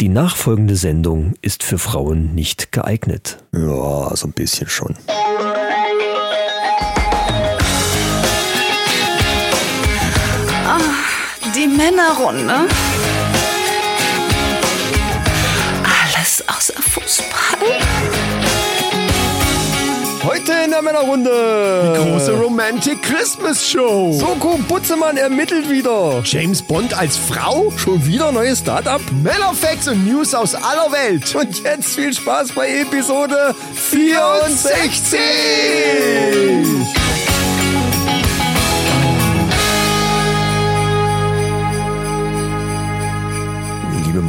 Die 0.00 0.08
nachfolgende 0.08 0.76
Sendung 0.76 1.34
ist 1.42 1.62
für 1.62 1.76
Frauen 1.76 2.34
nicht 2.34 2.72
geeignet. 2.72 3.44
Ja, 3.52 4.16
so 4.16 4.28
ein 4.28 4.32
bisschen 4.32 4.66
schon. 4.68 4.96
Männerrunde. 11.76 12.54
Alles 15.84 16.44
außer 16.48 16.82
Fußball. 16.82 17.30
Heute 20.22 20.52
in 20.64 20.70
der 20.70 20.82
Männerrunde. 20.82 21.94
Die 21.96 22.10
große 22.10 22.32
Romantic 22.32 23.02
Christmas 23.02 23.66
Show. 23.66 24.12
Soko 24.12 24.58
Butzemann 24.68 25.16
ermittelt 25.16 25.70
wieder. 25.70 26.20
James 26.24 26.60
Bond 26.60 26.92
als 26.92 27.16
Frau? 27.16 27.72
Schon 27.76 28.04
wieder 28.04 28.30
neues 28.32 28.58
Startup? 28.58 29.00
Männerfacts 29.22 29.88
und 29.88 30.06
News 30.06 30.34
aus 30.34 30.54
aller 30.54 30.92
Welt. 30.92 31.34
Und 31.34 31.62
jetzt 31.62 31.94
viel 31.94 32.12
Spaß 32.12 32.52
bei 32.52 32.80
Episode 32.80 33.54
64. 33.74 35.00
64. 35.00 37.09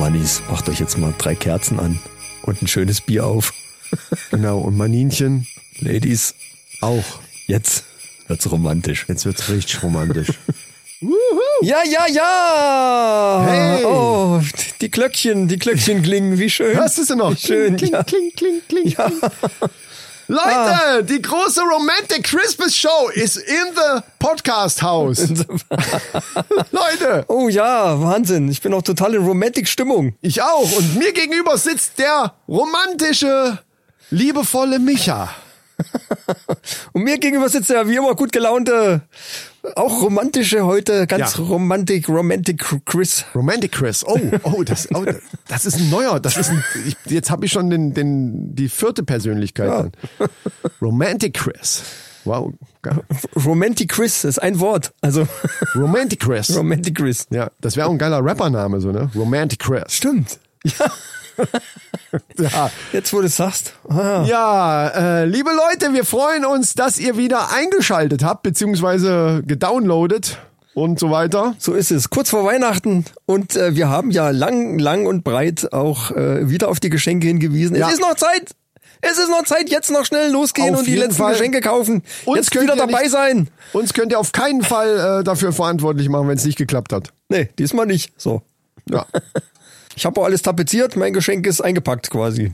Manis, 0.02 0.41
macht 0.49 0.67
euch 0.67 0.80
jetzt 0.80 0.97
mal 0.97 1.13
drei 1.16 1.35
Kerzen 1.35 1.80
an 1.80 1.99
und 2.41 2.59
ein 2.59 2.67
schönes 2.67 3.02
Bier 3.02 3.23
auf. 3.23 3.53
Genau, 4.31 4.58
und 4.58 4.75
Maninchen. 4.75 5.45
Ladies. 5.80 6.33
Auch. 6.80 7.03
Jetzt 7.45 7.83
wird's 8.27 8.49
romantisch. 8.49 9.05
Jetzt 9.08 9.25
wird's 9.25 9.47
richtig 9.49 9.83
romantisch. 9.83 10.30
ja, 11.61 11.83
ja, 11.83 12.08
ja! 12.08 13.45
Hey. 13.47 13.83
Oh, 13.85 14.41
die 14.80 14.89
Glöckchen, 14.89 15.47
die 15.47 15.59
Glöckchen 15.59 16.02
klingen, 16.02 16.39
wie 16.39 16.49
schön. 16.49 16.75
Hörst 16.75 16.97
du 16.97 17.03
sie 17.03 17.15
noch? 17.15 17.33
Wie 17.33 17.47
schön, 17.47 17.75
kling, 17.75 17.91
ja. 17.91 18.03
kling, 18.03 18.31
kling, 18.36 18.61
kling, 18.67 18.95
kling. 18.95 19.11
Ja. 19.11 19.11
Leute, 20.31 21.03
die 21.03 21.21
große 21.21 21.59
Romantic 21.59 22.23
Christmas 22.23 22.73
Show 22.73 23.09
ist 23.13 23.35
in 23.35 23.73
the 23.75 24.01
Podcast 24.17 24.81
House. 24.81 25.27
Leute, 26.71 27.25
Oh 27.27 27.49
ja, 27.49 28.01
Wahnsinn. 28.01 28.49
Ich 28.49 28.61
bin 28.61 28.73
auch 28.73 28.81
total 28.81 29.15
in 29.15 29.25
Romantic-Stimmung. 29.25 30.15
ich 30.21 30.41
auch. 30.41 30.71
Und 30.77 30.95
mir 30.97 31.11
gegenüber 31.11 31.57
sitzt 31.57 31.99
der 31.99 32.33
romantische, 32.47 33.59
liebevolle 34.09 34.79
Micha. 34.79 35.29
Und 36.93 37.03
mir 37.03 37.17
gegenüber 37.17 37.49
sitzt 37.49 37.69
der 37.69 37.87
wie 37.87 37.95
immer 37.95 38.15
gut 38.15 38.31
gelaunte, 38.31 39.01
auch 39.75 40.01
romantische 40.01 40.65
heute, 40.65 41.07
ganz 41.07 41.37
Ja. 41.37 41.43
romantik, 41.43 42.09
romantic 42.09 42.63
Chris. 42.85 43.25
Romantic 43.35 43.71
Chris. 43.73 44.03
Oh, 44.05 44.19
oh, 44.43 44.63
das, 44.63 44.87
oh, 44.93 45.05
das 45.47 45.65
ist 45.65 45.79
ein 45.79 45.89
neuer. 45.89 46.19
Das 46.19 46.37
ist 46.37 46.49
ein, 46.49 46.63
ich, 46.87 46.95
jetzt 47.05 47.29
habe 47.29 47.45
ich 47.45 47.52
schon 47.52 47.69
den, 47.69 47.93
den, 47.93 48.55
die 48.55 48.69
vierte 48.69 49.03
Persönlichkeit. 49.03 49.69
Dann. 49.69 49.91
Romantic 50.81 51.35
Chris. 51.35 51.83
Wow. 52.23 52.53
Romantic 53.45 53.89
Chris 53.89 54.23
ist 54.23 54.39
ein 54.39 54.59
Wort. 54.59 54.93
Also 55.02 55.27
Romantic 55.75 56.19
Chris. 56.19 56.55
Romantic 56.55 56.95
Chris. 56.97 57.27
Ja, 57.31 57.49
das 57.61 57.75
wäre 57.77 57.87
auch 57.87 57.91
ein 57.91 57.97
geiler 57.97 58.23
Rappername, 58.23 58.79
so, 58.79 58.91
ne? 58.91 59.09
Romantic 59.15 59.59
Chris. 59.59 59.93
Stimmt. 59.93 60.39
Ja. 60.64 60.91
Jetzt, 62.93 63.13
wo 63.13 63.19
du 63.19 63.25
es 63.27 63.35
sagst. 63.37 63.73
Ah. 63.89 64.23
Ja, 64.27 64.87
äh, 65.21 65.25
liebe 65.25 65.49
Leute, 65.52 65.93
wir 65.93 66.03
freuen 66.05 66.45
uns, 66.45 66.73
dass 66.73 66.99
ihr 66.99 67.17
wieder 67.17 67.52
eingeschaltet 67.52 68.23
habt, 68.23 68.43
beziehungsweise 68.43 69.41
gedownloadet 69.45 70.37
und 70.73 70.99
so 70.99 71.11
weiter. 71.11 71.55
So 71.57 71.73
ist 71.73 71.91
es. 71.91 72.09
Kurz 72.09 72.29
vor 72.29 72.45
Weihnachten 72.45 73.05
und 73.25 73.55
äh, 73.55 73.75
wir 73.75 73.89
haben 73.89 74.11
ja 74.11 74.29
lang, 74.29 74.79
lang 74.79 75.05
und 75.05 75.23
breit 75.23 75.71
auch 75.73 76.11
äh, 76.11 76.49
wieder 76.49 76.69
auf 76.69 76.79
die 76.79 76.89
Geschenke 76.89 77.27
hingewiesen. 77.27 77.75
Ja. 77.75 77.87
Es 77.87 77.93
ist 77.95 78.02
noch 78.02 78.15
Zeit. 78.15 78.52
Es 79.03 79.17
ist 79.17 79.29
noch 79.29 79.43
Zeit, 79.45 79.69
jetzt 79.69 79.89
noch 79.89 80.05
schnell 80.05 80.31
losgehen 80.31 80.73
Auf 80.75 80.81
und 80.81 80.87
die 80.87 80.95
letzten 80.95 81.15
Fall. 81.15 81.31
Geschenke 81.33 81.59
kaufen. 81.61 82.03
Uns 82.25 82.37
jetzt 82.37 82.52
könnt 82.52 82.65
wieder 82.65 82.75
ihr 82.75 82.85
dabei 82.87 83.02
nicht- 83.02 83.11
sein. 83.11 83.49
Uns 83.73 83.93
könnt 83.93 84.11
ihr 84.11 84.19
auf 84.19 84.31
keinen 84.31 84.61
Fall 84.61 85.21
äh, 85.21 85.23
dafür 85.23 85.53
verantwortlich 85.53 86.08
machen, 86.08 86.27
wenn 86.27 86.37
es 86.37 86.45
nicht 86.45 86.58
geklappt 86.58 86.93
hat. 86.93 87.11
Nee, 87.27 87.49
diesmal 87.58 87.87
nicht. 87.87 88.11
So. 88.17 88.43
Ja. 88.89 89.05
Ich 89.95 90.05
habe 90.05 90.19
auch 90.21 90.25
alles 90.25 90.41
tapeziert, 90.41 90.95
mein 90.95 91.13
Geschenk 91.13 91.45
ist 91.47 91.61
eingepackt 91.61 92.09
quasi. 92.09 92.52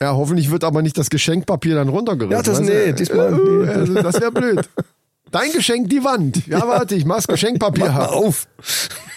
Ja, 0.00 0.14
hoffentlich 0.14 0.50
wird 0.50 0.62
aber 0.64 0.82
nicht 0.82 0.98
das 0.98 1.08
Geschenkpapier 1.10 1.74
dann 1.74 1.88
runtergerissen. 1.88 2.32
Ja, 2.36 2.42
das- 2.42 2.60
nee, 2.60 2.92
diesmal- 2.92 3.32
nee. 3.32 3.68
Also, 3.68 3.94
das 3.94 4.20
wäre 4.20 4.32
blöd. 4.32 4.68
Dein 5.30 5.50
Geschenk, 5.52 5.88
die 5.90 6.04
Wand. 6.04 6.46
Ja, 6.46 6.68
warte, 6.68 6.94
ich 6.94 7.04
mach's 7.04 7.26
Geschenkpapier. 7.26 7.86
Mach 7.90 8.08
auf. 8.12 8.46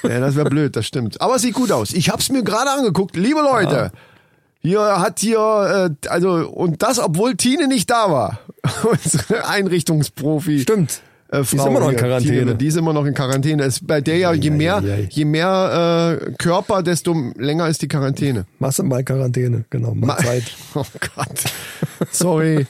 Ja, 0.03 0.19
das 0.19 0.35
wäre 0.35 0.49
blöd, 0.49 0.75
das 0.75 0.85
stimmt. 0.85 1.21
Aber 1.21 1.35
es 1.35 1.41
sieht 1.43 1.53
gut 1.53 1.71
aus. 1.71 1.91
Ich 1.93 2.09
hab's 2.09 2.29
mir 2.31 2.43
gerade 2.43 2.71
angeguckt. 2.71 3.15
Liebe 3.15 3.41
Leute, 3.41 3.91
hier 4.61 4.81
hat 4.81 5.19
hier, 5.19 5.89
äh, 6.01 6.07
also, 6.09 6.31
und 6.49 6.81
das, 6.81 6.97
obwohl 6.99 7.35
Tine 7.35 7.67
nicht 7.67 7.89
da 7.91 8.09
war. 8.11 8.39
Unsere 8.83 9.47
Einrichtungsprofi. 9.47 10.59
Stimmt. 10.61 11.01
Äh, 11.31 11.37
Die 11.37 11.41
ist 11.41 11.55
Frau 11.61 11.67
immer 11.67 11.79
noch 11.79 11.89
in 11.91 11.95
Quarantäne. 11.97 12.39
Tine, 12.39 12.55
die 12.55 12.67
ist 12.67 12.75
immer 12.77 12.93
noch 12.93 13.05
in 13.05 13.13
Quarantäne. 13.13 13.63
Es, 13.63 13.79
bei 13.85 14.01
der 14.01 14.17
ja, 14.17 14.33
je 14.33 14.49
mehr, 14.49 14.81
je 15.09 15.25
mehr 15.25 16.19
äh, 16.27 16.31
Körper, 16.39 16.81
desto 16.83 17.13
länger 17.37 17.67
ist 17.67 17.81
die 17.81 17.87
Quarantäne. 17.87 18.45
Du 18.59 18.83
mal 18.83 19.03
Quarantäne, 19.03 19.65
genau, 19.69 19.93
mal 19.93 20.07
Ma- 20.07 20.17
Zeit. 20.17 20.43
Oh 20.75 20.83
Gott. 21.15 21.43
Sorry. 22.11 22.65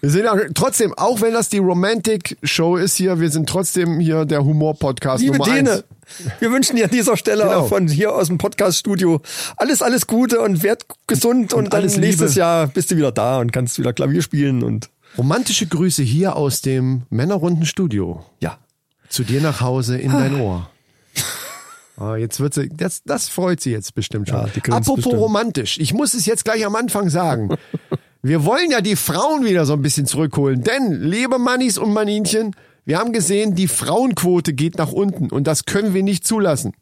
Wir 0.00 0.10
sind 0.10 0.24
ja 0.24 0.34
trotzdem, 0.54 0.94
auch 0.94 1.20
wenn 1.20 1.34
das 1.34 1.50
die 1.50 1.58
Romantic 1.58 2.38
Show 2.42 2.76
ist 2.76 2.96
hier, 2.96 3.20
wir 3.20 3.28
sind 3.30 3.48
trotzdem 3.48 4.00
hier 4.00 4.24
der 4.24 4.42
Humor-Podcast 4.42 5.22
Nummer 5.24 5.44
Dene, 5.44 5.70
eins. 5.72 5.84
wir 6.40 6.50
wünschen 6.50 6.76
dir 6.76 6.84
an 6.84 6.90
dieser 6.90 7.18
Stelle 7.18 7.42
Genau. 7.44 7.60
auch 7.60 7.68
von 7.68 7.86
hier 7.88 8.14
aus 8.14 8.28
dem 8.28 8.38
Podcast-Studio 8.38 9.20
alles, 9.58 9.82
alles 9.82 10.06
Gute 10.06 10.40
und 10.40 10.62
werd 10.62 10.86
gesund 11.06 11.52
und, 11.52 11.74
dann 11.74 11.80
alles 11.82 11.98
nächstes 11.98 12.30
Liebe. 12.30 12.40
Jahr 12.40 12.66
bist 12.68 12.90
du 12.92 12.96
wieder 12.96 13.12
da 13.12 13.38
und 13.40 13.52
kannst 13.52 13.78
wieder 13.78 13.92
Klavier 13.92 14.22
spielen 14.22 14.62
und 14.62 14.88
Romantische 15.16 15.66
Grüße 15.66 16.02
hier 16.02 16.36
aus 16.36 16.60
dem 16.60 17.02
Männerrunden 17.10 17.66
Studio. 17.66 18.24
ja. 18.40 18.58
Zu 19.10 19.22
dir 19.22 19.40
nach 19.40 19.60
Hause 19.60 19.96
in 19.96 20.10
dein 20.10 20.40
Ohr. 20.40 20.68
Ah, 21.96 22.16
jetzt 22.16 22.40
wird 22.40 22.54
sie, 22.54 22.68
das, 22.68 23.04
das 23.04 23.28
freut 23.28 23.60
sie 23.60 23.70
jetzt 23.70 23.94
bestimmt 23.94 24.28
schon. 24.28 24.38
Ja, 24.38 24.46
Apropos 24.74 24.96
bestimmt. 24.96 25.14
romantisch, 25.14 25.78
ich 25.78 25.94
muss 25.94 26.14
es 26.14 26.26
jetzt 26.26 26.44
gleich 26.44 26.66
am 26.66 26.74
Anfang 26.74 27.08
sagen. 27.10 27.50
Wir 28.22 28.44
wollen 28.44 28.72
ja 28.72 28.80
die 28.80 28.96
Frauen 28.96 29.44
wieder 29.44 29.66
so 29.66 29.74
ein 29.74 29.82
bisschen 29.82 30.06
zurückholen, 30.06 30.64
denn, 30.64 31.00
liebe 31.00 31.38
Mannis 31.38 31.78
und 31.78 31.92
Maninchen, 31.92 32.56
wir 32.84 32.98
haben 32.98 33.12
gesehen, 33.12 33.54
die 33.54 33.68
Frauenquote 33.68 34.52
geht 34.52 34.78
nach 34.78 34.90
unten 34.90 35.30
und 35.30 35.46
das 35.46 35.64
können 35.64 35.94
wir 35.94 36.02
nicht 36.02 36.26
zulassen. 36.26 36.72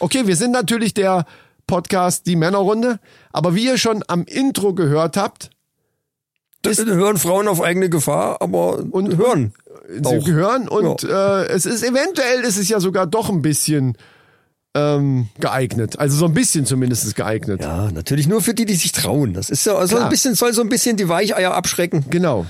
Okay, 0.00 0.26
wir 0.26 0.36
sind 0.36 0.50
natürlich 0.50 0.92
der 0.92 1.24
Podcast 1.66 2.26
Die 2.26 2.36
Männerrunde, 2.36 2.98
aber 3.32 3.54
wie 3.54 3.64
ihr 3.64 3.78
schon 3.78 4.04
am 4.08 4.24
Intro 4.24 4.74
gehört 4.74 5.16
habt, 5.16 5.48
Das 6.64 6.84
hören 6.84 7.18
Frauen 7.18 7.48
auf 7.48 7.62
eigene 7.62 7.88
Gefahr, 7.88 8.40
aber 8.40 8.84
und 8.90 9.16
hören. 9.16 9.54
sie 9.88 10.18
Auch. 10.18 10.24
gehören 10.24 10.68
und 10.68 11.04
äh, 11.04 11.44
es 11.46 11.66
ist 11.66 11.82
eventuell 11.82 12.40
ist 12.42 12.58
es 12.58 12.68
ja 12.68 12.80
sogar 12.80 13.06
doch 13.06 13.28
ein 13.30 13.42
bisschen 13.42 13.96
ähm, 14.74 15.28
geeignet. 15.38 15.98
Also 15.98 16.16
so 16.16 16.24
ein 16.26 16.34
bisschen 16.34 16.66
zumindest 16.66 17.14
geeignet. 17.14 17.60
Ja, 17.62 17.90
natürlich 17.92 18.26
nur 18.26 18.40
für 18.42 18.54
die, 18.54 18.64
die 18.64 18.74
sich 18.74 18.92
trauen. 18.92 19.32
Das 19.34 19.50
ist 19.50 19.64
ja 19.66 19.74
also 19.76 19.96
Klar. 19.96 20.08
ein 20.08 20.10
bisschen, 20.10 20.34
soll 20.34 20.52
so 20.52 20.62
ein 20.62 20.68
bisschen 20.68 20.96
die 20.96 21.08
Weicheier 21.08 21.54
abschrecken. 21.54 22.04
Genau. 22.10 22.46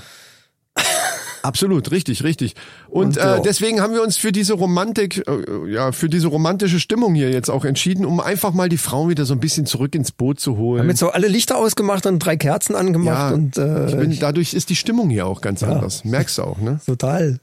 Absolut, 1.45 1.91
richtig, 1.91 2.23
richtig. 2.23 2.55
Und, 2.87 3.05
Und, 3.05 3.17
äh, 3.17 3.19
ja. 3.19 3.39
deswegen 3.39 3.79
haben 3.79 3.93
wir 3.93 4.01
uns 4.01 4.17
für 4.17 4.31
diese 4.31 4.53
Romantik, 4.53 5.23
äh, 5.27 5.71
ja, 5.71 5.91
für 5.91 6.09
diese 6.09 6.27
romantische 6.27 6.79
Stimmung 6.79 7.13
hier 7.13 7.29
jetzt 7.29 7.49
auch 7.49 7.65
entschieden, 7.65 8.03
um 8.03 8.19
einfach 8.19 8.51
mal 8.51 8.67
die 8.67 8.77
Frauen 8.77 9.09
wieder 9.09 9.25
so 9.25 9.33
ein 9.33 9.39
bisschen 9.39 9.67
zurück 9.67 9.93
ins 9.93 10.11
Boot 10.11 10.39
zu 10.39 10.57
holen. 10.57 10.81
Haben 10.81 10.89
jetzt 10.89 10.99
so 10.99 11.11
alle 11.11 11.27
Lichter 11.27 11.57
ausgemacht 11.57 12.07
und 12.07 12.17
drei 12.17 12.35
Kerzen 12.35 12.75
angemacht 12.75 13.29
ja, 13.29 13.29
und 13.29 13.57
äh, 13.57 13.89
ich 13.89 13.95
bin, 13.95 14.19
dadurch 14.19 14.55
ist 14.55 14.69
die 14.71 14.75
Stimmung 14.75 15.09
hier 15.11 15.27
auch 15.27 15.41
ganz 15.41 15.61
anders. 15.61 16.03
Merkst 16.03 16.39
du 16.39 16.43
auch, 16.43 16.57
ne? 16.57 16.79
total 16.85 17.39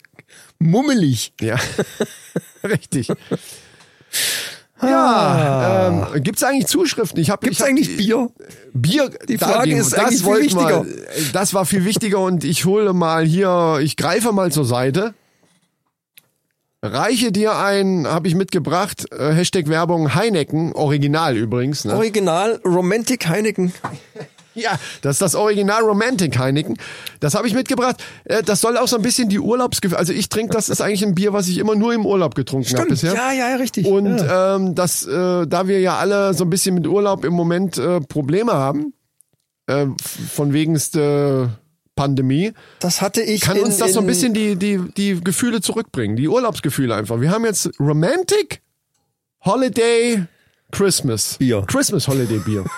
mummelig. 0.59 1.33
Ja, 1.41 1.57
richtig. 2.65 3.09
Ja, 4.83 5.89
ähm, 6.13 6.23
gibt's 6.23 6.43
eigentlich 6.43 6.67
Zuschriften? 6.67 7.21
Ich 7.21 7.31
hab, 7.31 7.41
Gibt's 7.41 7.59
ich 7.59 7.63
hab, 7.63 7.69
eigentlich 7.69 7.97
Bier? 7.97 8.31
Bier, 8.73 9.11
Die 9.29 9.39
Frage 9.39 9.77
ist 9.77 9.95
eigentlich 9.95 10.23
viel 10.23 10.43
wichtiger. 10.43 10.85
Wir, 10.85 11.33
das 11.33 11.55
war 11.55 11.67
viel 11.67 11.85
wichtiger 11.85 12.19
und 12.21 12.45
ich 12.45 12.65
hole 12.65 12.93
mal 12.93 13.25
hier, 13.25 13.79
ich 13.81 13.97
greife 13.97 14.33
mal 14.33 14.51
zur 14.51 14.65
Seite. 14.65 15.15
Reiche 16.85 17.31
dir 17.31 17.57
ein, 17.57 18.09
habe 18.09 18.27
ich 18.27 18.35
mitgebracht, 18.35 19.07
äh, 19.13 19.33
Hashtag 19.33 19.69
Werbung 19.69 20.17
Heineken, 20.17 20.73
original 20.73 21.37
übrigens. 21.37 21.85
Ne? 21.85 21.95
Original 21.95 22.61
Romantic 22.65 23.29
Heineken. 23.29 23.73
Ja, 24.55 24.79
das 25.01 25.17
ist 25.17 25.23
das 25.23 25.35
Original 25.35 25.83
Romantic 25.83 26.39
Heineken. 26.39 26.77
Das 27.21 27.35
habe 27.35 27.49
ich 27.49 27.55
mitgebracht. 27.55 27.97
Äh, 28.25 28.43
Das 28.43 28.61
soll 28.61 28.77
auch 28.77 28.89
so 28.89 28.97
ein 28.97 29.03
bisschen 29.03 29.29
die 29.29 29.39
Urlaubsgefühle. 29.39 29.99
Also 29.99 30.13
ich 30.13 30.29
trinke, 30.29 30.53
das 30.53 30.69
ist 30.69 30.81
eigentlich 30.81 31.03
ein 31.05 31.15
Bier, 31.15 31.33
was 31.33 31.49
ich 31.49 31.59
immer 31.59 31.75
nur 31.75 31.95
im 31.95 32.05
Urlaub 32.05 32.35
getrunken 32.35 32.77
habe 32.79 32.89
bisher. 32.89 33.15
Ja, 33.15 33.33
ja, 33.33 33.57
richtig. 33.57 33.87
Und 33.87 34.19
ja. 34.19 34.57
ähm, 34.57 34.75
das, 34.75 35.07
äh, 35.07 35.47
da 35.47 35.67
wir 35.69 35.81
ja 35.81 35.97
alle 35.97 36.35
so 36.35 36.45
ein 36.45 36.51
bisschen 36.51 36.75
mit 36.75 36.87
Urlaub 36.87 37.25
im 37.25 37.33
Moment 37.33 37.79
äh, 37.79 38.01
Probleme 38.01 38.53
haben, 38.53 38.93
äh, 39.67 39.87
von 40.35 40.53
wegenste 40.53 41.51
Pandemie, 41.95 42.53
das 42.81 43.01
hatte 43.03 43.23
ich. 43.23 43.43
kann 43.43 43.57
in, 43.57 43.65
uns 43.65 43.79
das 43.79 43.93
so 43.93 44.01
ein 44.01 44.05
in- 44.05 44.09
bisschen 44.09 44.35
die, 44.35 44.57
die, 44.57 44.81
die 44.97 45.21
Gefühle 45.23 45.61
zurückbringen, 45.61 46.17
die 46.17 46.29
Urlaubsgefühle 46.29 46.95
einfach. 46.95 47.21
Wir 47.21 47.31
haben 47.31 47.45
jetzt 47.45 47.71
Romantic 47.79 48.61
Holiday 49.45 50.25
Christmas. 50.71 51.37
Bier. 51.39 51.65
Christmas 51.67 52.09
Holiday 52.09 52.39
Bier. 52.39 52.65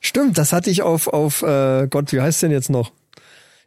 Stimmt, 0.00 0.38
das 0.38 0.52
hatte 0.52 0.70
ich 0.70 0.82
auf, 0.82 1.08
auf 1.08 1.42
äh, 1.42 1.86
Gott, 1.88 2.12
wie 2.12 2.20
heißt 2.20 2.42
denn 2.42 2.50
jetzt 2.50 2.70
noch? 2.70 2.92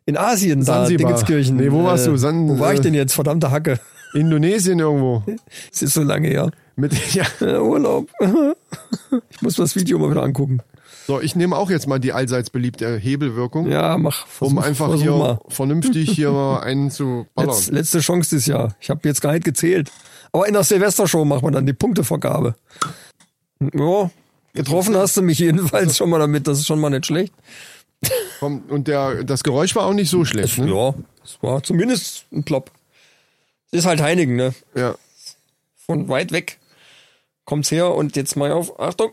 In 0.06 0.18
Asien, 0.18 0.60
da, 0.62 0.66
Zanzibar. 0.86 1.12
Dingenskirchen. 1.12 1.56
Nee, 1.58 1.72
wo 1.72 1.84
warst 1.84 2.08
Äh, 2.08 2.10
du? 2.10 2.18
San- 2.18 2.50
wo 2.50 2.60
war 2.60 2.74
ich 2.74 2.80
äh, 2.80 2.84
denn 2.84 2.94
jetzt? 2.94 3.14
Verdammte 3.14 3.52
Hacke. 3.52 3.80
Indonesien 4.14 4.80
irgendwo. 4.80 5.24
Es 5.72 5.82
ist 5.82 5.94
so 5.94 6.04
lange 6.04 6.28
her. 6.28 6.52
Mit, 6.76 6.94
ja. 7.14 7.24
Äh, 7.40 7.60
Urlaub. 7.60 8.10
ich 9.30 9.42
muss 9.42 9.56
das 9.56 9.76
Video 9.76 10.00
mal 10.00 10.10
wieder 10.12 10.24
angucken. 10.24 10.60
So, 11.06 11.20
ich 11.22 11.36
nehme 11.36 11.56
auch 11.58 11.70
jetzt 11.70 11.88
mal 11.88 12.00
die 12.00 12.14
allseits 12.14 12.50
beliebte 12.50 12.96
Hebelwirkung, 12.98 13.70
Ja, 13.70 13.98
mach. 13.98 14.26
um 14.40 14.58
versuch- 14.58 14.64
einfach 14.66 14.88
versuch 14.88 15.02
hier 15.04 15.12
Mal. 15.12 15.40
vernünftig 15.50 16.10
hier 16.12 16.32
mal 16.32 16.62
einen 16.62 16.92
zu 16.92 17.28
ballern. 17.36 17.52
Letz, 17.52 17.70
letzte 17.70 18.00
Chance 18.00 18.30
dieses 18.32 18.46
Jahr. 18.46 18.76
Ich 18.80 18.90
habe 18.90 19.02
jetzt 19.08 19.22
gar 19.22 19.34
nicht 19.34 19.44
gezählt. 19.46 19.92
Aber 20.32 20.48
in 20.48 20.54
der 20.54 20.64
Silvestershow 20.64 21.26
macht 21.26 21.44
man 21.44 21.54
dann 21.54 21.66
die 21.66 21.74
Punktevergabe. 21.74 22.56
Ja, 23.74 24.10
getroffen 24.54 24.96
hast 24.96 25.18
du 25.18 25.22
mich 25.22 25.40
jedenfalls 25.40 25.98
schon 25.98 26.10
mal 26.10 26.20
damit. 26.20 26.48
Das 26.48 26.60
ist 26.60 26.68
schon 26.68 26.80
mal 26.80 26.90
nicht 26.90 27.06
schlecht. 27.06 27.34
Und 28.42 28.88
der, 28.88 29.24
das 29.24 29.44
Geräusch 29.44 29.76
war 29.76 29.86
auch 29.86 29.94
nicht 29.94 30.10
so 30.10 30.26
schlecht, 30.26 30.58
ne? 30.58 30.70
Ja, 30.70 30.94
es 31.24 31.38
war 31.42 31.64
zumindest 31.64 32.26
ein 32.34 32.44
Plop. 32.44 32.72
Es 33.72 33.80
ist 33.80 33.86
halt 33.86 34.02
Heinigen, 34.02 34.36
ne? 34.36 34.54
Ja. 34.76 34.96
Von 35.86 36.10
weit 36.10 36.32
weg 36.32 36.60
kommt's 37.46 37.72
her 37.72 37.94
und 37.94 38.16
jetzt 38.16 38.36
mal 38.36 38.52
auf. 38.52 38.80
Achtung. 38.80 39.12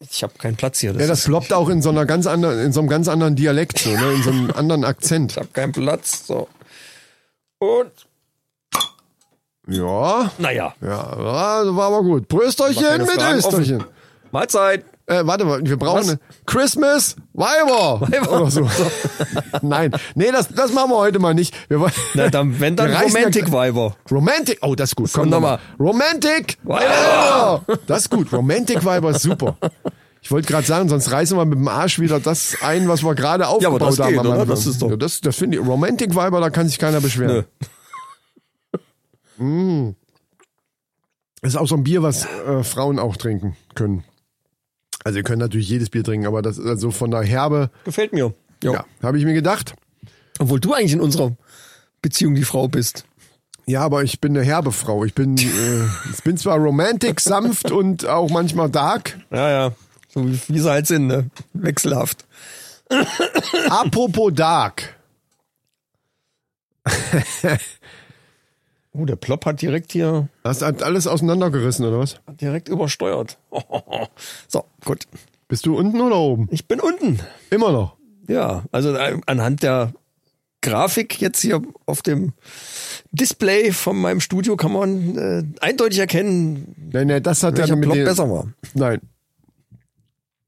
Ich 0.00 0.22
habe 0.22 0.32
keinen 0.38 0.56
Platz 0.56 0.80
hier. 0.80 0.92
Das 0.92 1.02
Ja, 1.02 1.08
das 1.08 1.24
ploppt 1.24 1.52
auch 1.52 1.68
in 1.68 1.82
so 1.82 1.90
einer 1.90 2.06
ganz 2.06 2.26
anderen, 2.26 2.58
in 2.58 2.72
so 2.72 2.80
einem 2.80 2.88
ganz 2.88 3.06
anderen 3.06 3.36
Dialekt, 3.36 3.80
so, 3.80 3.90
ne? 3.90 4.12
in 4.14 4.22
so 4.22 4.30
einem 4.30 4.50
anderen 4.52 4.84
Akzent. 4.84 5.32
ich 5.32 5.36
habe 5.36 5.48
keinen 5.52 5.72
Platz. 5.72 6.26
So. 6.26 6.48
Und 7.58 7.92
Ja, 9.66 10.32
naja, 10.38 10.74
ja, 10.80 11.02
das 11.64 11.76
war 11.76 11.86
aber 11.88 12.02
gut. 12.02 12.28
Prösterchen 12.28 13.02
mit 13.02 13.18
Österchen. 13.18 13.84
Mahlzeit. 14.32 14.84
Äh, 15.06 15.22
warte 15.26 15.44
mal, 15.44 15.60
wir 15.64 15.76
brauchen 15.76 16.08
eine 16.08 16.20
Christmas 16.46 17.16
Weiber. 17.32 18.00
Weiber. 18.02 18.42
Oder 18.42 18.50
so. 18.50 18.68
Nein, 19.62 19.90
nee, 20.14 20.30
das, 20.30 20.48
das 20.48 20.72
machen 20.72 20.90
wir 20.90 20.98
heute 20.98 21.18
mal 21.18 21.34
nicht. 21.34 21.54
Wir 21.68 21.80
wollen, 21.80 21.92
Na, 22.14 22.28
dann, 22.30 22.60
wenn 22.60 22.76
dann 22.76 22.92
ja- 22.92 23.00
Romantic 23.00 23.50
Weiber. 23.50 23.96
Romantic, 24.10 24.58
oh, 24.62 24.74
das 24.76 24.90
ist 24.90 24.96
gut. 24.96 25.10
Komm 25.12 25.28
nochmal. 25.30 25.58
Romantic 25.80 26.58
Weiber. 26.62 27.64
Das 27.88 28.02
ist 28.02 28.10
gut. 28.10 28.32
Romantic 28.32 28.84
Weiber 28.84 29.10
ist 29.10 29.22
super. 29.22 29.56
Ich 30.22 30.30
wollte 30.30 30.46
gerade 30.48 30.66
sagen, 30.66 30.88
sonst 30.88 31.10
reißen 31.10 31.36
wir 31.36 31.44
mit 31.44 31.58
dem 31.58 31.66
Arsch 31.66 31.98
wieder 31.98 32.20
das 32.20 32.58
ein, 32.62 32.86
was 32.88 33.02
wir 33.02 33.14
gerade 33.16 33.48
aufgebaut 33.48 33.80
das 33.80 33.98
haben. 33.98 34.10
geht, 34.12 34.20
oder? 34.20 34.46
Das 34.46 34.66
ist 34.66 34.80
doch- 34.80 34.90
Ja, 34.90 34.96
das, 34.96 35.20
das 35.22 35.34
finde 35.34 35.58
ich. 35.58 35.66
Romantic 35.66 36.14
Weiber, 36.14 36.40
da 36.40 36.50
kann 36.50 36.68
sich 36.68 36.78
keiner 36.78 37.00
beschweren. 37.00 37.46
Nö. 39.38 39.92
Das 41.42 41.52
ist 41.54 41.56
auch 41.56 41.66
so 41.66 41.74
ein 41.74 41.82
Bier, 41.84 42.02
was 42.02 42.26
äh, 42.46 42.62
Frauen 42.62 42.98
auch 42.98 43.16
trinken 43.16 43.56
können. 43.74 44.04
Also 45.04 45.18
ihr 45.18 45.22
könnt 45.24 45.40
natürlich 45.40 45.68
jedes 45.68 45.90
Bier 45.90 46.04
trinken, 46.04 46.26
aber 46.26 46.42
das 46.42 46.58
ist 46.58 46.66
also 46.66 46.90
von 46.90 47.10
der 47.10 47.22
Herbe, 47.22 47.70
Gefällt 47.84 48.12
mir. 48.12 48.34
Jo. 48.62 48.74
ja, 48.74 48.84
habe 49.02 49.18
ich 49.18 49.24
mir 49.24 49.32
gedacht. 49.34 49.74
Obwohl 50.38 50.60
du 50.60 50.74
eigentlich 50.74 50.92
in 50.92 51.00
unserer 51.00 51.36
Beziehung 52.02 52.34
die 52.34 52.44
Frau 52.44 52.68
bist. 52.68 53.04
Ja, 53.66 53.82
aber 53.82 54.02
ich 54.02 54.20
bin 54.20 54.36
eine 54.36 54.44
herbe 54.44 54.72
Frau. 54.72 55.04
Ich 55.04 55.14
bin, 55.14 55.36
äh, 55.38 55.84
ich 56.12 56.22
bin 56.24 56.36
zwar 56.36 56.58
romantic, 56.58 57.20
sanft 57.20 57.70
und 57.70 58.06
auch 58.06 58.30
manchmal 58.30 58.68
dark. 58.68 59.18
Ja, 59.30 59.50
ja. 59.50 59.72
So 60.08 60.26
wie, 60.26 60.38
wie 60.48 60.58
sie 60.58 60.70
halt 60.70 60.86
sind, 60.86 61.06
ne? 61.06 61.30
Wechselhaft. 61.52 62.26
Apropos 63.68 64.32
dark. 64.34 64.96
Oh, 68.92 69.04
der 69.04 69.16
Plop 69.16 69.46
hat 69.46 69.62
direkt 69.62 69.92
hier 69.92 70.28
Hast 70.44 70.62
du 70.62 70.66
alles 70.66 71.06
auseinandergerissen, 71.06 71.86
oder 71.86 71.98
was? 72.00 72.20
direkt 72.40 72.68
übersteuert. 72.68 73.38
So, 74.48 74.64
gut. 74.84 75.04
Bist 75.48 75.66
du 75.66 75.76
unten 75.76 76.00
oder 76.00 76.16
oben? 76.16 76.48
Ich 76.50 76.66
bin 76.68 76.80
unten. 76.80 77.20
Immer 77.50 77.72
noch. 77.72 77.96
Ja, 78.28 78.64
also 78.72 78.94
äh, 78.94 79.18
anhand 79.26 79.62
der 79.62 79.92
Grafik 80.62 81.20
jetzt 81.20 81.40
hier 81.40 81.62
auf 81.86 82.02
dem 82.02 82.32
Display 83.12 83.72
von 83.72 83.96
meinem 84.00 84.20
Studio 84.20 84.56
kann 84.56 84.72
man 84.72 85.16
äh, 85.18 85.42
eindeutig 85.60 85.98
erkennen, 85.98 86.74
Nein, 86.92 87.06
nein, 87.08 87.22
das 87.22 87.42
hat 87.42 87.58
ja 87.58 87.66
mit 87.74 87.82
Plop 87.84 87.94
den- 87.94 88.04
besser 88.04 88.30
war. 88.30 88.48
Nein. 88.74 89.00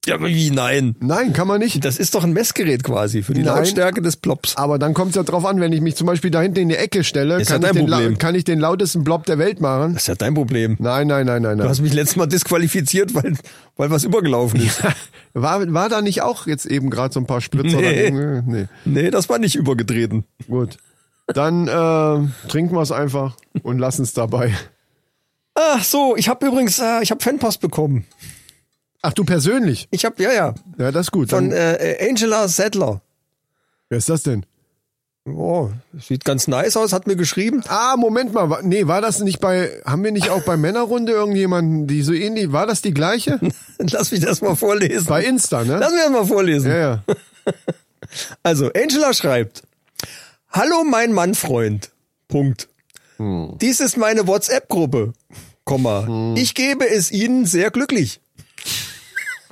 Ja, 0.05 0.17
aber 0.17 0.27
wie 0.27 0.51
nein? 0.51 0.97
Nein, 0.99 1.33
kann 1.33 1.47
man 1.47 1.61
nicht. 1.61 1.85
Das 1.85 1.97
ist 1.97 2.17
doch 2.17 2.25
ein 2.25 2.33
Messgerät 2.33 2.83
quasi 2.83 3.23
für 3.23 3.35
die 3.35 3.43
Nein. 3.45 3.59
Lautstärke 3.59 4.03
des 4.03 4.17
Plops. 4.17 4.57
Aber 4.57 4.79
dann 4.81 4.95
kommt 4.95 5.11
es 5.11 5.17
ja 5.17 5.23
drauf 5.23 5.45
an, 5.47 5.61
wenn 5.61 5.73
ich 5.73 5.81
mich 5.81 5.95
zum 5.95 6.09
Beispiel 6.09 6.33
da 6.33 6.41
hinten 6.43 6.59
in 6.59 6.69
die 6.71 6.77
Ecke 6.77 7.05
stelle, 7.05 7.41
Ist 7.41 7.49
kann, 7.49 7.63
ja 7.63 7.69
ich 7.69 7.75
den, 7.77 7.87
Problem. 7.87 8.19
kann 8.19 8.35
ich 8.35 8.43
den 8.43 8.59
lautesten 8.59 9.05
Blob 9.05 9.27
der 9.27 9.39
Welt 9.39 9.61
machen. 9.61 9.93
Das 9.95 10.03
ist 10.03 10.09
ja 10.09 10.15
dein 10.17 10.35
Problem. 10.35 10.77
Nein, 10.81 11.07
nein, 11.07 11.27
nein, 11.27 11.43
nein, 11.43 11.57
Du 11.57 11.63
nein. 11.63 11.69
hast 11.69 11.81
mich 11.83 11.93
letztes 11.93 12.17
Mal 12.17 12.27
disqualifiziert, 12.27 13.15
weil, 13.15 13.37
weil 13.77 13.91
was 13.91 14.03
übergelaufen 14.03 14.61
ist. 14.61 14.83
War, 15.35 15.73
war 15.73 15.89
da 15.89 16.03
nicht 16.03 16.21
auch 16.23 16.47
jetzt 16.49 16.67
eben 16.67 16.91
gerade 16.91 17.15
so 17.15 17.21
ein 17.21 17.27
paar 17.27 17.41
Spritzer? 17.41 17.81
Nee. 17.81 18.11
Nee. 18.45 18.67
Nee, 18.85 19.11
das 19.13 19.29
war 19.29 19.39
nicht 19.39 19.55
übergetreten. 19.55 20.25
Gut. 20.49 20.79
Dann 21.29 21.69
äh, 21.69 22.49
trinken 22.49 22.75
wir 22.75 22.83
es 22.83 22.91
einfach 22.91 23.37
und 23.63 23.79
lassen 23.79 24.03
es 24.03 24.13
dabei. 24.13 24.53
Ach 25.55 25.85
so, 25.85 26.17
ich 26.17 26.29
habe 26.29 26.45
übrigens, 26.47 26.79
äh, 26.81 27.03
ich 27.03 27.11
habe 27.13 27.23
Fanpost 27.23 27.61
bekommen. 27.61 28.05
Ach, 29.03 29.13
du 29.13 29.25
persönlich? 29.25 29.89
Ich 29.91 30.05
habe, 30.05 30.23
ja, 30.23 30.33
ja, 30.33 30.55
Ja, 30.79 30.93
das 30.93 31.07
ist 31.09 31.11
gut. 31.13 31.31
von 31.31 31.51
äh, 31.53 31.97
Angela 32.09 32.47
Sadler. 32.49 33.01
wer 33.89 33.99
ist 33.99 34.09
das 34.09 34.23
denn? 34.23 34.47
Oh, 35.25 35.71
sieht 36.01 36.25
ganz 36.25 36.49
nice 36.49 36.77
aus, 36.77 36.93
hat 36.93 37.07
mir 37.07 37.15
geschrieben. 37.15 37.63
Ah, 37.69 37.95
Moment 37.97 38.33
mal. 38.33 38.61
Nee, 38.63 38.89
war 38.89 39.01
das 39.01 39.21
nicht 39.21 39.39
bei, 39.41 39.71
haben 39.85 40.03
wir 40.03 40.11
nicht 40.11 40.31
auch 40.31 40.43
bei 40.43 40.57
Männerrunde 40.57 41.13
irgendjemanden, 41.13 41.87
die 41.87 42.03
so 42.03 42.13
ähnlich, 42.13 42.51
war 42.51 42.67
das 42.67 42.83
die 42.83 42.93
gleiche? 42.95 43.39
Lass 43.79 44.11
mich 44.11 44.21
das 44.21 44.41
mal 44.41 44.57
vorlesen. 44.57 45.07
Bei 45.07 45.23
Insta, 45.25 45.63
ne? 45.65 45.77
Lass 45.79 45.93
mich 45.93 46.01
das 46.03 46.11
mal 46.11 46.27
vorlesen. 46.27 46.71
Ja, 46.71 46.79
ja. 46.79 47.05
Also, 48.43 48.71
Angela 48.73 49.15
schreibt, 49.15 49.63
Hallo 50.51 50.85
mein 50.85 51.13
Mann-Freund. 51.13 51.91
Punkt. 52.29 52.69
Dies 53.19 53.79
ist 53.81 53.97
meine 53.97 54.27
WhatsApp-Gruppe. 54.27 55.13
Komma. 55.65 56.35
Ich 56.37 56.55
gebe 56.55 56.87
es 56.91 57.11
Ihnen 57.13 57.47
sehr 57.47 57.71
glücklich. 57.71 58.21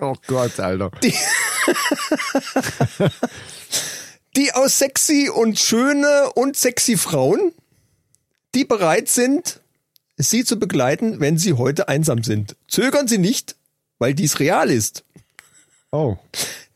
Oh 0.00 0.14
Gott, 0.26 0.58
Alter. 0.60 0.90
Die 4.36 4.52
aus 4.52 4.78
sexy 4.78 5.28
und 5.28 5.58
schöne 5.58 6.30
und 6.34 6.56
sexy 6.56 6.96
Frauen, 6.96 7.52
die 8.54 8.64
bereit 8.64 9.08
sind, 9.08 9.60
Sie 10.16 10.44
zu 10.44 10.58
begleiten, 10.58 11.18
wenn 11.20 11.36
Sie 11.38 11.54
heute 11.54 11.88
einsam 11.88 12.22
sind. 12.22 12.56
Zögern 12.68 13.08
Sie 13.08 13.18
nicht, 13.18 13.56
weil 13.98 14.14
dies 14.14 14.38
real 14.38 14.70
ist. 14.70 15.04
Oh. 15.90 16.16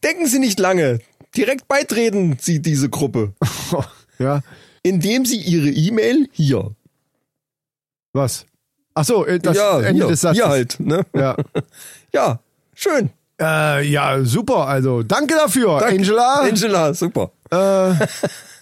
Denken 0.03 0.27
Sie 0.27 0.39
nicht 0.39 0.59
lange. 0.59 1.01
Direkt 1.37 1.69
beitreten 1.69 2.39
Sie 2.41 2.61
diese 2.61 2.89
Gruppe, 2.89 3.35
Ja. 4.19 4.43
indem 4.83 5.25
Sie 5.27 5.37
Ihre 5.39 5.69
E-Mail 5.69 6.29
hier. 6.33 6.75
Was? 8.13 8.47
Ach 8.95 9.05
so, 9.05 9.27
äh, 9.27 9.39
das 9.41 9.57
ja, 9.57 9.81
Ende 9.81 10.03
hier, 10.05 10.09
des 10.09 10.21
Satzes. 10.23 10.39
hier 10.43 10.49
halt. 10.49 10.81
Ne? 10.81 11.05
Ja. 11.15 11.37
Ja, 12.13 12.39
schön. 12.85 13.11
Äh, 13.41 13.87
ja, 13.89 14.23
super. 14.25 14.69
Also, 14.69 15.03
danke 15.03 15.35
dafür, 15.35 15.79
Danke. 15.81 15.97
Angela. 15.97 16.41
Angela, 16.43 16.95
super. 16.95 17.33
Äh, 17.51 18.07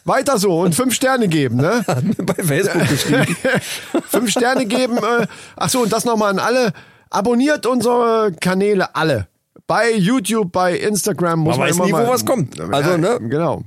weiter 0.04 0.38
so 0.38 0.60
und 0.60 0.74
fünf 0.74 0.94
Sterne 0.94 1.28
geben, 1.28 1.56
ne? 1.56 1.84
Hat 1.86 2.02
mir 2.04 2.14
bei 2.14 2.42
Facebook 2.42 2.88
geschrieben. 2.88 3.36
fünf 4.08 4.30
Sterne 4.30 4.66
geben. 4.66 4.96
Äh, 4.96 5.26
ach 5.56 5.68
so, 5.68 5.82
und 5.82 5.92
das 5.92 6.04
nochmal 6.04 6.30
an 6.30 6.38
alle. 6.38 6.72
Abonniert 7.10 7.66
unsere 7.66 8.32
Kanäle 8.40 8.94
alle. 8.96 9.28
Bei 9.66 9.92
YouTube, 9.92 10.50
bei 10.50 10.76
Instagram 10.76 11.40
muss 11.40 11.56
Man 11.56 11.60
man 11.60 11.68
weiß 11.68 11.76
immer 11.76 11.86
nie, 11.86 11.92
wo 11.92 11.96
mal, 11.98 12.08
was 12.08 12.24
kommt. 12.24 12.58
Also, 12.58 12.96
ne? 12.96 13.18
Genau. 13.20 13.62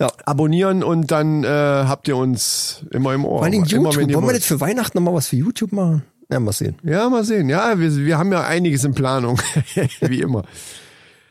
Ja. 0.00 0.08
Abonnieren 0.24 0.82
und 0.82 1.10
dann 1.10 1.44
äh, 1.44 1.48
habt 1.48 2.08
ihr 2.08 2.16
uns 2.16 2.84
immer 2.90 3.14
im 3.14 3.24
Ohr. 3.24 3.38
Vor 3.38 3.44
allem 3.44 3.54
immer, 3.54 3.66
YouTube. 3.66 4.08
ihr 4.08 4.14
Wollen 4.14 4.26
wir 4.26 4.32
nicht 4.32 4.46
für 4.46 4.60
Weihnachten 4.60 4.98
nochmal 4.98 5.14
was 5.14 5.28
für 5.28 5.36
YouTube 5.36 5.72
machen? 5.72 6.02
Ja, 6.30 6.40
mal 6.40 6.52
sehen. 6.52 6.76
Ja, 6.82 7.08
mal 7.08 7.24
sehen. 7.24 7.48
Ja, 7.48 7.78
wir, 7.78 7.94
wir 7.96 8.18
haben 8.18 8.32
ja 8.32 8.42
einiges 8.44 8.84
in 8.84 8.94
Planung. 8.94 9.40
Wie 10.00 10.20
immer. 10.20 10.44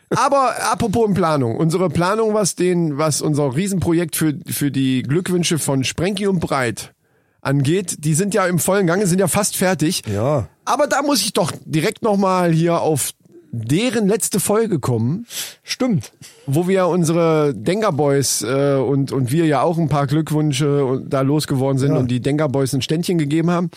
Aber 0.10 0.54
apropos 0.72 1.08
in 1.08 1.14
Planung. 1.14 1.58
Unsere 1.58 1.90
Planung, 1.90 2.34
was 2.34 2.56
den, 2.56 2.98
was 2.98 3.22
unser 3.22 3.56
Riesenprojekt 3.56 4.16
für, 4.16 4.36
für 4.48 4.72
die 4.72 5.04
Glückwünsche 5.04 5.60
von 5.60 5.84
Sprenki 5.84 6.28
und 6.28 6.40
Breit 6.40 6.94
angeht, 7.42 7.98
die 8.06 8.14
sind 8.14 8.34
ja 8.34 8.46
im 8.48 8.60
vollen 8.60 8.88
Gange, 8.88 9.08
sind 9.08 9.20
ja 9.20 9.28
fast 9.28 9.58
fertig. 9.58 10.04
Ja. 10.12 10.48
Aber 10.64 10.88
da 10.88 11.02
muss 11.02 11.22
ich 11.22 11.34
doch 11.34 11.52
direkt 11.66 12.02
nochmal 12.02 12.52
hier 12.52 12.82
auf 12.82 13.12
deren 13.52 14.08
letzte 14.08 14.40
Folge 14.40 14.80
kommen, 14.80 15.26
Stimmt. 15.64 16.12
wo 16.46 16.68
wir 16.68 16.88
unsere 16.88 17.54
Denker 17.56 17.92
Boys 17.94 18.42
äh, 18.42 18.76
und, 18.76 19.12
und 19.12 19.32
wir 19.32 19.46
ja 19.46 19.62
auch 19.62 19.78
ein 19.78 19.88
paar 19.90 20.08
Glückwünsche 20.08 21.02
da 21.08 21.22
losgeworden 21.22 21.78
sind 21.78 21.94
Ja. 21.94 22.00
und 22.00 22.10
die 22.12 22.20
Denker 22.20 22.50
Boys 22.50 22.74
ein 22.74 22.82
Ständchen 22.82 23.18
gegeben 23.18 23.52
haben. 23.52 23.70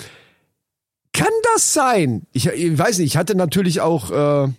Kann 1.18 1.32
das 1.52 1.74
sein? 1.74 2.28
Ich, 2.30 2.46
ich 2.46 2.78
weiß 2.78 2.98
nicht, 2.98 3.08
ich 3.08 3.16
hatte 3.16 3.34
natürlich 3.34 3.80
auch, 3.80 4.12
äh, 4.12 4.52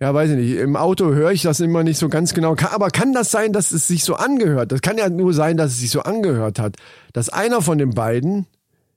ja, 0.00 0.14
weiß 0.14 0.30
ich 0.30 0.36
nicht, 0.36 0.56
im 0.56 0.74
Auto 0.74 1.12
höre 1.12 1.32
ich 1.32 1.42
das 1.42 1.60
immer 1.60 1.82
nicht 1.82 1.98
so 1.98 2.08
ganz 2.08 2.32
genau. 2.32 2.54
Kann, 2.54 2.70
aber 2.70 2.88
kann 2.88 3.12
das 3.12 3.30
sein, 3.30 3.52
dass 3.52 3.70
es 3.70 3.86
sich 3.86 4.04
so 4.04 4.14
angehört? 4.14 4.72
Das 4.72 4.80
kann 4.80 4.96
ja 4.96 5.10
nur 5.10 5.34
sein, 5.34 5.58
dass 5.58 5.72
es 5.72 5.80
sich 5.80 5.90
so 5.90 6.00
angehört 6.00 6.58
hat, 6.58 6.76
dass 7.12 7.28
einer 7.28 7.60
von 7.60 7.76
den 7.76 7.90
beiden, 7.90 8.46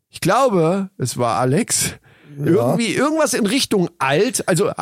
ich 0.09 0.21
glaube, 0.21 0.89
es 0.97 1.17
war 1.17 1.37
Alex, 1.37 1.95
irgendwie 2.37 2.93
irgendwas 2.93 3.33
in 3.33 3.45
Richtung 3.45 3.89
alt, 3.99 4.47
also, 4.47 4.69
äh, 4.69 4.73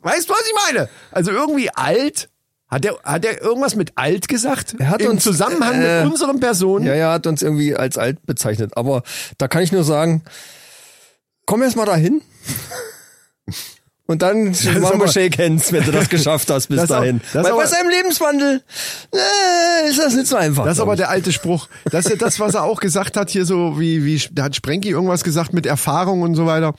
weißt 0.00 0.28
du, 0.28 0.32
was 0.32 0.44
ich 0.44 0.72
meine? 0.72 0.88
Also 1.12 1.30
irgendwie 1.30 1.70
alt. 1.70 2.30
Hat 2.66 2.84
er, 2.84 2.98
hat 3.04 3.24
er 3.24 3.40
irgendwas 3.40 3.76
mit 3.76 3.92
alt 3.94 4.26
gesagt? 4.26 4.74
Er 4.78 4.90
hat 4.90 5.02
Im 5.02 5.12
uns, 5.12 5.22
Zusammenhang 5.22 5.80
äh, 5.82 6.02
mit 6.02 6.12
unseren 6.12 6.40
Personen? 6.40 6.84
Ja, 6.86 6.94
ja, 6.94 7.12
hat 7.12 7.28
uns 7.28 7.42
irgendwie 7.42 7.76
als 7.76 7.96
alt 7.96 8.26
bezeichnet. 8.26 8.76
Aber 8.76 9.02
da 9.38 9.46
kann 9.46 9.62
ich 9.62 9.72
nur 9.72 9.84
sagen, 9.84 10.22
komm 11.46 11.62
erst 11.62 11.76
mal 11.76 11.86
dahin. 11.86 12.22
Und 14.06 14.22
dann 14.22 14.46
machen 14.50 14.84
aber- 14.84 15.00
wir 15.04 15.08
Shake 15.08 15.38
Hands, 15.38 15.70
wenn 15.72 15.84
du 15.84 15.92
das 15.92 16.08
geschafft 16.08 16.50
hast 16.50 16.66
bis 16.66 16.78
Das 16.80 16.90
auch- 16.90 16.98
dahin. 16.98 17.20
das 17.32 17.44
ist 17.46 17.52
Weil 17.52 17.58
bei 17.58 17.66
seinem 17.66 17.90
Lebenswandel 17.90 18.62
äh, 19.14 19.88
ist 19.88 19.98
das 20.00 20.14
nicht 20.14 20.26
so 20.26 20.34
einfach. 20.36 20.64
Das 20.64 20.74
ist 20.78 20.80
aber 20.80 20.96
der 20.96 21.10
alte 21.10 21.30
Spruch. 21.32 21.68
Das 21.92 22.06
ist 22.06 22.10
ja 22.10 22.16
das, 22.16 22.40
was 22.40 22.54
er 22.54 22.64
auch 22.64 22.80
gesagt 22.80 23.16
hat, 23.16 23.30
hier 23.30 23.44
so, 23.44 23.78
wie, 23.78 24.04
wie, 24.04 24.20
da 24.32 24.44
hat 24.44 24.56
Sprenki 24.56 24.88
irgendwas 24.90 25.22
gesagt 25.22 25.52
mit 25.52 25.64
Erfahrung 25.64 26.22
und 26.22 26.34
so 26.34 26.44
weiter. 26.44 26.74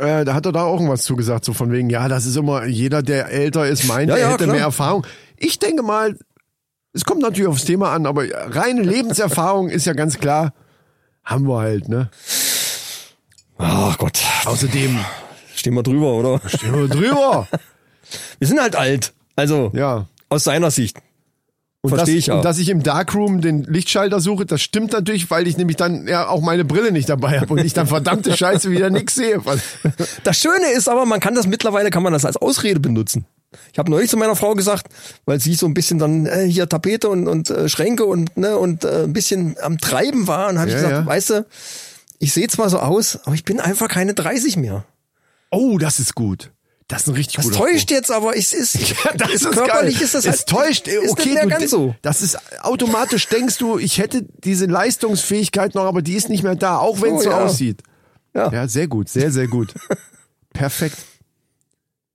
Äh, 0.00 0.24
da 0.24 0.34
hat 0.34 0.44
er 0.46 0.52
da 0.52 0.64
auch 0.64 0.74
irgendwas 0.74 1.02
zugesagt, 1.04 1.44
so 1.44 1.52
von 1.52 1.70
wegen, 1.70 1.90
ja, 1.90 2.08
das 2.08 2.26
ist 2.26 2.36
immer, 2.36 2.64
jeder, 2.66 3.02
der 3.02 3.28
älter 3.30 3.68
ist, 3.68 3.84
meint, 3.84 4.08
Ja, 4.10 4.16
er 4.16 4.20
ja, 4.22 4.28
hätte 4.32 4.44
klar. 4.44 4.56
mehr 4.56 4.64
Erfahrung. 4.64 5.06
Ich 5.36 5.60
denke 5.60 5.84
mal, 5.84 6.18
es 6.92 7.04
kommt 7.04 7.20
natürlich 7.22 7.46
aufs 7.48 7.64
Thema 7.64 7.92
an, 7.92 8.04
aber 8.04 8.24
reine 8.34 8.82
Lebenserfahrung 8.82 9.68
ist 9.68 9.86
ja 9.86 9.92
ganz 9.92 10.18
klar, 10.18 10.54
haben 11.24 11.46
wir 11.46 11.58
halt, 11.60 11.88
ne? 11.88 12.10
Ach 13.58 13.96
Gott, 13.98 14.18
Außerdem, 14.44 14.98
stehen 15.54 15.74
wir 15.74 15.82
drüber, 15.82 16.12
oder? 16.14 16.40
stehen 16.46 16.74
wir 16.74 16.88
drüber. 16.88 17.48
Wir 18.38 18.46
sind 18.46 18.60
halt 18.60 18.76
alt. 18.76 19.12
Also, 19.34 19.72
Ja. 19.74 20.06
aus 20.28 20.44
seiner 20.44 20.70
Sicht. 20.70 20.96
Und 21.80 21.90
Versteh 21.90 22.12
das, 22.12 22.18
ich 22.18 22.26
ja. 22.26 22.34
Und 22.36 22.44
dass 22.44 22.58
ich 22.58 22.68
im 22.68 22.82
Darkroom 22.84 23.40
den 23.40 23.64
Lichtschalter 23.64 24.20
suche, 24.20 24.46
das 24.46 24.62
stimmt 24.62 24.92
natürlich, 24.92 25.28
weil 25.30 25.48
ich 25.48 25.56
nämlich 25.56 25.76
dann 25.76 26.06
ja 26.06 26.28
auch 26.28 26.40
meine 26.40 26.64
Brille 26.64 26.92
nicht 26.92 27.08
dabei 27.08 27.40
habe 27.40 27.52
und 27.52 27.58
ich 27.64 27.72
dann 27.72 27.86
verdammte 27.88 28.36
Scheiße 28.36 28.70
wieder 28.70 28.90
nix 28.90 29.16
sehe. 29.16 29.40
Das 30.22 30.38
Schöne 30.38 30.70
ist 30.76 30.88
aber, 30.88 31.04
man 31.04 31.18
kann 31.18 31.34
das 31.34 31.46
mittlerweile, 31.48 31.90
kann 31.90 32.02
man 32.04 32.12
das 32.12 32.24
als 32.24 32.36
Ausrede 32.36 32.78
benutzen. 32.78 33.26
Ich 33.72 33.78
habe 33.78 33.90
neulich 33.90 34.10
zu 34.10 34.16
meiner 34.16 34.36
Frau 34.36 34.54
gesagt, 34.54 34.86
weil 35.24 35.40
sie 35.40 35.54
so 35.54 35.66
ein 35.66 35.74
bisschen 35.74 35.98
dann 35.98 36.26
äh, 36.26 36.44
hier 36.48 36.68
Tapete 36.68 37.08
und, 37.08 37.26
und 37.26 37.50
äh, 37.50 37.68
Schränke 37.68 38.04
und 38.04 38.36
ne 38.36 38.56
und 38.56 38.84
äh, 38.84 39.04
ein 39.04 39.12
bisschen 39.12 39.56
am 39.62 39.78
Treiben 39.78 40.28
war 40.28 40.48
und 40.48 40.58
habe 40.60 40.70
Ja, 40.70 40.76
ich 40.76 40.82
gesagt, 40.82 40.92
ja. 40.92 41.06
weißt 41.06 41.30
du, 41.30 41.46
ich 42.18 42.32
sehe 42.32 42.48
zwar 42.48 42.68
so 42.70 42.78
aus, 42.78 43.18
aber 43.24 43.34
ich 43.34 43.44
bin 43.44 43.60
einfach 43.60 43.88
keine 43.88 44.14
30 44.14 44.56
mehr. 44.56 44.84
Oh, 45.50 45.78
das 45.78 46.00
ist 46.00 46.14
gut. 46.14 46.52
Das 46.88 47.02
ist 47.02 47.08
ein 47.08 47.14
richtig 47.14 47.36
Das 47.36 47.46
guter 47.46 47.58
täuscht 47.58 47.90
jetzt, 47.90 48.12
aber 48.12 48.36
ich 48.36 48.52
ist, 48.52 48.78
Spruch. 48.88 49.12
Das 49.16 49.32
ist 49.32 49.50
körperlich 49.50 49.94
geil. 49.96 50.04
ist 50.04 50.14
das 50.14 50.24
es 50.24 50.30
halt, 50.30 50.46
täuscht. 50.46 50.88
ist 50.88 51.10
okay, 51.10 51.24
nicht 51.24 51.34
mehr 51.34 51.42
du, 51.44 51.48
ganz 51.48 51.70
so. 51.70 51.94
Das 52.02 52.22
ist 52.22 52.38
automatisch 52.62 53.26
denkst 53.28 53.58
du, 53.58 53.78
ich 53.78 53.98
hätte 53.98 54.22
diese 54.44 54.66
Leistungsfähigkeit 54.66 55.74
noch, 55.74 55.84
aber 55.84 56.02
die 56.02 56.14
ist 56.14 56.28
nicht 56.28 56.44
mehr 56.44 56.54
da, 56.54 56.78
auch 56.78 57.02
wenn 57.02 57.16
es 57.16 57.24
So, 57.24 57.30
so 57.30 57.36
ja. 57.36 57.44
aussieht. 57.44 57.82
Ja. 58.34 58.52
Ja, 58.52 58.68
sehr 58.68 58.86
gut, 58.86 59.08
sehr, 59.08 59.32
sehr 59.32 59.48
gut. 59.48 59.74
Perfekt. 60.52 60.98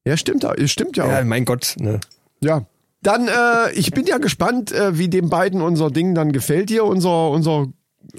Ja, 0.06 0.16
stimmt, 0.18 0.46
stimmt 0.66 0.98
ja 0.98 1.04
auch. 1.04 1.10
Ja, 1.10 1.24
mein 1.24 1.46
Gott, 1.46 1.76
ne. 1.80 2.00
Ja. 2.42 2.66
Dann, 3.04 3.28
äh, 3.28 3.72
ich 3.74 3.92
bin 3.92 4.06
ja 4.06 4.20
gespannt, 4.20 4.72
äh, 4.72 4.98
wie 4.98 5.10
den 5.10 5.30
beiden 5.30 5.62
unser 5.62 5.90
Ding 5.90 6.16
dann 6.16 6.32
gefällt 6.32 6.70
hier, 6.70 6.86
unser, 6.86 7.30
unser, 7.32 7.68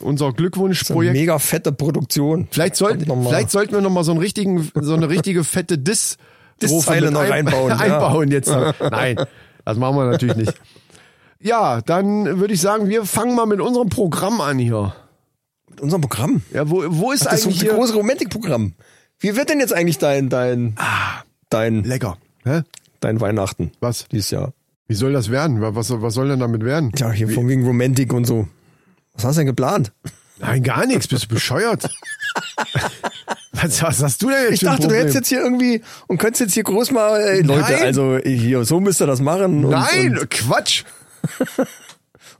unser 0.00 0.32
Glückwunschprojekt. 0.32 1.14
Mega 1.14 1.38
fette 1.38 1.72
Produktion. 1.72 2.48
Vielleicht, 2.50 2.76
sollten, 2.76 3.04
vielleicht 3.24 3.50
sollten 3.50 3.72
wir 3.72 3.80
noch 3.80 3.90
mal 3.90 4.04
so, 4.04 4.12
einen 4.12 4.20
richtigen, 4.20 4.70
so 4.80 4.94
eine 4.94 5.08
richtige 5.08 5.44
fette 5.44 5.78
Diss 5.78 6.16
Diss-Zeile 6.60 7.10
noch 7.10 7.20
ein- 7.20 7.30
reinbauen, 7.30 7.68
ja. 7.70 7.76
einbauen 7.78 8.30
jetzt. 8.30 8.48
Noch. 8.48 8.74
Nein, 8.90 9.16
das 9.64 9.76
machen 9.78 9.96
wir 9.96 10.04
natürlich 10.06 10.36
nicht. 10.36 10.54
Ja, 11.40 11.80
dann 11.80 12.38
würde 12.38 12.54
ich 12.54 12.60
sagen, 12.60 12.88
wir 12.88 13.04
fangen 13.04 13.34
mal 13.34 13.46
mit 13.46 13.60
unserem 13.60 13.88
Programm 13.88 14.40
an 14.40 14.58
hier. 14.58 14.94
Mit 15.68 15.80
unserem 15.80 16.02
Programm. 16.02 16.42
Ja, 16.52 16.70
wo, 16.70 16.84
wo 16.86 17.10
ist 17.10 17.26
Das 17.26 17.34
ist 17.40 17.46
eigentlich 17.46 17.62
hier? 17.62 17.74
großes 17.74 17.96
Romantikprogramm. 17.96 18.74
Wie 19.18 19.34
wird 19.36 19.48
denn 19.48 19.58
jetzt 19.58 19.72
eigentlich 19.72 19.98
dein, 19.98 20.28
dein, 20.28 20.76
dein, 21.50 21.82
Lecker. 21.84 22.16
Hä? 22.44 22.62
dein 23.00 23.20
Weihnachten 23.20 23.72
Was? 23.80 24.06
dieses 24.12 24.30
Jahr? 24.30 24.52
Wie 24.86 24.94
soll 24.94 25.12
das 25.12 25.30
werden? 25.30 25.60
Was, 25.60 25.90
was 25.90 26.14
soll 26.14 26.28
denn 26.28 26.38
damit 26.40 26.64
werden? 26.64 26.92
Ja, 26.96 27.10
hier 27.10 27.28
von 27.28 27.48
wegen 27.48 27.64
Romantik 27.66 28.12
und 28.12 28.24
so. 28.24 28.46
Was 29.14 29.25
hast 29.25 29.37
du 29.37 29.40
denn 29.40 29.47
geplant? 29.47 29.92
Nein, 30.38 30.62
gar 30.62 30.87
nichts. 30.87 31.07
Bist 31.07 31.25
du 31.25 31.28
bescheuert? 31.28 31.85
was, 33.52 33.83
was 33.83 34.02
hast 34.02 34.23
du 34.23 34.31
denn 34.31 34.45
jetzt 34.45 34.54
Ich 34.54 34.61
dachte, 34.61 34.88
du 34.88 34.95
hättest 34.95 35.14
jetzt 35.14 35.28
hier 35.28 35.40
irgendwie 35.40 35.83
und 36.09 36.19
könntest 36.19 36.40
jetzt 36.40 36.54
hier 36.54 36.64
groß 36.64 36.90
mal, 36.90 37.21
ey, 37.21 37.42
Leute, 37.42 37.73
Nein. 37.73 37.83
also 37.83 38.19
hier, 38.19 38.64
so 38.64 38.81
müsst 38.81 39.00
ihr 39.00 39.07
das 39.07 39.21
machen. 39.21 39.64
Und, 39.64 39.71
Nein, 39.71 40.19
Und, 40.19 40.31
Quatsch. 40.31 40.85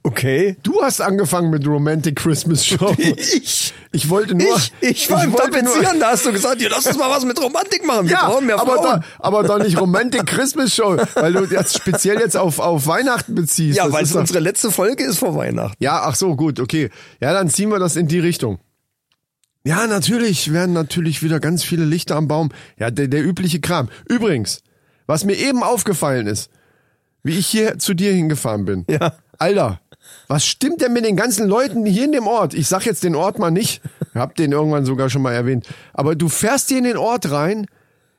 Okay. 0.03 0.55
Du 0.63 0.81
hast 0.81 1.01
angefangen 1.01 1.49
mit 1.49 1.65
Romantic 1.67 2.15
Christmas 2.17 2.65
Show. 2.65 2.93
Ich, 2.97 3.73
Ich 3.91 4.09
wollte 4.09 4.35
nur. 4.35 4.55
ich, 4.57 4.71
ich 4.81 5.09
war 5.11 5.23
im 5.23 5.35
Tapezieren, 5.35 5.99
da 5.99 6.11
hast 6.11 6.25
du 6.25 6.31
gesagt, 6.31 6.61
ja, 6.61 6.67
lass 6.69 6.85
uns 6.87 6.97
mal 6.97 7.09
was 7.11 7.25
mit 7.25 7.39
Romantik 7.41 7.85
machen. 7.85 8.07
Wir 8.07 8.13
Ja, 8.15 8.27
brauchen 8.27 8.45
mehr 8.47 8.59
aber, 8.59 8.73
Frauen. 8.75 8.83
da, 9.01 9.01
aber 9.19 9.43
doch 9.43 9.59
nicht 9.59 9.79
Romantic 9.79 10.25
Christmas 10.25 10.73
Show, 10.75 10.97
weil 11.15 11.33
du 11.33 11.43
jetzt 11.45 11.77
speziell 11.77 12.19
jetzt 12.19 12.35
auf, 12.35 12.59
auf 12.59 12.87
Weihnachten 12.87 13.35
beziehst. 13.35 13.77
ja, 13.77 13.85
Das 13.85 13.93
weil 13.93 14.03
es 14.03 14.15
unsere 14.15 14.39
letzte 14.39 14.71
Folge 14.71 15.03
ist 15.03 15.19
vor 15.19 15.35
Weihnachten. 15.35 15.81
Ja, 15.83 16.01
ach 16.05 16.15
so, 16.15 16.35
gut, 16.35 16.59
okay. 16.59 16.89
Ja, 17.21 17.33
dann 17.33 17.49
ziehen 17.49 17.69
wir 17.69 17.79
das 17.79 17.95
in 17.95 18.07
die 18.07 18.19
Richtung. 18.19 18.59
Ja, 19.65 19.87
natürlich 19.87 20.51
werden 20.51 20.73
natürlich 20.73 21.23
wieder 21.23 21.39
ganz 21.39 21.63
viele 21.63 21.85
Lichter 21.85 22.15
am 22.17 22.27
Baum. 22.27 22.49
Ja, 22.77 22.91
der, 22.91 23.07
der 23.07 23.23
übliche 23.23 23.61
Kram. 23.61 23.89
Übrigens, 24.09 24.61
was 25.05 25.23
mir 25.23 25.35
eben 25.37 25.63
aufgefallen 25.63 26.27
ist, 26.27 26.49
wie 27.23 27.37
ich 27.37 27.47
hier 27.47 27.77
zu 27.79 27.93
dir 27.93 28.11
hingefahren 28.11 28.65
bin. 28.65 28.85
Ja. 28.89 29.13
Alter, 29.37 29.79
was 30.27 30.45
stimmt 30.45 30.81
denn 30.81 30.93
mit 30.93 31.05
den 31.05 31.15
ganzen 31.15 31.47
Leuten 31.47 31.85
hier 31.85 32.05
in 32.05 32.11
dem 32.11 32.27
Ort? 32.27 32.53
Ich 32.53 32.67
sag 32.67 32.85
jetzt 32.85 33.03
den 33.03 33.15
Ort 33.15 33.39
mal 33.39 33.51
nicht. 33.51 33.81
Ich 34.13 34.19
hab 34.19 34.35
den 34.35 34.51
irgendwann 34.51 34.85
sogar 34.85 35.09
schon 35.09 35.21
mal 35.21 35.33
erwähnt. 35.33 35.67
Aber 35.93 36.15
du 36.15 36.29
fährst 36.29 36.69
hier 36.69 36.77
in 36.77 36.83
den 36.85 36.97
Ort 36.97 37.31
rein. 37.31 37.67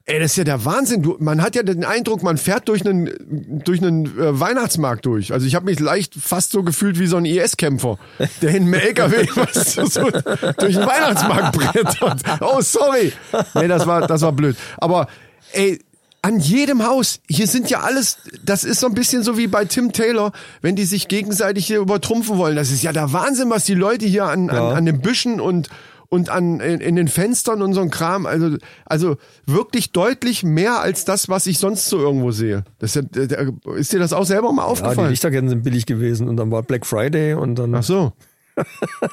Ey, 0.06 0.20
das 0.20 0.32
ist 0.32 0.36
ja 0.36 0.44
der 0.44 0.66
Wahnsinn. 0.66 1.02
Du, 1.02 1.16
man 1.18 1.40
hat 1.40 1.56
ja 1.56 1.62
den 1.62 1.82
Eindruck, 1.82 2.22
man 2.22 2.36
fährt 2.36 2.68
durch 2.68 2.84
einen, 2.84 3.62
durch 3.64 3.80
einen 3.80 4.04
äh, 4.18 4.38
Weihnachtsmarkt 4.38 5.06
durch. 5.06 5.32
Also 5.32 5.46
ich 5.46 5.54
habe 5.54 5.64
mich 5.64 5.80
leicht 5.80 6.14
fast 6.14 6.50
so 6.50 6.62
gefühlt 6.62 6.98
wie 6.98 7.06
so 7.06 7.16
ein 7.16 7.24
IS-Kämpfer, 7.24 7.98
der 8.42 8.50
in 8.50 8.64
einem 8.64 8.74
LKW 8.74 9.26
weißt 9.34 9.78
du, 9.78 9.86
so 9.86 10.10
durch 10.10 10.74
den 10.74 10.86
Weihnachtsmarkt 10.86 11.56
brettert. 11.56 12.22
Oh, 12.42 12.60
sorry. 12.60 13.14
Nee, 13.54 13.68
das 13.68 13.86
war, 13.86 14.06
das 14.06 14.20
war 14.20 14.32
blöd. 14.32 14.56
Aber 14.76 15.08
ey, 15.52 15.78
an 16.24 16.38
jedem 16.40 16.86
Haus, 16.86 17.20
hier 17.28 17.46
sind 17.46 17.68
ja 17.68 17.80
alles, 17.80 18.16
das 18.42 18.64
ist 18.64 18.80
so 18.80 18.86
ein 18.86 18.94
bisschen 18.94 19.22
so 19.22 19.36
wie 19.36 19.46
bei 19.46 19.66
Tim 19.66 19.92
Taylor, 19.92 20.32
wenn 20.62 20.74
die 20.74 20.84
sich 20.84 21.08
gegenseitig 21.08 21.66
hier 21.66 21.80
übertrumpfen 21.80 22.38
wollen. 22.38 22.56
Das 22.56 22.70
ist 22.70 22.82
ja 22.82 22.92
der 22.94 23.12
Wahnsinn, 23.12 23.50
was 23.50 23.64
die 23.66 23.74
Leute 23.74 24.06
hier 24.06 24.24
an, 24.24 24.48
an, 24.48 24.74
an 24.74 24.86
den 24.86 25.02
Büschen 25.02 25.38
und, 25.38 25.68
und 26.08 26.30
an, 26.30 26.60
in, 26.60 26.80
in 26.80 26.96
den 26.96 27.08
Fenstern 27.08 27.60
und 27.60 27.74
so 27.74 27.82
ein 27.82 27.90
Kram, 27.90 28.24
also, 28.24 28.56
also 28.86 29.18
wirklich 29.44 29.92
deutlich 29.92 30.42
mehr 30.44 30.80
als 30.80 31.04
das, 31.04 31.28
was 31.28 31.46
ich 31.46 31.58
sonst 31.58 31.90
so 31.90 31.98
irgendwo 31.98 32.30
sehe. 32.30 32.64
Das 32.78 32.96
ist, 32.96 33.14
ja, 33.14 33.74
ist 33.76 33.92
dir 33.92 33.98
das 33.98 34.14
auch 34.14 34.24
selber 34.24 34.50
mal 34.50 34.62
Ja, 34.62 34.68
die 34.68 34.72
aufgefallen? 34.72 35.10
Lichterketten 35.10 35.50
sind 35.50 35.62
billig 35.62 35.84
gewesen 35.84 36.26
und 36.26 36.38
dann 36.38 36.50
war 36.50 36.62
Black 36.62 36.86
Friday 36.86 37.34
und 37.34 37.58
dann. 37.58 37.74
Ach 37.74 37.82
so. 37.82 38.14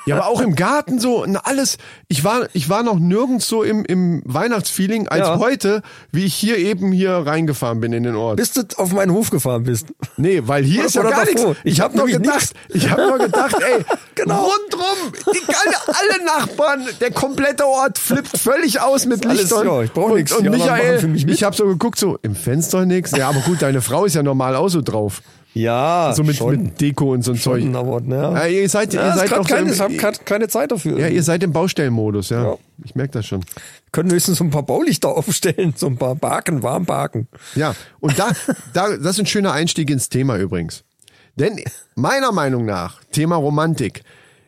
Ja, 0.06 0.18
aber 0.18 0.28
auch 0.28 0.42
im 0.42 0.56
Garten 0.56 1.00
so, 1.00 1.24
und 1.24 1.36
alles. 1.38 1.78
Ich 2.08 2.24
war, 2.24 2.48
ich 2.54 2.70
war 2.70 2.84
noch 2.84 3.00
nirgends 3.00 3.48
so 3.48 3.64
im, 3.64 3.84
im 3.86 4.22
Weihnachtsfeeling 4.26 5.08
als 5.08 5.28
Ja. 5.28 5.40
heute, 5.40 5.82
wie 6.12 6.26
ich 6.26 6.36
hier 6.36 6.58
eben 6.58 6.92
hier 6.92 7.12
reingefaffen 7.12 7.80
bin 7.82 7.94
in 7.94 8.04
den 8.04 8.16
Ort. 8.16 8.38
Bis 8.38 8.54
du 8.54 8.62
auf 8.78 8.92
meinen 8.94 9.12
Hof 9.12 9.30
gefahren 9.32 9.64
bist. 9.64 9.88
Nee, 10.18 10.42
weil 10.46 10.64
hier 10.64 10.86
ist 10.86 10.96
ja 10.96 11.02
Oder 11.02 11.12
gar 11.12 11.26
nichts. 11.26 11.44
Ich 11.64 11.74
Ich 11.74 11.82
habe 11.82 11.94
hab 11.94 11.98
nur 11.98 12.08
gedacht, 12.08 12.52
ich 12.70 12.90
habe 12.90 13.08
nur 13.08 13.18
gedacht, 13.18 13.56
ey, 13.62 13.84
Genau. 14.16 14.44
rundrum, 14.44 15.14
die 15.34 15.40
alle, 15.48 15.76
alle 15.88 16.26
Nachbarn, 16.26 16.86
der 17.00 17.12
komplette 17.12 17.66
Ort 17.66 17.98
flippt 17.98 18.38
völlig 18.38 18.82
aus 18.82 19.06
mit 19.06 19.26
Lichtern. 19.26 19.66
ja, 19.66 19.82
ich 19.82 19.92
brauch 19.92 20.10
und, 20.12 20.16
nix. 20.18 20.32
Und 20.34 20.46
machen 20.46 20.58
Michael, 20.60 21.30
ich 21.30 21.44
habe 21.44 21.56
so 21.56 21.66
geguckt, 21.66 21.98
so 21.98 22.20
im 22.22 22.36
Fenster 22.36 22.86
nix. 22.86 23.12
Ja, 23.12 23.30
aber 23.30 23.40
gut, 23.40 23.62
deine 23.62 23.82
Frau 23.82 24.06
ist 24.06 24.14
ja 24.16 24.22
normal 24.22 24.56
auch 24.56 24.70
so 24.70 24.82
drauf. 24.82 25.22
Ja, 25.54 26.14
So 26.16 26.24
mit, 26.24 26.38
schon. 26.38 26.64
mit 26.64 26.80
Deko 26.80 27.12
und 27.12 27.24
so 27.24 27.32
ein 27.34 27.38
Zeug. 27.38 27.62
Schon, 27.62 27.76
aber, 27.76 28.02
ja. 28.08 28.34
Ja, 28.34 28.46
ihr 28.48 28.70
seid, 28.70 28.94
Ja, 28.94 29.08
ihr 29.08 29.14
seid 29.16 29.30
grad 29.30 29.40
doch 29.40 29.48
so 29.48 29.54
keine, 29.56 29.68
im- 29.68 29.74
ich 29.74 29.80
habe 29.82 29.96
grad 29.96 30.26
keine 30.26 30.48
Zeit 30.48 30.72
dafür. 30.72 30.98
Ja, 30.98 31.08
ihr 31.08 31.24
seid 31.24 31.44
im 31.44 31.52
Baustellenmodus, 31.52 32.30
ja. 32.30 32.44
Ja. 32.52 32.58
Ich 32.86 32.96
merke 32.96 33.12
das 33.12 33.26
schon. 33.26 33.44
können 33.92 34.10
höchstens 34.12 34.38
so 34.38 34.44
ein 34.46 34.50
paar 34.50 34.64
Baulichter 34.64 35.10
aufstellen, 35.18 35.74
so 35.76 35.88
ein 35.88 35.98
paar 35.98 36.16
Baken, 36.16 36.64
Warmbaken. 36.64 37.28
Ja, 37.56 37.76
und 38.00 38.18
da, 38.18 38.30
da, 38.74 38.96
das 38.96 39.16
ist 39.16 39.20
ein 39.20 39.26
schöner 39.26 39.52
Einstieg 39.52 39.90
ins 39.90 40.08
Thema 40.10 40.38
übrigens. 40.38 40.84
Denn 41.36 41.60
meiner 41.96 42.32
Meinung 42.32 42.66
nach, 42.66 43.02
Thema 43.12 43.36
Romantik, 43.36 44.04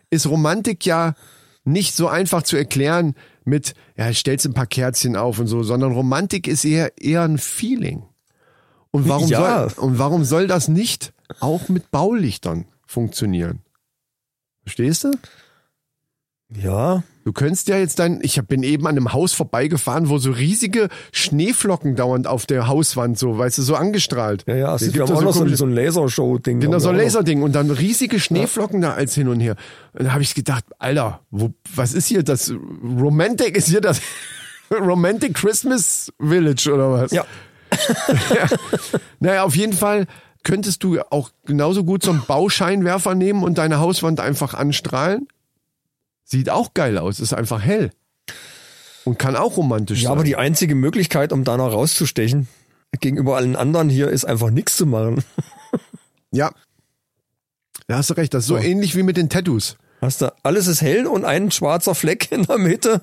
ist 0.10 0.28
Romantik 0.28 0.86
ja 0.86 1.16
nicht 1.66 1.96
so 1.96 2.08
einfach 2.08 2.44
zu 2.44 2.56
erklären, 2.56 3.16
mit, 3.46 3.74
ja, 3.98 4.14
stellst 4.14 4.46
ein 4.46 4.54
paar 4.54 4.68
Kerzchen 4.68 5.18
auf 5.18 5.38
und 5.40 5.48
so, 5.48 5.64
sondern 5.64 5.92
Romantik 5.92 6.48
ist 6.48 6.64
eher, 6.64 6.92
eher 6.98 7.24
ein 7.24 7.38
Feeling. 7.38 8.04
Und 8.96 9.10
warum, 9.10 9.28
Ja. 9.28 9.70
soll, 9.70 9.84
und 9.86 9.98
warum 10.00 10.24
soll 10.24 10.48
das 10.48 10.68
nicht 10.68 11.14
auch 11.40 11.68
mit 11.68 11.90
Baulichtern 11.92 12.66
funktionieren? 12.86 13.60
Verstehst 14.64 15.04
du? 15.04 15.12
Ja. 16.56 17.04
Du 17.26 17.32
könntest 17.32 17.68
ja 17.70 17.78
jetzt 17.78 17.98
dein, 18.00 18.20
ich 18.22 18.40
bin 18.48 18.64
eben 18.64 18.86
an 18.86 18.96
einem 18.98 19.14
Haus 19.14 19.34
vorbeigefahren, 19.34 20.10
wo 20.10 20.18
so 20.20 20.30
riesige 20.32 20.90
Schneeflocken 21.14 21.96
dauernd 21.96 22.28
auf 22.28 22.46
der 22.46 22.68
Hauswand 22.68 23.18
so, 23.18 23.38
weißt 23.38 23.58
du, 23.58 23.62
so 23.64 23.76
angestrahlt. 23.76 24.44
Ja, 24.46 24.56
ja, 24.56 24.76
es 24.76 24.82
gibt 24.92 24.98
da 24.98 25.04
auch 25.06 25.22
noch 25.22 25.34
so 25.34 25.40
ein, 25.40 25.48
komische- 25.48 25.56
so 25.58 25.66
ein 25.66 25.72
Lasershow-Ding. 25.74 26.60
Genau, 26.60 26.78
so 26.80 26.90
ein 26.90 26.96
Haben 26.98 27.04
Laserding 27.04 27.42
und 27.42 27.54
dann 27.56 27.72
riesige 27.72 28.20
Schneeflocken 28.20 28.82
da 28.82 28.94
als 28.94 29.16
hin 29.16 29.30
und 29.30 29.40
her. 29.40 29.56
Und 29.94 30.04
da 30.06 30.12
habe 30.14 30.22
ich 30.22 30.36
gedacht, 30.36 30.66
Alter, 30.78 31.22
wo, 31.32 31.52
was 31.74 31.94
ist 31.94 32.08
hier 32.08 32.22
das? 32.24 32.54
Romantic 32.84 33.56
ist 33.58 33.70
hier 33.70 33.82
das 33.82 34.02
Romantic 34.72 35.34
Christmas 35.34 36.12
Village 36.20 36.72
oder 36.72 36.92
was? 36.92 37.12
noch. 37.14 37.26
Ja. 38.34 38.48
Naja, 39.20 39.44
auf 39.44 39.56
jeden 39.56 39.74
Fall 39.74 40.06
könntest 40.44 40.84
du 40.84 41.00
auch 41.10 41.30
genauso 41.46 41.84
gut 41.86 42.04
so 42.04 42.12
einen 42.12 42.26
Bauscheinwerfer 42.26 43.16
nehmen 43.16 43.44
und 43.44 43.58
deine 43.58 43.80
Hauswand 43.80 44.20
einfach 44.20 44.54
anstrahlen. 44.54 45.28
Sieht 46.26 46.50
auch 46.50 46.74
geil 46.74 46.98
aus, 46.98 47.20
ist 47.22 47.34
einfach 47.34 47.62
hell. 47.62 47.92
Und 49.06 49.20
kann 49.20 49.36
auch 49.36 49.56
romantisch 49.58 50.00
Ja, 50.02 50.10
sein. 50.10 50.18
aber 50.18 50.24
die 50.24 50.36
einzige 50.36 50.76
Möglichkeit, 50.76 51.32
um 51.34 51.44
da 51.44 51.56
noch 51.58 51.72
rauszustechen, 51.72 52.48
gegenüber 53.00 53.38
allen 53.38 53.56
anderen 53.56 53.90
hier, 53.90 54.10
ist 54.10 54.26
einfach 54.26 54.50
nichts 54.50 54.76
zu 54.78 54.86
machen. 54.86 55.24
ja. 56.32 56.52
Da 57.88 57.98
hast 57.98 58.10
du 58.10 58.14
recht, 58.16 58.34
das 58.34 58.44
ist 58.44 58.48
so, 58.48 58.56
So. 58.58 58.62
ähnlich 58.62 58.96
wie 58.96 59.04
mit 59.04 59.18
den 59.18 59.30
Tattoos. 59.30 59.78
Hast 60.02 60.22
du, 60.22 60.34
alles 60.44 60.68
ist 60.68 60.82
hell 60.82 61.06
und 61.08 61.24
ein 61.26 61.52
schwarzer 61.52 61.96
Fleck 61.96 62.32
in 62.34 62.44
der 62.44 62.58
Mitte. 62.58 63.02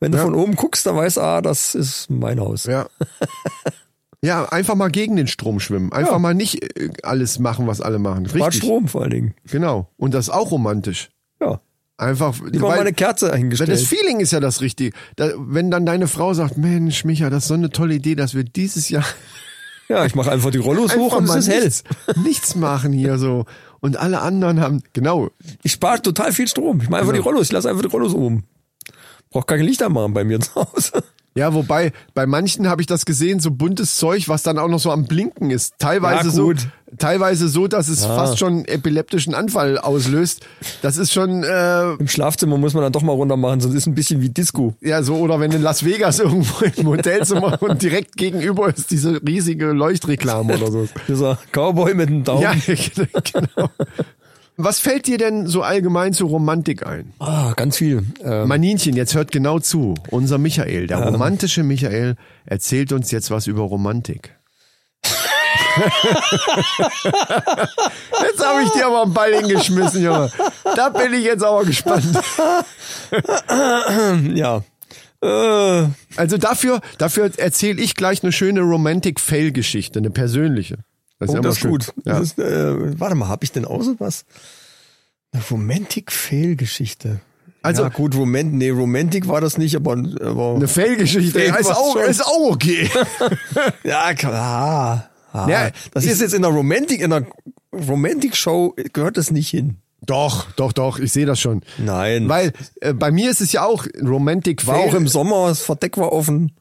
Wenn 0.00 0.12
du 0.12 0.18
Ja. 0.18 0.24
von 0.24 0.34
oben 0.34 0.56
guckst, 0.56 0.84
dann 0.84 0.96
weißt 0.96 1.16
du, 1.16 1.20
ah, 1.22 1.40
das 1.40 1.74
ist 1.74 2.10
mein 2.10 2.38
Haus. 2.40 2.64
Ja. 2.64 2.86
Ja, 4.26 4.44
einfach 4.46 4.74
mal 4.74 4.88
gegen 4.90 5.16
den 5.16 5.26
Strom 5.26 5.60
schwimmen. 5.60 5.92
Einfach 5.92 6.12
Ja. 6.12 6.18
mal 6.18 6.34
nicht 6.34 6.62
äh, 6.78 6.90
alles 7.02 7.38
machen, 7.38 7.66
was 7.66 7.80
alle 7.80 7.98
machen. 7.98 8.26
Spart 8.28 8.52
Richtig. 8.52 8.62
Strom 8.64 8.88
vor 8.88 9.02
allen 9.02 9.10
Dingen. 9.10 9.34
Genau. 9.50 9.88
Und 9.96 10.14
das 10.14 10.28
ist 10.28 10.34
auch 10.34 10.50
romantisch. 10.50 11.08
Ja. 11.40 11.60
Einfach, 11.98 12.34
Lieber 12.44 12.68
mal 12.68 12.80
eine 12.80 12.92
Kerze 12.92 13.30
weil 13.30 13.38
hingestellt. 13.38 13.70
das 13.70 13.84
Feeling 13.84 14.20
ist 14.20 14.30
ja 14.32 14.40
das 14.40 14.60
Richtige. 14.60 14.94
Da, 15.16 15.30
wenn 15.38 15.70
dann 15.70 15.86
deine 15.86 16.08
Frau 16.08 16.34
sagt, 16.34 16.58
Mensch, 16.58 17.04
Micha, 17.04 17.30
das 17.30 17.44
ist 17.44 17.48
so 17.48 17.54
eine 17.54 17.70
tolle 17.70 17.94
Idee, 17.94 18.14
dass 18.14 18.34
wir 18.34 18.44
dieses 18.44 18.90
Jahr 18.90 19.04
ja, 19.88 20.04
ich 20.04 20.14
mache 20.14 20.30
einfach 20.30 20.50
die 20.50 20.58
Rollos 20.58 20.94
hoch 20.96 21.16
und 21.16 21.24
es 21.24 21.30
mal 21.30 21.38
ist 21.38 21.48
hell. 21.48 21.62
nichts, 21.64 21.84
nichts 22.22 22.54
machen 22.56 22.92
hier 22.92 23.16
so. 23.18 23.44
Und 23.80 23.96
alle 23.98 24.20
anderen 24.20 24.60
haben, 24.60 24.82
genau, 24.92 25.30
Ich 25.62 25.72
spare 25.72 26.02
total 26.02 26.32
viel 26.32 26.48
Strom. 26.48 26.80
Ich 26.82 26.88
mache 26.90 27.00
einfach 27.02 27.12
Genau. 27.12 27.22
die 27.22 27.28
Rollos. 27.28 27.46
Ich 27.46 27.52
lasse 27.52 27.68
einfach 27.70 27.82
die 27.82 27.88
Rollos 27.88 28.12
oben. 28.14 28.44
Brauch 29.30 29.46
keine 29.46 29.62
Lichter 29.62 29.88
machen 29.88 30.12
bei 30.12 30.24
mir 30.24 30.40
zu 30.40 30.54
Hause. 30.54 31.02
Ja, 31.36 31.52
wobei, 31.52 31.92
bei 32.14 32.26
manchen 32.26 32.66
habe 32.66 32.80
ich 32.80 32.86
das 32.86 33.04
gesehen, 33.04 33.40
so 33.40 33.50
buntes 33.50 33.96
Zeug, 33.96 34.28
was 34.28 34.42
dann 34.42 34.58
auch 34.58 34.68
noch 34.68 34.80
so 34.80 34.90
am 34.90 35.04
Blinken 35.04 35.50
ist. 35.50 35.74
Teilweise 35.78 36.28
Ja, 36.28 36.30
so, 36.30 36.52
teilweise 36.98 37.48
so, 37.48 37.68
dass 37.68 37.88
es 37.88 38.06
fast 38.06 38.38
schon 38.38 38.52
einen 38.54 38.64
epileptischen 38.64 39.34
Anfall 39.34 39.76
auslöst. 39.76 40.46
Das 40.80 40.96
ist 40.96 41.12
schon, 41.12 41.44
äh, 41.44 41.92
Im 41.92 42.08
Schlafzimmer 42.08 42.56
muss 42.56 42.72
man 42.72 42.82
dann 42.84 42.92
doch 42.92 43.02
mal 43.02 43.12
runter 43.12 43.36
machen, 43.36 43.60
sonst 43.60 43.74
ist 43.74 43.86
ein 43.86 43.94
bisschen 43.94 44.22
wie 44.22 44.30
Disco. 44.30 44.74
ja, 44.80 45.02
so, 45.02 45.16
oder 45.16 45.38
wenn 45.38 45.52
in 45.52 45.60
Las 45.62 45.84
Vegas 45.84 46.18
irgendwo 46.20 46.64
im 46.64 46.86
Hotelzimmer 46.86 47.62
und 47.62 47.82
direkt 47.82 48.16
gegenüber 48.16 48.74
ist 48.74 48.90
diese 48.90 49.20
riesige 49.26 49.72
Leuchtreklame 49.72 50.56
oder 50.56 50.72
so. 50.72 50.88
Dieser 51.08 51.38
Cowboy 51.52 51.92
mit 51.94 52.08
dem 52.08 52.24
Daumen. 52.24 52.42
Ja, 52.42 52.54
genau. 52.66 53.68
Was 54.58 54.78
fällt 54.78 55.06
dir 55.06 55.18
denn 55.18 55.46
so 55.46 55.62
allgemein 55.62 56.14
zu 56.14 56.26
Romantik 56.26 56.86
ein? 56.86 57.12
Ah, 57.18 57.52
ganz 57.56 57.76
viel. 57.76 58.04
Ähm, 58.24 58.48
Maninchen, 58.48 58.96
jetzt 58.96 59.14
hört 59.14 59.30
genau 59.30 59.58
zu. 59.58 59.94
Unser 60.10 60.38
Michael, 60.38 60.86
der 60.86 60.98
romantische 60.98 61.62
Michael, 61.62 62.16
erzählt 62.46 62.92
uns 62.92 63.10
jetzt 63.10 63.30
was 63.30 63.46
über 63.46 63.62
Romantik. 63.62 64.34
jetzt 68.22 68.44
habe 68.46 68.62
ich 68.62 68.70
dir 68.70 68.86
aber 68.86 69.02
einen 69.02 69.12
Ball 69.12 69.34
hingeschmissen, 69.34 70.02
Junge. 70.02 70.30
Da 70.74 70.88
bin 70.88 71.12
ich 71.12 71.24
jetzt 71.24 71.44
aber 71.44 71.64
gespannt. 71.64 72.06
ja. 74.34 74.62
Äh, 75.22 75.88
Also 76.16 76.38
dafür, 76.38 76.80
dafür 76.98 77.30
erzähle 77.36 77.80
ich 77.82 77.94
gleich 77.94 78.22
eine 78.22 78.32
schöne 78.32 78.60
Romantic-Fail-Geschichte, 78.60 79.98
eine 79.98 80.10
persönliche. 80.10 80.78
Das 81.18 81.30
oh, 81.30 81.34
immer 81.34 81.42
das 81.42 81.56
ist 81.58 81.66
gut. 81.66 81.92
Ja. 82.04 82.18
Das 82.18 82.22
ist, 82.22 82.38
äh, 82.38 83.00
warte 83.00 83.14
mal, 83.14 83.28
habe 83.28 83.44
ich 83.44 83.52
denn 83.52 83.64
auch 83.64 83.82
so 83.82 83.94
was? 83.98 84.24
Eine 85.32 85.42
Romantic-Fail-Geschichte. 85.50 87.20
Also- 87.62 87.82
ja, 87.82 87.88
gut, 87.88 88.14
Romantik, 88.14 88.54
nee, 88.54 88.70
Romantik 88.70 89.26
war 89.28 89.40
das 89.40 89.58
nicht, 89.58 89.74
aber, 89.76 89.92
aber 89.92 90.54
Eine 90.56 90.68
Fail-Geschichte. 90.68 91.38
Fail 91.38 91.54
ist, 91.58 91.70
auch, 91.70 91.96
ist 91.96 92.24
auch 92.24 92.50
okay. 92.52 92.88
ja, 93.84 94.14
klar. 94.14 95.10
Ah, 95.32 95.48
Ja, 95.48 95.70
das 95.92 96.04
ist 96.04 96.20
jetzt 96.20 96.32
in 96.34 96.42
der 96.42 96.50
Romantik, 96.52 97.00
in 97.00 97.10
der 97.10 97.26
Romantik-Show 97.72 98.74
gehört 98.92 99.16
das 99.16 99.30
nicht 99.30 99.48
hin. 99.50 99.78
doch, 100.02 100.50
doch, 100.52 100.72
doch, 100.72 100.98
ich 100.98 101.12
sehe 101.12 101.26
das 101.26 101.40
schon. 101.40 101.62
Nein. 101.78 102.28
Weil 102.28 102.52
äh, 102.80 102.92
bei 102.94 103.10
mir 103.10 103.30
ist 103.30 103.40
es 103.40 103.52
ja 103.52 103.64
auch 103.64 103.86
Romantic 104.00 104.66
war 104.66 104.76
Fail. 104.76 104.88
auch 104.88 104.94
im 104.94 105.08
Sommer, 105.08 105.48
das 105.48 105.62
Verdeck 105.62 105.96
war 105.98 106.12
offen. 106.12 106.52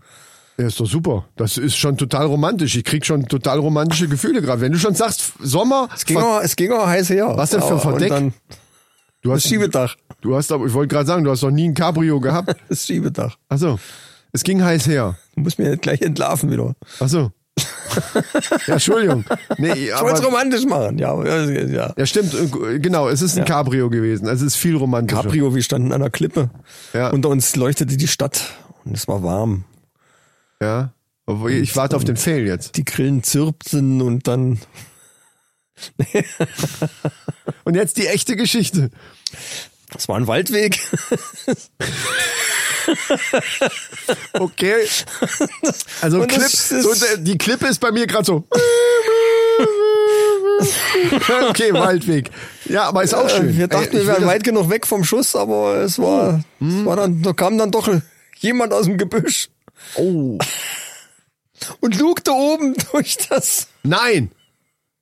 Ja, 0.57 0.67
ist 0.67 0.79
doch 0.79 0.85
super. 0.85 1.25
Das 1.35 1.57
ist 1.57 1.75
schon 1.75 1.97
total 1.97 2.27
romantisch. 2.27 2.75
Ich 2.77 2.83
krieg 2.85 3.05
schon 3.05 3.27
total 3.27 3.59
romantische 3.59 4.07
Gefühle 4.07 4.41
gerade. 4.41 4.61
Wenn 4.61 4.71
du 4.71 4.79
schon 4.79 4.95
sagst, 4.95 5.33
Sommer, 5.41 5.89
Es 5.93 6.05
ging, 6.05 6.17
auch, 6.17 6.41
es 6.41 6.55
ging 6.55 6.71
auch 6.71 6.87
heiß 6.87 7.09
her. 7.09 7.33
Was 7.35 7.49
denn 7.49 7.61
für 7.61 7.73
ein 7.73 7.79
Verdeck? 7.81 8.09
Dann 8.09 8.33
du 9.21 9.29
das 9.31 9.43
hast, 9.43 9.49
Schiebedach. 9.49 9.95
du 10.21 10.35
hast 10.35 10.51
aber, 10.51 10.65
ich 10.65 10.73
wollte 10.73 10.93
gerade 10.95 11.07
sagen, 11.07 11.23
du 11.25 11.31
hast 11.31 11.41
noch 11.41 11.51
nie 11.51 11.67
ein 11.67 11.73
Cabrio 11.73 12.19
gehabt. 12.19 12.55
Das 12.69 12.85
Schiebedach. 12.85 13.37
Achso. 13.49 13.79
Es 14.31 14.43
ging 14.43 14.63
heiß 14.63 14.87
her. 14.87 15.17
Du 15.35 15.41
musst 15.41 15.59
mir 15.59 15.75
gleich 15.77 16.01
entlarven 16.01 16.49
wieder. 16.51 16.73
Achso. 16.99 17.31
ja, 18.67 18.73
Entschuldigung. 18.73 19.23
Nee, 19.57 19.71
Ich 19.73 20.01
wollte 20.01 20.19
es 20.19 20.25
romantisch 20.25 20.65
machen. 20.65 20.97
Ja, 20.97 21.21
ja, 21.23 21.45
ja. 21.45 21.93
ja, 21.97 22.05
stimmt. 22.05 22.33
Genau, 22.81 23.07
es 23.07 23.21
ist 23.21 23.37
ein 23.37 23.45
Cabrio 23.45 23.89
gewesen. 23.89 24.27
Es 24.27 24.41
ist 24.41 24.55
viel 24.55 24.75
romantischer. 24.75 25.21
Cabrio, 25.23 25.55
wir 25.55 25.63
standen 25.63 25.93
an 25.93 26.01
einer 26.01 26.09
Klippe. 26.09 26.49
Ja. 26.93 27.09
Unter 27.11 27.29
uns 27.29 27.55
leuchtete 27.55 27.95
die 27.95 28.07
Stadt 28.07 28.41
und 28.83 28.95
es 28.95 29.07
war 29.07 29.23
warm. 29.23 29.63
Ja. 30.65 30.93
Obwohl, 31.27 31.51
Ich 31.53 31.75
warte 31.75 31.95
auf 31.95 32.03
den 32.03 32.17
Fail 32.17 32.45
jetzt. 32.47 32.75
Die 32.77 32.85
Grillen 32.85 33.21
zirpten 33.23 34.01
und 34.01 34.27
dann 34.27 34.59
Und 37.65 37.75
jetzt 37.75 37.97
die 37.97 38.07
echte 38.07 38.35
Geschichte. 38.35 38.89
es 39.95 40.07
war 40.07 40.17
ein 40.17 40.25
Waldweg. 40.27 40.79
Okay. 44.33 44.87
Also 46.01 46.19
Clip, 46.25 46.39
das 46.41 46.69
so, 46.69 46.93
der- 46.93 47.17
die 47.17 47.37
Klippe 47.37 47.67
ist 47.67 47.79
bei 47.79 47.91
mir 47.91 48.07
gerade 48.07 48.25
so. 48.25 48.47
okay, 51.49 51.73
Waldweg. 51.73 52.29
Ja, 52.65 52.83
aber 52.83 53.03
ist 53.03 53.13
auch 53.13 53.29
schön. 53.29 53.57
Wir 53.57 53.67
dachten, 53.67 53.87
Ey, 53.97 54.01
wir 54.01 54.07
wären 54.07 54.21
das- 54.21 54.29
weit 54.29 54.43
genug 54.43 54.69
weg 54.69 54.85
vom 54.87 55.03
Schuss, 55.03 55.35
aber 55.35 55.77
es 55.77 55.99
war, 55.99 56.43
es 56.61 56.85
war 56.85 56.95
dann, 56.95 57.21
da 57.21 57.33
kam 57.33 57.57
dann 57.57 57.71
doch 57.71 57.89
jemand 58.37 58.73
aus 58.73 58.85
dem 58.85 58.97
Gebüsch 58.97 59.49
Oh. 59.95 60.37
und 61.79 61.99
lugte 61.99 62.31
oben 62.33 62.75
durch 62.91 63.17
das. 63.29 63.67
Nein. 63.83 64.31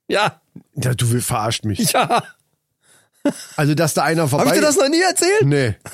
Ja, 0.07 0.41
Ja, 0.75 0.93
du 0.93 1.05
verarscht 1.21 1.63
mich. 1.65 1.91
ja. 1.93 2.23
Also, 3.55 3.73
dass 3.73 3.93
da 3.93 4.03
einer 4.03 4.27
vorbei... 4.27 4.45
Hab 4.47 4.53
ich 4.53 4.59
dir 4.59 4.65
das 4.65 4.75
noch 4.75 4.89
nie 4.89 5.01
erzählt? 5.01 5.43
Nee. 5.45 5.75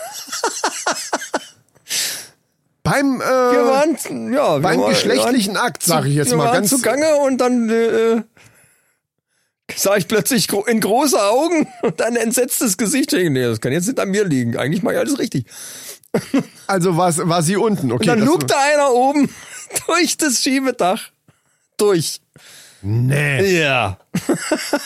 Beim, 2.83 3.21
äh, 3.21 3.25
Wir 3.25 3.65
waren, 3.65 4.33
ja, 4.33 4.57
beim 4.57 4.79
waren- 4.81 4.89
geschlechtlichen 4.89 5.55
waren- 5.55 5.65
Akt, 5.67 5.83
sage 5.83 6.09
ich 6.09 6.15
jetzt 6.15 6.31
wir 6.31 6.37
mal 6.37 6.45
waren 6.45 6.53
ganz... 6.55 6.69
zugange 6.71 7.17
und 7.17 7.37
dann 7.39 7.69
äh, 7.69 8.23
sah 9.75 9.95
ich 9.97 10.07
plötzlich 10.07 10.47
gro 10.47 10.63
in 10.65 10.79
große 10.79 11.21
Augen 11.21 11.67
und 11.83 12.01
ein 12.01 12.15
entsetztes 12.15 12.77
Gesicht. 12.77 13.13
Ich, 13.13 13.29
Nee, 13.29 13.43
das 13.43 13.61
kann 13.61 13.71
jetzt 13.73 13.85
nicht 13.87 13.99
an 13.99 14.09
mir 14.09 14.25
liegen. 14.25 14.57
Eigentlich 14.57 14.81
mache 14.81 14.95
ich 14.95 14.99
alles 15.01 15.19
richtig. 15.19 15.45
Also 16.67 16.97
war, 16.97 17.15
war 17.29 17.41
sie 17.43 17.55
unten, 17.55 17.91
okay. 17.91 18.01
Und 18.01 18.07
dann 18.07 18.25
lugte 18.25 18.55
einer 18.57 18.91
oben 18.91 19.29
durch 19.87 20.17
das 20.17 20.41
Schiebedach. 20.41 21.01
Durch. 21.77 22.21
Nee. 22.81 23.59
Ja. 23.59 23.97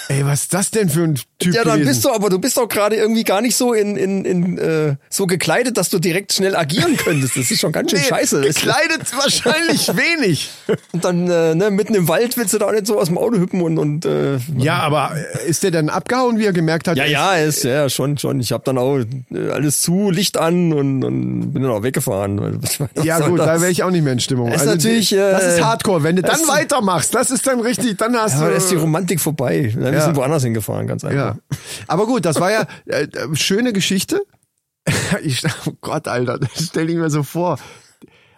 Ey, 0.09 0.25
was 0.25 0.43
ist 0.43 0.53
das 0.53 0.71
denn 0.71 0.89
für 0.89 1.03
ein 1.03 1.15
Typ 1.39 1.53
Ja, 1.55 1.63
dann 1.63 1.75
gewesen? 1.79 1.89
bist 1.89 2.05
du, 2.05 2.12
aber 2.12 2.29
du 2.29 2.39
bist 2.39 2.57
doch 2.57 2.67
gerade 2.67 2.95
irgendwie 2.97 3.23
gar 3.23 3.41
nicht 3.41 3.55
so 3.55 3.73
in, 3.73 3.95
in, 3.95 4.25
in 4.25 4.57
äh, 4.57 4.95
so 5.09 5.27
gekleidet, 5.27 5.77
dass 5.77 5.89
du 5.89 5.99
direkt 5.99 6.33
schnell 6.33 6.55
agieren 6.55 6.97
könntest. 6.97 7.38
Das 7.38 7.49
ist 7.49 7.59
schon 7.59 7.71
ganz 7.71 7.91
schön 7.91 7.99
Nee, 8.01 8.05
scheiße. 8.07 8.41
Gekleidet 8.41 9.01
wahrscheinlich 9.17 9.88
wenig. 9.95 10.49
Und 10.91 11.03
dann 11.05 11.29
äh, 11.29 11.55
ne, 11.55 11.71
mitten 11.71 11.95
im 11.95 12.07
Wald 12.07 12.36
willst 12.38 12.53
du 12.53 12.57
da 12.57 12.67
auch 12.67 12.71
nicht 12.71 12.86
so 12.88 12.99
aus 12.99 13.07
dem 13.07 13.17
Auto 13.17 13.38
hüppen 13.38 13.62
und, 13.62 13.77
und 13.77 14.05
äh, 14.05 14.38
Ja, 14.57 14.79
aber 14.79 15.12
äh, 15.15 15.49
ist 15.49 15.63
der 15.63 15.71
dann 15.71 15.89
abgehauen, 15.89 16.38
wie 16.39 16.45
er 16.45 16.53
gemerkt 16.53 16.88
hat? 16.88 16.97
Ja, 16.97 17.05
ja, 17.05 17.33
ist, 17.36 17.63
ja, 17.63 17.89
schon, 17.89 18.17
schon. 18.17 18.39
Ich 18.41 18.51
habe 18.51 18.63
dann 18.65 18.77
auch 18.77 18.99
äh, 19.33 19.49
alles 19.51 19.81
zu, 19.81 20.12
Licht 20.12 20.38
an 20.38 20.73
und, 20.73 21.03
und 21.03 21.53
bin 21.53 21.62
dann 21.63 21.71
auch 21.71 21.83
weggefahren. 21.83 22.39
weil- 22.41 22.62
was- 22.62 22.79
was 22.79 22.89
Ja 23.05 23.19
gut, 23.27 23.39
das? 23.39 23.45
da 23.47 23.62
wäre 23.62 23.71
ich 23.71 23.83
auch 23.83 23.91
nicht 23.91 24.03
mehr 24.03 24.13
in 24.13 24.19
Stimmung. 24.19 24.51
Ist 24.51 24.65
natürlich, 24.65 25.09
die- 25.09 25.15
das 25.15 25.43
äh, 25.43 25.55
ist 25.57 25.63
Hardcore. 25.63 26.03
Wenn 26.03 26.17
du 26.17 26.21
dann 26.21 26.39
weitermachst, 26.47 27.13
das 27.15 27.31
ist 27.31 27.47
dann 27.47 27.59
richtig, 27.62 27.97
dann 27.97 28.15
hast 28.15 28.36
Ja, 28.39 28.49
da 28.49 28.55
ist 28.55 28.69
die 28.69 28.75
du... 28.75 28.81
Romantik 29.13 29.19
vorbei. 29.21 29.73
Dann 29.76 29.93
Ja. 29.93 30.02
sind 30.02 30.15
wir 30.15 30.21
woanders 30.21 30.43
hingefahren, 30.43 30.88
ganz 30.88 31.04
einfach. 31.04 31.38
Aber 31.88 32.06
gut, 32.06 32.26
das 32.26 32.39
war 32.39 32.52
ja 32.52 32.65
äh, 32.86 33.04
äh, 33.04 33.36
schöne 33.36 33.73
Geschichte. 33.73 34.21
ich, 35.23 35.43
oh 35.65 35.73
Gott, 35.82 36.08
Alter, 36.08 36.39
das 36.39 36.65
stell 36.67 36.89
ich 36.89 36.95
mir 36.95 37.10
so 37.10 37.23
vor. 37.23 37.58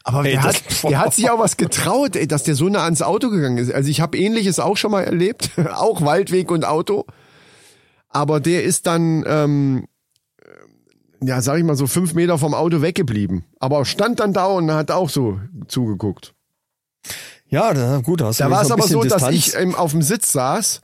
Aber 0.04 0.24
Ey, 0.24 0.34
der, 0.34 0.44
hat, 0.44 0.62
der 0.84 1.00
hat 1.00 1.14
sich 1.16 1.30
auch 1.32 1.40
was 1.40 1.58
getraut, 1.58 2.16
ey, 2.16 2.28
dass 2.28 2.44
der 2.44 2.54
so 2.56 2.70
nah 2.70 2.84
ans 2.84 3.02
Auto 3.02 3.30
gegangen 3.30 3.58
ist. 3.58 3.72
Also 3.74 3.90
ich 3.90 4.02
habe 4.02 4.18
ähnliches 4.18 4.60
auch 4.60 4.78
schon 4.78 4.92
mal 4.92 5.04
erlebt, 5.04 5.50
auch 5.74 6.02
Waldweg 6.02 6.52
und 6.52 6.66
Auto. 6.66 7.06
Aber 8.10 8.40
der 8.40 8.64
ist 8.64 8.86
dann, 8.88 9.24
ähm, 9.28 9.88
ja, 11.22 11.42
sag 11.42 11.58
ich 11.58 11.64
mal 11.64 11.76
so 11.76 11.88
fünf 11.88 12.14
Meter 12.14 12.38
vom 12.38 12.54
Auto 12.54 12.82
weggeblieben. 12.82 13.46
Aber 13.60 13.84
stand 13.86 14.20
dann 14.20 14.32
da 14.32 14.46
und 14.46 14.72
hat 14.72 14.92
auch 14.92 15.10
so 15.10 15.40
zugeguckt. 15.68 16.34
Ja, 17.50 17.74
da, 17.74 18.00
gut, 18.00 18.22
da 18.22 18.26
hast 18.28 18.40
du 18.40 18.44
Da 18.44 18.52
war 18.52 18.62
es 18.64 18.72
aber 18.72 18.84
so, 18.88 19.00
bisschen 19.02 19.10
dass 19.10 19.30
Distanz. 19.30 19.36
ich 19.36 19.56
ähm, 19.56 19.76
auf 19.76 19.92
dem 19.92 20.02
Sitz 20.02 20.32
saß 20.32 20.82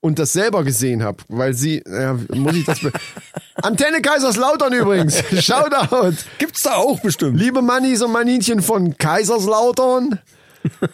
und 0.00 0.18
das 0.18 0.32
selber 0.32 0.64
gesehen 0.64 1.02
habe, 1.02 1.18
weil 1.28 1.54
sie, 1.54 1.82
ja, 1.86 2.16
muss 2.34 2.54
ich 2.56 2.64
das, 2.64 2.80
Antenne 3.62 4.00
Kaiserslautern 4.00 4.72
übrigens, 4.72 5.22
Shoutout. 5.44 6.16
Gibt's 6.38 6.62
da 6.62 6.74
auch 6.76 7.00
bestimmt. 7.00 7.38
Liebe 7.38 7.62
Mannis 7.62 8.02
und 8.02 8.12
Maninchen 8.12 8.62
von 8.62 8.96
Kaiserslautern, 8.96 10.18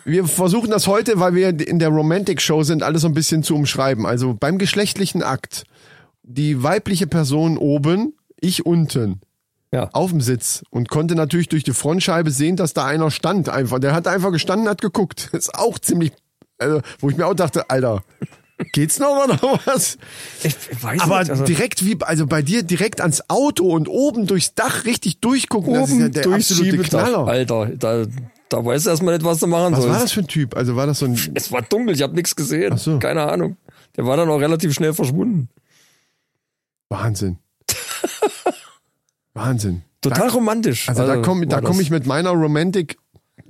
wir 0.04 0.26
versuchen 0.26 0.70
das 0.70 0.86
heute, 0.86 1.18
weil 1.18 1.34
wir 1.34 1.48
in 1.48 1.78
der 1.78 1.88
Romantic 1.88 2.40
Show 2.40 2.62
sind, 2.62 2.82
alles 2.82 3.02
so 3.02 3.08
ein 3.08 3.14
bisschen 3.14 3.42
zu 3.42 3.54
umschreiben. 3.54 4.06
Also 4.06 4.34
beim 4.38 4.58
geschlechtlichen 4.58 5.22
Akt, 5.22 5.64
die 6.22 6.62
weibliche 6.62 7.06
Person 7.06 7.56
oben, 7.58 8.14
ich 8.40 8.66
unten 8.66 9.20
Ja. 9.76 9.90
auf 9.92 10.10
dem 10.10 10.20
Sitz 10.20 10.62
und 10.70 10.88
konnte 10.88 11.14
natürlich 11.14 11.48
durch 11.48 11.64
die 11.64 11.72
Frontscheibe 11.72 12.30
sehen, 12.30 12.56
dass 12.56 12.72
da 12.72 12.86
einer 12.86 13.10
stand 13.10 13.48
einfach. 13.48 13.78
Der 13.78 13.92
hat 13.94 14.08
einfach 14.08 14.32
gestanden, 14.32 14.68
hat 14.68 14.80
geguckt. 14.80 15.28
ist 15.32 15.54
auch 15.54 15.78
ziemlich, 15.78 16.12
also, 16.58 16.80
wo 17.00 17.10
ich 17.10 17.16
mir 17.16 17.26
auch 17.26 17.34
dachte, 17.34 17.68
Alter, 17.68 18.02
geht's 18.72 18.98
noch 18.98 19.24
oder 19.24 19.38
was? 19.66 19.98
Ich 20.42 20.56
weiß 20.82 21.00
Aber 21.02 21.20
nicht, 21.20 21.30
also 21.30 21.44
direkt 21.44 21.84
wie, 21.84 21.98
also 22.00 22.26
bei 22.26 22.40
dir 22.40 22.62
direkt 22.62 23.02
ans 23.02 23.28
Auto 23.28 23.70
und 23.70 23.86
oben 23.88 24.26
durchs 24.26 24.54
Dach 24.54 24.86
richtig 24.86 25.20
durchgucken, 25.20 25.74
das 25.74 25.90
ist 25.90 25.98
ja 25.98 26.04
oben 26.06 26.12
der 26.12 26.26
absolute. 26.32 26.78
Knaller. 26.78 27.26
Alter, 27.26 27.66
da, 27.76 28.06
da 28.48 28.64
weißt 28.64 28.86
du 28.86 28.90
erstmal 28.90 29.14
nicht, 29.14 29.26
was 29.26 29.40
du 29.40 29.46
machen 29.46 29.72
Was 29.72 29.80
sollst. 29.82 29.94
war 29.94 30.02
das 30.02 30.12
für 30.12 30.20
ein 30.20 30.28
Typ? 30.28 30.56
Also 30.56 30.74
war 30.74 30.86
das 30.86 31.00
so 31.00 31.06
ein, 31.06 31.18
Es 31.34 31.52
war 31.52 31.62
dunkel, 31.62 31.94
ich 31.94 32.02
habe 32.02 32.14
nichts 32.14 32.34
gesehen. 32.34 32.72
Ach 32.74 32.78
so. 32.78 32.98
Keine 32.98 33.22
Ahnung. 33.30 33.56
Der 33.96 34.06
war 34.06 34.16
dann 34.16 34.28
auch 34.30 34.40
relativ 34.40 34.72
schnell 34.72 34.94
verschwunden. 34.94 35.48
Wahnsinn. 36.88 37.38
Wahnsinn. 39.36 39.82
Total 40.00 40.28
romantisch. 40.28 40.88
Also, 40.88 41.06
da 41.06 41.16
komme 41.18 41.46
da 41.46 41.60
komm 41.60 41.80
ich 41.80 41.90
mit 41.90 42.06
meiner 42.06 42.30
Romantic 42.30 42.96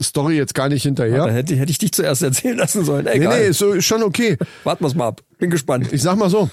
Story 0.01 0.37
jetzt 0.37 0.55
gar 0.55 0.69
nicht 0.69 0.83
hinterher. 0.83 1.27
Da 1.27 1.31
hätte, 1.33 1.55
hätte 1.57 1.71
ich 1.71 1.79
dich 1.79 1.93
zuerst 1.93 2.23
erzählen 2.23 2.57
lassen 2.57 2.85
sollen. 2.85 3.05
nee, 3.05 3.13
Egal. 3.13 3.39
nee, 3.39 3.49
ist, 3.49 3.59
so, 3.59 3.81
schon 3.81 4.03
okay. 4.03 4.37
Warten 4.65 4.85
wir's 4.85 4.95
mal 4.95 5.09
ab. 5.09 5.23
Bin 5.39 5.51
gespannt. 5.51 5.93
Ich 5.93 6.03
sag 6.03 6.17
mal 6.17 6.29
so. 6.31 6.51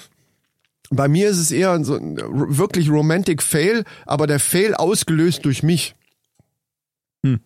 Bei 0.90 1.08
mir 1.08 1.30
ist 1.30 1.40
es 1.40 1.52
eher 1.52 1.84
so 1.84 1.96
ein 1.96 2.18
wirklich 2.18 2.90
Romantic 2.90 3.42
Fail, 3.42 3.84
aber 4.06 4.28
der 4.28 4.40
Fail 4.40 4.76
ausgelöst 4.76 5.46
durch 5.46 5.64
mich. 5.64 5.96
Hm. 7.26 7.40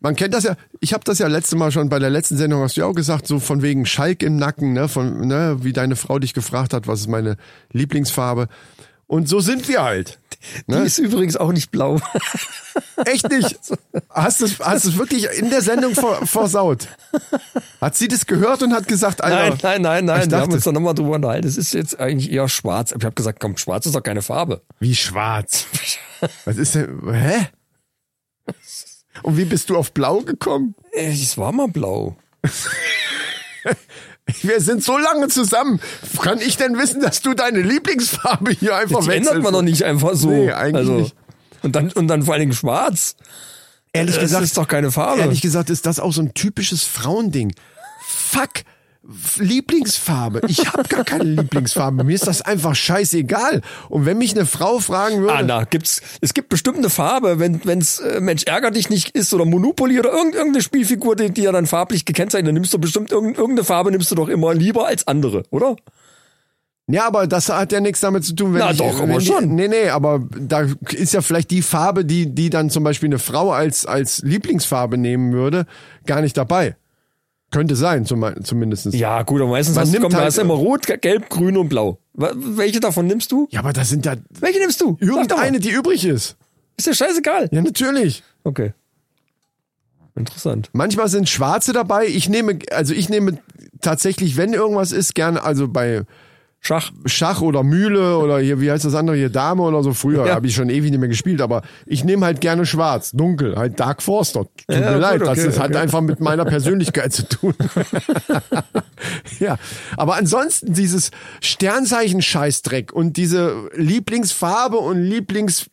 Man 0.00 0.14
kennt 0.14 0.34
das 0.34 0.44
ja, 0.44 0.56
ich 0.80 0.92
habe 0.92 1.02
das 1.04 1.18
ja 1.18 1.26
letzte 1.26 1.56
Mal 1.56 1.72
schon 1.72 1.88
bei 1.88 1.98
der 1.98 2.10
letzten 2.10 2.36
Sendung 2.36 2.60
hast 2.60 2.76
du 2.76 2.82
ja 2.82 2.86
auch 2.86 2.94
gesagt, 2.94 3.26
so 3.26 3.40
von 3.40 3.62
wegen 3.62 3.86
Schalk 3.86 4.22
im 4.22 4.36
Nacken, 4.36 4.74
ne, 4.74 4.86
von 4.88 5.26
ne, 5.26 5.56
wie 5.62 5.72
deine 5.72 5.96
Frau 5.96 6.18
dich 6.18 6.34
gefragt 6.34 6.74
hat, 6.74 6.86
was 6.86 7.00
ist 7.00 7.08
meine 7.08 7.36
Lieblingsfarbe. 7.72 8.48
Und 9.06 9.28
so 9.28 9.40
sind 9.40 9.68
wir 9.68 9.82
halt. 9.82 10.18
Die 10.66 10.74
ist 10.74 10.98
übrigens 10.98 11.36
auch 11.36 11.52
nicht 11.52 11.70
blau. 11.70 12.00
Echt 13.06 13.28
nicht? 13.30 13.56
Hast 14.10 14.40
du 14.40 14.46
hast 14.60 14.84
es 14.84 14.98
wirklich 14.98 15.26
in 15.38 15.48
der 15.50 15.62
Sendung 15.62 15.94
ver, 15.94 16.26
versaut? 16.26 16.88
Hat 17.80 17.96
sie 17.96 18.08
das 18.08 18.26
gehört 18.26 18.62
und 18.62 18.72
hat 18.74 18.86
gesagt, 18.88 19.22
Alter, 19.22 19.36
Nein, 19.50 19.58
nein, 19.62 19.82
nein, 19.82 20.04
nein. 20.04 20.22
Ich 20.24 20.30
Wir 20.30 20.36
haben 20.38 20.42
dachte- 20.42 20.54
uns 20.56 20.64
da 20.64 20.72
nochmal 20.72 20.94
drüber 20.94 21.12
unterhalten. 21.14 21.46
Es 21.46 21.56
ist 21.56 21.72
jetzt 21.72 21.98
eigentlich 21.98 22.30
eher 22.30 22.48
schwarz. 22.48 22.92
Ich 22.96 23.04
habe 23.04 23.14
gesagt, 23.14 23.40
komm, 23.40 23.56
schwarz 23.56 23.86
ist 23.86 23.94
doch 23.94 24.02
keine 24.02 24.22
Farbe. 24.22 24.62
Wie 24.80 24.94
schwarz. 24.94 25.66
Was 26.44 26.56
ist 26.58 26.74
denn? 26.74 27.00
Hä? 27.12 27.48
Und 29.22 29.36
wie 29.38 29.44
bist 29.44 29.70
du 29.70 29.76
auf 29.76 29.92
Blau 29.92 30.20
gekommen? 30.20 30.74
Äh, 30.92 31.12
Es 31.12 31.38
war 31.38 31.52
mal 31.52 31.68
blau. 31.68 32.16
Wir 34.40 34.60
sind 34.60 34.82
so 34.82 34.96
lange 34.96 35.28
zusammen. 35.28 35.80
Kann 36.22 36.40
ich 36.40 36.56
denn 36.56 36.78
wissen, 36.78 37.00
dass 37.02 37.20
du 37.20 37.34
deine 37.34 37.60
Lieblingsfarbe 37.60 38.52
hier 38.52 38.76
einfach 38.76 39.00
Die 39.00 39.06
wechselst? 39.08 39.28
ändert 39.30 39.42
man 39.44 39.52
doch 39.52 39.62
nicht 39.62 39.82
einfach 39.84 40.14
so. 40.14 40.30
Nee, 40.30 40.50
eigentlich 40.50 40.76
also, 40.76 40.92
nicht. 40.94 41.14
Und 41.62 41.76
dann, 41.76 41.90
und 41.92 42.08
dann 42.08 42.22
vor 42.22 42.34
allen 42.34 42.40
Dingen 42.40 42.52
schwarz. 42.54 43.16
Ehrlich 43.92 44.14
Das 44.16 44.24
gesagt, 44.24 44.44
ist 44.44 44.56
doch 44.56 44.66
keine 44.68 44.90
Farbe. 44.90 45.20
ehrlich 45.20 45.40
gesagt 45.40 45.70
ist 45.70 45.86
das 45.86 46.00
auch 46.00 46.12
so 46.12 46.20
ein 46.22 46.34
typisches 46.34 46.82
Frauending. 46.84 47.54
Fuck. 48.06 48.50
Lieblingsfarbe. 49.38 50.40
Ich 50.48 50.66
habe 50.72 50.84
gar 50.84 51.04
keine 51.04 51.24
Lieblingsfarbe. 51.24 52.04
Mir 52.04 52.14
ist 52.14 52.26
das 52.26 52.40
einfach 52.40 52.74
scheißegal. 52.74 53.60
Und 53.88 54.06
wenn 54.06 54.16
mich 54.16 54.34
eine 54.34 54.46
Frau 54.46 54.78
fragen 54.78 55.20
würde, 55.20 55.34
Anna, 55.34 55.64
gibt's, 55.64 56.00
es 56.20 56.32
gibt 56.32 56.48
bestimmt 56.48 56.78
eine 56.78 56.88
Farbe, 56.88 57.38
wenn 57.38 57.64
wenn's 57.64 57.98
äh, 57.98 58.20
Mensch 58.20 58.44
ärger 58.44 58.70
dich 58.70 58.88
nicht 58.88 59.10
ist 59.10 59.34
oder 59.34 59.44
Monopoly 59.44 59.98
oder 59.98 60.10
irgend, 60.10 60.34
irgendeine 60.34 60.62
Spielfigur, 60.62 61.16
die, 61.16 61.30
die 61.30 61.42
ja 61.42 61.52
dann 61.52 61.66
farblich 61.66 62.04
gekennzeichnet, 62.04 62.48
dann 62.48 62.54
nimmst 62.54 62.72
du 62.72 62.78
bestimmt 62.78 63.12
irgend, 63.12 63.36
irgendeine 63.36 63.64
Farbe 63.64 63.90
nimmst 63.90 64.10
du 64.10 64.14
doch 64.14 64.28
immer 64.28 64.54
lieber 64.54 64.86
als 64.86 65.06
andere, 65.06 65.42
oder? 65.50 65.76
Ja, 66.86 67.06
aber 67.06 67.26
das 67.26 67.48
hat 67.48 67.72
ja 67.72 67.80
nichts 67.80 68.00
damit 68.00 68.24
zu 68.24 68.34
tun, 68.34 68.52
wenn 68.52 68.60
Na 68.60 68.70
ich, 68.70 68.78
doch, 68.78 69.00
aber 69.00 69.20
schon. 69.20 69.54
Nee, 69.54 69.68
nee, 69.68 69.88
aber 69.88 70.22
da 70.38 70.66
ist 70.90 71.14
ja 71.14 71.22
vielleicht 71.22 71.50
die 71.50 71.62
Farbe, 71.62 72.04
die, 72.04 72.34
die 72.34 72.50
dann 72.50 72.68
zum 72.68 72.84
Beispiel 72.84 73.08
eine 73.08 73.18
Frau 73.18 73.52
als, 73.52 73.86
als 73.86 74.20
Lieblingsfarbe 74.22 74.98
nehmen 74.98 75.32
würde, 75.32 75.66
gar 76.06 76.20
nicht 76.20 76.36
dabei. 76.36 76.76
Könnte 77.54 77.76
sein, 77.76 78.04
zum, 78.04 78.24
zumindest. 78.42 78.92
Ja, 78.94 79.22
gut, 79.22 79.40
aber 79.40 79.50
meistens 79.50 79.76
Man 79.76 79.82
hast 79.82 79.90
du, 79.90 79.92
nimmt 79.92 80.02
komm, 80.02 80.10
da 80.10 80.16
halt- 80.18 80.26
hast 80.26 80.38
du 80.38 80.42
immer 80.42 80.54
rot, 80.54 80.86
gelb, 81.00 81.30
grün 81.30 81.56
und 81.56 81.68
blau. 81.68 81.98
Welche 82.12 82.80
davon 82.80 83.06
nimmst 83.06 83.30
du? 83.30 83.46
Ja, 83.52 83.60
aber 83.60 83.72
das 83.72 83.90
sind 83.90 84.04
ja 84.04 84.16
Welche 84.40 84.58
nimmst 84.58 84.80
du? 84.80 84.96
Irgendeine, 84.98 85.60
die 85.60 85.70
übrig 85.70 86.04
ist. 86.04 86.36
Ist 86.76 86.88
dir 86.88 86.94
scheißegal. 86.94 87.48
Ja, 87.52 87.62
natürlich. 87.62 88.24
Okay. 88.42 88.72
Interessant. 90.16 90.68
Manchmal 90.72 91.08
sind 91.08 91.28
schwarze 91.28 91.72
dabei. 91.72 92.06
Ich 92.06 92.28
nehme, 92.28 92.58
also 92.72 92.92
ich 92.92 93.08
nehme 93.08 93.38
tatsächlich, 93.80 94.36
wenn 94.36 94.52
irgendwas 94.52 94.90
ist, 94.90 95.14
gerne, 95.14 95.42
also 95.44 95.68
bei 95.68 96.02
Schach. 96.66 96.92
Schach 97.04 97.42
oder 97.42 97.62
Mühle 97.62 98.16
oder 98.18 98.38
hier, 98.38 98.58
wie 98.58 98.70
heißt 98.70 98.86
das 98.86 98.94
andere 98.94 99.16
hier, 99.16 99.28
Dame 99.28 99.62
oder 99.62 99.82
so. 99.82 99.92
Früher 99.92 100.26
Ja. 100.26 100.34
habe 100.34 100.46
ich 100.46 100.54
schon 100.54 100.70
ewig 100.70 100.90
nicht 100.90 100.98
mehr 100.98 101.10
gespielt, 101.10 101.42
aber 101.42 101.60
ich 101.84 102.04
nehme 102.04 102.24
halt 102.24 102.40
gerne 102.40 102.64
schwarz, 102.64 103.10
dunkel, 103.12 103.54
halt 103.56 103.78
Dark 103.78 104.02
Forster. 104.02 104.44
Tut 104.44 104.50
Ja, 104.70 104.80
mir 104.80 104.92
gut, 104.92 105.00
leid, 105.02 105.20
das 105.20 105.38
okay, 105.46 105.58
hat 105.58 105.70
okay. 105.70 105.76
einfach 105.76 106.00
mit 106.00 106.20
meiner 106.20 106.46
Persönlichkeit 106.46 107.12
zu 107.12 107.28
tun. 107.28 107.54
ja, 109.40 109.56
aber 109.98 110.16
ansonsten 110.16 110.72
dieses 110.72 111.10
Sternzeichen-Scheißdreck 111.42 112.92
und 112.92 113.16
diese 113.18 113.68
Lieblingsfarbe 113.74 114.78
und 114.78 115.02
Lieblings, 115.02 115.66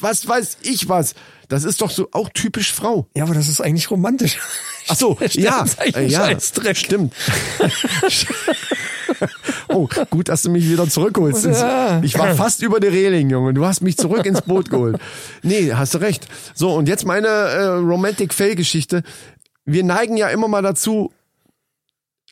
was 0.00 0.26
weiß 0.26 0.58
ich 0.62 0.88
was, 0.88 1.14
das 1.48 1.64
ist 1.64 1.80
doch 1.80 1.90
so 1.90 2.08
auch 2.12 2.28
typisch 2.30 2.72
Frau. 2.72 3.06
Ja, 3.16 3.24
aber 3.24 3.34
das 3.34 3.48
ist 3.48 3.60
eigentlich 3.60 3.90
romantisch. 3.90 4.38
Ach 4.88 4.96
so, 4.96 5.18
ja, 5.32 5.64
äh, 5.94 6.06
ja, 6.06 6.38
stimmt. 6.74 7.14
oh, 9.68 9.88
gut, 10.10 10.28
dass 10.28 10.42
du 10.42 10.50
mich 10.50 10.68
wieder 10.68 10.88
zurückholst. 10.88 11.46
Ja. 11.46 12.00
Ich 12.02 12.18
war 12.18 12.34
fast 12.34 12.62
über 12.62 12.80
die 12.80 12.88
Reling, 12.88 13.30
Junge. 13.30 13.54
Du 13.54 13.64
hast 13.64 13.80
mich 13.80 13.96
zurück 13.96 14.26
ins 14.26 14.42
Boot 14.42 14.70
geholt. 14.70 14.98
Nee, 15.42 15.72
hast 15.72 15.94
du 15.94 15.98
recht. 15.98 16.26
So, 16.54 16.74
und 16.74 16.88
jetzt 16.88 17.06
meine 17.06 17.28
äh, 17.28 17.64
Romantic 17.66 18.34
Fail-Geschichte. 18.34 19.02
Wir 19.64 19.84
neigen 19.84 20.16
ja 20.16 20.28
immer 20.28 20.48
mal 20.48 20.62
dazu, 20.62 21.12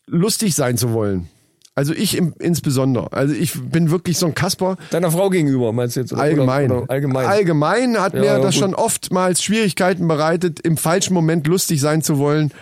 lustig 0.06 0.54
sein 0.54 0.76
zu 0.76 0.92
wollen. 0.92 1.28
Also 1.76 1.92
ich 1.92 2.16
im, 2.16 2.34
insbesondere. 2.38 3.12
Also 3.12 3.34
ich 3.34 3.52
bin 3.60 3.90
wirklich 3.90 4.16
so 4.18 4.26
ein 4.26 4.34
Kasper. 4.34 4.76
Deiner 4.90 5.10
Frau 5.10 5.28
gegenüber, 5.30 5.72
meinst 5.72 5.96
du 5.96 6.00
jetzt? 6.00 6.12
Oder- 6.12 6.22
Allgemein. 6.22 6.70
Oder, 6.70 6.82
oder 6.82 6.90
allgemein. 6.90 7.26
Allgemein 7.26 8.00
hat 8.00 8.14
Ja, 8.14 8.20
mir 8.20 8.26
ja, 8.26 8.38
das 8.38 8.54
gut. 8.54 8.62
schon 8.62 8.74
oftmals 8.74 9.42
Schwierigkeiten 9.42 10.06
bereitet, 10.06 10.60
im 10.60 10.76
falschen 10.76 11.14
Moment 11.14 11.46
lustig 11.48 11.80
sein 11.80 12.02
zu 12.02 12.18
wollen. 12.18 12.52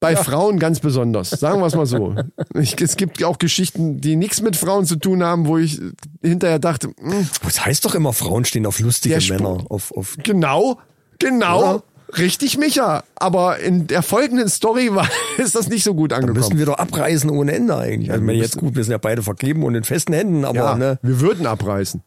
Bei 0.00 0.14
Frauen 0.14 0.60
ganz 0.60 0.78
besonders. 0.78 1.30
Sagen 1.30 1.58
wir 1.60 1.66
es 1.66 1.74
mal 1.74 1.86
so. 1.86 2.14
Ich, 2.54 2.80
es 2.80 2.94
gibt 2.96 3.24
auch 3.24 3.38
Geschichten, 3.38 4.00
die 4.00 4.14
nichts 4.14 4.40
mit 4.42 4.54
Frauen 4.54 4.84
zu 4.86 4.94
tun 4.94 5.24
haben, 5.24 5.46
wo 5.48 5.58
ich 5.58 5.80
hinterher 6.22 6.60
dachte, 6.60 6.92
hm, 7.00 7.28
Das 7.42 7.64
heißt 7.66 7.84
doch 7.84 7.96
immer, 7.96 8.12
Frauen 8.12 8.44
stehen 8.44 8.64
auf 8.66 8.78
lustige 8.78 9.18
Männer. 9.30 9.64
Auf, 9.68 9.90
auf, 9.96 10.16
genau, 10.22 10.78
genau, 11.18 11.62
Ja. 11.62 11.82
Richtig 12.16 12.56
Micha. 12.58 13.02
Aber 13.16 13.58
in 13.58 13.86
der 13.86 14.02
folgenden 14.02 14.48
Story 14.48 14.88
war, 14.94 15.08
ist 15.36 15.54
das 15.54 15.68
nicht 15.68 15.84
so 15.84 15.94
gut 15.94 16.10
müssen 16.12 16.28
angekommen. 16.28 16.58
wir 16.58 16.66
doch 16.66 16.78
abreißen 16.78 17.28
ohne 17.30 17.52
Ende 17.52 17.76
eigentlich. 17.76 18.10
Also, 18.10 18.22
ich 18.22 18.26
meine, 18.26 18.38
wir 18.38 18.44
jetzt 18.44 18.56
gut, 18.56 18.76
wir 18.76 18.84
sind 18.84 18.92
ja 18.92 18.98
beide 18.98 19.22
vergeben 19.22 19.62
und 19.64 19.74
in 19.74 19.84
festen 19.84 20.12
Händen, 20.12 20.44
aber 20.44 20.58
Ja, 20.58 20.74
ne, 20.76 20.98
wir 21.02 21.20
würden 21.20 21.46
abreißen. 21.46 22.02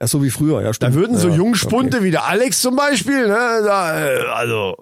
ja, 0.00 0.06
so 0.06 0.22
wie 0.22 0.30
früher, 0.30 0.62
ja, 0.62 0.72
stimmt. 0.74 0.94
Da 0.94 0.98
würden 0.98 1.16
so 1.16 1.28
ja, 1.28 1.36
Jungspunte 1.36 2.02
wie 2.02 2.10
der 2.10 2.26
Alex 2.26 2.60
zum 2.60 2.76
Beispiel, 2.76 3.28
ne, 3.28 3.62
da, 3.64 4.04
äh, 4.06 4.18
also, 4.34 4.74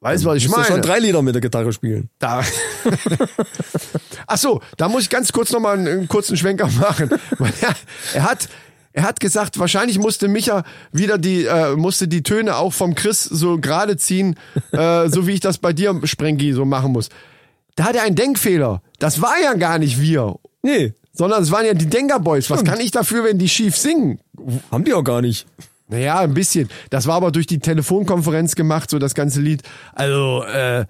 weißt 0.00 0.24
du, 0.24 0.28
was 0.28 0.36
ich 0.38 0.48
meine? 0.48 0.64
schon 0.64 0.82
drei 0.82 0.98
Lieder 0.98 1.22
mit 1.22 1.34
der 1.34 1.42
Gitarre 1.42 1.72
spielen. 1.72 2.10
Da. 2.18 2.42
Ach 4.26 4.38
so, 4.38 4.60
da 4.76 4.88
muss 4.88 5.02
ich 5.02 5.10
ganz 5.10 5.32
kurz 5.32 5.52
noch 5.52 5.60
mal 5.60 5.74
einen, 5.76 5.86
einen 5.86 6.08
kurzen 6.08 6.36
Schwenker 6.36 6.68
machen. 6.80 7.10
Er, 7.60 7.74
er 8.14 8.22
hat 8.24 8.48
er 8.96 9.02
hat 9.02 9.20
gesagt, 9.20 9.58
wahrscheinlich 9.58 9.98
musste 9.98 10.26
Micha 10.26 10.64
wieder 10.90 11.18
die 11.18 11.44
äh, 11.44 11.76
musste 11.76 12.08
die 12.08 12.22
Töne 12.22 12.56
auch 12.56 12.72
vom 12.72 12.94
Chris 12.94 13.22
so 13.24 13.58
gerade 13.58 13.98
ziehen, 13.98 14.36
äh, 14.72 15.08
so 15.10 15.26
wie 15.26 15.32
ich 15.32 15.40
das 15.40 15.58
bei 15.58 15.74
dir 15.74 16.00
Sprengi 16.04 16.54
so 16.54 16.64
machen 16.64 16.92
muss. 16.92 17.10
Da 17.76 17.84
hat 17.84 17.94
er 17.94 18.04
einen 18.04 18.16
Denkfehler. 18.16 18.80
Das 18.98 19.20
war 19.20 19.34
ja 19.42 19.52
gar 19.52 19.78
nicht 19.78 20.00
wir, 20.00 20.36
Nee, 20.62 20.94
sondern 21.12 21.42
es 21.42 21.52
waren 21.52 21.66
ja 21.66 21.74
die 21.74 21.86
Denker 21.86 22.18
Boys. 22.18 22.48
Was 22.48 22.64
kann 22.64 22.80
ich 22.80 22.90
dafür, 22.90 23.22
wenn 23.22 23.38
die 23.38 23.50
schief 23.50 23.76
singen? 23.76 24.18
haben 24.70 24.84
die 24.84 24.94
auch 24.94 25.04
gar 25.04 25.20
nicht. 25.20 25.46
Naja, 25.88 26.18
ein 26.20 26.32
bisschen. 26.34 26.68
Das 26.88 27.06
war 27.06 27.16
aber 27.16 27.30
durch 27.30 27.46
die 27.46 27.58
Telefonkonferenz 27.58 28.56
gemacht, 28.56 28.88
so 28.88 28.98
das 28.98 29.14
ganze 29.14 29.42
Lied. 29.42 29.62
Also, 29.94 30.42
äh, 30.42 30.86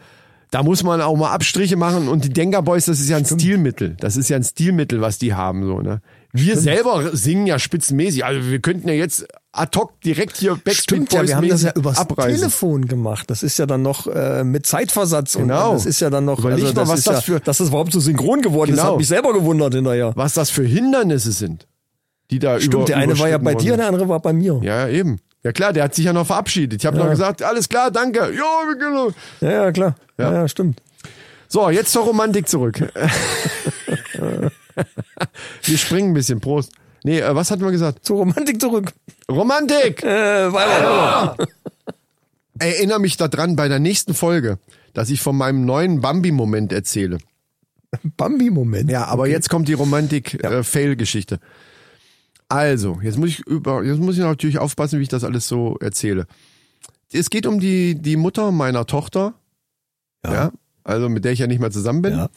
da 0.52 0.62
muss 0.62 0.84
man 0.84 1.02
auch 1.02 1.16
mal 1.16 1.32
Abstriche 1.32 1.76
machen 1.76 2.08
und 2.08 2.24
die 2.24 2.30
Denker 2.30 2.62
Boys, 2.62 2.86
das 2.86 3.00
ist 3.00 3.10
ja 3.10 3.16
ein 3.16 3.26
Stilmittel. 3.26 3.96
Das 3.98 4.16
ist 4.16 4.30
ja 4.30 4.36
ein 4.36 4.44
Stilmittel, 4.44 5.00
was 5.00 5.18
die 5.18 5.34
haben, 5.34 5.66
so, 5.66 5.80
ne? 5.80 6.00
Wir 6.36 6.56
selber 6.58 7.16
singen 7.16 7.46
ja 7.46 7.58
spitzenmäßig. 7.58 8.24
Also 8.24 8.48
wir 8.50 8.58
könnten 8.60 8.88
ja 8.88 8.94
jetzt 8.94 9.26
ad 9.52 9.78
hoc 9.78 10.00
direkt 10.02 10.36
hier 10.36 10.52
Backstreet 10.56 10.82
Stimmt 10.82 11.12
ja, 11.12 11.26
wir 11.26 11.36
haben 11.36 11.48
das 11.48 11.62
ja 11.62 11.72
übers 11.74 11.98
abreißen. 11.98 12.36
Telefon 12.40 12.86
gemacht. 12.86 13.30
Das 13.30 13.42
ist 13.42 13.58
ja 13.58 13.66
dann 13.66 13.82
noch 13.82 14.06
äh, 14.06 14.44
mit 14.44 14.66
Zeitversatz 14.66 15.34
Genau. 15.36 15.70
und 15.70 15.76
das 15.76 15.86
ist 15.86 16.00
ja 16.00 16.10
dann 16.10 16.24
noch, 16.24 16.38
Überleg 16.40 16.64
also 16.64 16.74
mal, 16.74 16.80
das 16.82 16.88
was 16.90 16.98
ist 16.98 17.06
das 17.06 17.14
ja, 17.26 17.34
für- 17.34 17.40
dass 17.40 17.58
das 17.58 17.68
überhaupt 17.68 17.92
so 17.92 18.00
synchron 18.00 18.42
geworden 18.42 18.70
ist, 18.70 18.76
Genau. 18.80 18.90
hat 18.92 18.98
mich 18.98 19.08
selber 19.08 19.32
gewundert 19.32 19.74
hinterher. 19.74 20.12
Was 20.14 20.34
das 20.34 20.50
für 20.50 20.64
Hindernisse 20.64 21.32
sind, 21.32 21.66
die 22.30 22.38
da 22.38 22.52
über 22.56 22.60
Stimmt, 22.60 22.88
der 22.88 22.98
eine 22.98 23.18
war 23.18 23.28
ja 23.28 23.38
bei 23.38 23.54
dir, 23.54 23.76
der 23.76 23.86
andere 23.88 24.08
war 24.08 24.20
bei 24.20 24.32
mir. 24.32 24.60
Ja, 24.62 24.88
eben. 24.88 25.20
Ja 25.42 25.52
klar, 25.52 25.72
der 25.72 25.84
hat 25.84 25.94
sich 25.94 26.04
ja 26.04 26.12
noch 26.12 26.26
verabschiedet. 26.26 26.82
Ich 26.82 26.86
habe 26.86 26.98
noch 26.98 27.08
gesagt, 27.08 27.42
alles 27.42 27.68
klar, 27.68 27.90
danke. 27.90 28.18
Ja, 28.18 28.88
los. 28.90 29.12
Ja, 29.40 29.50
ja, 29.50 29.72
klar. 29.72 29.94
Ja, 30.18 30.32
ja 30.32 30.48
stimmt. 30.48 30.82
So, 31.48 31.70
jetzt 31.70 31.92
zur 31.92 32.02
Romantik 32.04 32.48
zurück. 32.48 32.80
wir 35.62 35.78
springen 35.78 36.10
ein 36.10 36.14
bisschen. 36.14 36.40
Prost. 36.40 36.72
Nee, 37.04 37.20
äh, 37.20 37.34
was 37.34 37.50
hatten 37.50 37.62
wir 37.62 37.70
gesagt? 37.70 38.04
Zur 38.04 38.18
Romantik 38.18 38.60
zurück. 38.60 38.92
Romantik! 39.30 40.02
Äh, 40.06 40.52
weiter. 40.52 41.36
Erinnere 42.58 43.00
mich 43.00 43.16
daran 43.16 43.54
bei 43.54 43.68
der 43.68 43.78
nächsten 43.78 44.14
Folge, 44.14 44.58
dass 44.94 45.10
ich 45.10 45.20
von 45.20 45.36
meinem 45.36 45.64
neuen 45.64 46.00
Bambi-Moment 46.00 46.72
erzähle. 46.72 47.18
Bambi-Moment. 48.16 48.90
Ja, 48.90 49.04
aber 49.06 49.28
jetzt 49.28 49.50
kommt 49.50 49.68
die 49.68 49.74
Romantik-Fail-Geschichte. 49.74 51.38
Also, 52.48 53.00
jetzt 53.02 53.18
muss 53.18 53.30
ich 53.30 53.40
über, 53.40 53.82
jetzt 53.84 53.98
muss 53.98 54.16
ich 54.16 54.22
natürlich 54.22 54.58
aufpassen, 54.58 54.98
wie 54.98 55.02
ich 55.02 55.08
das 55.08 55.24
alles 55.24 55.48
so 55.48 55.76
erzähle. 55.80 56.26
Es 57.12 57.30
geht 57.30 57.46
um 57.46 57.60
die, 57.60 58.00
die 58.00 58.16
Mutter 58.16 58.50
meiner 58.52 58.86
Tochter. 58.86 59.34
Ja. 60.24 60.50
also 60.82 61.08
mit 61.08 61.24
der 61.24 61.32
ich 61.32 61.38
ja 61.38 61.46
nicht 61.46 61.60
mehr 61.60 61.70
zusammen 61.70 62.02
bin. 62.02 62.12
Ja. 62.14 62.30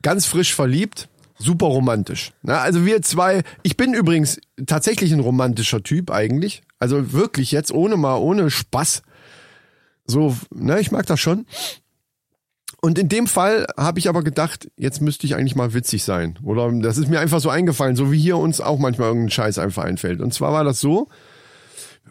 Ganz 0.00 0.24
frisch 0.24 0.54
verliebt. 0.54 1.08
Super 1.38 1.66
romantisch. 1.66 2.32
Na, 2.42 2.60
also 2.60 2.86
wir 2.86 3.02
zwei, 3.02 3.42
ich 3.62 3.76
bin 3.76 3.92
übrigens 3.94 4.40
tatsächlich 4.66 5.12
ein 5.12 5.20
romantischer 5.20 5.82
Typ 5.82 6.10
eigentlich. 6.10 6.62
Also 6.78 7.12
wirklich 7.12 7.52
jetzt 7.52 7.72
ohne 7.72 7.96
mal, 7.96 8.16
ohne 8.16 8.50
Spaß. 8.50 9.02
So, 10.06 10.36
ne, 10.54 10.80
ich 10.80 10.90
mag 10.90 11.06
das 11.06 11.20
schon. 11.20 11.46
Und 12.80 12.98
in 12.98 13.08
dem 13.08 13.26
Fall 13.26 13.66
habe 13.76 13.98
ich 13.98 14.08
aber 14.08 14.22
gedacht, 14.22 14.70
jetzt 14.76 15.00
müsste 15.00 15.26
ich 15.26 15.34
eigentlich 15.34 15.56
mal 15.56 15.74
witzig 15.74 16.04
sein. 16.04 16.38
Oder 16.42 16.70
das 16.72 16.98
ist 16.98 17.08
mir 17.08 17.20
einfach 17.20 17.40
so 17.40 17.50
eingefallen, 17.50 17.96
so 17.96 18.12
wie 18.12 18.18
hier 18.18 18.36
uns 18.36 18.60
auch 18.60 18.78
manchmal 18.78 19.08
irgendein 19.08 19.30
Scheiß 19.30 19.58
einfach 19.58 19.84
einfällt. 19.84 20.20
Und 20.20 20.32
zwar 20.32 20.52
war 20.52 20.64
das 20.64 20.80
so, 20.80 21.08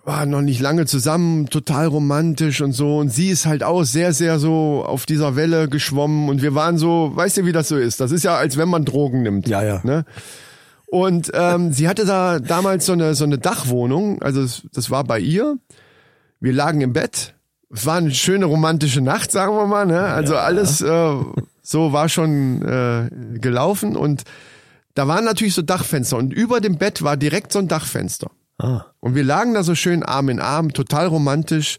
waren 0.06 0.30
noch 0.30 0.42
nicht 0.42 0.62
lange 0.62 0.86
zusammen, 0.86 1.48
total 1.50 1.88
romantisch 1.88 2.62
und 2.62 2.74
so. 2.74 2.98
Und 2.98 3.10
sie 3.10 3.30
ist 3.30 3.46
halt 3.46 3.64
auch 3.64 3.84
sehr, 3.84 4.14
sehr 4.14 4.40
so 4.40 4.84
auf 4.86 5.06
dieser 5.06 5.36
Welle 5.36 5.68
geschwommen. 5.68 6.30
Und 6.30 6.42
wir 6.42 6.54
waren 6.54 6.78
so, 6.78 7.12
weißt 7.14 7.38
du, 7.38 7.46
wie 7.46 7.52
das 7.52 7.68
so 7.68 7.78
ist? 7.78 8.00
Das 8.00 8.12
ist 8.12 8.24
ja, 8.24 8.36
als 8.36 8.58
wenn 8.58 8.70
man 8.70 8.86
Drogen 8.86 9.24
nimmt. 9.24 9.48
Ja, 9.48 9.64
ja. 9.64 9.82
Ne? 9.84 10.06
Und 10.88 11.32
ähm, 11.34 11.74
sie 11.74 11.88
hatte 11.88 12.06
da 12.06 12.40
damals 12.40 12.86
so 12.86 12.94
eine, 12.94 13.16
so 13.16 13.24
eine 13.24 13.40
Dachwohnung. 13.40 14.22
Also 14.22 14.44
das, 14.44 14.64
das 14.72 14.92
war 14.92 15.04
bei 15.04 15.20
ihr. 15.20 15.58
Wir 16.40 16.54
lagen 16.54 16.82
im 16.82 16.94
Bett. 16.94 17.34
Es 17.74 17.86
war 17.86 17.98
eine 17.98 18.12
schöne 18.12 18.46
romantische 18.46 19.02
Nacht, 19.02 19.32
sagen 19.32 19.56
wir 19.56 19.66
mal. 19.66 19.88
Ne? 19.88 20.00
Also 20.00 20.38
alles 20.38 20.82
äh, 20.82 21.16
so 21.64 21.94
war 21.94 22.10
schon 22.10 22.62
äh, 22.62 23.10
gelaufen. 23.40 23.98
Und 23.98 24.24
da 24.94 25.08
waren 25.08 25.26
natürlich 25.26 25.56
so 25.56 25.64
Dachfenster. 25.64 26.18
Und 26.18 26.32
über 26.32 26.62
dem 26.62 26.78
Bett 26.78 27.02
war 27.02 27.18
direkt 27.18 27.52
so 27.52 27.60
ein 27.60 27.68
Dachfenster. 27.68 28.30
Ah, 28.58 28.86
Und 29.02 29.16
wir 29.16 29.24
lagen 29.24 29.54
da 29.54 29.64
so 29.64 29.76
schön 29.76 30.04
Arm 30.04 30.30
in 30.30 30.40
Arm, 30.40 30.72
total 30.74 31.08
romantisch, 31.08 31.78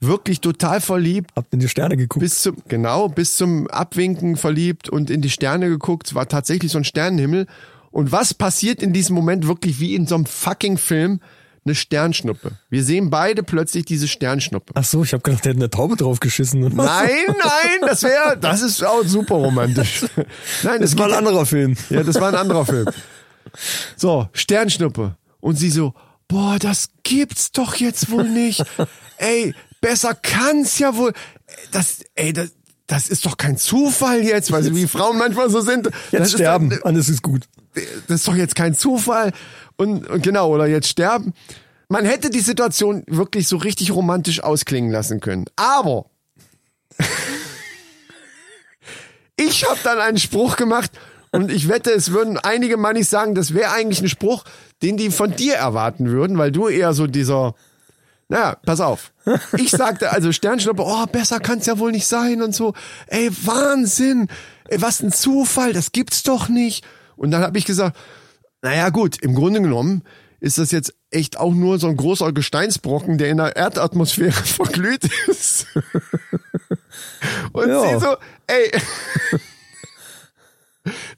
wirklich 0.00 0.40
total 0.40 0.80
verliebt. 0.80 1.30
habt 1.36 1.52
in 1.52 1.60
die 1.60 1.68
Sterne 1.68 1.96
geguckt. 1.96 2.22
Bis 2.22 2.42
zum, 2.42 2.56
genau, 2.68 3.08
bis 3.08 3.36
zum 3.36 3.66
Abwinken 3.68 4.36
verliebt 4.36 4.88
und 4.88 5.10
in 5.10 5.20
die 5.20 5.30
Sterne 5.30 5.68
geguckt. 5.68 6.06
Es 6.08 6.14
war 6.14 6.28
tatsächlich 6.28 6.72
so 6.72 6.78
ein 6.78 6.84
Sternenhimmel. 6.84 7.46
Und 7.90 8.12
was 8.12 8.34
passiert 8.34 8.82
in 8.82 8.92
diesem 8.92 9.14
Moment 9.14 9.46
wirklich 9.46 9.80
wie 9.80 9.94
in 9.94 10.06
so 10.06 10.14
einem 10.14 10.26
fucking 10.26 10.78
Film? 10.78 11.20
Eine 11.64 11.74
Sternschnuppe. 11.74 12.52
Wir 12.70 12.84
sehen 12.84 13.10
beide 13.10 13.42
plötzlich 13.42 13.84
diese 13.86 14.06
Sternschnuppe. 14.06 14.72
Ach 14.76 14.84
so, 14.84 15.02
ich 15.02 15.12
habe 15.12 15.22
gedacht, 15.24 15.44
der 15.44 15.50
hätte 15.50 15.60
eine 15.62 15.70
Taube 15.70 15.96
drauf 15.96 16.20
geschissen. 16.20 16.62
Und 16.62 16.76
Nein, 16.76 17.08
nein, 17.26 17.78
das 17.80 18.04
wäre, 18.04 18.38
das 18.40 18.62
ist 18.62 18.84
auch 18.84 19.02
super 19.04 19.34
romantisch. 19.34 20.04
Nein, 20.62 20.80
Das 20.80 20.96
war 20.96 21.06
ein 21.08 21.14
anderer 21.14 21.44
Film. 21.44 21.74
ja, 21.90 22.04
das 22.04 22.20
war 22.20 22.28
ein 22.28 22.36
anderer 22.36 22.64
Film. 22.64 22.86
So, 23.96 24.28
Sternschnuppe. 24.32 25.16
Und 25.40 25.56
sie 25.56 25.70
so, 25.70 25.92
boah, 26.28 26.58
das 26.58 26.88
gibt's 27.02 27.52
doch 27.52 27.76
jetzt 27.76 28.10
wohl 28.10 28.28
nicht. 28.28 28.64
Ey, 29.18 29.54
besser 29.80 30.14
kann's 30.14 30.78
ja 30.78 30.96
wohl. 30.96 31.12
Das, 31.72 32.00
ey, 32.14 32.32
das, 32.32 32.52
das 32.86 33.08
ist 33.08 33.24
doch 33.24 33.36
kein 33.36 33.56
Zufall 33.56 34.22
jetzt, 34.22 34.52
weil 34.52 34.74
wie 34.74 34.86
Frauen 34.86 35.18
manchmal 35.18 35.48
so 35.50 35.60
sind. 35.60 35.88
Jetzt 36.10 36.26
ist 36.26 36.32
sterben, 36.34 36.70
Doch, 36.70 36.84
alles 36.84 37.08
ist 37.08 37.22
gut. 37.22 37.48
das 37.74 38.20
ist 38.20 38.28
doch 38.28 38.34
jetzt 38.34 38.54
kein 38.54 38.74
Zufall. 38.74 39.32
Und, 39.76 40.06
und 40.08 40.22
genau, 40.22 40.52
oder 40.52 40.66
jetzt 40.66 40.88
sterben. 40.88 41.32
Man 41.88 42.04
hätte 42.04 42.30
die 42.30 42.40
Situation 42.40 43.04
wirklich 43.06 43.48
so 43.48 43.56
richtig 43.56 43.92
romantisch 43.92 44.42
ausklingen 44.42 44.90
lassen 44.90 45.20
können. 45.20 45.46
Aber 45.54 46.10
ich 49.36 49.64
habe 49.64 49.78
dann 49.84 49.98
einen 49.98 50.18
Spruch 50.18 50.56
gemacht 50.56 50.90
und 51.32 51.50
ich 51.50 51.68
wette, 51.68 51.90
es 51.92 52.12
würden 52.12 52.38
einige 52.38 52.76
Mannis 52.76 53.10
sagen, 53.10 53.34
das 53.34 53.54
wäre 53.54 53.72
eigentlich 53.72 54.00
ein 54.00 54.08
Spruch, 54.08 54.44
den 54.82 54.96
die 54.96 55.10
von 55.10 55.34
dir 55.34 55.54
erwarten 55.54 56.08
würden, 56.10 56.38
weil 56.38 56.52
du 56.52 56.68
eher 56.68 56.92
so 56.92 57.06
dieser 57.06 57.54
naja, 58.28 58.56
pass 58.66 58.80
auf. 58.80 59.12
Ich 59.56 59.70
sagte 59.70 60.10
also 60.10 60.32
Sternschnuppe, 60.32 60.82
oh, 60.84 61.06
besser 61.06 61.38
kann's 61.38 61.66
ja 61.66 61.78
wohl 61.78 61.92
nicht 61.92 62.08
sein 62.08 62.42
und 62.42 62.56
so. 62.56 62.74
Ey, 63.06 63.30
Wahnsinn. 63.44 64.26
Ey, 64.68 64.82
was 64.82 65.00
ein 65.00 65.12
Zufall, 65.12 65.72
das 65.72 65.92
gibt's 65.92 66.24
doch 66.24 66.48
nicht. 66.48 66.84
Und 67.16 67.30
dann 67.30 67.42
habe 67.42 67.56
ich 67.56 67.64
gesagt, 67.66 67.96
naja 68.62 68.88
gut, 68.88 69.22
im 69.22 69.36
Grunde 69.36 69.60
genommen 69.62 70.02
ist 70.40 70.58
das 70.58 70.72
jetzt 70.72 70.92
echt 71.12 71.38
auch 71.38 71.54
nur 71.54 71.78
so 71.78 71.86
ein 71.86 71.96
großer 71.96 72.32
Gesteinsbrocken, 72.32 73.16
der 73.16 73.28
in 73.30 73.36
der 73.36 73.54
Erdatmosphäre 73.54 74.32
verglüht 74.44 75.08
ist. 75.28 75.66
Und 77.52 77.68
Ja. 77.68 77.82
sie 77.88 78.00
so, 78.04 78.16
ey, 78.48 78.72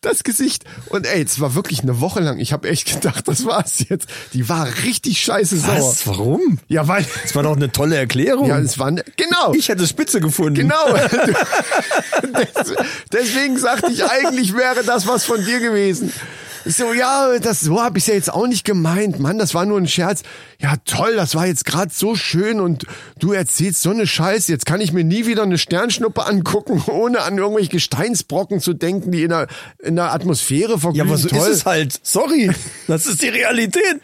das 0.00 0.22
Gesicht. 0.24 0.64
Und 0.87 1.06
ey, 1.06 1.22
es 1.22 1.40
war 1.40 1.54
wirklich 1.54 1.82
eine 1.82 2.00
Woche 2.00 2.20
lang. 2.20 2.38
Ich 2.38 2.52
habe 2.52 2.68
echt 2.68 2.92
gedacht, 2.92 3.26
das 3.28 3.44
war's 3.44 3.84
jetzt. 3.88 4.08
Die 4.32 4.48
war 4.48 4.66
richtig 4.84 5.20
scheiße 5.22 5.58
sauer. 5.58 5.78
Was? 5.90 6.06
Warum? 6.06 6.58
Ja, 6.68 6.87
weil, 6.88 7.04
Das 7.22 7.34
war 7.34 7.42
doch 7.42 7.56
eine 7.56 7.70
tolle 7.72 7.96
Erklärung. 7.96 8.48
ja, 8.48 8.58
es 8.58 8.78
war, 8.78 8.90
ne- 8.90 9.04
genau. 9.16 9.52
ich 9.54 9.68
hätte 9.68 9.87
Spitze 9.87 10.20
gefunden. 10.20 10.54
Genau. 10.54 10.92
Des- 12.22 12.74
Deswegen 13.12 13.58
sagte 13.58 13.90
ich, 13.92 14.04
eigentlich 14.04 14.54
wäre 14.54 14.84
das 14.84 15.06
was 15.06 15.24
von 15.24 15.44
dir 15.44 15.61
gewesen. 15.61 16.12
So, 16.64 16.92
ja, 16.92 17.38
das 17.38 17.61
so 17.61 17.83
habe 17.83 17.99
ich 17.99 18.07
ja 18.07 18.14
jetzt 18.14 18.33
auch 18.33 18.47
nicht 18.47 18.64
gemeint. 18.64 19.18
Mann, 19.18 19.38
das 19.38 19.55
war 19.55 19.64
nur 19.64 19.79
ein 19.79 19.88
Scherz. 19.88 20.23
Ja, 20.61 20.75
toll, 20.85 21.14
das 21.16 21.35
war 21.35 21.47
jetzt 21.47 21.64
gerade 21.64 21.90
so 21.94 22.16
schön 22.16 22.61
und 22.61 22.85
du 23.18 23.33
erzählst 23.33 23.83
so 23.83 23.90
eine 23.90 24.07
Scheiße. 24.07 24.51
Jetzt 24.51 24.66
kann 24.66 24.81
ich 24.81 24.92
mir 24.92 25.05
nie 25.05 25.27
wieder 25.27 25.42
eine 25.42 25.59
Sternschnuppe 25.59 26.27
angucken, 26.27 26.83
ohne 26.90 27.23
an 27.23 27.38
irgendwelche 27.38 27.71
Gesteinsbrocken 27.71 28.61
zu 28.61 28.75
denken, 28.75 29.12
die 29.12 29.23
in 29.23 29.31
der, 29.31 29.47
in 29.79 29.97
der 29.97 30.12
Atmosphäre 30.12 30.79
verglühen. 30.79 31.07
Ja, 31.07 31.12
aber 31.12 31.18
so 31.18 31.29
toll. 31.29 31.38
ist 31.38 31.49
es 31.49 31.66
halt. 31.66 32.01
Sorry. 32.03 32.51
Das 32.87 33.07
ist 33.07 33.23
die 33.23 33.29
Realität. 33.29 34.01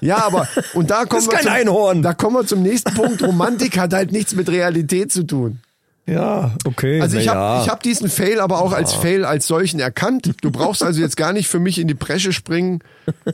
Ja, 0.00 0.24
aber 0.26 0.46
und 0.74 0.90
da 0.90 1.04
kommen 1.06 1.22
ist 1.22 1.28
wir 1.28 1.34
kein 1.34 1.44
zum, 1.44 1.52
Einhorn. 1.52 2.02
Da 2.02 2.12
kommen 2.12 2.36
wir 2.36 2.46
zum 2.46 2.62
nächsten 2.62 2.92
Punkt. 2.92 3.22
Romantik 3.22 3.78
hat 3.78 3.94
halt 3.94 4.12
nichts 4.12 4.34
mit 4.34 4.48
Realität 4.48 5.10
zu 5.10 5.22
tun. 5.22 5.60
Ja, 6.06 6.52
okay. 6.64 7.00
Also 7.00 7.18
ich 7.18 7.26
habe 7.26 7.38
ja. 7.40 7.62
ich 7.64 7.68
hab 7.68 7.82
diesen 7.82 8.08
Fail 8.08 8.38
aber 8.38 8.62
auch 8.62 8.72
als 8.72 8.92
Fail 8.92 9.24
als 9.24 9.48
solchen 9.48 9.80
erkannt. 9.80 10.34
Du 10.40 10.52
brauchst 10.52 10.84
also 10.84 11.00
jetzt 11.00 11.16
gar 11.16 11.32
nicht 11.32 11.48
für 11.48 11.58
mich 11.58 11.80
in 11.80 11.88
die 11.88 11.94
Bresche 11.94 12.32
springen. 12.32 12.78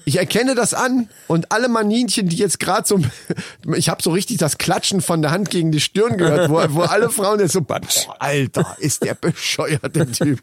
Ich 0.07 0.17
erkenne 0.17 0.55
das 0.55 0.73
an 0.73 1.09
und 1.27 1.53
alle 1.53 1.69
Maninchen, 1.69 2.29
die 2.29 2.37
jetzt 2.37 2.59
gerade 2.59 2.89
so, 2.89 2.99
ich 3.77 3.91
habe 3.91 4.03
so 4.03 4.11
richtig 4.11 4.39
das 4.39 4.57
Klatschen 4.57 5.03
von 5.03 5.21
der 5.21 5.33
Hand 5.33 5.51
gegen 5.51 5.71
die 5.71 5.81
Stirn 5.81 6.17
gehört, 6.17 6.49
wo, 6.49 6.55
wo 6.75 6.81
alle 6.81 7.11
Frauen 7.11 7.41
jetzt 7.41 7.53
so, 7.53 7.61
boah, 7.61 7.81
Alter, 8.19 8.77
ist 8.79 9.05
der 9.05 9.15
bescheuert, 9.15 9.95
der 9.95 10.11
Typ. 10.13 10.41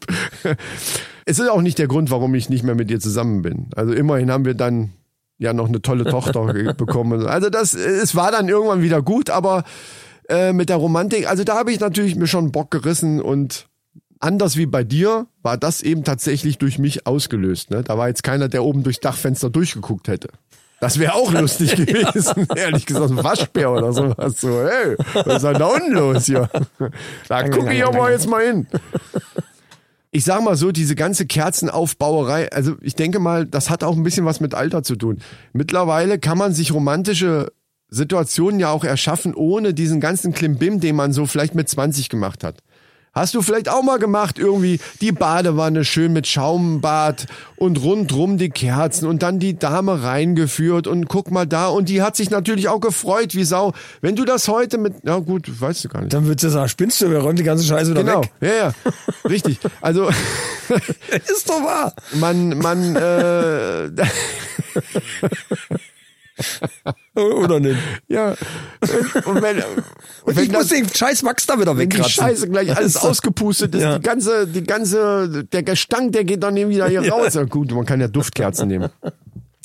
Es 1.24 1.40
ist 1.40 1.48
auch 1.48 1.62
nicht 1.62 1.78
der 1.78 1.88
Grund, 1.88 2.12
warum 2.12 2.32
ich 2.36 2.48
nicht 2.48 2.62
mehr 2.62 2.76
mit 2.76 2.90
dir 2.90 3.00
zusammen 3.00 3.42
bin. 3.42 3.66
Also 3.74 3.92
immerhin 3.92 4.30
haben 4.30 4.44
wir 4.44 4.54
dann 4.54 4.92
ja 5.38 5.52
noch 5.52 5.66
eine 5.66 5.82
tolle 5.82 6.04
Tochter 6.04 6.44
bekommen. 6.74 7.26
Also 7.26 7.50
das, 7.50 7.74
es 7.74 8.14
war 8.14 8.30
dann 8.30 8.48
irgendwann 8.48 8.82
wieder 8.82 9.02
gut, 9.02 9.30
aber 9.30 9.64
äh, 10.30 10.52
mit 10.52 10.68
der 10.68 10.76
Romantik, 10.76 11.28
also 11.28 11.44
da 11.44 11.56
habe 11.56 11.72
ich 11.72 11.80
natürlich 11.80 12.16
mir 12.16 12.26
schon 12.26 12.52
Bock 12.52 12.70
gerissen 12.70 13.20
und 13.20 13.66
anders 14.20 14.56
wie 14.56 14.66
bei 14.66 14.84
dir 14.84 15.26
war 15.42 15.56
das 15.56 15.82
eben 15.82 16.04
tatsächlich 16.04 16.58
durch 16.58 16.78
mich 16.78 17.06
ausgelöst. 17.06 17.70
Ne? 17.70 17.82
Da 17.82 17.98
war 17.98 18.08
jetzt 18.08 18.22
keiner, 18.22 18.48
der 18.48 18.64
oben 18.64 18.82
durchs 18.82 19.00
Dachfenster 19.00 19.50
durchgeguckt 19.50 20.08
hätte. 20.08 20.28
Das 20.80 20.98
wäre 20.98 21.14
auch 21.14 21.32
lustig 21.32 21.76
gewesen, 21.76 22.46
ehrlich 22.56 22.86
gesagt, 22.86 23.10
ein 23.10 23.22
Waschbär 23.22 23.70
oder 23.70 23.92
sowas. 23.92 24.40
So, 24.40 24.62
hey, 24.62 24.96
was 25.12 25.36
ist 25.36 25.44
denn 25.44 25.54
da 25.58 25.66
unten 25.66 25.92
los 25.92 26.26
hier? 26.26 26.48
Da 27.28 27.48
gucke 27.48 27.74
ich 27.74 27.84
aber 27.84 28.10
jetzt 28.10 28.28
mal 28.28 28.42
hin. 28.42 28.66
Ich 30.10 30.24
sag 30.24 30.42
mal 30.42 30.56
so, 30.56 30.72
diese 30.72 30.96
ganze 30.96 31.26
Kerzenaufbauerei, 31.26 32.50
also 32.50 32.76
ich 32.80 32.94
denke 32.96 33.18
mal, 33.20 33.46
das 33.46 33.68
hat 33.68 33.84
auch 33.84 33.94
ein 33.94 34.02
bisschen 34.02 34.24
was 34.24 34.40
mit 34.40 34.54
Alter 34.54 34.82
zu 34.82 34.96
tun. 34.96 35.18
Mittlerweile 35.52 36.18
kann 36.18 36.38
man 36.38 36.52
sich 36.52 36.72
romantische 36.72 37.52
Situationen 37.90 38.60
ja 38.60 38.70
auch 38.70 38.84
erschaffen, 38.84 39.34
ohne 39.34 39.74
diesen 39.74 40.00
ganzen 40.00 40.32
Klimbim, 40.32 40.80
den 40.80 40.96
man 40.96 41.12
so 41.12 41.26
vielleicht 41.26 41.54
mit 41.54 41.68
20 41.68 42.08
gemacht 42.08 42.44
hat. 42.44 42.56
Hast 43.12 43.34
du 43.34 43.42
vielleicht 43.42 43.68
auch 43.68 43.82
mal 43.82 43.98
gemacht, 43.98 44.38
irgendwie 44.38 44.78
die 45.00 45.10
Badewanne 45.10 45.84
schön 45.84 46.12
mit 46.12 46.28
Schaumbad 46.28 47.26
und 47.56 47.82
rundrum 47.82 48.38
die 48.38 48.50
Kerzen 48.50 49.08
und 49.08 49.24
dann 49.24 49.40
die 49.40 49.58
Dame 49.58 50.04
reingeführt 50.04 50.86
und 50.86 51.08
guck 51.08 51.32
mal 51.32 51.44
da 51.44 51.66
und 51.66 51.88
die 51.88 52.02
hat 52.02 52.14
sich 52.14 52.30
natürlich 52.30 52.68
auch 52.68 52.78
gefreut 52.78 53.34
wie 53.34 53.42
Sau. 53.42 53.72
Wenn 54.00 54.14
du 54.14 54.24
das 54.24 54.46
heute 54.46 54.78
mit, 54.78 55.02
na 55.02 55.18
gut, 55.18 55.60
weißt 55.60 55.82
du 55.84 55.88
gar 55.88 56.02
nicht. 56.02 56.12
Dann 56.12 56.26
würdest 56.26 56.44
du 56.44 56.50
sagen, 56.50 56.68
spinnst 56.68 57.00
du, 57.02 57.10
wir 57.10 57.18
räumen 57.18 57.34
die 57.34 57.42
ganze 57.42 57.64
Scheiße 57.64 57.90
wieder 57.90 58.04
Genau, 58.04 58.20
weg. 58.22 58.30
ja, 58.42 58.54
ja, 58.54 58.72
richtig. 59.28 59.58
Also 59.80 60.08
Ist 61.28 61.48
doch 61.48 61.64
wahr. 61.64 61.92
man, 62.14 62.56
man, 62.58 62.94
äh, 62.94 63.88
Oder 67.14 67.60
nicht? 67.60 67.78
ja. 68.08 68.34
Und 69.24 69.42
wenn, 69.42 69.56
Und 70.24 70.36
wenn 70.36 70.44
ich 70.44 70.52
muss 70.52 70.68
den 70.68 70.88
scheiß 70.88 71.24
Wachs 71.24 71.46
da 71.46 71.58
wieder 71.58 71.76
wenn 71.76 71.88
die 71.88 71.96
wegkratzen. 71.96 72.24
Scheiße 72.24 72.48
gleich 72.48 72.76
alles 72.76 72.96
ausgepustet 72.96 73.74
ist, 73.74 73.82
Ja. 73.82 73.98
die 73.98 74.02
ganze, 74.02 74.46
die 74.46 74.62
ganze, 74.64 75.44
der 75.44 75.62
Gestank, 75.62 76.12
der 76.12 76.24
geht 76.24 76.42
dann 76.42 76.56
eben 76.56 76.70
wieder 76.70 76.88
hier 76.88 77.10
raus. 77.10 77.34
Ja, 77.34 77.44
gut, 77.44 77.72
man 77.72 77.84
kann 77.84 78.00
ja 78.00 78.08
Duftkerzen 78.08 78.68
nehmen. 78.68 78.88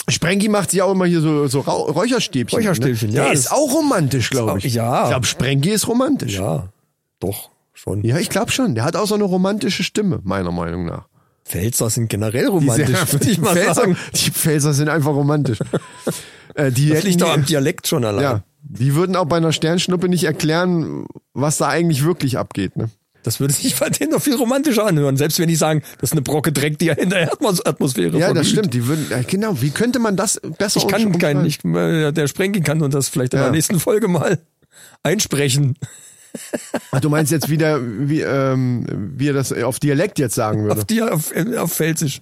Sprengi 0.07 0.49
macht 0.49 0.71
sich 0.71 0.81
auch 0.81 0.91
immer 0.91 1.05
hier 1.05 1.21
so, 1.21 1.47
so 1.47 1.61
Räucherstäbchen. 1.61 2.59
Räucherstäbchen, 2.59 3.09
ne? 3.09 3.15
ja, 3.15 3.23
Der 3.25 3.33
ist 3.33 3.51
auch 3.51 3.73
romantisch, 3.73 4.29
glaube 4.29 4.59
ich. 4.59 4.73
Ja. 4.73 5.03
Ich 5.03 5.09
glaube, 5.09 5.25
Sprengi 5.25 5.69
ist 5.69 5.87
romantisch. 5.87 6.35
Ja, 6.37 6.67
doch, 7.19 7.49
schon. 7.73 8.03
Ja, 8.03 8.17
ich 8.19 8.29
glaube 8.29 8.51
schon. 8.51 8.75
Der 8.75 8.83
hat 8.83 8.95
auch 8.95 9.07
so 9.07 9.15
eine 9.15 9.23
romantische 9.23 9.83
Stimme, 9.83 10.19
meiner 10.23 10.51
Meinung 10.51 10.85
nach. 10.85 11.05
Pfälzer 11.43 11.89
sind 11.89 12.07
generell 12.09 12.47
romantisch, 12.47 12.97
würde 13.11 13.29
ich 13.29 13.35
die 13.35 13.41
mal 13.41 13.53
Pfälzer, 13.55 13.73
sagen. 13.75 13.97
Die 14.15 14.31
Pfälzer 14.31 14.73
sind 14.73 14.89
einfach 14.89 15.11
romantisch. 15.13 15.59
äh, 16.55 16.71
die 16.71 16.89
Das 16.89 17.03
liegt 17.03 17.21
doch 17.21 17.33
am 17.33 17.45
Dialekt 17.45 17.87
schon 17.87 18.03
allein. 18.05 18.23
Ja, 18.23 18.43
die 18.63 18.95
würden 18.95 19.15
auch 19.15 19.25
bei 19.25 19.37
einer 19.37 19.51
Sternschnuppe 19.51 20.09
nicht 20.09 20.23
erklären, 20.23 21.05
was 21.33 21.57
da 21.57 21.67
eigentlich 21.67 22.03
wirklich 22.03 22.37
abgeht. 22.37 22.75
Ne? 22.75 22.89
Das 23.23 23.39
würde 23.39 23.53
sich 23.53 23.75
bei 23.75 23.89
denen 23.89 24.11
noch 24.11 24.21
viel 24.21 24.35
romantischer 24.35 24.85
anhören, 24.85 25.17
selbst 25.17 25.39
wenn 25.39 25.47
die 25.47 25.55
sagen, 25.55 25.81
das 25.99 26.09
ist 26.09 26.11
eine 26.13 26.21
Brocke 26.21 26.51
Dreck, 26.51 26.77
die 26.77 26.85
ja 26.85 26.93
in 26.93 27.09
der 27.09 27.31
Atmos 27.33 27.65
Atmosphäre 27.65 28.17
Ja, 28.19 28.33
das 28.33 28.49
stimmt. 28.49 28.73
Die 28.73 28.85
würden, 28.87 29.07
genau. 29.27 29.61
Wie 29.61 29.71
könnte 29.71 29.99
man 29.99 30.15
das 30.15 30.39
besser 30.57 30.79
Ich 30.79 30.87
kann 30.87 31.17
keinen, 31.17 31.43
ich, 31.45 31.63
äh, 31.65 32.11
der 32.11 32.27
Sprengi 32.27 32.61
kann 32.61 32.81
und 32.81 32.93
das 32.93 33.09
vielleicht 33.09 33.33
in 33.33 33.39
Ja. 33.39 33.45
der 33.45 33.51
nächsten 33.53 33.79
Folge 33.79 34.07
mal 34.07 34.39
einsprechen. 35.01 35.75
Ach, 36.91 36.99
du 36.99 37.09
meinst 37.09 37.31
jetzt 37.31 37.49
wieder, 37.49 37.79
wie, 37.81 38.21
ähm, 38.21 38.85
wie 39.17 39.29
er 39.29 39.33
das 39.33 39.53
auf 39.53 39.79
Dialekt 39.79 40.19
jetzt 40.19 40.35
sagen 40.35 40.63
würde? 40.63 40.75
Auf 40.79 40.85
dir, 40.85 41.13
auf, 41.13 41.33
äh, 41.35 41.57
auf 41.57 41.73
Pfälzisch. 41.73 42.21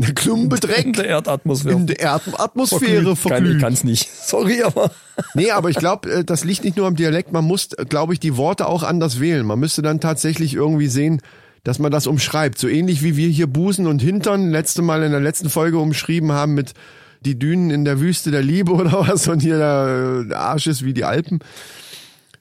Schon 0.00 0.14
Klumbedreck 0.14 0.76
Der 0.76 0.84
in 0.84 0.92
der 0.92 1.06
Erdatmosphäre. 1.06 1.74
in 1.74 1.86
der 1.86 1.98
Erdatmosphäre 2.00 3.04
Kann, 3.04 3.16
verglüht. 3.16 3.56
ich 3.56 3.62
kann's 3.62 3.84
nicht. 3.84 4.08
Sorry, 4.22 4.62
aber 4.62 4.90
Nee, 5.34 5.50
aber 5.50 5.70
ich 5.70 5.76
glaube, 5.76 6.24
das 6.24 6.44
liegt 6.44 6.62
nicht 6.64 6.76
nur 6.76 6.86
am 6.86 6.94
Dialekt. 6.94 7.32
Man 7.32 7.44
muss, 7.44 7.70
glaube 7.88 8.12
ich, 8.12 8.20
die 8.20 8.36
Worte 8.36 8.66
auch 8.68 8.84
anders 8.84 9.18
wählen. 9.18 9.44
Man 9.44 9.58
müsste 9.58 9.82
dann 9.82 9.98
tatsächlich 10.00 10.54
irgendwie 10.54 10.86
sehen, 10.86 11.20
dass 11.64 11.80
man 11.80 11.90
das 11.90 12.06
umschreibt. 12.06 12.56
So 12.58 12.68
ähnlich 12.68 13.02
wie 13.02 13.16
wir 13.16 13.28
hier 13.28 13.48
Busen 13.48 13.88
und 13.88 14.00
Hintern 14.00 14.50
letzte 14.50 14.80
Mal 14.82 15.02
in 15.02 15.10
der 15.10 15.20
letzten 15.20 15.50
Folge 15.50 15.78
umschrieben 15.78 16.30
haben 16.30 16.54
mit 16.54 16.74
die 17.22 17.36
Dünen 17.36 17.70
in 17.70 17.84
der 17.84 17.98
Wüste 17.98 18.30
der 18.30 18.42
Liebe 18.42 18.72
oder 18.74 19.08
was 19.08 19.26
und 19.26 19.40
hier 19.40 19.58
der, 19.58 20.22
der 20.24 20.38
Arsch 20.38 20.68
ist 20.68 20.84
wie 20.84 20.94
die 20.94 21.04
Alpen. 21.04 21.40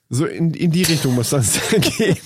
So 0.10 0.26
in, 0.26 0.54
in 0.54 0.70
die 0.72 0.84
Richtung 0.84 1.16
muss 1.16 1.32
das 1.32 1.60
gehen. 1.98 2.18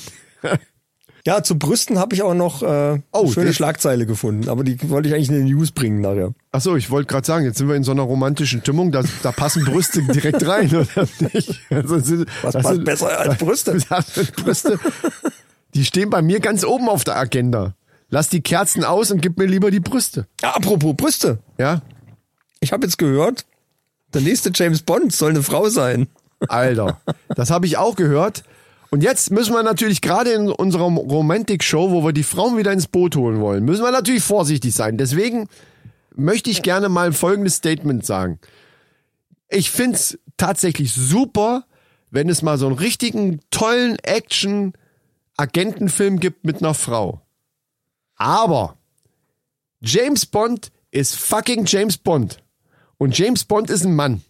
Ja, 1.26 1.44
zu 1.44 1.58
Brüsten 1.58 2.00
habe 2.00 2.16
ich 2.16 2.24
auch 2.24 2.34
noch 2.34 2.64
äh, 2.64 3.00
Oh, 3.12 3.24
eine 3.24 3.32
schöne 3.32 3.54
Schlagzeile 3.54 4.06
gefunden, 4.06 4.50
aber 4.50 4.64
die 4.64 4.90
wollte 4.90 5.08
ich 5.10 5.14
eigentlich 5.16 5.30
in 5.30 5.36
den 5.36 5.46
News 5.46 5.72
bringen 5.72 6.02
nachher. 6.02 6.34
Ach 6.52 6.62
so, 6.62 6.76
ich 6.76 6.90
wollte 6.90 7.08
gerade 7.08 7.26
sagen, 7.28 7.46
jetzt 7.46 7.58
sind 7.60 7.68
wir 7.68 7.76
in 7.76 7.84
so 7.84 7.92
einer 7.92 8.02
romantischen 8.04 8.62
Stimmung, 8.62 8.92
da, 8.92 9.04
da 9.24 9.32
passen 9.32 9.64
Brüste 9.66 10.02
direkt 10.14 10.46
rein, 10.48 10.68
oder 10.76 11.08
nicht? 11.34 11.60
Also, 11.70 12.26
Was 12.42 12.54
passt 12.54 12.68
sind- 12.70 12.86
besser 12.86 13.20
als 13.20 13.38
Brüste? 13.38 13.78
Brüste, 14.38 14.80
die 15.76 15.86
stehen 15.86 16.10
bei 16.10 16.22
mir 16.22 16.40
ganz 16.40 16.64
oben 16.64 16.90
auf 16.90 17.04
der 17.04 17.18
Agenda. 17.18 17.76
Lass 18.10 18.28
die 18.28 18.42
Kerzen 18.42 18.84
aus 18.84 19.10
und 19.12 19.22
gib 19.22 19.38
mir 19.38 19.46
lieber 19.46 19.72
die 19.72 19.80
Brüste. 19.80 20.28
Ja, 20.42 20.52
apropos 20.56 20.96
Brüste. 20.98 21.40
Ja? 21.58 21.82
Ich 22.60 22.74
habe 22.74 22.86
jetzt 22.86 22.98
gehört, 22.98 23.46
der 24.14 24.22
nächste 24.22 24.52
James 24.54 24.82
Bond 24.82 25.14
soll 25.14 25.30
eine 25.30 25.44
Frau 25.44 25.70
sein. 25.70 26.08
Alter, 26.50 27.00
das 27.36 27.52
habe 27.52 27.68
ich 27.68 27.78
auch 27.78 27.96
gehört. 27.96 28.44
Und 28.92 29.02
jetzt 29.04 29.32
müssen 29.32 29.54
wir 29.54 29.64
natürlich 29.64 30.02
gerade 30.02 30.32
in 30.32 30.50
unserer 30.50 30.84
Romantik-Show, 30.84 31.92
wo 31.92 32.04
wir 32.04 32.12
die 32.12 32.24
Frauen 32.24 32.58
wieder 32.58 32.74
ins 32.74 32.88
Boot 32.88 33.16
holen 33.16 33.40
wollen, 33.40 33.64
müssen 33.64 33.84
wir 33.84 33.92
natürlich 33.92 34.22
vorsichtig 34.22 34.76
sein. 34.76 34.98
Deswegen 34.98 35.48
möchte 36.14 36.50
ich 36.50 36.62
gerne 36.62 36.90
mal 36.90 37.14
folgendes 37.14 37.56
Statement 37.56 38.06
sagen. 38.06 38.38
Ich 39.48 39.72
find's 39.72 40.20
tatsächlich 40.36 40.92
super, 40.94 41.64
wenn 42.10 42.28
es 42.28 42.42
mal 42.42 42.58
so 42.58 42.68
einen 42.68 42.76
richtigen, 42.76 43.40
tollen 43.50 43.98
Action-Agentenfilm 44.00 46.20
gibt 46.20 46.44
mit 46.44 46.58
einer 46.58 46.74
Frau. 46.74 47.22
Aber 48.18 48.76
James 49.80 50.26
Bond 50.26 50.70
ist 50.92 51.16
fucking 51.16 51.64
James 51.66 51.98
Bond. 51.98 52.44
Und 52.98 53.18
James 53.18 53.46
Bond 53.46 53.70
ist 53.70 53.86
ein 53.86 53.96
Mann. 53.96 54.22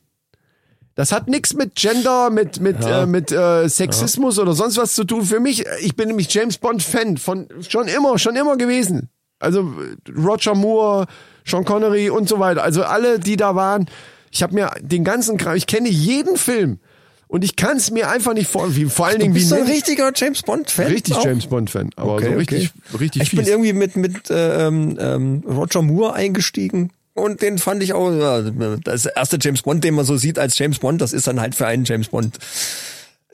Das 0.96 1.12
hat 1.12 1.28
nichts 1.28 1.54
mit 1.54 1.76
Gender, 1.76 2.30
mit 2.30 2.60
mit 2.60 2.78
äh, 2.86 3.06
mit 3.06 3.32
äh, 3.32 3.68
Sexismus 3.70 4.38
oder 4.40 4.54
sonst 4.54 4.78
was 4.78 4.94
zu 4.94 5.04
tun. 5.06 5.24
Für 5.26 5.40
mich, 5.40 5.66
ich 5.82 5.96
bin 5.96 6.10
nämlich 6.10 6.34
James 6.34 6.58
Bond 6.58 6.84
Fan 6.84 7.18
von 7.18 7.48
schon 7.68 7.88
immer, 7.88 8.18
schon 8.20 8.36
immer 8.36 8.58
gewesen. 8.58 9.10
Also 9.40 9.74
Roger 10.18 10.54
Moore, 10.54 11.08
Sean 11.46 11.66
Connery 11.66 12.10
und 12.10 12.28
so 12.30 12.40
weiter. 12.40 12.62
Also 12.64 12.84
alle, 12.84 13.20
die 13.20 13.38
da 13.38 13.56
waren. 13.56 13.88
Ich 14.32 14.44
habe 14.44 14.54
mir 14.54 14.72
den 14.82 15.04
ganzen 15.04 15.38
Kram, 15.38 15.56
ich 15.56 15.66
kenne 15.68 15.90
jeden 15.90 16.38
Film 16.38 16.80
und 17.28 17.44
ich 17.44 17.56
kann 17.56 17.78
es 17.78 17.90
mir 17.92 18.10
einfach 18.10 18.34
nicht 18.34 18.50
vor, 18.50 18.76
wie 18.76 18.86
vor 18.86 19.08
allen 19.08 19.16
Du 19.16 19.22
Dingen 19.24 19.36
wie 19.36 19.40
bist 19.40 19.50
so 19.50 19.56
ein 19.56 19.64
richtiger 19.64 20.12
James 20.16 20.42
Bond 20.44 20.70
Fan. 20.70 20.88
richtig 20.88 21.16
auch? 21.16 21.26
James 21.26 21.48
Bond 21.48 21.70
Fan, 21.70 21.90
aber 21.96 22.14
Okay, 22.16 22.32
so 22.32 22.38
richtig 22.38 22.72
okay. 22.94 22.98
richtig 23.04 23.22
Ich 23.24 23.30
fies. 23.32 23.40
bin 23.40 23.48
irgendwie 23.48 23.74
mit 23.74 23.96
mit 23.96 24.30
äh, 24.30 24.68
ähm, 24.68 24.98
ähm, 25.00 25.44
Roger 25.48 25.82
Moore 25.82 26.14
eingestiegen 26.14 26.92
und 27.22 27.42
den 27.42 27.58
fand 27.58 27.84
ich 27.84 27.94
auch 27.94 28.12
ja, 28.12 28.42
das 28.84 29.06
erste 29.06 29.38
James 29.40 29.62
Bond, 29.62 29.84
den 29.84 29.94
man 29.94 30.06
so 30.06 30.18
sieht 30.18 30.40
als 30.40 30.58
James 30.58 30.80
Bond, 30.80 31.02
das 31.02 31.14
ist 31.14 31.28
dann 31.28 31.40
halt 31.40 31.56
für 31.56 31.68
einen 31.68 31.86
James 31.86 32.10
Bond. 32.10 32.38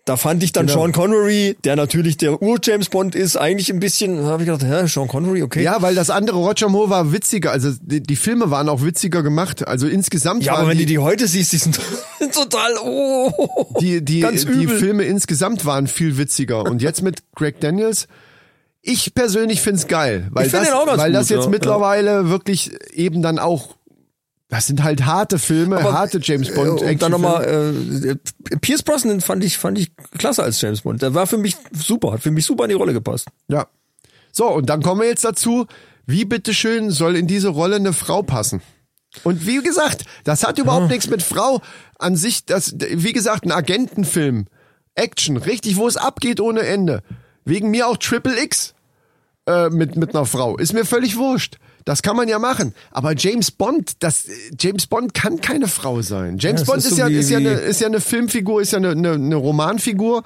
Da 0.07 0.15
fand 0.15 0.41
ich 0.41 0.53
dann 0.53 0.67
Genau. 0.67 0.79
Sean 0.79 0.93
Connery, 0.93 1.57
der 1.65 1.75
natürlich 1.75 2.15
der 2.15 2.41
Ur 2.41 2.59
James 2.63 2.87
Bond 2.87 3.13
ist, 3.13 3.35
eigentlich 3.35 3.69
ein 3.69 3.81
bisschen, 3.81 4.23
habe 4.23 4.43
ich 4.43 4.49
gedacht, 4.49 4.63
hä, 4.63 4.87
Sean 4.87 5.09
Connery, 5.09 5.43
okay. 5.43 5.61
ja, 5.63 5.81
weil 5.81 5.95
das 5.95 6.09
andere 6.09 6.37
Roger 6.37 6.69
Moore 6.69 6.89
war 6.89 7.11
witziger, 7.11 7.51
also 7.51 7.73
die, 7.81 8.01
die 8.01 8.15
Filme 8.15 8.49
waren 8.49 8.69
auch 8.69 8.83
witziger 8.83 9.21
gemacht, 9.21 9.67
also 9.67 9.85
insgesamt 9.85 10.45
Ja, 10.45 10.55
aber 10.55 10.69
wenn 10.69 10.77
die, 10.77 10.85
du 10.85 10.91
die 10.91 10.99
heute 10.99 11.27
siehst, 11.27 11.51
die 11.51 11.57
sind 11.57 11.77
total 12.33 12.77
oh, 12.81 13.67
die, 13.81 14.03
die, 14.03 14.21
die. 14.21 14.67
Filme 14.67 15.03
insgesamt 15.03 15.65
waren 15.65 15.87
viel 15.87 16.17
witziger. 16.17 16.63
Und 16.63 16.81
jetzt 16.81 17.01
mit 17.01 17.23
Greg 17.35 17.59
Daniels, 17.59 18.07
ich 18.81 19.13
persönlich 19.13 19.59
find's 19.59 19.87
geil, 19.87 20.27
weil 20.31 20.49
das, 20.49 20.71
weil 20.71 21.11
das 21.11 21.27
gut, 21.27 21.35
jetzt 21.35 21.45
ja. 21.45 21.49
mittlerweile 21.49 22.29
wirklich 22.29 22.71
eben 22.93 23.21
dann 23.21 23.39
auch, 23.39 23.75
das 24.49 24.67
sind 24.67 24.83
halt 24.83 25.05
harte 25.05 25.39
Filme, 25.39 25.81
harte 25.83 26.19
James 26.21 26.53
Bond. 26.53 26.81
Äh, 26.81 26.91
Und 26.91 27.01
dann 27.01 27.11
nochmal, 27.11 27.43
äh, 27.43 28.57
Pierce 28.57 28.83
Brosnan 28.83 29.21
fand 29.21 29.43
ich, 29.43 29.57
fand 29.57 29.77
ich 29.77 29.91
klasse 30.17 30.43
als 30.43 30.61
James 30.61 30.81
Bond. 30.81 31.01
Der 31.01 31.13
war 31.13 31.27
für 31.27 31.37
mich 31.37 31.57
super, 31.73 32.13
hat 32.13 32.21
für 32.21 32.31
mich 32.31 32.45
super 32.45 32.63
in 32.63 32.69
die 32.69 32.75
Rolle 32.75 32.93
gepasst. 32.93 33.27
Ja. 33.49 33.67
So, 34.31 34.47
und 34.47 34.69
dann 34.69 34.81
kommen 34.81 35.01
wir 35.01 35.07
jetzt 35.07 35.25
dazu, 35.25 35.65
wie 36.05 36.23
bitteschön 36.23 36.91
soll 36.91 37.17
in 37.17 37.27
diese 37.27 37.49
Rolle 37.49 37.75
eine 37.75 37.91
Frau 37.91 38.23
passen? 38.23 38.61
Und 39.23 39.45
wie 39.45 39.61
gesagt, 39.61 40.05
das 40.23 40.43
hat 40.43 40.59
überhaupt 40.59 40.89
nichts 40.89 41.09
mit 41.09 41.23
Frau 41.23 41.61
an 41.97 42.15
sich, 42.15 42.45
das, 42.45 42.75
wie 42.79 43.13
gesagt, 43.13 43.45
ein 43.45 43.51
Agentenfilm. 43.51 44.45
Action, 44.95 45.37
richtig, 45.37 45.75
wo 45.75 45.87
es 45.87 45.97
abgeht 45.97 46.39
ohne 46.39 46.61
Ende. 46.61 47.01
Wegen 47.45 47.69
mir 47.69 47.87
auch 47.87 47.97
Triple 47.97 48.41
X 48.43 48.73
äh, 49.45 49.69
mit, 49.69 49.95
mit 49.95 50.15
einer 50.15 50.25
Frau. 50.25 50.57
Ist 50.57 50.73
mir 50.73 50.85
völlig 50.85 51.17
wurscht. 51.17 51.57
Das 51.87 52.01
kann 52.01 52.17
man 52.17 52.27
ja 52.27 52.37
machen. 52.37 52.73
Aber 52.91 53.13
James 53.15 53.49
Bond, 53.49 53.93
das, 54.03 54.25
James 54.59 54.87
Bond 54.87 55.13
kann 55.13 55.39
keine 55.39 55.69
Frau 55.69 56.01
sein. 56.01 56.37
James 56.37 56.59
Ja, 56.61 56.65
Bond 56.65 56.79
ist 56.79 56.85
ist, 56.87 56.95
so 56.95 56.97
ja, 57.01 57.07
wie- 57.07 57.15
ist, 57.15 57.29
ja 57.29 57.37
eine, 57.37 57.51
ist 57.53 57.79
ja 57.79 57.87
eine 57.87 58.01
Filmfigur, 58.01 58.61
ist 58.61 58.73
ja 58.73 58.77
eine, 58.79 58.89
eine, 58.91 59.13
eine 59.13 59.35
Romanfigur. 59.35 60.23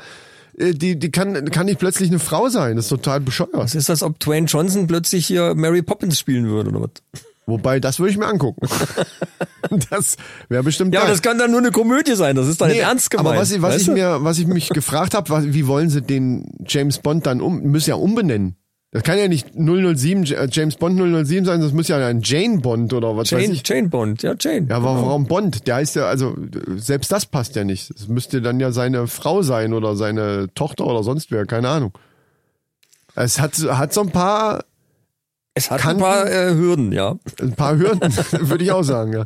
Äh, 0.58 0.72
Die, 0.74 0.98
die 0.98 1.12
kann, 1.12 1.52
kann 1.52 1.68
nicht 1.68 1.78
plötzlich 1.78 2.10
eine 2.10 2.18
Frau 2.18 2.50
sein. 2.50 2.78
Das 2.78 2.86
ist 2.86 2.90
total 2.90 3.20
bescheuert. 3.20 3.54
Es 3.64 3.76
ist, 3.76 3.92
als 3.92 4.02
ob 4.02 4.20
Dwayne 4.20 4.48
Johnson 4.48 4.88
plötzlich 4.88 5.28
hier 5.28 5.54
Mary 5.54 5.84
Poppins 5.84 6.18
spielen 6.18 6.48
würde 6.50 6.72
oder 6.72 6.82
was. 6.82 7.22
Wobei, 7.46 7.80
das 7.80 8.00
würde 8.00 8.12
ich 8.12 8.18
mir 8.18 8.26
angucken. 8.28 8.68
das 9.92 10.16
wäre 10.50 10.64
bestimmt 10.64 10.94
Ja, 10.96 11.02
aber 11.02 11.08
geil. 11.10 11.14
das 11.16 11.22
kann 11.22 11.38
dann 11.38 11.52
nur 11.52 11.60
eine 11.60 11.72
Komödie 11.72 12.16
sein, 12.16 12.36
das 12.36 12.48
ist 12.48 12.60
dann 12.62 12.70
Nee, 12.70 12.76
nicht 12.76 12.84
ernst 12.84 13.10
gemeint. 13.12 13.28
Aber 13.28 13.38
was 13.38 13.52
ich, 13.52 13.62
was 13.62 13.76
ich 13.78 13.86
du? 13.86 13.94
mir, 13.94 14.24
was 14.24 14.40
ich 14.40 14.48
mich 14.48 14.70
gefragt 14.70 15.14
habe, 15.14 15.54
wie 15.54 15.68
wollen 15.68 15.90
sie 15.90 16.02
den 16.02 16.46
James 16.68 17.00
Bond 17.00 17.26
dann 17.28 17.40
um, 17.42 17.62
müssen 17.62 17.90
ja 17.92 17.96
umbenennen. 17.98 18.56
Das 18.94 19.04
kann 19.04 19.18
ja 19.18 19.30
nicht 19.30 19.54
007, 19.56 20.24
J- 20.24 20.38
äh, 20.38 20.48
James 20.52 20.76
Bond 20.76 20.98
007 20.98 21.46
sein, 21.46 21.62
das 21.62 21.72
muss 21.72 21.88
ja 21.88 22.06
ein 22.06 22.20
Jane 22.24 22.60
Bond 22.60 22.92
oder 22.94 23.16
was 23.16 23.32
weiß 23.32 23.42
Jane, 23.44 23.54
ich. 23.54 23.66
Jane 23.66 23.88
Bond, 23.88 24.22
ja, 24.22 24.34
Jane. 24.38 24.68
Ja, 24.70 24.76
aber 24.76 24.96
warum 24.96 25.28
Bond? 25.28 25.66
Der 25.66 25.76
heißt 25.76 25.96
ja, 25.96 26.08
also 26.08 26.36
selbst 26.76 27.10
das 27.10 27.26
passt 27.26 27.56
ja 27.56 27.64
nicht. 27.64 27.90
Es 27.92 28.10
müsste 28.10 28.42
dann 28.42 28.60
ja 28.60 28.74
seine 28.74 29.08
Frau 29.08 29.44
sein 29.44 29.74
oder 29.74 29.96
seine 29.96 30.50
Tochter 30.56 30.86
oder 30.88 31.04
sonst 31.04 31.32
wer, 31.32 31.46
keine 31.46 31.70
Ahnung. 31.70 31.94
Es 33.16 33.40
hat, 33.40 33.54
hat 33.60 33.94
so 33.94 34.02
ein 34.02 34.10
paar 34.12 34.66
Es 35.54 35.72
hat 35.72 35.80
Kanten? 35.80 36.04
ein 36.04 36.10
paar 36.10 36.30
äh, 36.30 36.54
Hürden, 36.54 36.92
ja. 36.92 37.16
Ein 37.42 37.54
paar 37.54 37.78
Hürden, 37.78 38.02
würde 38.50 38.64
ich 38.64 38.72
auch 38.74 38.84
sagen, 38.84 39.14
ja. 39.14 39.26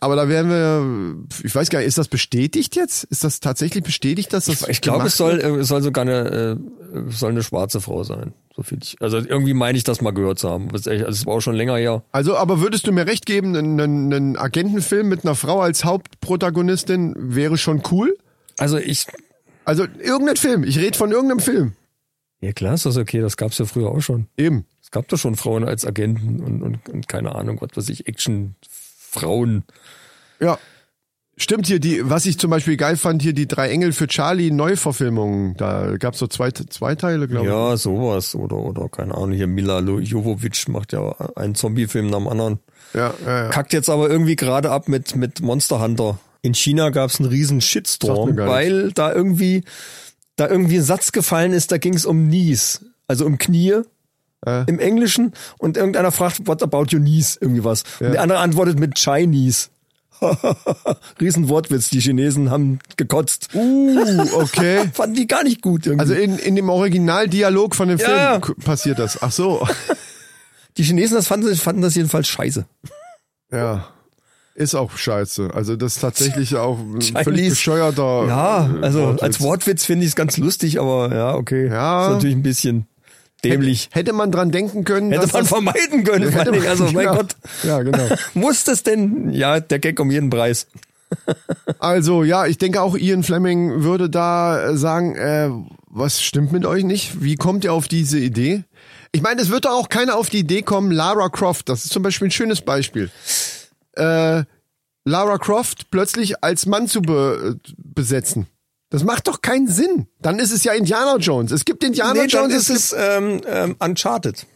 Aber 0.00 0.16
da 0.16 0.28
werden 0.28 0.50
wir, 0.50 1.26
ich 1.44 1.54
weiß 1.54 1.70
gar 1.70 1.78
nicht, 1.80 1.88
ist 1.88 1.98
das 1.98 2.08
bestätigt 2.08 2.76
jetzt? 2.76 3.04
Ist 3.04 3.24
das 3.24 3.40
tatsächlich 3.40 3.82
bestätigt, 3.84 4.32
dass 4.32 4.46
das 4.46 4.68
Ich 4.68 4.80
glaube, 4.80 4.98
gemacht 4.98 5.08
es 5.12 5.16
soll, 5.16 5.42
wird? 5.42 5.60
es 5.60 5.68
soll 5.68 5.82
sogar 5.82 6.02
eine, 6.02 6.58
äh, 6.94 7.10
soll 7.10 7.30
eine 7.30 7.42
schwarze 7.42 7.80
Frau 7.80 8.02
sein. 8.04 8.32
So 8.54 8.62
viel 8.62 8.78
ich. 8.82 8.96
Also 9.00 9.18
irgendwie 9.18 9.54
meine 9.54 9.78
ich 9.78 9.84
das 9.84 10.00
mal 10.00 10.10
gehört 10.12 10.38
zu 10.38 10.48
haben. 10.50 10.68
Das 10.70 10.86
echt- 10.86 11.04
also 11.04 11.16
es 11.16 11.26
war 11.26 11.34
auch 11.34 11.40
schon 11.40 11.54
länger 11.54 11.76
her. 11.76 12.02
Also, 12.12 12.36
aber 12.36 12.60
würdest 12.60 12.86
du 12.86 12.92
mir 12.92 13.06
recht 13.06 13.24
geben, 13.26 13.54
ein, 13.54 13.78
ein, 13.80 14.12
ein 14.12 14.36
Agentenfilm 14.36 15.08
mit 15.08 15.24
einer 15.24 15.34
Frau 15.36 15.60
als 15.60 15.84
Hauptprotagonistin 15.84 17.14
wäre 17.16 17.56
schon 17.58 17.82
cool? 17.90 18.16
Also 18.58 18.78
ich, 18.78 19.06
Also 19.64 19.84
irgendein 20.02 20.36
Film, 20.36 20.64
ich 20.64 20.78
rede 20.78 20.96
von 20.96 21.10
irgendeinem 21.12 21.40
Film. 21.40 21.72
ja 22.40 22.52
klar 22.52 22.74
ist 22.74 22.86
das 22.86 22.96
okay, 22.96 23.20
das 23.20 23.36
gab's 23.36 23.58
ja 23.58 23.64
früher 23.64 23.90
auch 23.90 24.00
schon. 24.00 24.26
Eben. 24.36 24.64
Es 24.82 24.90
gab 24.90 25.06
doch 25.08 25.18
schon 25.18 25.36
Frauen 25.36 25.64
als 25.64 25.84
Agenten 25.84 26.40
und, 26.40 26.62
und, 26.62 26.88
und 26.88 27.08
keine 27.08 27.34
Ahnung, 27.34 27.60
was 27.60 27.76
weiß 27.76 27.88
ich, 27.90 28.06
Action-Frauen. 29.08 29.64
Ja. 30.40 30.58
Stimmt 31.40 31.68
hier, 31.68 31.78
die, 31.78 32.00
was 32.02 32.26
ich 32.26 32.36
zum 32.38 32.50
Beispiel 32.50 32.76
geil 32.76 32.96
fand, 32.96 33.22
hier 33.22 33.32
die 33.32 33.46
drei 33.46 33.70
Engel 33.70 33.92
für 33.92 34.08
Charlie 34.08 34.50
Neuverfilmungen. 34.50 35.56
Da 35.56 35.96
gab's 35.96 36.18
so 36.18 36.26
zwei, 36.26 36.50
zwei 36.50 36.96
Teile, 36.96 37.28
glaube 37.28 37.46
ich. 37.46 37.52
Ja, 37.52 37.76
sowas. 37.76 38.34
Oder, 38.34 38.56
oder 38.56 38.88
keine 38.88 39.14
Ahnung, 39.14 39.32
hier 39.32 39.46
Mila 39.46 39.78
Jovovich 39.78 40.66
macht 40.66 40.92
ja 40.92 41.12
einen 41.36 41.54
Zombie-Film 41.54 42.08
nach 42.08 42.18
dem 42.18 42.28
anderen. 42.28 42.58
Ja, 42.92 43.14
ja, 43.24 43.44
ja. 43.44 43.48
Kackt 43.50 43.72
jetzt 43.72 43.88
aber 43.88 44.10
irgendwie 44.10 44.34
gerade 44.34 44.72
ab 44.72 44.88
mit, 44.88 45.14
mit 45.14 45.40
Monster 45.40 45.80
Hunter. 45.80 46.18
In 46.42 46.54
China 46.54 46.90
gab's 46.90 47.20
einen 47.20 47.28
riesen 47.28 47.60
Shitstorm, 47.60 48.36
weil 48.36 48.90
da 48.92 49.12
irgendwie, 49.12 49.62
da 50.34 50.48
irgendwie 50.48 50.78
ein 50.78 50.82
Satz 50.82 51.12
gefallen 51.12 51.52
ist, 51.52 51.70
da 51.70 51.78
ging's 51.78 52.04
um 52.04 52.26
Knees. 52.26 52.84
Also 53.06 53.26
um 53.26 53.38
Knie. 53.38 53.82
Äh. 54.46 54.64
Im 54.68 54.78
Englischen 54.78 55.32
und 55.58 55.76
irgendeiner 55.76 56.12
fragt, 56.12 56.46
what 56.46 56.62
about 56.62 56.86
your 56.92 57.00
knees? 57.00 57.36
Irgendwie 57.40 57.64
was. 57.64 57.82
Und 58.00 58.12
der 58.12 58.22
andere 58.22 58.38
antwortet 58.38 58.78
mit 58.78 58.98
Chinese. 58.98 59.68
Riesen 61.20 61.48
Wortwitz, 61.48 61.90
die 61.90 62.00
Chinesen 62.00 62.50
haben 62.50 62.80
gekotzt. 62.96 63.50
Uh, 63.54 64.26
okay. 64.32 64.88
Fanden 64.92 65.14
die 65.14 65.26
gar 65.26 65.44
nicht 65.44 65.62
gut 65.62 65.86
irgendwie. 65.86 66.00
Also 66.00 66.14
in, 66.14 66.38
in 66.38 66.56
dem 66.56 66.68
Originaldialog 66.68 67.74
von 67.74 67.88
dem 67.88 67.98
Film 67.98 68.10
Ja. 68.10 68.40
passiert 68.64 68.98
das. 68.98 69.22
Ach 69.22 69.32
so. 69.32 69.66
die 70.76 70.82
Chinesen 70.82 71.16
das 71.16 71.26
fanden, 71.26 71.54
fanden 71.54 71.82
das 71.82 71.94
jedenfalls 71.94 72.28
scheiße. 72.28 72.66
Ja. 73.52 73.88
Ist 74.54 74.74
auch 74.74 74.96
scheiße. 74.96 75.50
Also 75.54 75.76
das 75.76 75.96
ist 75.96 76.00
tatsächlich 76.00 76.56
auch 76.56 76.78
ein 76.80 77.00
völlig 77.00 77.50
bescheuerter. 77.50 78.26
Ja, 78.26 78.66
äh, 78.66 78.84
also 78.84 79.02
Wortwitz. 79.02 79.22
als 79.22 79.40
Wortwitz 79.40 79.84
finde 79.84 80.04
ich 80.04 80.10
es 80.10 80.16
ganz 80.16 80.36
lustig, 80.36 80.80
aber 80.80 81.14
ja, 81.14 81.34
okay. 81.34 81.68
Ja. 81.68 82.06
Ist 82.08 82.14
natürlich 82.14 82.36
ein 82.36 82.42
bisschen 82.42 82.88
dämlich. 83.44 83.88
Hätte 83.92 84.12
man 84.12 84.30
dran 84.32 84.50
denken 84.50 84.84
können, 84.84 85.12
Hätte 85.12 85.28
man 85.32 85.44
vermeiden 85.46 86.04
können, 86.04 86.28
Hätte 86.32 86.50
man- 86.52 86.66
Also, 86.66 86.84
mein 86.92 87.04
ja. 87.04 87.14
Gott. 87.14 87.36
Ja, 87.62 87.82
genau. 87.82 88.08
Muss 88.34 88.64
das 88.64 88.82
denn? 88.82 89.30
Ja, 89.30 89.60
der 89.60 89.78
Gag 89.78 89.98
um 90.00 90.10
jeden 90.10 90.30
Preis. 90.30 90.66
Also 91.78 92.22
ja, 92.22 92.44
ich 92.46 92.58
denke 92.58 92.82
auch 92.82 92.94
Ian 92.96 93.22
Fleming 93.22 93.82
würde 93.82 94.10
da 94.10 94.62
äh, 94.70 94.76
sagen, 94.76 95.16
äh, 95.16 95.48
was 95.86 96.22
stimmt 96.22 96.52
mit 96.52 96.66
euch 96.66 96.84
nicht? 96.84 97.22
Wie 97.22 97.36
kommt 97.36 97.64
ihr 97.64 97.72
auf 97.72 97.88
diese 97.88 98.18
Idee? 98.18 98.64
Ich 99.12 99.22
meine, 99.22 99.40
es 99.40 99.48
wird 99.50 99.64
doch 99.64 99.70
auch 99.72 99.88
keiner 99.88 100.16
auf 100.16 100.28
die 100.28 100.40
Idee 100.40 100.60
kommen, 100.60 100.90
Lara 100.90 101.30
Croft, 101.30 101.70
das 101.70 101.84
ist 101.86 101.92
zum 101.94 102.02
Beispiel 102.02 102.28
ein 102.28 102.32
schönes 102.32 102.60
Beispiel. 102.60 103.10
Äh, 103.92 104.42
Lara 105.04 105.38
Croft 105.38 105.90
plötzlich 105.90 106.44
als 106.44 106.66
Mann 106.66 106.86
zu 106.88 107.00
be 107.00 107.56
äh, 107.56 107.72
besetzen. 107.78 108.46
Das 108.90 109.04
macht 109.04 109.28
doch 109.28 109.42
keinen 109.42 109.68
Sinn. 109.68 110.06
Dann 110.22 110.38
ist 110.38 110.50
es 110.52 110.64
ja 110.64 110.72
Indiana 110.72 111.16
Jones. 111.18 111.52
Es 111.52 111.64
gibt 111.64 111.84
Indiana 111.84 112.14
Nee, 112.22 112.26
dann 112.28 112.50
Jones. 112.50 112.68
ist 112.68 112.70
es 112.70 112.96
ähm, 112.98 113.40
ähm, 113.46 113.76
Uncharted. 113.80 114.46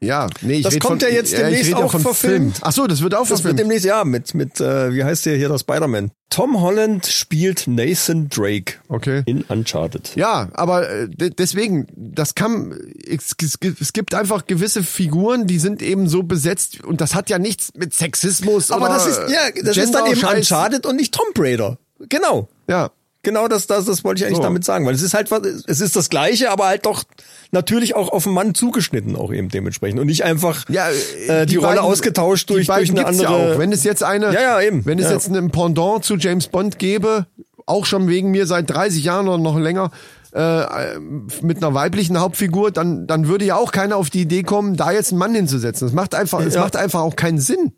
ja, 0.00 0.28
nee, 0.42 0.54
ich 0.54 0.62
Das 0.64 0.78
kommt 0.80 1.02
von, 1.02 1.08
ja 1.10 1.14
jetzt 1.16 1.32
demnächst 1.32 1.70
ja 1.70 1.76
auch 1.76 1.92
von 1.92 2.00
verfilmt. 2.02 2.54
Film. 2.56 2.62
Ach 2.62 2.72
so, 2.72 2.86
das 2.88 3.00
wird 3.00 3.14
auch 3.14 3.20
Das 3.20 3.30
wird 3.30 3.40
verfilmt. 3.42 3.60
demnächst, 3.60 3.84
ja, 3.86 4.04
mit, 4.04 4.34
mit 4.34 4.60
äh, 4.60 4.92
wie 4.92 5.04
heißt 5.04 5.24
der 5.26 5.36
hier, 5.36 5.48
der 5.48 5.58
Spider-Man? 5.58 6.10
Tom 6.30 6.60
Holland 6.60 7.06
spielt 7.06 7.68
Nathan 7.68 8.28
Drake 8.28 8.74
Okay. 8.88 9.22
in 9.26 9.42
Uncharted. 9.42 10.16
Ja, 10.16 10.48
aber 10.54 10.90
äh, 10.90 11.08
de- 11.08 11.30
deswegen, 11.30 11.86
das 11.94 12.34
kann, 12.34 12.72
es, 13.08 13.36
es, 13.40 13.56
es 13.80 13.92
gibt 13.92 14.14
einfach 14.14 14.46
gewisse 14.46 14.82
Figuren, 14.82 15.46
die 15.46 15.60
sind 15.60 15.80
eben 15.80 16.08
so 16.08 16.24
besetzt 16.24 16.82
und 16.82 17.00
das 17.00 17.14
hat 17.14 17.30
ja 17.30 17.38
nichts 17.38 17.70
mit 17.76 17.94
Sexismus 17.94 18.72
Aber 18.72 18.86
oder 18.86 18.94
das 18.94 19.06
ist, 19.06 19.20
ja, 19.30 19.38
das 19.62 19.76
ist 19.76 19.94
dann 19.94 20.06
eben 20.06 20.14
Gender-Scheiß. 20.14 20.38
Uncharted 20.38 20.86
und 20.86 20.96
nicht 20.96 21.14
Tomb 21.14 21.38
Raider. 21.38 21.78
Genau. 22.10 22.48
Ja, 22.68 22.90
Genau 23.26 23.48
das, 23.48 23.66
das, 23.66 23.86
das 23.86 24.04
wollte 24.04 24.20
ich 24.20 24.26
eigentlich 24.26 24.36
So. 24.36 24.42
damit 24.44 24.64
sagen, 24.64 24.86
weil 24.86 24.94
es 24.94 25.02
ist 25.02 25.12
halt 25.14 25.32
was, 25.32 25.40
es 25.44 25.80
ist 25.80 25.96
das 25.96 26.08
Gleiche, 26.10 26.52
aber 26.52 26.66
halt 26.68 26.86
doch 26.86 27.02
natürlich 27.50 27.96
auch 27.96 28.08
auf 28.12 28.22
den 28.22 28.34
Mann 28.34 28.54
zugeschnitten 28.54 29.16
auch 29.16 29.32
eben 29.32 29.48
dementsprechend 29.48 29.98
und 29.98 30.06
nicht 30.06 30.22
einfach 30.22 30.64
ja, 30.68 30.86
äh, 31.26 31.44
die, 31.44 31.56
Rolle 31.56 31.68
beiden- 31.76 31.84
ausgetauscht 31.84 32.48
durch, 32.50 32.66
die 32.68 32.72
durch 32.72 32.90
eine 32.90 33.04
andere. 33.04 33.22
Ja 33.48 33.54
auch. 33.54 33.58
Wenn 33.58 33.72
es 33.72 33.82
jetzt 33.82 34.04
eine, 34.04 34.32
Ja, 34.32 34.40
ja, 34.40 34.60
eben. 34.60 34.86
wenn 34.86 35.00
es 35.00 35.06
Ja. 35.06 35.12
jetzt 35.14 35.28
ein 35.28 35.50
Pendant 35.50 36.04
zu 36.04 36.14
James 36.14 36.46
Bond 36.46 36.78
gäbe, 36.78 37.26
auch 37.66 37.84
schon 37.84 38.06
wegen 38.06 38.30
mir 38.30 38.46
seit 38.46 38.70
30 38.70 39.02
Jahren 39.02 39.26
oder 39.26 39.38
noch 39.38 39.58
länger, 39.58 39.90
äh, 40.32 40.98
mit 41.42 41.56
einer 41.58 41.74
weiblichen 41.74 42.20
Hauptfigur, 42.20 42.70
dann, 42.70 43.08
dann 43.08 43.26
würde 43.26 43.44
ja 43.44 43.56
auch 43.56 43.72
keiner 43.72 43.96
auf 43.96 44.08
die 44.08 44.20
Idee 44.20 44.44
kommen, 44.44 44.76
da 44.76 44.92
jetzt 44.92 45.10
einen 45.10 45.18
Mann 45.18 45.34
hinzusetzen. 45.34 45.88
Das 45.88 45.94
macht 45.94 46.14
einfach, 46.14 46.40
es 46.40 46.54
Ja. 46.54 46.60
macht 46.60 46.76
einfach 46.76 47.00
auch 47.00 47.16
keinen 47.16 47.38
Sinn. 47.40 47.72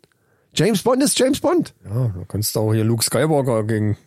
James 0.53 0.83
Bond 0.83 1.01
ist 1.01 1.17
James 1.17 1.39
Bond. 1.39 1.73
ja, 1.85 2.11
da 2.15 2.21
kannst 2.27 2.55
du 2.55 2.59
auch 2.59 2.73
hier 2.73 2.83
Luke 2.83 3.03
Skywalker 3.03 3.63
gegen 3.63 3.97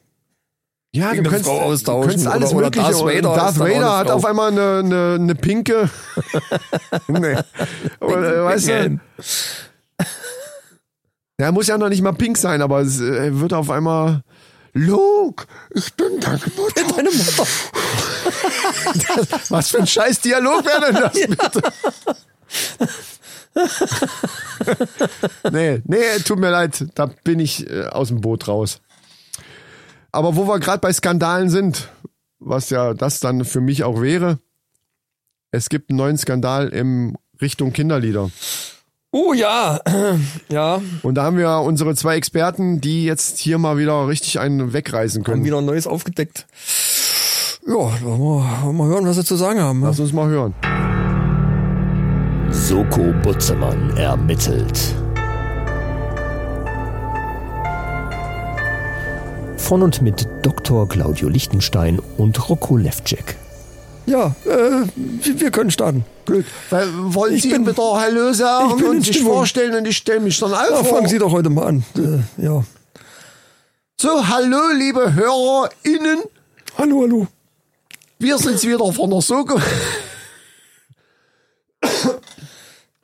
Ja, 0.95 1.15
du 1.15 1.23
kannst, 1.23 1.47
Frau 1.47 1.61
austauschen 1.63 2.09
du 2.09 2.11
kannst 2.11 2.27
alles 2.27 2.51
oder- 2.53 2.67
oder 2.67 2.67
mögliche. 2.67 2.93
Darth 2.93 3.05
Vader 3.05 3.35
Darth 3.35 3.59
Vader 3.59 3.97
hat 3.99 4.11
auf 4.11 4.25
einmal 4.27 4.51
eine, 4.53 4.79
eine, 4.81 5.15
eine 5.19 5.35
pinke, 5.35 5.89
nee. 7.09 7.33
Äh, 8.01 8.45
weißt 8.45 8.69
du, 8.69 9.01
er 11.39 11.53
muss 11.53 11.67
ja 11.69 11.79
noch 11.79 11.89
nicht 11.89 12.03
mal 12.03 12.13
pink 12.13 12.37
sein, 12.37 12.61
aber 12.61 12.81
es 12.81 13.01
äh, 13.01 13.41
wird 13.41 13.55
auf 13.55 13.71
einmal 13.71 14.23
Luke, 14.75 15.47
ich 15.75 15.95
bin 15.95 16.21
deine 16.21 16.41
Mutter. 16.57 16.83
Deine 16.95 17.11
Mutter. 17.11 17.47
Was 19.49 19.71
für 19.71 19.79
ein 19.79 19.87
scheiß 19.87 20.21
Dialog 20.21 20.65
wäre 20.67 20.93
denn 20.93 21.03
das 21.03 21.13
bitte? 21.13 21.63
nee, 25.53 25.83
nee, 25.85 26.19
tut 26.25 26.39
mir 26.39 26.51
leid, 26.51 26.87
da 26.95 27.07
bin 27.25 27.39
ich 27.41 27.69
äh, 27.71 27.87
aus 27.87 28.09
dem 28.09 28.21
Boot 28.21 28.49
raus. 28.49 28.81
Aber 30.13 30.37
wo 30.37 30.47
wir 30.47 30.61
gerade 30.61 30.79
bei 30.79 30.93
Skandalen 30.93 31.49
sind, 31.49 31.89
was 32.39 32.69
ja 32.71 32.93
das 32.93 33.21
dann 33.21 33.45
für 33.47 33.61
mich 33.63 33.83
auch 33.83 34.01
wäre, 34.03 34.39
es 35.51 35.69
gibt 35.71 35.91
einen 35.91 35.97
neuen 35.97 36.19
Skandal 36.19 36.69
im 36.69 37.17
Richtung 37.41 37.73
Kinderlieder. 37.73 38.31
Oh 39.11 39.33
ja, 39.33 39.81
ja, 40.51 40.81
Und 41.03 41.15
da 41.17 41.25
haben 41.25 41.37
wir 41.37 41.61
unsere 41.61 41.95
zwei 41.95 42.17
Experten, 42.17 42.81
die 42.81 43.05
jetzt 43.05 43.39
hier 43.39 43.59
mal 43.59 43.77
wieder 43.77 44.07
richtig 44.09 44.39
einen 44.39 44.73
wegreisen 44.73 45.21
haben 45.21 45.25
können. 45.25 45.45
wieder 45.45 45.59
ein 45.59 45.67
neues 45.67 45.87
aufgedeckt. 45.87 46.47
Ja, 47.67 47.75
wollen 47.75 48.21
wir, 48.21 48.73
wir 48.79 48.87
hören, 48.87 49.07
was 49.07 49.17
sie 49.17 49.25
zu 49.25 49.37
sagen 49.37 49.61
haben. 49.61 49.81
ne? 49.81 49.87
Lass 49.87 50.01
uns 50.01 50.13
mal 50.13 50.29
hören. 50.29 50.55
Soko 52.51 53.13
Butzemann 53.23 53.97
ermittelt. 53.97 54.95
Von 59.73 59.83
und 59.83 60.03
mit 60.03 60.29
Dr. 60.43 60.87
Claudio 60.87 61.31
Lichtenstein 61.31 61.99
und 62.19 62.51
Rocco 62.51 62.77
Levcek. 62.77 63.37
Ja, 64.05 64.37
äh, 64.45 64.87
wir 64.95 65.51
können 65.51 65.71
starten. 65.71 66.05
Gut. 66.27 66.45
Weil, 66.69 66.89
wollen 66.93 67.37
Ich 67.37 67.41
Sie 67.41 67.53
bin- 67.53 67.65
bitte 67.65 67.81
Hallo 67.81 68.35
sagen 68.35 68.69
ich 68.69 68.77
bin 68.77 68.85
in 68.85 68.91
und 68.99 69.03
sich 69.07 69.23
vorstellen 69.23 69.75
und 69.75 69.87
ich 69.89 69.97
stelle 69.97 70.21
mich 70.21 70.39
dann 70.39 70.53
auch 70.53 70.71
Ja, 70.71 70.85
fangen 70.85 71.09
Sie 71.09 71.19
doch 71.19 71.33
heute 71.33 71.49
mal 71.49 71.69
an. 71.69 71.85
Äh, 71.97 72.45
ja. 72.45 72.63
So, 73.99 74.29
hallo 74.29 74.61
liebe 74.77 75.15
HörerInnen. 75.15 76.19
Hallo, 76.77 77.01
hallo. 77.05 77.27
Wir 78.19 78.37
sind's 78.37 78.67
wieder 78.67 78.93
von 78.93 79.09
der 79.09 79.23
Soko. 79.23 79.59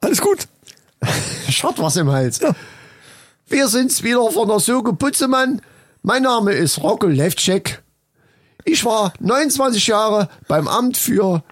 Alles 0.03 0.21
gut. 0.21 0.47
Ich 1.49 1.65
hab 1.65 1.79
was 1.79 1.97
im 1.97 2.11
Hals. 2.13 2.41
Wir 3.47 3.69
sind's 3.69 4.03
wieder 4.03 4.31
von 4.31 4.47
der 4.47 4.61
Soko 4.61 4.93
Putzemann. 4.93 5.63
Mein 6.09 6.23
Name 6.23 6.53
ist 6.53 6.83
Rocco 6.83 7.07
Levcek. 7.07 7.83
Ich 8.65 8.83
war 8.87 9.13
29 9.21 9.89
Jahre 9.89 10.31
beim 10.49 10.67
Amt 10.67 10.97
für 10.97 11.45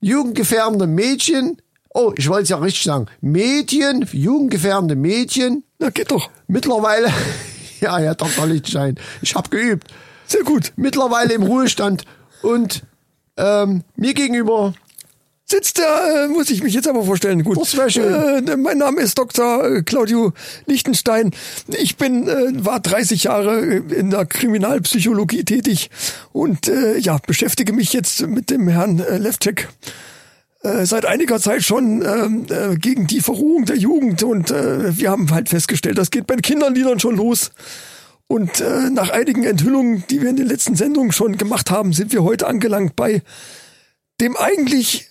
jugendgefährdende 0.00 0.88
Mädchen. 0.88 1.62
Oh, 1.90 2.12
ich 2.16 2.28
wollte 2.28 2.42
es 2.42 2.48
ja 2.48 2.56
richtig 2.56 2.82
sagen. 2.82 3.06
Mädchen, 3.20 4.04
jugendgefährdende 4.10 4.96
Mädchen. 4.96 5.62
Na, 5.78 5.90
geht 5.90 6.10
doch. 6.10 6.28
Mittlerweile, 6.48 7.12
ja, 7.80 7.98
Herr 7.98 8.16
Dr. 8.16 8.46
Lichtstein, 8.46 8.98
ich 9.22 9.36
habe 9.36 9.48
geübt. 9.48 9.86
Sehr 10.26 10.42
gut. 10.42 10.72
Mittlerweile 10.74 11.34
im 11.34 11.44
Ruhestand 11.44 12.02
und 12.42 12.82
ähm, 13.36 13.84
mir 13.94 14.12
gegenüber 14.12 14.74
Sitzt 15.50 15.78
der, 15.78 16.24
äh, 16.24 16.28
muss 16.28 16.50
ich 16.50 16.62
mich 16.62 16.74
jetzt 16.74 16.86
aber 16.86 17.04
vorstellen. 17.04 17.42
Gut. 17.42 17.58
Das 17.58 17.74
wär 17.74 17.88
schön. 17.88 18.46
Äh, 18.46 18.56
mein 18.58 18.76
Name 18.76 19.00
ist 19.00 19.16
Dr. 19.16 19.64
äh, 19.64 19.82
Claudio 19.82 20.34
Lichtenstein. 20.66 21.30
Ich 21.68 21.96
bin, 21.96 22.28
äh, 22.28 22.64
war 22.64 22.80
30 22.80 23.24
Jahre 23.24 23.60
äh, 23.60 23.76
in 23.94 24.10
der 24.10 24.26
Kriminalpsychologie 24.26 25.44
tätig 25.44 25.88
und 26.32 26.68
äh, 26.68 26.98
ja, 26.98 27.16
beschäftige 27.26 27.72
mich 27.72 27.94
jetzt 27.94 28.26
mit 28.26 28.50
dem 28.50 28.68
Herrn 28.68 28.98
äh, 28.98 29.16
Levcek 29.16 29.68
äh, 30.62 30.84
seit 30.84 31.06
einiger 31.06 31.40
Zeit 31.40 31.62
schon 31.62 32.02
ähm, 32.02 32.46
äh, 32.50 32.76
gegen 32.76 33.06
die 33.06 33.20
Verrohung 33.20 33.64
der 33.64 33.76
Jugend 33.76 34.22
und 34.22 34.50
äh, 34.50 34.98
wir 34.98 35.10
haben 35.10 35.30
halt 35.30 35.48
festgestellt, 35.48 35.96
das 35.96 36.10
geht 36.10 36.26
bei 36.26 36.34
den 36.34 36.42
Kinderliedern 36.42 37.00
schon 37.00 37.16
los. 37.16 37.52
Und 38.26 38.60
äh, 38.60 38.90
nach 38.90 39.08
einigen 39.08 39.44
Enthüllungen, 39.44 40.04
die 40.10 40.20
wir 40.20 40.28
in 40.28 40.36
den 40.36 40.46
letzten 40.46 40.76
Sendungen 40.76 41.12
schon 41.12 41.38
gemacht 41.38 41.70
haben, 41.70 41.94
sind 41.94 42.12
wir 42.12 42.22
heute 42.22 42.46
angelangt 42.46 42.96
bei 42.96 43.22
dem 44.20 44.36
eigentlich 44.36 45.08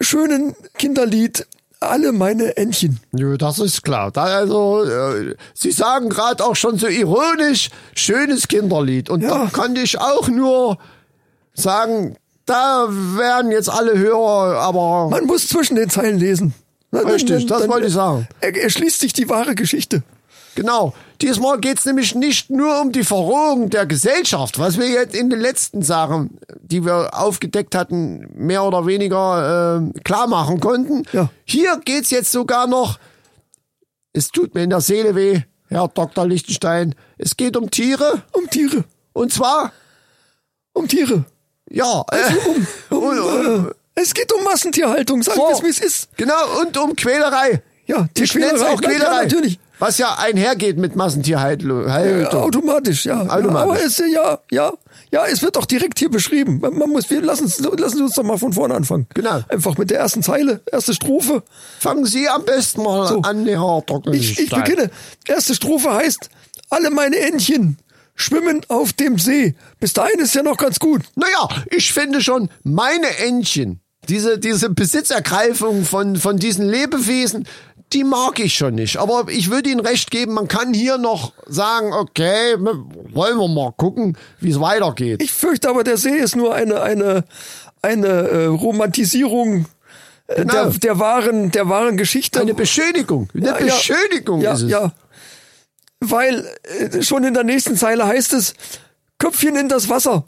schönen 0.00 0.54
Kinderlied 0.78 1.46
Alle 1.78 2.12
meine 2.12 2.56
Entchen. 2.56 3.00
Nö, 3.12 3.36
das 3.36 3.58
ist 3.58 3.82
klar. 3.84 4.10
Da, 4.10 4.24
also, 4.24 4.82
äh, 4.84 5.34
Sie 5.52 5.70
sagen 5.72 6.08
gerade 6.08 6.42
auch 6.42 6.56
schon 6.56 6.78
so 6.78 6.86
ironisch, 6.86 7.68
schönes 7.94 8.48
Kinderlied. 8.48 9.10
Und 9.10 9.20
Ja. 9.22 9.44
da 9.44 9.50
kann 9.52 9.76
ich 9.76 9.98
auch 10.00 10.26
nur 10.28 10.78
sagen, 11.52 12.16
da 12.46 12.86
werden 12.88 13.50
jetzt 13.50 13.68
alle 13.68 13.96
Hörer, 13.98 14.58
aber 14.60 15.10
Man 15.10 15.26
muss 15.26 15.48
zwischen 15.48 15.76
den 15.76 15.90
Zeilen 15.90 16.18
lesen. 16.18 16.54
Dann- 16.92 17.06
Richtig, 17.08 17.46
dann- 17.46 17.60
das 17.60 17.68
wollte 17.68 17.88
ich 17.88 17.92
sagen. 17.92 18.26
Er, 18.40 18.56
erschließt 18.56 19.00
sich 19.00 19.12
die 19.12 19.28
wahre 19.28 19.54
Geschichte. 19.54 20.02
Genau. 20.56 20.92
Diesmal 21.22 21.58
geht's 21.60 21.84
nämlich 21.86 22.14
nicht 22.16 22.50
nur 22.50 22.80
um 22.80 22.90
die 22.90 23.04
Verrohung 23.04 23.70
der 23.70 23.86
Gesellschaft, 23.86 24.58
was 24.58 24.76
wir 24.78 24.88
jetzt 24.88 25.14
in 25.14 25.30
den 25.30 25.38
letzten 25.40 25.82
Sachen, 25.82 26.38
die 26.60 26.84
wir 26.84 27.10
aufgedeckt 27.14 27.74
hatten, 27.76 28.28
mehr 28.34 28.64
oder 28.64 28.84
weniger 28.86 29.80
äh, 29.94 30.00
klar 30.00 30.26
machen 30.26 30.58
konnten. 30.60 31.04
Ja. 31.12 31.30
Hier 31.44 31.80
geht's 31.84 32.10
jetzt 32.10 32.32
sogar 32.32 32.66
noch, 32.66 32.98
es 34.12 34.28
tut 34.28 34.54
mir 34.54 34.64
in 34.64 34.70
der 34.70 34.80
Seele 34.80 35.14
weh, 35.14 35.42
Herr 35.68 35.88
Dr. 35.88 36.26
Lichtenstein, 36.26 36.94
es 37.18 37.36
geht 37.36 37.56
um 37.56 37.70
Tiere. 37.70 38.22
Um 38.32 38.50
Tiere. 38.50 38.84
Und 39.12 39.32
zwar, 39.32 39.72
Um 40.74 40.86
Tiere. 40.88 41.24
ja, 41.70 42.04
äh, 42.12 42.94
Um, 42.94 43.66
äh, 43.68 43.72
es 43.94 44.12
geht 44.12 44.30
um 44.34 44.44
Massentierhaltung, 44.44 45.22
sagen 45.22 45.38
wir 45.40 45.52
es, 45.52 45.62
wie 45.62 45.68
es 45.68 45.78
ist. 45.80 46.08
Genau, 46.18 46.60
und 46.60 46.76
um 46.76 46.94
Quälerei. 46.94 47.62
Ja, 47.86 48.06
die 48.16 48.24
ich 48.24 48.30
es 48.30 48.36
Quälerei. 48.36 48.66
auch 48.74 48.82
Ja, 48.82 48.88
Quälerei. 48.88 49.22
natürlich. 49.24 49.58
Was 49.78 49.98
ja 49.98 50.16
einhergeht 50.18 50.78
mit 50.78 50.96
Massentierhaltung. 50.96 51.86
Ja, 51.86 52.30
automatisch, 52.32 53.04
ja. 53.04 53.20
Automatisch. 53.28 53.44
Ja, 53.44 53.62
aber 53.62 53.84
es, 53.84 53.98
ja, 53.98 54.38
ja, 54.50 54.72
ja, 55.12 55.26
es 55.26 55.42
wird 55.42 55.56
doch 55.56 55.66
direkt 55.66 55.98
hier 55.98 56.10
beschrieben. 56.10 56.60
Man, 56.60 56.74
muss, 56.90 57.10
wir 57.10 57.20
lassen, 57.20 57.44
uns- 57.44 57.58
lassen 57.58 57.96
Sie 57.98 58.02
uns 58.02 58.14
doch 58.14 58.22
mal 58.22 58.38
von 58.38 58.52
vorne 58.54 58.74
anfangen. 58.74 59.06
Genau. 59.14 59.42
Einfach 59.48 59.76
mit 59.76 59.90
der 59.90 59.98
ersten 60.00 60.22
Zeile, 60.22 60.60
erste 60.70 60.94
Strophe. 60.94 61.42
Fangen 61.78 62.06
Sie 62.06 62.26
am 62.28 62.44
besten 62.44 62.82
mal 62.82 63.06
So. 63.08 63.20
an, 63.20 63.44
Herr 63.46 63.82
Dr. 63.86 64.14
Ich, 64.14 64.38
ich 64.38 64.50
beginne. 64.50 64.90
Erste 65.26 65.54
Strophe 65.54 65.92
heißt, 65.92 66.30
alle 66.70 66.90
meine 66.90 67.16
Entchen 67.18 67.78
schwimmen 68.14 68.62
auf 68.68 68.94
dem 68.94 69.18
See. 69.18 69.54
Bis 69.78 69.92
dahin 69.92 70.20
ist 70.20 70.34
ja 70.34 70.42
noch 70.42 70.56
ganz 70.56 70.78
gut. 70.78 71.02
Naja, 71.16 71.48
ich 71.70 71.92
finde 71.92 72.22
schon, 72.22 72.48
meine 72.62 73.08
Entchen, 73.18 73.80
diese, 74.08 74.38
diese 74.38 74.70
Besitzergreifung 74.70 75.84
von, 75.84 76.16
von 76.16 76.38
diesen 76.38 76.66
Lebewesen, 76.66 77.46
die 77.92 78.04
mag 78.04 78.38
ich 78.40 78.54
schon 78.54 78.74
nicht. 78.74 78.96
Aber 78.96 79.26
ich 79.28 79.50
würde 79.50 79.70
Ihnen 79.70 79.80
recht 79.80 80.10
geben, 80.10 80.34
man 80.34 80.48
kann 80.48 80.74
hier 80.74 80.98
noch 80.98 81.32
sagen, 81.46 81.92
okay, 81.92 82.56
wollen 82.58 83.38
wir 83.38 83.48
mal 83.48 83.72
gucken, 83.76 84.16
wie 84.40 84.50
es 84.50 84.60
weitergeht. 84.60 85.22
Ich 85.22 85.32
fürchte 85.32 85.68
aber, 85.68 85.84
der 85.84 85.96
See 85.96 86.16
ist 86.16 86.34
nur 86.36 86.54
eine, 86.54 86.82
eine, 86.82 87.24
eine 87.82 88.06
äh, 88.06 88.44
Romantisierung 88.46 89.66
äh, 90.26 90.36
Genau. 90.42 90.52
der, 90.52 90.70
der 90.70 90.98
wahren, 90.98 91.50
der 91.52 91.68
wahren 91.68 91.96
Geschichte. 91.96 92.40
Eine 92.40 92.54
Beschönigung. 92.54 93.28
Eine 93.34 93.46
Ja, 93.46 93.58
ja. 93.60 93.64
Beschönigung 93.66 94.40
ja, 94.40 94.52
ist 94.54 94.62
es. 94.62 94.70
Ja. 94.70 94.92
Weil 96.00 96.44
äh, 96.80 97.02
schon 97.02 97.22
in 97.24 97.34
der 97.34 97.44
nächsten 97.44 97.76
Zeile 97.76 98.06
heißt 98.06 98.32
es, 98.32 98.54
Köpfchen 99.18 99.56
in 99.56 99.68
das 99.68 99.88
Wasser, 99.88 100.24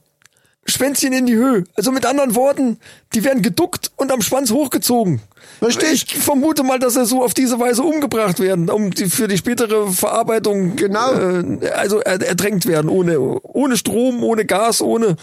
Schwänzchen 0.69 1.13
in 1.13 1.27
die 1.27 1.35
Höhe. 1.37 1.65
Also 1.75 1.91
mit 1.93 2.05
anderen 2.07 2.35
Worten, 2.35 2.79
die 3.15 3.25
werden 3.25 3.43
geduckt 3.43 3.91
und 3.97 4.13
am 4.13 4.23
Schwanz 4.23 4.51
hochgezogen. 4.51 5.21
Richtig. 5.63 6.05
Ich 6.15 6.19
vermute 6.19 6.63
mal, 6.63 6.79
dass 6.79 6.95
sie 6.95 7.05
so 7.07 7.25
auf 7.25 7.35
diese 7.35 7.59
Weise 7.59 7.83
umgebracht 7.83 8.39
werden, 8.39 8.69
um 8.71 8.91
die, 8.91 9.07
für 9.09 9.29
die 9.29 9.39
spätere 9.39 9.89
Verarbeitung 9.91 10.77
Genau. 10.77 11.13
äh, 11.15 11.71
also 11.71 12.01
er, 12.01 12.21
erdrängt 12.21 12.67
werden, 12.67 12.89
ohne, 12.91 13.19
ohne 13.19 13.77
Strom, 13.77 14.23
ohne 14.23 14.45
Gas, 14.45 14.83
ohne 14.83 15.17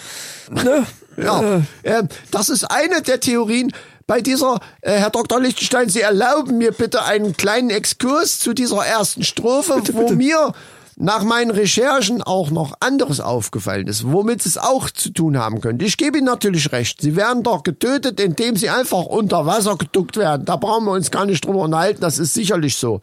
ne? 0.52 0.86
Ja, 1.18 1.42
Äh, 1.42 1.62
ähm, 1.84 2.10
das 2.32 2.50
ist 2.50 2.66
eine 2.66 3.02
der 3.02 3.20
Theorien. 3.20 3.72
Bei 4.08 4.22
dieser, 4.22 4.60
äh, 4.82 4.92
Herr 4.94 5.10
Dr. 5.10 5.40
Lichtenstein, 5.40 5.90
Sie 5.90 6.02
erlauben 6.02 6.58
mir 6.58 6.72
bitte 6.72 7.04
einen 7.06 7.36
kleinen 7.38 7.70
Exkurs 7.70 8.38
zu 8.40 8.54
dieser 8.54 8.86
ersten 8.86 9.24
Strophe, 9.24 9.82
wo 9.94 10.02
bitte. 10.02 10.16
mir 10.16 10.54
nach 10.98 11.24
meinen 11.24 11.52
Recherchen 11.52 12.22
auch 12.22 12.52
noch 12.52 12.76
anderes 12.80 13.20
aufgefallen 13.20 13.88
ist, 13.88 14.10
womit 14.10 14.46
es 14.46 14.58
auch 14.58 14.90
zu 14.90 15.10
tun 15.10 15.38
haben 15.38 15.60
könnte. 15.60 15.84
Ich 15.86 15.98
gebe 15.98 16.18
Ihnen 16.18 16.28
natürlich 16.28 16.72
recht. 16.72 17.02
Sie 17.02 17.16
werden 17.16 17.44
doch 17.44 17.64
getötet, 17.64 18.20
indem 18.20 18.56
sie 18.56 18.70
einfach 18.70 19.06
unter 19.06 19.46
Wasser 19.46 19.76
geduckt 19.76 20.16
werden. 20.18 20.46
Da 20.46 20.56
brauchen 20.56 20.86
wir 20.86 20.92
uns 20.92 21.12
gar 21.12 21.26
nicht 21.26 21.44
drüber 21.44 21.60
unterhalten. 21.60 22.00
Das 22.02 22.18
ist 22.18 22.34
sicherlich 22.34 22.78
so. 22.78 23.02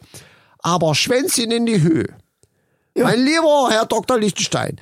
Aber 0.59 0.95
Schwänzchen 0.95 1.51
in 1.51 1.65
die 1.65 1.81
Höhe. 1.81 2.07
Mein 2.95 3.23
lieber 3.23 3.69
Herr 3.69 3.85
Dr. 3.85 4.19
Lichtenstein, 4.19 4.79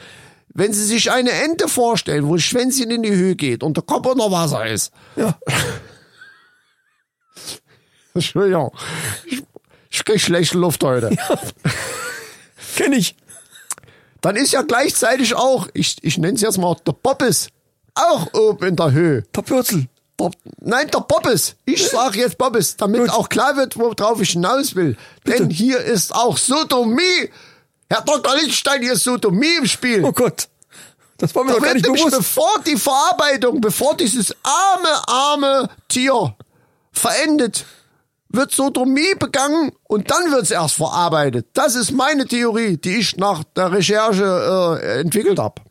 wenn 0.53 0.73
Sie 0.73 0.83
sich 0.83 1.11
eine 1.11 1.31
Ente 1.31 1.67
vorstellen, 1.67 2.27
wo 2.27 2.35
das 2.35 2.43
Schwänzchen 2.43 2.91
in 2.91 3.03
die 3.03 3.11
Höhe 3.11 3.35
geht 3.35 3.63
und 3.63 3.77
der 3.77 3.83
Kopf 3.83 4.05
unter 4.05 4.31
Wasser 4.31 4.65
ist. 4.65 4.91
ja. 5.15 5.37
Entschuldigung. 8.13 8.71
Ich, 9.25 9.41
ich 9.89 10.03
krieg 10.03 10.19
schlechte 10.19 10.57
Luft 10.57 10.83
heute. 10.83 11.17
Kenne 12.75 12.97
ich. 12.97 13.15
Dann 14.21 14.35
ist 14.35 14.51
ja 14.51 14.61
gleichzeitig 14.61 15.33
auch, 15.35 15.67
ich, 15.73 15.97
ich 16.03 16.17
nenne 16.17 16.35
es 16.35 16.41
jetzt 16.41 16.57
mal, 16.57 16.75
der 16.85 16.91
Poppes 16.93 17.47
auch 17.95 18.33
oben 18.33 18.67
in 18.67 18.75
der 18.75 18.91
Höhe. 18.91 19.23
Der 19.35 19.41
Pürzel. 19.41 19.87
Der, 20.19 20.31
nein, 20.59 20.87
der 20.93 20.99
Poppes. 20.99 21.55
Ich 21.65 21.87
sage 21.89 22.19
jetzt 22.19 22.37
Poppes, 22.37 22.77
damit 22.77 23.01
Gut. 23.01 23.09
auch 23.09 23.27
klar 23.29 23.55
wird, 23.57 23.77
worauf 23.77 24.21
ich 24.21 24.31
hinaus 24.31 24.75
will. 24.75 24.95
Denn 25.25 25.49
hier 25.49 25.79
ist 25.79 26.13
auch 26.13 26.37
Sodomie. 26.37 27.29
Herr 27.89 28.01
Dr. 28.01 28.33
Lichtenstein, 28.35 28.81
hier 28.81 28.93
ist 28.93 29.03
Sodomie 29.03 29.57
im 29.57 29.65
Spiel. 29.65 30.03
Oh 30.05 30.11
Gott. 30.11 30.47
Das 31.17 31.35
war 31.35 31.43
mir 31.43 31.51
Da 31.53 31.57
doch 31.57 31.63
gar 31.65 31.73
nicht 31.73 31.85
bewusst. 31.85 32.17
bevor 32.17 32.51
die 32.65 32.77
Verarbeitung, 32.77 33.59
bevor 33.61 33.95
dieses 33.97 34.35
arme, 34.43 35.07
arme 35.07 35.69
Tier 35.87 36.35
verendet, 36.91 37.65
wird 38.33 38.51
Sodomie 38.51 39.13
begangen 39.19 39.71
und 39.83 40.09
dann 40.11 40.31
wird 40.31 40.43
es 40.43 40.51
erst 40.51 40.75
verarbeitet. 40.75 41.47
Das 41.53 41.75
ist 41.75 41.91
meine 41.91 42.25
Theorie, 42.25 42.77
die 42.77 42.97
ich 42.97 43.17
nach 43.17 43.43
der 43.55 43.71
Recherche 43.71 44.79
äh, 44.81 44.99
entwickelt 45.01 45.39
habe. 45.39 45.61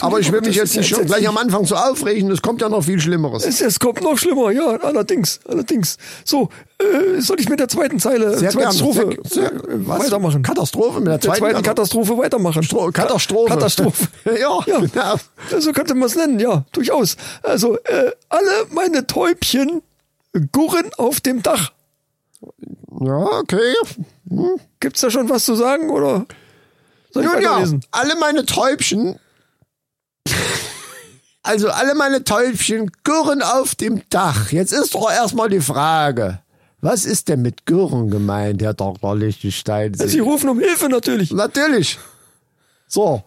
Aber 0.00 0.18
ich 0.18 0.32
will 0.32 0.40
mich 0.40 0.56
jetzt 0.56 0.74
ja 0.74 0.80
nicht 0.80 0.90
schon 0.90 1.06
gleich 1.06 1.28
am 1.28 1.36
Anfang 1.38 1.64
so 1.64 1.76
aufregen, 1.76 2.28
es 2.32 2.42
kommt 2.42 2.60
ja 2.60 2.68
noch 2.68 2.82
viel 2.82 2.98
Schlimmeres. 3.00 3.44
Es, 3.46 3.60
es 3.60 3.78
kommt 3.78 4.00
noch 4.02 4.18
schlimmer, 4.18 4.50
ja, 4.50 4.66
allerdings, 4.80 5.38
allerdings. 5.46 5.96
So, 6.24 6.48
äh, 6.78 7.20
soll 7.20 7.38
ich 7.38 7.48
mit 7.48 7.60
der 7.60 7.68
zweiten 7.68 8.00
Zeile, 8.00 8.36
Sehr 8.36 8.50
zweiten. 8.50 8.72
Strophe 8.72 9.10
Sehr- 9.22 9.42
sehr- 9.50 9.52
äh, 9.52 9.60
was? 9.86 10.00
weitermachen? 10.06 10.42
Katastrophe 10.42 10.98
mit 10.98 11.06
der 11.06 11.18
der 11.18 11.20
zweiten 11.20 11.38
zweiten 11.38 11.54
Kata- 11.58 11.68
Katastrophe 11.68 12.18
weitermachen. 12.18 12.62
Stro- 12.64 12.90
Katastrophe. 12.90 13.48
Katastrophe. 13.54 14.08
Ja, 14.40 14.58
ja. 14.66 14.80
genau. 14.80 15.60
So 15.60 15.70
könnte 15.72 15.94
man 15.94 16.08
es 16.08 16.16
nennen, 16.16 16.40
ja, 16.40 16.64
durchaus. 16.72 17.16
Also, 17.44 17.76
äh, 17.84 18.10
alle 18.28 18.50
meine 18.70 19.06
Täubchen 19.06 19.82
gurren 20.50 20.90
auf 20.96 21.20
dem 21.20 21.44
Dach. 21.44 21.70
Ja, 23.00 23.38
okay. 23.38 23.74
Gibt's 24.80 25.00
da 25.00 25.10
schon 25.10 25.28
was 25.28 25.44
zu 25.44 25.54
sagen, 25.54 25.90
oder 25.90 26.26
soll 27.12 27.24
Nun 27.24 27.42
ja, 27.42 27.64
alle 27.90 28.16
meine 28.16 28.46
Täubchen, 28.46 29.18
also 31.42 31.68
alle 31.70 31.94
meine 31.94 32.24
Täubchen 32.24 32.90
gurren 33.04 33.42
auf 33.42 33.74
dem 33.74 34.02
Dach. 34.08 34.52
Jetzt 34.52 34.72
ist 34.72 34.94
doch 34.94 35.10
erstmal 35.10 35.48
die 35.48 35.60
Frage, 35.60 36.40
was 36.80 37.04
ist 37.04 37.28
denn 37.28 37.42
mit 37.42 37.66
Gurren 37.66 38.10
gemeint, 38.10 38.62
Herr 38.62 38.74
Dr. 38.74 39.16
Lichtenstein? 39.16 39.94
Sie 39.94 40.18
rufen 40.20 40.48
um 40.48 40.58
Hilfe 40.58 40.88
natürlich. 40.88 41.30
Natürlich. 41.30 41.98
So. 42.88 43.22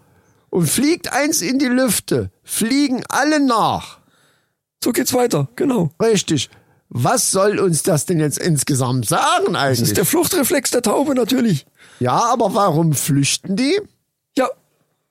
Und 0.50 0.68
fliegt 0.68 1.12
eins 1.12 1.42
in 1.42 1.60
die 1.60 1.68
Lüfte, 1.68 2.32
fliegen 2.44 3.04
alle 3.10 3.40
nach. 3.40 4.00
So 4.84 4.92
geht's 4.92 5.14
weiter, 5.14 5.48
genau. 5.56 5.90
Richtig. 6.02 6.50
Was 6.90 7.32
soll 7.32 7.60
uns 7.60 7.84
das 7.84 8.06
denn 8.06 8.20
jetzt 8.20 8.38
insgesamt 8.38 9.08
sagen 9.08 9.54
Das 9.54 9.62
eigentlich? 9.62 9.82
ist 9.82 9.98
der 9.98 10.06
Fluchtreflex 10.06 10.72
der 10.72 10.82
Taube 10.82 11.16
natürlich. 11.16 11.66
ja, 12.00 12.14
aber 12.32 12.54
warum 12.54 12.94
flüchten 12.94 13.56
die? 13.56 13.80
Ja, 14.38 14.48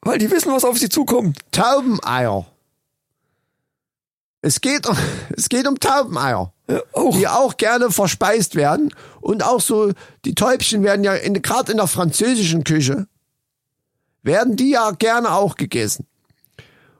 weil 0.03 0.19
die 0.19 0.31
wissen, 0.31 0.53
was 0.53 0.65
auf 0.65 0.79
sie 0.79 0.89
zukommt. 0.89 1.39
Taubeneier. 1.51 2.47
Es 4.41 4.61
geht, 4.61 4.87
um- 4.87 4.97
es 5.37 5.49
geht 5.49 5.67
um 5.67 5.81
Taubeneier, 5.81 6.53
Ja, 6.69 6.81
auch. 6.93 7.17
die 7.17 7.27
auch 7.29 7.57
gerne 7.57 7.91
verspeist 7.91 8.55
werden. 8.55 8.95
Und 9.21 9.43
auch 9.43 9.61
so, 9.61 9.93
die 10.25 10.35
Täubchen 10.35 10.83
werden 10.83 11.03
ja 11.05 11.15
in, 11.15 11.41
gerade 11.43 11.73
in 11.73 11.79
der 11.79 11.87
französischen 11.87 12.63
Küche, 12.65 13.07
werden 14.23 14.57
die 14.57 14.71
ja 14.71 14.91
gerne 14.93 15.33
auch 15.33 15.57
gegessen. 15.57 16.07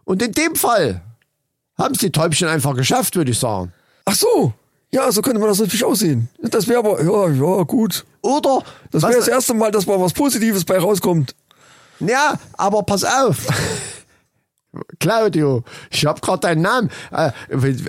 Und 0.05 0.21
in 0.23 0.33
dem 0.33 0.57
Fall 0.57 1.03
haben 1.79 1.95
es 1.95 2.01
die 2.01 2.13
Täubchen 2.13 2.49
einfach 2.49 2.75
geschafft, 2.75 3.17
würde 3.17 3.31
ich 3.31 3.39
sagen. 3.39 3.73
Ach 4.05 4.15
so. 4.15 4.53
Ja, 4.95 5.11
so 5.11 5.23
könnte 5.23 5.41
man 5.41 5.49
das 5.49 5.59
natürlich 5.59 5.83
aussehen. 5.83 6.29
Das 6.41 6.69
wäre 6.69 6.79
aber, 6.79 7.03
ja, 7.03 7.29
ja, 7.29 7.63
gut. 7.65 8.05
Oder, 8.23 8.63
Das 8.93 9.03
wäre 9.03 9.17
das 9.17 9.27
erste 9.27 9.53
Mal, 9.53 9.73
dass 9.73 9.89
mal 9.89 10.01
was 10.01 10.13
Positives 10.13 10.65
bei 10.65 10.79
rauskommt. 10.79 11.35
Ja, 11.99 12.35
aber 12.53 12.85
pass 12.85 13.03
auf. 13.03 13.39
Claudio, 15.01 15.65
ich 15.91 16.07
hab 16.07 16.23
grad 16.23 16.45
deinen 16.45 16.63
Namen. 16.63 16.91
Äh, 17.11 17.33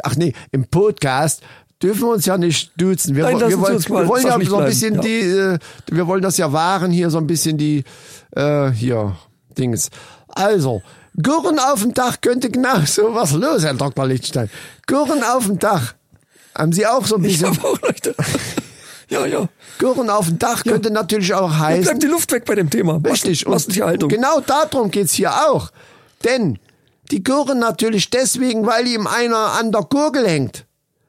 ach 0.01 0.15
nee, 0.15 0.33
im 0.51 0.65
Podcast, 0.65 1.43
dürfen 1.79 2.01
wir 2.01 2.13
uns 2.13 2.25
ja 2.25 2.39
nicht 2.39 2.71
duzen. 2.75 3.15
Wir, 3.15 3.25
Nein, 3.25 3.39
wir, 3.39 3.59
wollen, 3.59 3.83
wir 3.83 4.07
wollen 4.07 4.25
ja 4.25 4.43
so 4.43 4.57
ein 4.57 4.65
bisschen 4.65 4.95
ja. 4.95 5.01
die, 5.01 5.19
äh, 5.19 5.59
wir 5.91 6.07
wollen 6.07 6.23
das 6.23 6.37
ja 6.37 6.51
wahren 6.51 6.89
hier 6.89 7.11
so 7.11 7.19
ein 7.19 7.27
bisschen 7.27 7.55
die, 7.59 7.83
äh, 8.31 8.71
hier, 8.71 9.15
Dings. 9.55 9.91
Also, 10.29 10.81
Gurren 11.21 11.59
auf 11.59 11.83
dem 11.83 11.93
Dach 11.93 12.19
könnte 12.19 12.49
genau 12.49 12.79
so 12.87 13.13
was 13.13 13.33
los, 13.33 13.63
Herr 13.63 13.75
Dr. 13.75 14.07
Lichtstein. 14.07 14.49
Gurren 14.87 15.23
auf 15.23 15.45
dem 15.45 15.59
Dach. 15.59 15.93
Haben 16.57 16.71
Sie 16.71 16.85
auch 16.85 17.05
so 17.05 17.15
ein 17.15 17.23
Ich 17.25 17.39
bisschen, 17.39 17.57
habe 17.57 17.67
auch 17.67 17.81
Leute. 17.81 18.15
ja, 19.09 19.25
ja. 19.25 19.47
Gurren 19.79 20.09
auf 20.09 20.27
dem 20.27 20.39
Dach 20.39 20.63
könnte 20.63 20.89
natürlich 20.91 21.33
auch 21.33 21.51
heißen, 21.57 21.83
bleibt 21.83 22.03
die 22.03 22.07
Luft 22.07 22.31
weg 22.31 22.45
bei 22.45 22.55
dem 22.55 22.69
Thema. 22.69 23.01
Richtig. 23.05 23.45
Und 23.45 23.51
Massentierhaltung. 23.53 24.09
Genau 24.09 24.39
darum 24.39 24.89
geht's 24.91 25.13
hier 25.13 25.33
auch. 25.49 25.71
Denn 26.23 26.59
die 27.11 27.23
gurren 27.23 27.59
natürlich 27.59 28.09
deswegen, 28.09 28.65
weil 28.65 28.87
ihm 28.87 29.05
einer 29.05 29.53
an 29.59 29.71
der 29.71 29.81
Gurgel 29.83 30.27
hängt. 30.27 30.65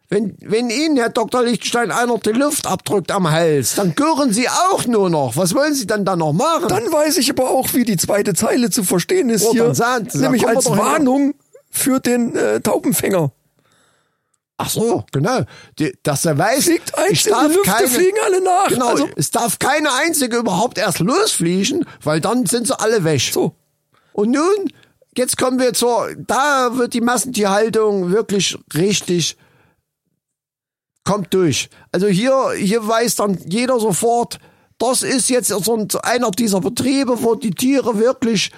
Wenn, 0.09 0.37
wenn 0.41 0.71
Ihnen, 0.71 0.97
Herr 0.97 1.09
Dr. 1.09 1.43
Lichtenstein, 1.43 1.91
einer 1.91 2.19
die 2.19 2.31
Luft 2.31 2.67
abdrückt 2.69 3.11
am 3.11 3.29
Hals, 3.29 3.75
dann 3.75 3.95
gurren 3.97 4.33
Sie 4.33 4.49
auch 4.49 4.87
nur 4.87 5.11
noch. 5.11 5.37
Was 5.37 5.53
wollen 5.55 5.75
Sie 5.75 5.87
dann 5.87 6.05
da 6.05 6.15
noch 6.15 6.33
machen? 6.33 6.69
Dann 6.69 6.93
weiß 6.93 7.17
ich 7.17 7.31
aber 7.31 7.51
auch, 7.51 7.75
wie 7.75 7.85
die 7.85 7.97
zweite 7.97 8.35
Zeile 8.35 8.71
zu 8.71 8.85
verstehen 8.85 9.31
ist 9.31 9.45
Oh, 9.45 9.53
hier. 9.53 9.73
da 9.73 9.99
nämlich 10.15 10.47
als 10.47 10.65
doch 10.65 10.77
hin. 10.77 10.85
Warnung 10.85 11.35
für 11.71 11.99
den 11.99 12.37
äh, 12.37 12.61
Taubenfänger. 12.61 13.33
Ach 14.59 14.71
so, 14.71 15.05
genau. 15.13 15.41
Die, 15.79 15.93
dass 16.03 16.25
er 16.25 16.39
weiß, 16.39 16.65
Fliegt 16.65 16.93
ich 17.11 17.25
darf 17.25 17.49
Lüfte, 17.49 17.63
keine, 17.71 17.89
fliegen 17.89 18.17
alle 18.25 18.41
nach. 18.41 18.69
Genau, 18.69 18.89
Also- 18.89 19.09
es 19.17 19.31
darf 19.31 19.59
keine 19.59 19.93
einzige 19.93 20.39
überhaupt 20.39 20.79
erst 20.79 21.01
losfliegen, 21.01 21.85
weil 22.03 22.21
dann 22.21 22.47
sind 22.47 22.67
sie 22.67 22.79
alle 22.79 23.05
weg. 23.05 23.21
So. 23.33 23.55
Und 24.15 24.31
nun, 24.31 24.73
jetzt 25.17 25.37
kommen 25.37 25.59
wir 25.59 25.75
zur, 25.75 26.09
da 26.17 26.71
wird 26.79 26.95
die 26.95 27.03
Massentierhaltung 27.03 28.11
wirklich 28.13 28.57
richtig, 28.75 29.37
kommt 31.05 31.33
durch. 31.35 31.69
Also 31.93 32.07
hier, 32.07 32.53
hier 32.57 32.87
weiß 32.87 33.17
dann 33.17 33.39
jeder 33.47 33.79
sofort, 33.79 34.39
das 34.79 35.03
ist 35.03 35.29
jetzt 35.29 35.49
so 35.49 35.77
ein- 35.77 35.89
einer 36.03 36.31
dieser 36.31 36.61
Betriebe, 36.61 37.23
wo 37.23 37.35
die 37.35 37.51
Tiere 37.53 37.99
wirklich 37.99 38.51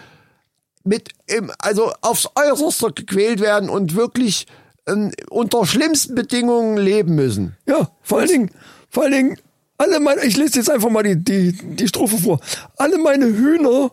mit, 0.84 1.10
im, 1.26 1.50
also 1.58 1.92
aufs 2.00 2.28
Äußerste 2.34 2.92
gequält 2.92 3.40
werden 3.40 3.68
und 3.68 3.94
wirklich 3.94 4.46
ähm, 4.88 5.12
unter 5.30 5.66
schlimmsten 5.66 6.14
Bedingungen 6.14 6.78
leben 6.78 7.14
müssen. 7.14 7.56
Ja, 7.66 7.90
vor 8.02 8.20
allen 8.20 8.28
Dingen, 8.28 8.50
vor 8.90 9.04
allen 9.04 9.12
Dingen, 9.12 9.36
alle 9.78 10.00
meine, 10.00 10.24
ich 10.24 10.36
lese 10.36 10.58
jetzt 10.58 10.70
einfach 10.70 10.90
mal 10.90 11.02
die, 11.02 11.16
die, 11.16 11.52
die 11.52 11.88
Strophe 11.88 12.18
vor. 12.18 12.40
Alle 12.76 12.98
meine 12.98 13.26
Hühner 13.26 13.92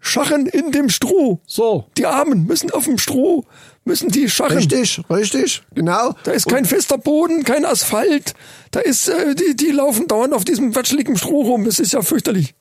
scharren 0.00 0.46
in 0.46 0.72
dem 0.72 0.88
Stroh. 0.88 1.40
So. 1.46 1.86
Die 1.96 2.06
Armen 2.06 2.46
müssen 2.46 2.70
auf 2.70 2.84
dem 2.84 2.98
Stroh, 2.98 3.44
müssen 3.84 4.10
die 4.10 4.28
scharren. 4.28 4.58
Richtig, 4.58 5.00
richtig, 5.08 5.62
genau. 5.74 6.14
Da 6.24 6.32
ist 6.32 6.48
kein 6.48 6.64
fester 6.64 6.98
Boden, 6.98 7.44
kein 7.44 7.64
Asphalt. 7.64 8.34
Da 8.70 8.80
ist, 8.80 9.08
äh, 9.08 9.34
die, 9.34 9.56
die 9.56 9.70
laufen 9.70 10.08
dauernd 10.08 10.34
auf 10.34 10.44
diesem 10.44 10.74
watscheligen 10.74 11.16
Stroh 11.16 11.42
rum. 11.42 11.64
Das 11.64 11.78
ist 11.78 11.92
ja 11.92 12.02
fürchterlich. 12.02 12.54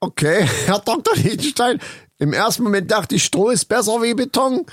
Okay, 0.00 0.46
Herr 0.66 0.78
Dr. 0.78 1.14
Lichtenstein, 1.16 1.80
im 2.18 2.32
ersten 2.32 2.62
Moment 2.62 2.90
dachte 2.90 3.16
ich, 3.16 3.24
Stroh 3.24 3.50
ist 3.50 3.66
besser 3.66 4.02
wie 4.02 4.14
Beton. 4.14 4.64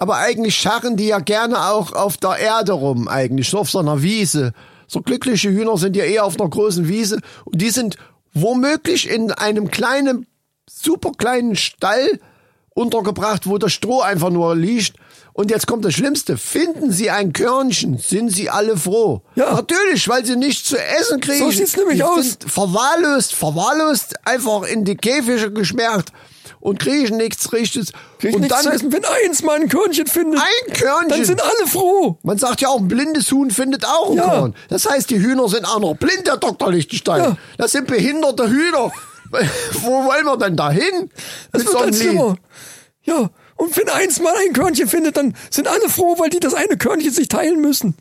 Aber 0.00 0.16
eigentlich 0.16 0.56
scharren 0.56 0.96
die 0.96 1.08
ja 1.08 1.18
gerne 1.18 1.68
auch 1.68 1.92
auf 1.92 2.16
der 2.16 2.38
Erde 2.38 2.72
rum, 2.72 3.06
eigentlich, 3.06 3.50
so 3.50 3.58
auf 3.58 3.70
so 3.70 3.80
einer 3.80 4.02
Wiese. 4.02 4.52
So 4.88 5.02
glückliche 5.02 5.50
Hühner 5.50 5.76
sind 5.76 5.94
ja 5.94 6.04
eher 6.04 6.24
auf 6.24 6.40
einer 6.40 6.48
großen 6.48 6.88
Wiese. 6.88 7.20
Und 7.44 7.60
die 7.60 7.68
sind 7.68 7.96
womöglich 8.32 9.10
in 9.10 9.30
einem 9.30 9.70
kleinen, 9.70 10.26
super 10.68 11.12
kleinen 11.12 11.54
Stall 11.54 12.18
untergebracht, 12.70 13.46
wo 13.46 13.58
das 13.58 13.74
Stroh 13.74 14.00
einfach 14.00 14.30
nur 14.30 14.56
liegt. 14.56 14.94
Und 15.34 15.50
jetzt 15.50 15.66
kommt 15.66 15.84
das 15.84 15.92
Schlimmste. 15.92 16.38
Finden 16.38 16.90
Sie 16.90 17.10
ein 17.10 17.34
Körnchen, 17.34 17.98
sind 17.98 18.30
Sie 18.30 18.48
alle 18.48 18.78
froh. 18.78 19.20
Ja. 19.34 19.52
Natürlich, 19.52 20.08
weil 20.08 20.24
sie 20.24 20.36
nichts 20.36 20.66
zu 20.66 20.78
essen 20.78 21.20
kriegen. 21.20 21.40
So 21.44 21.50
sieht's 21.50 21.76
nämlich 21.76 21.98
die 21.98 22.04
aus. 22.04 22.38
Verwahrlost, 22.46 23.34
verwahrlost, 23.34 24.14
einfach 24.26 24.62
in 24.62 24.86
die 24.86 24.96
Käfige 24.96 25.52
gesperrt 25.52 26.10
und 26.58 26.78
kriegen 26.78 27.16
nichts 27.16 27.52
Richtiges. 27.52 27.92
Kriegt 28.18 28.34
und 28.34 28.48
dann, 28.50 28.66
essen. 28.66 28.92
Wenn 28.92 29.04
eins 29.04 29.42
mal 29.42 29.60
ein 29.60 29.68
Körnchen 29.68 30.06
findet, 30.06 30.40
Ein 30.40 30.72
Körnchen? 30.72 31.08
dann 31.08 31.24
sind 31.24 31.40
alle 31.42 31.66
froh. 31.66 32.18
man 32.22 32.38
sagt 32.38 32.60
ja 32.60 32.68
auch, 32.68 32.78
ein 32.80 32.88
blindes 32.88 33.30
Huhn 33.30 33.50
findet 33.50 33.84
auch 33.84 34.10
ein 34.10 34.16
Ja. 34.16 34.28
Korn. 34.28 34.54
Das 34.68 34.88
heißt, 34.88 35.08
die 35.10 35.20
Hühner 35.20 35.48
sind 35.48 35.64
auch 35.64 35.80
noch 35.80 35.94
blind, 35.94 36.26
Herr 36.28 36.36
Dr. 36.38 36.72
Lichtenstein. 36.72 37.22
Ja. 37.22 37.36
Das 37.58 37.72
sind 37.72 37.86
behinderte 37.86 38.48
Hühner. 38.48 38.90
Wo 39.82 40.04
wollen 40.04 40.24
wir 40.24 40.36
denn 40.38 40.56
da 40.56 40.70
hin? 40.70 41.10
Das 41.52 41.62
Mit 41.64 41.72
wird 41.72 41.84
Lied? 41.86 41.94
schlimmer. 41.96 42.36
Ja, 43.04 43.30
und 43.56 43.76
wenn 43.76 43.88
eins 43.88 44.20
mal 44.20 44.34
ein 44.46 44.52
Körnchen 44.52 44.88
findet, 44.88 45.16
dann 45.16 45.34
sind 45.50 45.68
alle 45.68 45.88
froh, 45.88 46.16
weil 46.18 46.30
die 46.30 46.40
das 46.40 46.54
eine 46.54 46.76
Körnchen 46.76 47.12
sich 47.12 47.28
teilen 47.28 47.60
müssen. 47.60 47.94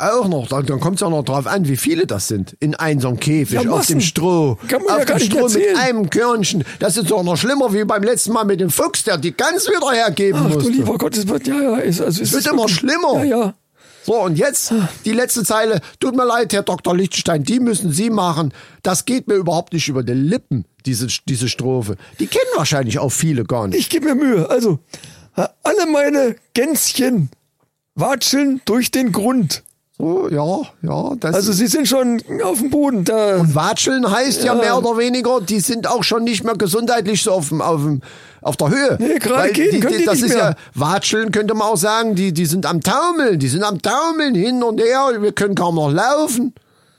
Auch 0.00 0.28
noch, 0.28 0.48
dann, 0.48 0.64
dann 0.66 0.80
kommt 0.80 0.94
es 0.96 1.00
ja 1.02 1.10
noch 1.10 1.22
drauf 1.24 1.46
an, 1.46 1.68
wie 1.68 1.76
viele 1.76 2.06
das 2.06 2.28
sind. 2.28 2.56
In 2.60 2.74
einem 2.74 3.00
so 3.00 3.08
einem 3.08 3.20
Käfig, 3.20 3.60
Ja, 3.62 3.70
auf 3.70 3.86
dem 3.86 4.00
Stroh. 4.00 4.56
Kann 4.68 4.82
man 4.82 4.92
auf 4.94 4.98
ja 5.00 5.04
gar 5.04 5.18
dem 5.18 5.22
nicht 5.22 5.32
Stroh 5.32 5.46
mit 5.48 5.56
erzählen. 5.56 5.76
einem 5.76 6.10
Körnchen. 6.10 6.64
Das 6.78 6.96
ist 6.96 7.10
doch 7.10 7.22
noch 7.22 7.36
schlimmer 7.36 7.72
wie 7.74 7.84
beim 7.84 8.02
letzten 8.02 8.32
Mal 8.32 8.44
mit 8.44 8.60
dem 8.60 8.70
Fuchs, 8.70 9.04
der 9.04 9.18
die 9.18 9.32
Gans 9.36 9.66
wieder 9.68 9.90
hergeben 9.92 10.40
Ach 10.42 10.48
du 10.48 10.54
musste. 10.54 10.70
lieber 10.70 10.96
Gott, 10.98 11.16
es 11.16 11.28
wird, 11.28 11.46
ja, 11.46 11.60
ja, 11.60 11.78
es, 11.78 12.00
also 12.00 12.22
es 12.22 12.32
wird 12.32 12.40
ist 12.44 12.50
immer 12.50 12.62
wirklich- 12.62 12.76
schlimmer. 12.78 13.24
Ja, 13.24 13.24
ja. 13.24 13.54
So, 14.06 14.14
und 14.22 14.38
jetzt 14.38 14.72
die 15.04 15.12
letzte 15.12 15.44
Zeile. 15.44 15.80
Tut 16.00 16.16
mir 16.16 16.24
leid, 16.24 16.54
Herr 16.54 16.62
Dr. 16.62 16.96
Lichtenstein, 16.96 17.44
die 17.44 17.60
müssen 17.60 17.92
Sie 17.92 18.08
machen. 18.08 18.54
Das 18.82 19.04
geht 19.04 19.28
mir 19.28 19.34
überhaupt 19.34 19.74
nicht 19.74 19.88
über 19.88 20.02
die 20.02 20.14
Lippen, 20.14 20.64
diese, 20.86 21.06
diese 21.28 21.50
Strophe. 21.50 21.96
Die 22.18 22.26
kennen 22.26 22.50
wahrscheinlich 22.56 22.98
auch 22.98 23.10
viele 23.10 23.44
gar 23.44 23.68
nicht. 23.68 23.78
Ich 23.78 23.90
gebe 23.90 24.06
mir 24.06 24.14
Mühe. 24.14 24.48
Also, 24.48 24.78
alle 25.34 25.86
meine 25.92 26.36
Gänschen 26.54 27.28
watscheln 27.94 28.62
durch 28.64 28.90
den 28.90 29.12
Grund. 29.12 29.62
So, 30.00 30.28
ja, 30.30 30.60
ja. 30.82 31.14
Das 31.20 31.34
Also 31.34 31.52
sie 31.52 31.66
sind 31.66 31.86
schon 31.86 32.22
auf 32.42 32.58
dem 32.58 32.70
Boden. 32.70 33.04
Da, 33.04 33.36
und 33.36 33.54
Watscheln 33.54 34.10
heißt 34.10 34.42
ja. 34.44 34.54
mehr 34.54 34.78
oder 34.78 34.96
weniger, 34.96 35.40
die 35.40 35.60
sind 35.60 35.86
auch 35.86 36.02
schon 36.04 36.24
nicht 36.24 36.42
mehr 36.44 36.54
gesundheitlich 36.56 37.22
so 37.22 37.32
auf, 37.32 37.48
dem, 37.50 37.60
auf, 37.60 37.80
dem, 37.82 38.00
auf 38.40 38.56
der 38.56 38.70
Höhe. 38.70 38.96
Nee, 38.98 39.18
gerade 39.18 39.52
gehen 39.52 39.80
können 39.80 39.98
die 39.98 40.04
Das 40.04 40.14
nicht 40.14 40.24
ist 40.30 40.34
mehr. 40.34 40.50
ja, 40.50 40.54
Watscheln 40.74 41.30
könnte 41.32 41.54
man 41.54 41.68
auch 41.68 41.76
sagen, 41.76 42.14
die, 42.14 42.32
die 42.32 42.46
sind 42.46 42.66
am 42.66 42.80
Taumeln, 42.82 43.38
die 43.38 43.48
sind 43.48 43.62
am 43.62 43.80
Taumeln 43.82 44.34
hin 44.34 44.62
und 44.62 44.80
her, 44.80 45.10
wir 45.20 45.32
können 45.32 45.54
kaum 45.54 45.74
noch 45.74 45.90
laufen. 45.90 46.54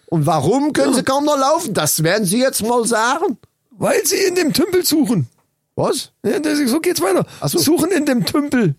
Und 0.08 0.26
warum 0.26 0.74
können 0.74 0.94
sie 0.94 1.04
kaum 1.04 1.26
noch 1.26 1.38
laufen? 1.40 1.74
Das 1.74 2.04
werden 2.04 2.26
Sie 2.26 2.40
jetzt 2.40 2.62
mal 2.68 2.86
sagen. 2.86 3.38
weil 3.72 4.06
sie 4.06 4.18
in 4.18 4.36
dem 4.36 4.52
Tümpel 4.54 4.86
suchen. 4.86 5.28
Was? 5.76 6.12
Ja, 6.26 6.38
das, 6.40 6.60
so 6.70 6.80
geht's 6.82 7.02
weiter. 7.02 7.26
Ach 7.40 7.48
so. 7.48 7.58
Suchen 7.58 7.92
in 7.92 8.06
dem 8.06 8.26
Tümpel. 8.26 8.76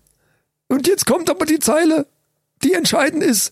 Und 0.69 0.87
jetzt 0.87 1.05
kommt 1.07 1.29
aber 1.31 1.45
die 1.47 1.57
Zeile, 1.59 2.05
die 2.63 2.73
entscheidend 2.73 3.23
ist. 3.23 3.51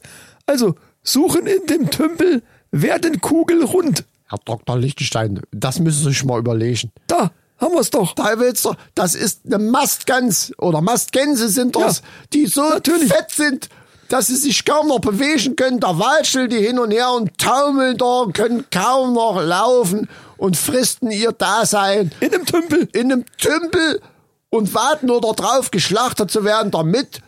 Also, 0.52 0.76
suchen 1.02 1.48
in 1.48 1.66
dem 1.68 1.90
Tümpel 1.90 2.44
werden 2.72 3.22
kugelrund. 3.22 4.04
Herr 4.28 4.40
Dr. 4.44 4.78
Lichtenstein, 4.78 5.40
das 5.52 5.80
müssen 5.80 6.04
Sie 6.04 6.10
sich 6.10 6.26
mal 6.26 6.40
überlegen. 6.40 6.92
Da, 7.08 7.32
haben 7.58 7.74
wir's 7.74 7.90
doch. 7.90 8.14
Da 8.16 8.38
willst 8.38 8.66
du, 8.66 8.74
das 8.94 9.16
ist 9.16 9.46
eine 9.46 9.60
Mastgans 9.60 10.52
oder 10.58 10.82
Mastgänse 10.82 11.48
sind 11.48 11.78
das, 11.78 12.00
Ja, 12.00 12.04
die 12.34 12.48
so 12.48 12.68
natürlich. 12.68 13.14
fett 13.14 13.32
sind, 13.32 13.70
dass 14.10 14.28
sie 14.28 14.36
sich 14.36 14.66
kaum 14.66 14.90
noch 14.90 15.00
bewegen 15.00 15.56
können. 15.56 15.80
Da 15.80 15.98
watscheln 15.98 16.50
die 16.50 16.58
hin 16.60 16.80
und 16.80 16.92
her 16.92 17.12
und 17.14 17.38
taumeln 17.38 17.98
da, 17.98 18.26
können 18.34 18.66
kaum 18.72 19.14
noch 19.14 19.42
laufen 19.42 20.10
und 20.36 20.58
fristen 20.58 21.12
ihr 21.12 21.32
Dasein 21.32 22.12
In 22.20 22.32
dem 22.32 22.46
Tümpel. 22.46 22.90
in 22.92 23.10
einem 23.10 23.24
Tümpel 23.38 24.02
und 24.50 24.74
warten 24.74 25.06
nur 25.06 25.22
darauf, 25.22 25.72
geschlachtet 25.72 26.30
zu 26.30 26.44
werden, 26.44 26.72
damit 26.72 27.22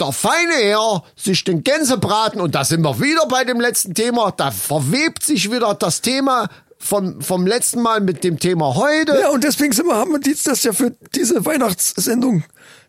der 0.00 0.12
feine 0.12 0.54
Herr 0.54 1.02
sich 1.16 1.44
den 1.44 1.64
Gänsebraten, 1.64 2.40
und 2.40 2.54
da 2.54 2.64
sind 2.64 2.82
wir 2.82 3.00
wieder 3.00 3.26
bei 3.26 3.44
dem 3.44 3.60
letzten 3.60 3.94
Thema, 3.94 4.30
da 4.30 4.50
verwebt 4.50 5.22
sich 5.24 5.50
wieder 5.50 5.74
das 5.74 6.00
Thema 6.00 6.48
vom, 6.78 7.20
vom 7.20 7.46
letzten 7.46 7.82
Mal 7.82 8.00
mit 8.00 8.22
dem 8.22 8.38
Thema 8.38 8.76
heute. 8.76 9.18
Ja, 9.18 9.30
und 9.30 9.42
deswegen 9.42 9.72
sind 9.72 9.86
wir, 9.86 9.96
haben 9.96 10.12
wir 10.12 10.20
das 10.20 10.62
ja 10.62 10.72
für 10.72 10.92
diese 11.14 11.44
Weihnachtssendung 11.44 12.44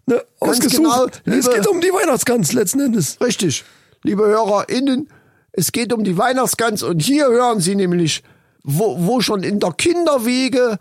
ne, 0.05 0.23
ausgesucht. 0.39 1.23
genau, 1.23 1.37
es 1.37 1.45
liebe- 1.45 1.55
geht 1.55 1.67
um 1.67 1.81
die 1.81 1.91
Weihnachtsgans 1.91 2.53
letzten 2.53 2.81
Endes. 2.81 3.19
Richtig. 3.19 3.63
Liebe 4.03 4.25
HörerInnen, 4.27 5.09
es 5.51 5.71
geht 5.71 5.91
um 5.91 6.03
die 6.03 6.17
Weihnachtsgans 6.17 6.83
und 6.83 7.01
hier 7.01 7.25
hören 7.27 7.59
Sie 7.59 7.75
nämlich, 7.75 8.23
wo, 8.63 8.95
wo 8.99 9.21
schon 9.21 9.41
in 9.43 9.59
der 9.59 9.71
Kinderwiege 9.73 10.77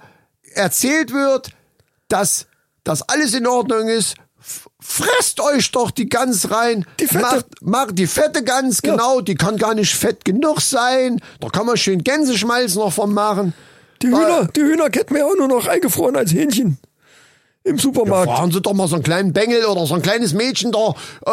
erzählt 0.55 1.13
wird, 1.13 1.51
dass 2.09 2.47
das 2.85 3.03
alles 3.09 3.35
in 3.35 3.47
Ordnung 3.47 3.89
ist. 3.89 4.15
Fresst 4.81 5.41
euch 5.41 5.71
doch 5.73 5.91
die 5.91 6.09
Gans 6.09 6.51
rein. 6.51 6.87
Die 7.01 7.07
fette. 7.07 7.21
Macht, 7.21 7.47
macht 7.61 7.99
die 7.99 8.07
fette 8.07 8.43
Gans, 8.45 8.81
Ja. 8.85 8.93
genau. 8.93 9.21
Die 9.21 9.35
kann 9.35 9.57
gar 9.57 9.75
nicht 9.75 9.95
fett 9.95 10.25
genug 10.25 10.61
sein. 10.61 11.21
Da 11.41 11.49
kann 11.49 11.67
man 11.67 11.77
schön 11.77 12.03
Gänseschmalz 12.05 12.75
noch 12.77 12.93
von 12.93 13.13
machen. 13.13 13.53
Die 14.03 14.07
Hühner, 14.09 14.49
die 14.55 14.61
Hühner 14.61 14.91
kennt 14.91 15.11
man 15.11 15.21
ja 15.21 15.27
auch 15.27 15.37
nur 15.37 15.49
noch 15.49 15.67
eingefroren 15.67 16.17
als 16.17 16.33
Hähnchen. 16.33 16.79
Im 17.65 17.79
Supermarkt. 17.79 18.31
Fahren 18.31 18.51
Sie 18.53 18.63
doch 18.63 18.73
mal 18.73 18.89
so 18.89 18.95
einen 18.95 19.05
kleinen 19.05 19.33
Bengel 19.35 19.67
oder 19.67 19.85
so 19.87 19.95
ein 19.95 20.01
kleines 20.01 20.33
Mädchen 20.33 20.73
da. 20.73 20.95
Äh, 21.27 21.33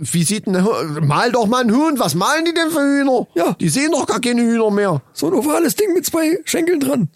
wie 0.00 0.24
sieht 0.24 0.46
ein 0.46 0.62
Mal 1.06 1.32
doch 1.32 1.46
mal 1.46 1.62
ein 1.62 1.74
Huhn. 1.74 1.98
Was 1.98 2.14
malen 2.14 2.44
die 2.44 2.52
denn 2.52 2.70
für 2.70 2.80
Hühner? 2.80 3.26
Ja. 3.34 3.52
Die 3.58 3.68
sehen 3.68 3.92
doch 3.92 4.06
gar 4.06 4.20
keine 4.20 4.42
Hühner 4.42 4.70
mehr. 4.70 5.00
So 5.14 5.28
ein 5.28 5.32
ovales 5.34 5.76
Ding 5.76 5.94
mit 5.94 6.04
zwei 6.04 6.40
Schenkeln 6.44 6.80
dran. 6.80 7.08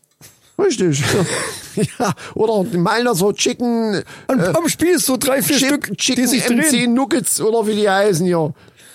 Richtig. 0.58 1.02
ja. 1.98 2.12
Oder 2.34 2.68
die 2.68 2.78
malen 2.78 3.04
da 3.04 3.14
so 3.14 3.32
Chicken, 3.32 4.02
Am, 4.26 4.40
am 4.40 4.68
Spieß 4.68 5.04
so 5.06 5.16
drei, 5.16 5.40
vier 5.42 5.56
Chip, 5.56 5.68
Stück, 5.68 5.98
Chicken 5.98 6.22
die 6.22 6.28
sich 6.28 6.48
MC 6.48 6.70
drehen. 6.70 6.94
Nuggets 6.94 7.40
oder 7.40 7.66
wie 7.66 7.76
die 7.76 7.88
heißen 7.88 8.26
hier. 8.26 8.52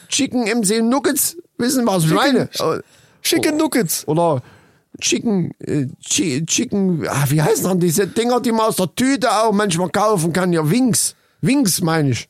Chicken 0.10 0.44
MC 0.44 0.82
Nuggets, 0.82 1.38
wissen 1.58 1.88
was 1.88 2.04
ich 2.06 2.12
meine? 2.12 2.50
Chicken 3.22 3.58
Nuggets. 3.58 4.08
Oder 4.08 4.42
Chicken, 5.00 5.54
äh, 5.60 5.88
Chi- 6.06 6.46
Chicken, 6.46 7.08
ah, 7.08 7.26
wie 7.30 7.42
heißen 7.42 7.68
denn 7.68 7.80
diese 7.80 8.06
Dinger, 8.08 8.40
die 8.42 8.52
man 8.52 8.68
aus 8.68 8.76
der 8.76 8.94
Tüte 8.94 9.32
auch 9.32 9.52
manchmal 9.52 9.90
kaufen 9.90 10.34
kann? 10.34 10.54
Ja, 10.54 10.70
Wings. 10.70 11.16
Wings 11.42 11.82
meine 11.82 12.12
ich. 12.12 12.28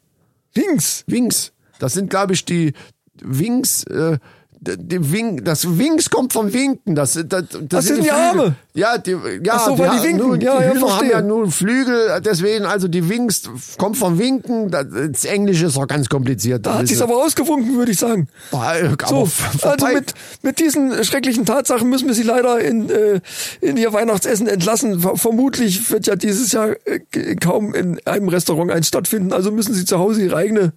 Wings. 0.53 1.03
Wings. 1.07 1.51
Das 1.79 1.93
sind, 1.93 2.09
glaube 2.09 2.33
ich, 2.33 2.45
die 2.45 2.73
Wings, 3.21 3.83
äh, 3.85 4.17
die 4.63 5.11
Wing, 5.11 5.43
das 5.43 5.77
Wings 5.77 6.09
kommt 6.09 6.33
vom 6.33 6.51
Winken. 6.53 6.95
Das, 6.95 7.13
das, 7.13 7.25
das, 7.27 7.45
Das 7.69 7.85
sind 7.85 7.97
die 7.97 8.09
Flügel. 8.09 8.17
Arme. 8.19 8.55
Ja, 8.73 8.97
die, 8.97 9.11
ja, 9.43 9.53
Ach 9.55 9.65
so, 9.67 9.77
weil 9.77 9.89
die 9.99 10.03
winken. 10.07 10.27
Nur, 10.27 10.41
Ja, 10.41 10.57
die 10.59 10.63
ja, 10.65 10.71
Hühner 10.71 10.81
haben 10.81 10.87
verstehe. 10.89 11.11
ja 11.11 11.21
nur 11.21 11.51
Flügel, 11.51 12.21
deswegen 12.25 12.65
also 12.65 12.87
die 12.87 13.07
Wings 13.07 13.43
kommt 13.77 13.97
vom 13.97 14.17
Winken. 14.17 14.71
Das, 14.71 15.25
Englische 15.25 15.65
ist 15.67 15.77
auch 15.77 15.87
ganz 15.87 16.09
kompliziert. 16.09 16.65
Da 16.65 16.79
hat 16.79 16.87
sich's 16.87 17.01
aber 17.01 17.17
ausgewunken, 17.23 17.75
würde 17.77 17.91
ich 17.91 17.99
sagen. 17.99 18.27
aber 18.51 18.97
So, 19.07 19.29
also 19.61 19.87
mit, 19.87 20.13
mit 20.41 20.59
diesen 20.59 21.03
schrecklichen 21.03 21.45
Tatsachen 21.45 21.89
müssen 21.89 22.07
wir 22.07 22.13
sie 22.15 22.23
leider 22.23 22.59
in, 22.59 22.89
äh, 22.89 23.19
in 23.61 23.77
ihr 23.77 23.93
Weihnachtsessen 23.93 24.47
entlassen. 24.47 24.99
Ver- 25.01 25.17
Vermutlich 25.17 25.89
wird 25.91 26.07
ja 26.07 26.15
dieses 26.15 26.51
Jahr 26.51 26.71
äh, 26.85 27.35
kaum 27.35 27.73
in 27.73 27.99
einem 28.05 28.29
Restaurant 28.29 28.71
eins 28.71 28.87
stattfinden. 28.87 29.33
Also 29.33 29.51
müssen 29.51 29.73
sie 29.73 29.85
zu 29.85 29.99
Hause 29.99 30.23
ihre 30.23 30.35
eigene, 30.35 30.73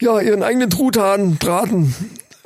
ja, 0.00 0.20
ihren 0.20 0.42
eigenen 0.42 0.70
Truthahn 0.70 1.36
braten. 1.36 1.94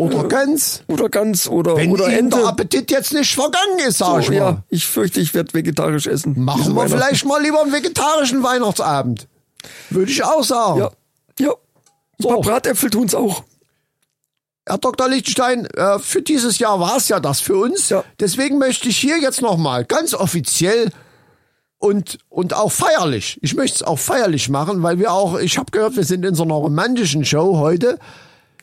Oder 0.02 0.28
ganz. 0.28 0.82
Oder 0.88 1.08
Gans 1.08 1.48
oder, 1.48 1.76
Wenn 1.76 1.90
oder 1.90 2.06
Ihnen 2.08 2.18
Ente. 2.26 2.38
der 2.38 2.46
Appetit 2.48 2.90
jetzt 2.90 3.12
nicht 3.12 3.34
vergangen 3.34 3.78
ist, 3.86 3.98
sag 3.98 4.20
ich 4.20 4.26
so, 4.26 4.32
mal. 4.32 4.38
ja, 4.38 4.62
ich 4.68 4.86
fürchte, 4.86 5.20
ich 5.20 5.34
werde 5.34 5.52
vegetarisch 5.54 6.06
essen. 6.06 6.42
Machen 6.44 6.74
wir 6.74 6.88
vielleicht 6.88 7.24
mal 7.24 7.42
lieber 7.42 7.62
einen 7.62 7.72
vegetarischen 7.72 8.42
Weihnachtsabend. 8.42 9.28
Würde 9.90 10.10
ich 10.10 10.22
auch 10.24 10.42
sagen. 10.44 10.80
Ja, 10.80 10.90
ja. 11.38 11.50
Ein 11.50 11.54
So. 12.18 12.28
paar 12.28 12.40
Bratäpfel 12.40 12.90
tun's 12.90 13.14
auch. 13.14 13.44
Herr 14.66 14.78
Dr. 14.78 15.08
Lichtenstein, 15.08 15.66
äh, 15.66 15.98
für 15.98 16.22
dieses 16.22 16.58
Jahr 16.60 16.78
war 16.78 16.96
es 16.96 17.08
ja 17.08 17.18
das 17.18 17.40
für 17.40 17.56
uns. 17.56 17.88
Ja. 17.88 18.04
Deswegen 18.20 18.58
möchte 18.58 18.88
ich 18.88 18.96
hier 18.96 19.18
jetzt 19.20 19.42
nochmal 19.42 19.84
ganz 19.84 20.14
offiziell 20.14 20.90
und, 21.78 22.18
und 22.28 22.54
auch 22.54 22.70
feierlich, 22.70 23.40
ich 23.42 23.54
möchte 23.56 23.78
es 23.78 23.82
auch 23.82 23.98
feierlich 23.98 24.48
machen, 24.48 24.84
weil 24.84 25.00
wir 25.00 25.12
auch, 25.12 25.36
ich 25.40 25.58
habe 25.58 25.72
gehört, 25.72 25.96
wir 25.96 26.04
sind 26.04 26.24
in 26.24 26.36
so 26.36 26.44
einer 26.44 26.54
romantischen 26.54 27.24
Show 27.24 27.56
heute. 27.58 27.98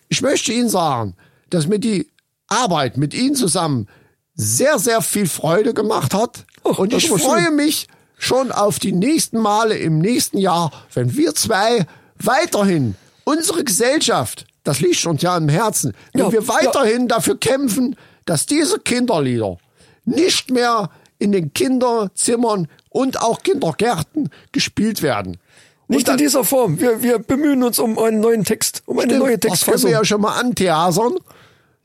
Ich 0.08 0.22
möchte 0.22 0.54
Ihnen 0.54 0.70
sagen, 0.70 1.16
dass 1.50 1.68
mir 1.68 1.80
die 1.80 2.08
Arbeit 2.48 2.98
mit 2.98 3.14
Ihnen 3.14 3.36
zusammen 3.36 3.88
sehr, 4.36 4.80
sehr 4.80 5.02
viel 5.02 5.28
Freude 5.28 5.74
gemacht 5.74 6.14
hat. 6.14 6.46
Ach, 6.64 6.78
und 6.80 6.94
ich 6.94 7.08
freue 7.10 7.44
schön. 7.46 7.56
mich 7.56 7.88
schon 8.18 8.52
auf 8.52 8.80
die 8.80 8.92
nächsten 8.92 9.38
Male 9.40 9.78
im 9.78 10.00
nächsten 10.00 10.38
Jahr, 10.38 10.72
wenn 10.94 11.16
wir 11.16 11.36
zwei 11.36 11.86
weiterhin 12.18 12.96
unsere 13.24 13.64
Gesellschaft, 13.64 14.46
das 14.64 14.80
liegt 14.82 15.06
uns 15.06 15.22
ja 15.22 15.38
im 15.38 15.50
Herzen, 15.50 15.94
wenn 16.14 16.24
Ja, 16.26 16.32
wir 16.32 16.48
weiterhin 16.48 17.08
dafür 17.08 17.38
kämpfen, 17.38 17.96
dass 18.26 18.46
diese 18.46 18.80
Kinderlieder 18.80 19.58
nicht 20.06 20.52
mehr 20.52 20.90
in 21.18 21.32
den 21.32 21.54
Kinderzimmern 21.54 22.68
und 22.90 23.22
auch 23.22 23.44
Kindergärten 23.44 24.30
gespielt 24.52 25.02
werden. 25.02 25.38
Nicht 25.88 26.08
dann- 26.08 26.18
in 26.18 26.24
dieser 26.26 26.44
Form. 26.44 26.80
Wir, 26.80 27.02
wir 27.02 27.20
bemühen 27.20 27.64
uns 27.64 27.80
um 27.80 27.98
einen 28.00 28.20
neuen 28.20 28.44
Text, 28.46 28.84
um 28.86 29.00
eine 29.00 29.08
Stimmt, 29.12 29.20
neue 29.20 29.38
Das 29.38 29.42
können 29.42 29.52
Textfassung. 29.54 29.90
wir 29.90 29.98
ja 29.98 30.06
schon 30.06 30.22
mal 30.22 30.40
antheasern. 30.40 31.18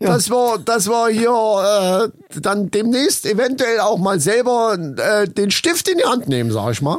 Dass 0.01 0.29
wir, 0.29 0.59
dass 0.59 0.89
wir 0.89 1.09
hier 1.09 2.11
äh, 2.11 2.41
dann 2.41 2.71
demnächst 2.71 3.27
eventuell 3.27 3.81
auch 3.81 3.99
mal 3.99 4.21
selber 4.21 4.77
äh, 4.97 5.29
den 5.29 5.51
Stift 5.51 5.89
in 5.89 5.99
die 5.99 6.05
Hand 6.05 6.29
nehmen, 6.29 6.51
sag 6.51 6.73
ich 6.73 6.83
mal. 6.83 6.99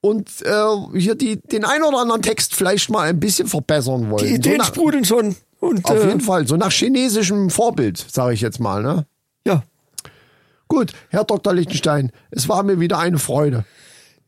Und 0.00 0.28
äh, 0.42 0.98
hier 0.98 1.14
die, 1.14 1.36
den 1.36 1.64
ein 1.64 1.82
oder 1.82 1.98
anderen 1.98 2.22
Text 2.22 2.54
vielleicht 2.54 2.88
mal 2.88 3.08
ein 3.08 3.20
bisschen 3.20 3.48
verbessern 3.48 4.10
wollen. 4.10 4.24
Die 4.24 4.34
Ideen 4.34 4.52
so 4.52 4.58
nach, 4.58 4.66
sprudeln 4.66 5.04
schon. 5.04 5.36
Und, 5.58 5.84
auf 5.84 5.96
äh, 5.98 6.06
jeden 6.06 6.20
Fall, 6.20 6.46
so 6.46 6.56
nach 6.56 6.72
chinesischem 6.72 7.50
Vorbild, 7.50 7.98
sage 8.10 8.32
ich 8.32 8.40
jetzt 8.40 8.60
mal. 8.60 8.82
Ne? 8.82 9.04
Ja. 9.46 9.62
Gut, 10.68 10.92
Herr 11.10 11.24
Dr. 11.24 11.52
Lichtenstein, 11.52 12.12
es 12.30 12.48
war 12.48 12.62
mir 12.62 12.80
wieder 12.80 12.98
eine 12.98 13.18
Freude. 13.18 13.64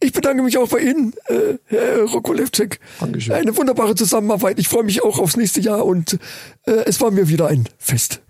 Ich 0.02 0.12
bedanke 0.12 0.42
mich 0.42 0.58
auch 0.58 0.68
bei 0.68 0.80
Ihnen, 0.80 1.14
äh, 1.26 1.58
Herr 1.66 2.02
Rokolewczyk. 2.02 2.80
Dankeschön. 2.98 3.34
Eine 3.34 3.56
wunderbare 3.56 3.94
Zusammenarbeit. 3.94 4.58
Ich 4.58 4.68
freue 4.68 4.82
mich 4.82 5.04
auch 5.04 5.20
aufs 5.20 5.36
nächste 5.36 5.60
Jahr 5.60 5.86
und 5.86 6.18
äh, 6.66 6.72
es 6.86 7.00
war 7.00 7.12
mir 7.12 7.28
wieder 7.28 7.46
ein 7.46 7.68
Fest. 7.78 8.20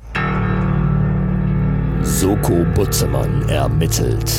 Soko 2.02 2.66
Butzemann 2.74 3.48
ermittelt. 3.48 4.30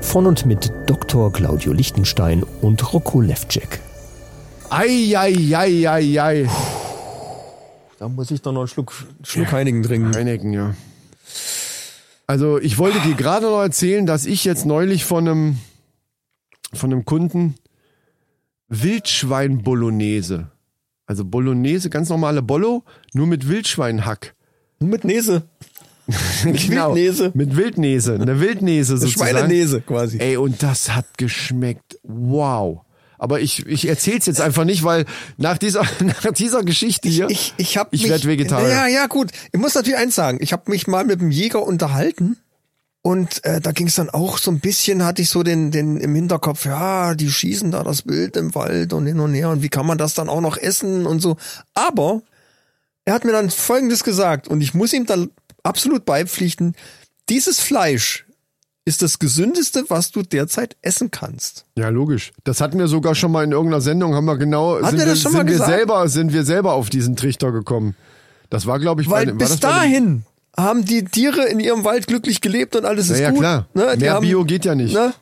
Von 0.00 0.26
und 0.26 0.46
mit 0.46 0.72
Dr. 0.86 1.32
Claudio 1.32 1.72
Lichtenstein 1.72 2.44
und 2.62 2.94
Rocco 2.94 3.20
Levcek. 3.20 3.80
Ei, 4.70 5.12
ei, 5.16 5.54
ei, 5.54 5.88
ei, 5.90 6.22
ei. 6.22 6.50
Da 7.98 8.08
muss 8.08 8.30
ich 8.30 8.40
doch 8.40 8.52
noch 8.52 8.60
einen 8.60 8.68
Schluck, 8.68 8.92
Schluck 9.22 9.52
Heinigen 9.52 9.82
trinken. 9.82 10.14
Heineken, 10.14 10.52
ja. 10.52 10.74
Also 12.26 12.58
ich 12.58 12.78
wollte 12.78 13.00
dir 13.00 13.14
gerade 13.14 13.46
noch 13.46 13.60
erzählen, 13.60 14.06
dass 14.06 14.26
ich 14.26 14.44
jetzt 14.44 14.64
neulich 14.66 15.04
von 15.04 15.28
einem 15.28 15.58
von 16.72 16.92
einem 16.92 17.04
Kunden 17.04 17.54
Wildschwein 18.68 19.62
Bolognese, 19.62 20.50
also 21.06 21.24
Bolognese, 21.24 21.90
ganz 21.90 22.08
normale 22.08 22.42
Bollo, 22.42 22.82
nur 23.12 23.26
mit 23.26 23.48
Wildschweinhack. 23.48 24.34
Nur 24.80 24.90
mit 24.90 25.04
Nese. 25.04 25.42
Mit 26.44 26.68
Genau, 26.68 26.94
Wildnese. 26.94 27.30
Mit 27.32 27.56
Wildnese, 27.56 28.14
eine 28.20 28.38
Wildnese 28.38 28.98
sozusagen. 28.98 29.30
Schweinenese 29.30 29.80
quasi. 29.80 30.18
Ey, 30.18 30.36
und 30.36 30.62
das 30.62 30.94
hat 30.94 31.16
geschmeckt. 31.16 31.98
Wow. 32.02 32.82
Aber 33.24 33.40
ich, 33.40 33.64
ich 33.66 33.88
erzähl's 33.88 34.26
jetzt 34.26 34.42
einfach 34.42 34.64
nicht, 34.66 34.84
weil 34.84 35.06
nach 35.38 35.56
dieser, 35.56 35.80
nach 36.00 36.30
dieser 36.32 36.62
Geschichte 36.62 37.08
hier, 37.08 37.30
Ich, 37.30 37.54
ich, 37.56 37.78
hab 37.78 37.94
ich 37.94 38.02
mich- 38.02 38.10
werd 38.10 38.26
Vegetarier. 38.26 38.68
Ja, 38.68 38.86
ja, 38.86 39.06
gut. 39.06 39.30
Ich 39.50 39.58
muss 39.58 39.74
natürlich 39.74 39.98
eins 39.98 40.14
sagen. 40.14 40.36
Ich 40.42 40.52
habe 40.52 40.70
mich 40.70 40.86
mal 40.86 41.06
mit 41.06 41.20
einem 41.20 41.30
Jäger 41.30 41.62
unterhalten. 41.62 42.36
Und 43.00 43.42
äh, 43.46 43.62
da 43.62 43.72
ging 43.72 43.86
es 43.86 43.94
dann 43.94 44.10
auch 44.10 44.36
so 44.36 44.50
ein 44.50 44.60
bisschen, 44.60 45.04
hatte 45.06 45.22
ich 45.22 45.30
so 45.30 45.42
den, 45.42 45.70
den 45.70 45.96
im 45.96 46.14
Hinterkopf, 46.14 46.66
ja, 46.66 47.14
die 47.14 47.30
schießen 47.30 47.70
da 47.70 47.82
das 47.82 48.02
Bild 48.02 48.36
im 48.36 48.54
Wald 48.54 48.92
und 48.92 49.06
hin 49.06 49.20
und 49.20 49.32
her 49.34 49.48
und 49.50 49.62
wie 49.62 49.68
kann 49.70 49.86
man 49.86 49.96
das 49.98 50.12
dann 50.14 50.28
auch 50.30 50.40
noch 50.42 50.56
essen 50.58 51.06
und 51.06 51.20
so. 51.20 51.36
Aber 51.74 52.20
er 53.06 53.14
hat 53.14 53.24
mir 53.24 53.32
dann 53.32 53.50
Folgendes 53.50 54.04
gesagt 54.04 54.48
und 54.48 54.60
ich 54.60 54.74
muss 54.74 54.92
ihm 54.92 55.04
dann 55.06 55.30
absolut 55.62 56.04
beipflichten, 56.06 56.74
dieses 57.30 57.60
Fleisch 57.60 58.23
ist 58.86 59.00
das 59.02 59.18
gesündeste, 59.18 59.84
was 59.88 60.10
du 60.10 60.22
derzeit 60.22 60.76
essen 60.82 61.10
kannst. 61.10 61.64
Ja, 61.76 61.88
logisch. 61.88 62.32
Das 62.44 62.60
hatten 62.60 62.78
wir 62.78 62.86
sogar 62.88 63.14
schon 63.14 63.32
mal 63.32 63.44
in 63.44 63.52
irgendeiner 63.52 63.80
Sendung, 63.80 64.14
haben 64.14 64.26
wir 64.26 64.36
genau, 64.36 64.80
Hat 64.82 64.90
sind, 64.90 64.98
wir, 64.98 65.06
das 65.06 65.20
schon 65.20 65.32
sind 65.32 65.38
mal 65.40 65.46
wir 65.46 65.52
gesagt? 65.52 65.70
selber, 65.70 66.08
sind 66.08 66.32
wir 66.32 66.44
selber 66.44 66.74
auf 66.74 66.90
diesen 66.90 67.16
Trichter 67.16 67.50
gekommen. 67.50 67.96
Das 68.50 68.66
war, 68.66 68.78
glaube 68.78 69.00
ich, 69.02 69.08
Weil 69.08 69.26
bei, 69.26 69.32
bis 69.32 69.58
dahin 69.58 70.24
haben 70.56 70.84
die 70.84 71.04
Tiere 71.04 71.46
in 71.46 71.60
ihrem 71.60 71.84
Wald 71.84 72.06
glücklich 72.06 72.40
gelebt 72.40 72.76
und 72.76 72.84
alles 72.84 73.08
ist 73.10 73.18
Ja, 73.18 73.24
ja, 73.24 73.30
gut. 73.30 73.40
klar. 73.40 73.66
Ne? 73.74 73.94
Mehr 73.98 74.14
haben, 74.14 74.22
Bio 74.26 74.44
geht 74.44 74.64
ja 74.66 74.74
nicht. 74.74 74.94
Ne? 74.94 75.14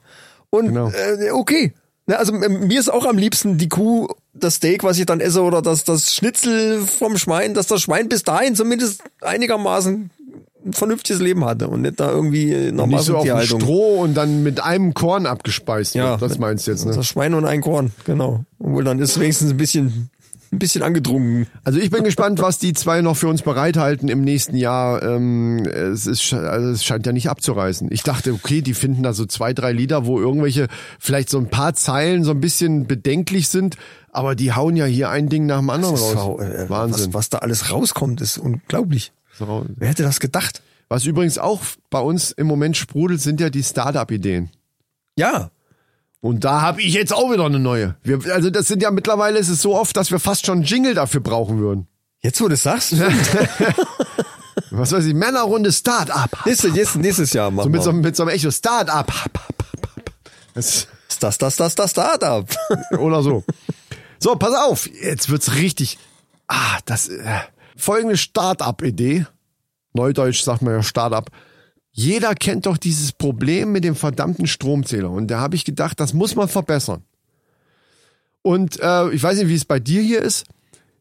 Und 0.51 0.67
Genau. 0.67 0.91
äh, 0.91 1.31
okay. 1.31 1.73
Ne, 2.07 2.19
also 2.19 2.35
ähm, 2.35 2.67
mir 2.67 2.81
ist 2.81 2.93
auch 2.93 3.07
am 3.07 3.17
liebsten 3.17 3.59
die 3.59 3.69
Kuh, 3.69 4.09
das 4.35 4.57
Steak, 4.57 4.83
was 4.83 4.99
ich 4.99 5.07
dann 5.07 5.21
esse, 5.21 5.41
oder 5.43 5.63
das, 5.63 5.85
das 5.85 6.15
Schnitzel 6.15 6.85
vom 6.85 7.17
Schwein, 7.17 7.55
dass 7.55 7.69
das 7.69 7.81
Schwein 7.81 8.09
bis 8.09 8.25
dahin 8.25 8.57
zumindest 8.57 9.03
einigermaßen 9.21 10.11
ein 10.65 10.73
vernünftiges 10.73 11.21
Leben 11.21 11.45
hatte 11.45 11.69
und 11.69 11.83
nicht 11.83 11.99
da 12.01 12.11
irgendwie 12.11 12.55
einer 12.55 12.87
Nicht 12.87 13.03
so 13.03 13.17
auf 13.17 13.25
dem. 13.25 13.41
Stroh 13.43 14.01
und 14.01 14.15
dann 14.15 14.43
mit 14.43 14.63
einem 14.63 14.95
Korn 14.95 15.27
abgespeist 15.27 15.95
Ja, 15.95 16.21
wird. 16.21 16.23
Das 16.23 16.39
meinst 16.39 16.67
du 16.67 16.71
jetzt, 16.71 16.87
ne? 16.87 16.93
Das 16.95 17.07
Schwein 17.07 17.35
und 17.35 17.45
ein 17.45 17.61
Korn, 17.61 17.93
genau. 18.05 18.45
Obwohl 18.59 18.85
dann 18.85 18.99
ist 18.99 19.19
wenigstens 19.19 19.51
ein 19.51 19.57
bisschen, 19.57 20.11
ein 20.53 20.59
bisschen 20.59 20.83
angedrungen. 20.83 21.47
Also 21.65 21.79
ich 21.79 21.91
bin 21.91 22.05
gespannt, 22.05 22.41
was 22.41 22.59
die 22.59 22.75
zwei 22.75 23.01
noch 23.01 23.17
für 23.17 23.29
uns 23.29 23.43
bereithalten 23.43 24.09
im 24.09 24.21
nächsten 24.21 24.55
Jahr. 24.55 25.03
Ähm, 25.03 25.65
es, 25.67 26.07
ist, 26.07 26.33
also 26.33 26.69
es 26.69 26.85
scheint 26.85 27.07
ja 27.07 27.13
nicht 27.13 27.29
abzureißen. 27.29 27.89
Ich 27.91 28.03
dachte, 28.03 28.33
okay, 28.33 28.61
die 28.63 28.75
finden 28.75 29.03
da 29.03 29.15
so 29.15 29.27
zwei, 29.27 29.55
drei 29.55 29.73
Lieder, 29.73 30.07
wo 30.07 30.21
irgendwelche, 30.21 30.69
vielleicht 30.99 31.31
so 31.31 31.39
ein 31.39 31.49
paar 31.49 31.75
Zeilen 31.75 32.23
so 32.23 32.31
ein 32.31 32.41
bisschen 32.41 32.87
bedenklich 32.87 33.49
sind, 33.49 33.77
aber 34.13 34.35
die 34.35 34.53
hauen 34.53 34.77
ja 34.77 34.85
hier 34.85 35.09
ein 35.09 35.29
Ding 35.29 35.47
nach 35.47 35.59
dem 35.59 35.71
anderen 35.71 35.97
raus. 35.97 36.41
Äh, 36.41 36.69
Wahnsinn. 36.69 37.15
Was, 37.15 37.15
was 37.15 37.31
da 37.31 37.39
alles 37.39 37.71
rauskommt, 37.73 38.21
ist 38.21 38.39
unglaublich. 38.39 39.13
So. 39.39 39.65
Wer 39.77 39.89
hätte 39.89 40.03
das 40.03 40.21
gedacht? 40.21 40.63
Was 40.89 41.05
übrigens 41.07 41.39
auch 41.39 41.61
bei 41.91 42.01
uns 42.01 42.33
im 42.33 42.47
Moment 42.47 42.77
sprudelt, 42.77 43.21
sind 43.21 43.41
ja 43.41 43.49
die 43.51 43.63
Startup-Ideen. 43.63 44.51
Ja, 45.17 45.51
Und 46.21 46.45
da 46.45 46.61
habe 46.61 46.83
ich 46.83 46.93
jetzt 46.95 47.13
auch 47.15 47.33
wieder 47.33 47.47
eine 47.47 47.59
neue. 47.59 47.97
Wir, 48.03 48.21
also 48.33 48.51
das 48.51 48.67
sind 48.67 48.83
ja 48.83 48.91
mittlerweile 48.91 49.39
ist 49.39 49.49
es 49.49 49.63
so 49.63 49.75
oft, 49.77 49.97
dass 49.97 50.11
wir 50.11 50.19
fast 50.21 50.45
schon 50.47 50.59
einen 50.59 50.65
Jingle 50.65 50.95
dafür 50.95 51.21
brauchen 51.21 51.59
würden. 51.59 51.87
jetzt 52.21 52.41
wo 52.41 52.49
du 52.49 52.55
es 52.55 52.63
sagst, 52.63 52.95
Was 54.71 54.93
weiß 54.93 55.05
ich, 55.05 55.15
Männerrunde 55.15 55.73
Startup. 55.73 56.31
nächstes, 56.47 56.73
nächstes, 56.73 56.97
nächstes 57.01 57.33
Jahr 57.33 57.51
So 57.51 57.57
machen 57.57 57.73
mit 57.73 57.83
so, 57.83 57.89
wir. 57.89 57.93
einem- 57.95 58.01
mit 58.03 58.17
so 58.17 58.23
einem 58.23 58.31
Echo 58.35 58.51
Startup. 58.51 59.07
Das, 60.55 60.87
Das, 61.21 61.39
das, 61.39 61.57
das, 61.57 61.75
das 61.75 61.91
Startup. 61.91 62.47
oder 62.99 63.23
so. 63.23 63.45
So, 64.19 64.37
pass 64.37 64.55
auf. 64.55 64.89
Jetzt 65.03 65.29
wird's 65.31 65.55
richtig. 65.55 65.99
Ah, 66.49 66.79
das 66.87 67.09
äh, 67.09 67.23
folgende 67.77 68.17
Startup-Idee. 68.17 69.27
Neudeutsch 69.93 70.43
sagt 70.43 70.63
man 70.63 70.75
ja 70.75 70.83
Startup. 70.83 71.29
Jeder 71.91 72.35
kennt 72.35 72.67
doch 72.67 72.79
dieses 72.79 73.13
Problem 73.13 73.73
mit 73.73 73.85
dem 73.85 73.95
verdammten 73.95 74.47
Stromzähler. 74.47 75.11
Und 75.11 75.29
da 75.29 75.41
habe 75.41 75.57
ich 75.57 75.65
gedacht, 75.65 76.01
das 76.01 76.15
muss 76.15 76.35
man 76.35 76.49
verbessern. 76.49 77.05
Und 78.41 78.81
äh, 78.81 79.11
ich 79.11 79.23
weiß 79.23 79.39
nicht, 79.39 79.49
wie 79.49 79.55
es 79.55 79.65
bei 79.65 79.79
dir 79.79 80.01
hier 80.03 80.23
ist. 80.23 80.47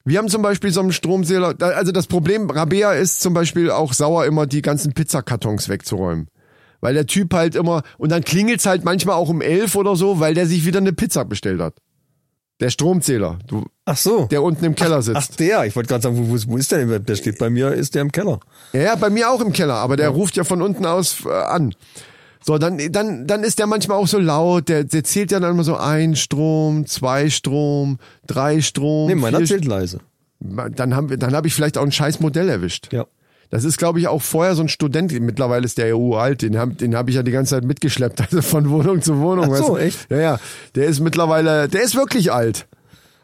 Wir 0.03 0.17
haben 0.17 0.29
zum 0.29 0.41
Beispiel 0.41 0.71
so 0.71 0.81
einen 0.81 0.91
Stromzähler. 0.91 1.55
Also 1.59 1.91
das 1.91 2.07
Problem, 2.07 2.49
Rabea 2.49 2.93
ist 2.93 3.21
zum 3.21 3.33
Beispiel 3.33 3.71
auch 3.71 3.93
sauer, 3.93 4.25
immer 4.25 4.47
die 4.47 4.61
ganzen 4.61 4.93
Pizzakartons 4.93 5.69
wegzuräumen. 5.69 6.27
Weil 6.81 6.95
der 6.95 7.05
Typ 7.05 7.33
halt 7.33 7.55
immer, 7.55 7.83
und 7.97 8.11
dann 8.11 8.23
klingelt's 8.23 8.65
halt 8.65 8.83
manchmal 8.83 9.15
auch 9.15 9.29
um 9.29 9.41
elf 9.41 9.75
oder 9.75 9.95
so, 9.95 10.19
weil 10.19 10.33
der 10.33 10.47
sich 10.47 10.65
wieder 10.65 10.79
eine 10.79 10.93
Pizza 10.93 11.23
bestellt 11.23 11.61
hat. 11.61 11.75
Der 12.61 12.69
Stromzähler, 12.69 13.39
du, 13.47 13.65
Ach 13.85 13.97
so. 13.97 14.25
der 14.27 14.43
unten 14.43 14.63
im 14.63 14.75
Keller 14.75 15.01
sitzt. 15.01 15.17
Ach, 15.17 15.35
der. 15.35 15.65
Ich 15.65 15.75
wollte 15.75 15.89
gerade 15.89 16.03
sagen, 16.03 16.17
wo, 16.17 16.51
wo, 16.51 16.57
ist 16.57 16.71
der 16.71 16.85
denn? 16.85 17.03
Der 17.03 17.15
steht 17.15 17.39
bei 17.39 17.49
mir, 17.49 17.71
ist 17.71 17.95
der 17.95 18.03
im 18.03 18.11
Keller. 18.11 18.39
Ja, 18.71 18.81
ja, 18.81 18.95
bei 18.95 19.09
mir 19.09 19.31
auch 19.31 19.41
im 19.41 19.51
Keller, 19.51 19.73
aber 19.73 19.97
der 19.97 20.09
ruft 20.09 20.37
ja 20.37 20.43
von 20.43 20.61
unten 20.61 20.85
aus 20.85 21.25
äh, 21.25 21.29
an. 21.29 21.73
So, 22.43 22.59
dann, 22.59 22.77
dann, 22.91 23.25
dann 23.25 23.43
ist 23.43 23.57
der 23.57 23.65
manchmal 23.65 23.97
auch 23.97 24.07
so 24.07 24.19
laut, 24.19 24.69
der, 24.69 24.83
der 24.83 25.03
zählt 25.03 25.31
ja 25.31 25.39
dann 25.39 25.51
immer 25.51 25.63
so 25.63 25.75
ein 25.75 26.15
Strom, 26.15 26.85
zwei 26.85 27.31
Strom, 27.31 27.97
drei 28.27 28.61
Strom. 28.61 29.07
Nee, 29.07 29.15
meiner 29.15 29.43
zählt 29.43 29.65
leise. 29.65 29.99
dann 30.39 30.95
haben 30.95 31.09
wir, 31.09 31.17
dann 31.17 31.35
habe 31.35 31.47
ich 31.47 31.55
vielleicht 31.55 31.79
auch 31.79 31.83
ein 31.83 31.91
scheiß 31.91 32.19
Modell 32.19 32.47
erwischt. 32.47 32.93
Ja. 32.93 33.05
Das 33.51 33.65
ist, 33.65 33.77
glaube 33.77 33.99
ich, 33.99 34.07
auch 34.07 34.21
vorher 34.21 34.55
so 34.55 34.63
ein 34.63 34.69
Student. 34.69 35.11
Mittlerweile 35.19 35.65
ist 35.65 35.77
der 35.77 35.87
ja 35.87 35.95
uralt. 35.95 36.41
Den 36.41 36.57
habe 36.57 36.73
den 36.73 36.95
hab 36.95 37.09
ich 37.09 37.15
ja 37.15 37.21
die 37.21 37.31
ganze 37.31 37.55
Zeit 37.55 37.65
mitgeschleppt, 37.65 38.21
also 38.31 38.41
von 38.41 38.69
Wohnung 38.69 39.01
zu 39.01 39.19
Wohnung. 39.19 39.53
Ach 39.53 39.57
so, 39.57 39.63
weißt 39.63 39.69
du? 39.69 39.77
echt? 39.77 40.11
Ja, 40.11 40.19
ja. 40.19 40.39
Der 40.73 40.85
ist 40.87 41.01
mittlerweile, 41.01 41.67
der 41.67 41.81
ist 41.83 41.95
wirklich 41.95 42.31
alt. 42.31 42.65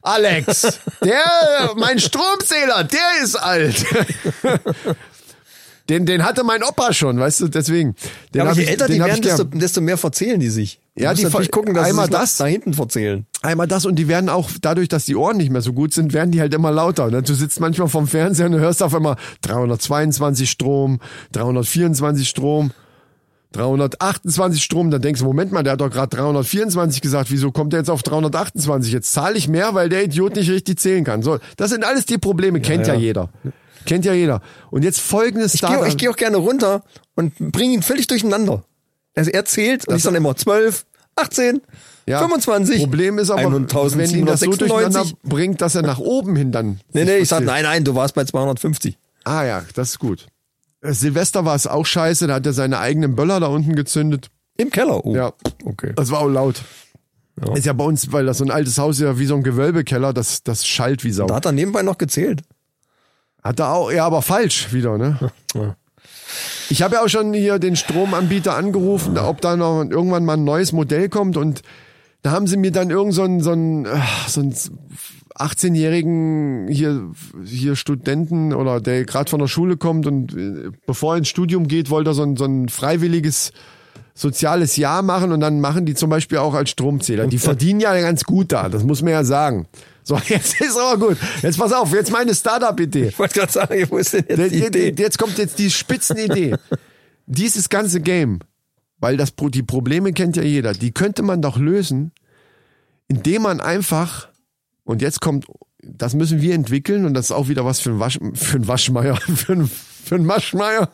Alex, 0.01 0.79
der, 1.03 1.23
mein 1.77 1.99
Stromzähler, 1.99 2.83
der 2.83 3.23
ist 3.23 3.35
alt. 3.35 3.85
Den, 5.89 6.05
den 6.05 6.25
hatte 6.25 6.43
mein 6.43 6.63
Opa 6.63 6.91
schon, 6.91 7.17
weißt 7.17 7.41
du, 7.41 7.47
deswegen. 7.47 7.95
Den 8.33 8.39
Ja, 8.39 8.43
aber 8.43 8.53
je 8.53 8.63
ich, 8.63 8.69
älter 8.69 8.87
die 8.87 8.99
werden, 8.99 9.21
desto, 9.21 9.45
desto 9.45 9.81
mehr 9.81 9.97
verzählen 9.97 10.39
die 10.39 10.49
sich. 10.49 10.81
Du 10.95 11.03
Ja, 11.03 11.13
die 11.13 11.23
natürlich 11.23 11.51
gucken, 11.51 11.73
dass 11.73 11.87
einmal 11.87 12.09
das. 12.09 12.37
da 12.37 12.45
hinten 12.45 12.73
verzählen. 12.73 13.25
Einmal 13.41 13.67
das 13.67 13.85
und 13.85 13.95
die 13.95 14.07
werden 14.07 14.29
auch, 14.29 14.49
dadurch, 14.61 14.89
dass 14.89 15.05
die 15.05 15.15
Ohren 15.15 15.37
nicht 15.37 15.51
mehr 15.51 15.61
so 15.61 15.71
gut 15.71 15.93
sind, 15.93 16.11
werden 16.11 16.31
die 16.31 16.41
halt 16.41 16.53
immer 16.53 16.71
lauter. 16.71 17.09
Ne? 17.09 17.21
Du 17.21 17.33
sitzt 17.33 17.59
manchmal 17.59 17.87
vorm 17.87 18.07
Fernseher 18.07 18.47
und 18.47 18.53
du 18.53 18.59
hörst 18.59 18.83
auf 18.83 18.93
einmal 18.93 19.15
322 19.43 20.49
Strom, 20.49 20.99
324 21.31 22.27
Strom, 22.27 22.71
328 23.53 24.61
Strom. 24.61 24.91
Dann 24.91 25.01
denkst 25.01 25.21
du, 25.21 25.25
Moment 25.25 25.53
mal, 25.53 25.63
der 25.63 25.73
hat 25.73 25.81
doch 25.81 25.89
gerade 25.89 26.15
324 26.15 27.01
gesagt. 27.01 27.31
Wieso 27.31 27.51
kommt 27.51 27.71
der 27.71 27.79
jetzt 27.81 27.89
auf 27.89 28.03
328? 28.03 28.91
Jetzt 28.91 29.13
zahle 29.13 29.37
ich 29.37 29.47
mehr, 29.47 29.73
weil 29.73 29.87
der 29.87 30.03
Idiot 30.03 30.35
nicht 30.35 30.49
richtig 30.49 30.79
zählen 30.79 31.05
kann. 31.05 31.21
So, 31.21 31.39
das 31.55 31.69
sind 31.69 31.85
alles 31.85 32.05
die 32.05 32.17
Probleme, 32.17 32.59
kennt 32.59 32.87
ja, 32.87 32.95
ja. 32.95 32.99
jeder. 32.99 33.29
Kennt 33.85 34.05
ja 34.05 34.13
jeder. 34.13 34.41
Und 34.71 34.83
jetzt 34.83 34.99
folgendes 34.99 35.55
Ich 35.55 35.61
gehe 35.61 35.87
ich 35.87 35.97
geh 35.97 36.09
auch 36.09 36.15
gerne 36.15 36.37
runter 36.37 36.83
und 37.15 37.37
bringe 37.37 37.73
ihn 37.73 37.81
völlig 37.81 38.07
durcheinander. 38.07 38.63
Also 39.15 39.31
er 39.31 39.45
zählt 39.45 39.87
und 39.87 39.95
ich 39.95 40.03
sage 40.03 40.17
immer 40.17 40.35
12, 40.35 40.85
18, 41.15 41.61
Ja, 42.05 42.19
25. 42.19 42.79
Problem 42.81 43.17
ist 43.17 43.31
aber, 43.31 43.51
wenn 43.51 44.09
ihn 44.11 44.25
das 44.25 44.41
so 44.41 44.51
durcheinander 44.51 45.01
1796. 45.01 45.17
bringt, 45.23 45.61
dass 45.61 45.75
er 45.75 45.81
nach 45.81 45.99
oben 45.99 46.35
hin 46.35 46.51
dann. 46.51 46.79
Nee, 46.93 47.05
nee, 47.05 47.17
ich 47.17 47.29
sag, 47.29 47.43
nein, 47.43 47.63
nein, 47.63 47.83
du 47.83 47.95
warst 47.95 48.13
bei 48.13 48.23
250. 48.25 48.97
Ah 49.23 49.43
ja, 49.43 49.63
das 49.73 49.89
ist 49.91 49.99
gut. 49.99 50.27
Silvester 50.81 51.45
war 51.45 51.55
es 51.55 51.65
auch 51.67 51.85
scheiße, 51.85 52.27
da 52.27 52.35
hat 52.35 52.45
er 52.45 52.53
seine 52.53 52.79
eigenen 52.79 53.15
Böller 53.15 53.39
da 53.39 53.47
unten 53.47 53.75
gezündet. 53.75 54.29
Im 54.57 54.69
Keller. 54.69 55.05
Oh. 55.05 55.15
Ja. 55.15 55.33
Okay. 55.65 55.93
Das 55.95 56.11
war 56.11 56.19
auch 56.19 56.29
laut. 56.29 56.61
Ist 57.53 57.65
ja 57.65 57.73
bei 57.73 57.83
uns, 57.83 58.11
weil 58.11 58.25
das 58.25 58.39
so 58.39 58.45
ein 58.45 58.51
altes 58.51 58.77
Haus 58.79 58.95
ist, 58.95 59.03
ja 59.03 59.19
wie 59.19 59.25
so 59.27 59.35
ein 59.35 59.43
Gewölbekeller, 59.43 60.11
das, 60.11 60.43
das 60.43 60.65
schallt 60.65 61.03
wie 61.03 61.11
Sau. 61.11 61.27
Da 61.27 61.35
hat 61.35 61.45
er 61.45 61.51
nebenbei 61.51 61.83
noch 61.83 61.99
gezählt. 61.99 62.41
Hat 63.43 63.59
er 63.59 63.73
auch, 63.73 63.91
ja, 63.91 64.05
aber 64.05 64.21
falsch 64.21 64.73
wieder, 64.73 64.97
ne? 64.97 65.17
Ich 66.69 66.81
habe 66.81 66.95
ja 66.95 67.03
auch 67.03 67.07
schon 67.07 67.33
hier 67.33 67.59
den 67.59 67.75
Stromanbieter 67.75 68.55
angerufen, 68.55 69.17
ob 69.17 69.41
da 69.41 69.55
noch 69.55 69.83
irgendwann 69.83 70.25
mal 70.25 70.33
ein 70.33 70.43
neues 70.43 70.73
Modell 70.73 71.07
kommt 71.09 71.37
und 71.37 71.61
da 72.23 72.31
haben 72.31 72.47
sie 72.47 72.57
mir 72.57 72.71
dann 72.71 72.89
irgend 72.89 73.13
so 73.13 73.23
einen, 73.23 73.41
so 73.41 73.51
einen, 73.51 73.85
äh, 73.85 73.99
so 74.27 74.41
einen 74.41 74.53
18-jährigen 75.35 76.67
hier, 76.67 77.11
hier 77.45 77.75
Studenten 77.75 78.53
oder 78.53 78.81
der 78.81 79.05
gerade 79.05 79.29
von 79.29 79.39
der 79.39 79.47
Schule 79.47 79.77
kommt 79.77 80.07
und 80.07 80.35
äh, 80.35 80.71
bevor 80.85 81.13
er 81.13 81.19
ins 81.19 81.29
Studium 81.29 81.67
geht, 81.67 81.89
wollte 81.89 82.09
er 82.09 82.13
so 82.13 82.23
ein, 82.23 82.35
so 82.35 82.45
ein 82.45 82.69
freiwilliges 82.69 83.51
soziales 84.13 84.77
Jahr 84.77 85.03
machen 85.03 85.31
und 85.31 85.39
dann 85.39 85.61
machen 85.61 85.85
die 85.85 85.93
zum 85.93 86.09
Beispiel 86.09 86.39
auch 86.39 86.55
als 86.55 86.71
Stromzähler. 86.71 87.27
Die 87.27 87.37
verdienen 87.37 87.79
ja 87.79 87.97
ganz 88.01 88.23
gut 88.23 88.51
da, 88.51 88.67
das 88.67 88.83
muss 88.83 89.03
man 89.03 89.13
ja 89.13 89.23
sagen. 89.23 89.67
So, 90.07 90.15
jetzt 90.27 90.61
ist 90.61 90.77
aber 90.77 91.07
gut. 91.09 91.17
Jetzt 91.41 91.57
pass 91.59 91.73
auf, 91.73 91.91
jetzt 91.93 92.11
meine 92.13 92.33
Startup-Idee. 92.33 93.09
Ich 93.09 93.19
wollte 93.19 93.39
gerade 93.39 93.51
sagen, 93.51 93.85
wo 93.89 93.97
ist 93.97 94.13
denn 94.13 94.23
jetzt 94.29 94.53
die 94.53 94.59
Der- 94.61 94.69
der- 94.69 94.87
Idee? 94.87 95.03
Jetzt 95.03 95.17
kommt 95.19 95.37
jetzt 95.37 95.59
die 95.59 95.69
Spitzenidee. 95.69 96.55
Dieses 97.25 97.67
ganze 97.67 97.99
Game, 97.99 98.39
weil 98.99 99.17
das 99.17 99.33
die 99.35 99.63
Probleme 99.63 100.13
kennt 100.13 100.37
ja 100.37 100.43
jeder, 100.43 100.71
die 100.71 100.91
könnte 100.93 101.23
man 101.23 101.41
doch 101.41 101.57
lösen, 101.57 102.13
indem 103.09 103.41
man 103.41 103.59
einfach 103.59 104.29
und 104.85 105.01
jetzt 105.01 105.19
kommt, 105.19 105.45
das 105.83 106.13
müssen 106.13 106.41
wir 106.41 106.53
entwickeln 106.55 107.03
und 107.05 107.13
das 107.13 107.25
ist 107.25 107.31
auch 107.33 107.49
wieder 107.49 107.65
was 107.65 107.81
für 107.81 107.89
ein 107.89 107.99
Wasch, 107.99 108.17
für 108.33 108.57
ein 108.57 108.67
Waschmeier, 108.69 109.15
für 109.35 109.51
ein, 109.53 109.67
für 110.05 110.15
ein 110.15 110.25
Waschmeier 110.25 110.89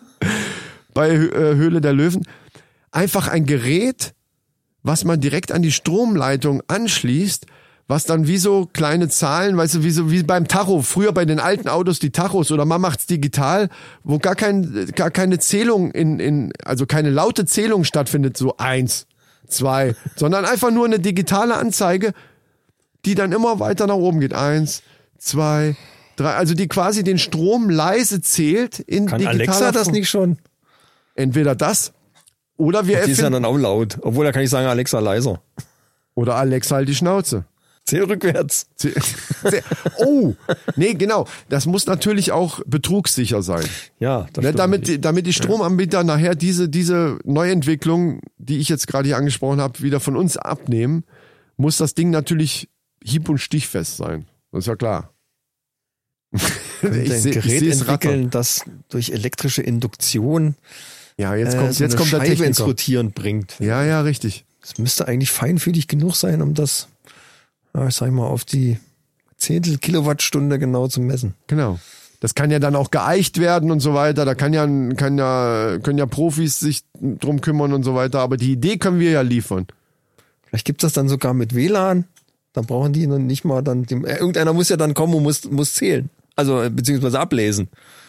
bei 0.95 1.11
äh, 1.11 1.55
Höhle 1.55 1.82
der 1.82 1.93
Löwen. 1.93 2.26
Einfach 2.91 3.28
ein 3.28 3.45
Gerät, 3.45 4.16
was 4.82 5.03
man 5.03 5.22
direkt 5.22 5.51
an 5.51 5.61
die 5.61 5.72
Stromleitung 5.72 6.64
anschließt, 6.68 7.45
was 7.88 8.06
dann 8.06 8.28
wie 8.28 8.38
so 8.38 8.70
kleine 8.72 9.10
Zahlen, 9.10 9.58
weißt 9.58 9.76
du, 9.76 9.84
wie 9.84 9.92
so 9.92 10.10
wie 10.10 10.24
beim 10.24 10.48
Tacho, 10.48 10.82
früher 10.82 11.12
bei 11.12 11.26
den 11.26 11.40
alten 11.40 11.68
Autos 11.68 12.00
die 12.00 12.12
Tachos 12.12 12.52
oder 12.52 12.66
man 12.66 12.82
macht's 12.82 13.06
digital, 13.08 13.70
wo 14.04 14.20
gar 14.20 14.36
kein 14.36 14.88
gar 14.96 15.12
keine 15.12 15.40
Zählung 15.40 15.92
in 15.92 16.20
in 16.20 16.54
also 16.64 16.86
keine 16.86 17.10
laute 17.10 17.46
Zählung 17.46 17.84
stattfindet, 17.84 18.38
so 18.38 18.56
eins, 18.58 19.08
zwei, 19.48 19.96
sondern 20.16 20.46
einfach 20.46 20.72
nur 20.72 20.86
eine 20.86 21.00
digitale 21.00 21.56
Anzeige, 21.56 22.14
die 23.06 23.16
dann 23.16 23.32
immer 23.34 23.60
weiter 23.60 23.86
nach 23.86 23.96
oben 23.96 24.22
geht. 24.22 24.34
Eins, 24.34 24.82
zwei, 25.18 25.76
drei, 26.16 26.36
also 26.36 26.54
die 26.54 26.70
quasi 26.70 27.04
den 27.04 27.20
Strom 27.20 27.70
leise 27.70 28.22
zählt 28.22 28.80
in 28.80 29.08
Kann 29.08 29.26
Alexa 29.26 29.72
das 29.72 29.92
nicht 29.92 30.10
schon? 30.10 30.38
Entweder 31.16 31.54
das 31.54 31.92
oder 32.56 32.88
wir 32.88 33.02
Die 33.04 33.12
ist 33.12 33.18
ja 33.18 33.26
erfinden 33.26 33.44
dann 33.44 33.46
auch 33.46 33.58
laut. 33.58 33.98
Obwohl, 34.02 34.26
da 34.26 34.32
kann 34.32 34.42
ich 34.42 34.50
sagen, 34.50 34.68
Alexa 34.68 35.00
leiser. 35.00 35.42
oder 36.16 36.36
Alexa 36.36 36.76
halt 36.78 36.88
die 36.88 36.96
Schnauze. 36.96 37.46
Zähl 37.86 38.04
rückwärts. 38.06 38.68
Zäh- 38.80 38.94
zäh- 39.44 39.62
Oh, 39.98 40.34
nee, 40.78 40.94
genau. 40.94 41.28
Das 41.50 41.66
muss 41.66 41.86
natürlich 41.86 42.32
auch 42.32 42.62
betrugssicher 42.66 43.42
sein. 43.44 43.66
Ja, 44.00 44.28
das 44.32 44.44
Ne, 44.44 44.54
damit, 44.54 44.88
die- 44.88 45.02
damit 45.02 45.26
die 45.28 45.34
Stromanbieter 45.34 46.04
nachher 46.06 46.34
diese, 46.36 46.70
diese 46.70 47.20
Neuentwicklung, 47.26 48.22
die 48.38 48.60
ich 48.60 48.70
jetzt 48.70 48.88
gerade 48.88 49.08
hier 49.08 49.18
angesprochen 49.18 49.60
habe, 49.60 49.82
wieder 49.82 50.00
von 50.00 50.16
uns 50.16 50.38
abnehmen, 50.38 51.04
muss 51.58 51.78
das 51.78 51.94
Ding 51.94 52.10
natürlich 52.10 52.70
hieb- 53.04 53.28
und 53.28 53.38
stichfest 53.40 53.98
sein. 53.98 54.26
Das 54.54 54.62
ist 54.62 54.68
ja 54.68 54.76
klar. 54.78 55.14
ein 56.32 57.06
seh- 57.06 57.32
Gerät 57.32 57.60
seh's 57.60 57.82
entwickeln, 57.82 58.30
das 58.30 58.62
durch 58.90 59.12
elektrische 59.12 59.62
Induktion 59.62 60.56
Ja, 61.18 61.36
jetzt 61.36 61.56
äh, 61.56 61.58
kommt, 61.58 61.74
so 61.74 61.84
jetzt 61.84 61.96
kommt 61.98 62.12
der 62.12 62.20
Scheibe 62.20 62.32
ins 62.32 62.40
Techniker. 62.58 62.64
Rotieren 62.64 63.12
bringt. 63.12 63.56
Ja, 63.60 63.84
ja, 63.84 64.02
richtig. 64.02 64.46
Es 64.64 64.78
müsste 64.78 65.08
eigentlich 65.08 65.30
feinfühlig 65.32 65.88
genug 65.88 66.16
sein, 66.16 66.42
um 66.42 66.54
das, 66.54 66.88
ich 67.74 67.95
sag 67.95 68.11
mal, 68.11 68.28
auf 68.28 68.45
die 68.45 68.80
Zehntel 69.38 69.78
Kilowattstunde 69.78 70.59
genau 70.59 70.88
zu 70.88 71.01
messen. 71.01 71.34
Genau. 71.47 71.80
Das 72.19 72.36
kann 72.36 72.51
ja 72.51 72.59
dann 72.59 72.76
auch 72.76 72.89
geeicht 72.89 73.39
werden 73.39 73.69
und 73.69 73.82
so 73.82 73.93
weiter. 73.93 74.24
Da 74.24 74.34
kann 74.34 74.53
ja, 74.53 74.65
kann 74.95 75.17
ja, 75.17 75.78
können 75.84 75.97
ja 75.97 76.05
Profis 76.05 76.59
sich 76.59 76.84
drum 77.01 77.41
kümmern 77.41 77.74
und 77.74 77.84
so 77.84 77.95
weiter. 77.95 78.19
Aber 78.19 78.38
die 78.38 78.53
Idee 78.53 78.78
können 78.78 78.99
wir 78.99 79.11
ja 79.11 79.21
liefern. 79.21 79.67
Vielleicht 80.45 80.65
gibt 80.65 80.84
das 80.84 80.93
dann 80.93 81.09
sogar 81.09 81.34
mit 81.34 81.53
WLAN. 81.53 82.05
Dann 82.53 82.65
brauchen 82.65 82.93
die 82.93 83.07
noch 83.07 83.17
nicht 83.17 83.43
mal 83.43 83.61
dann, 83.61 83.84
die, 83.84 83.95
äh, 83.95 84.19
irgendeiner 84.19 84.53
muss 84.53 84.69
ja 84.69 84.78
dann 84.78 84.93
kommen 84.93 85.15
und 85.15 85.24
muss, 85.24 85.43
muss 85.49 85.74
zählen. 85.74 86.09
Also, 86.36 86.61
äh, 86.61 86.69
beziehungsweise 86.69 87.19
ablesen. 87.19 87.67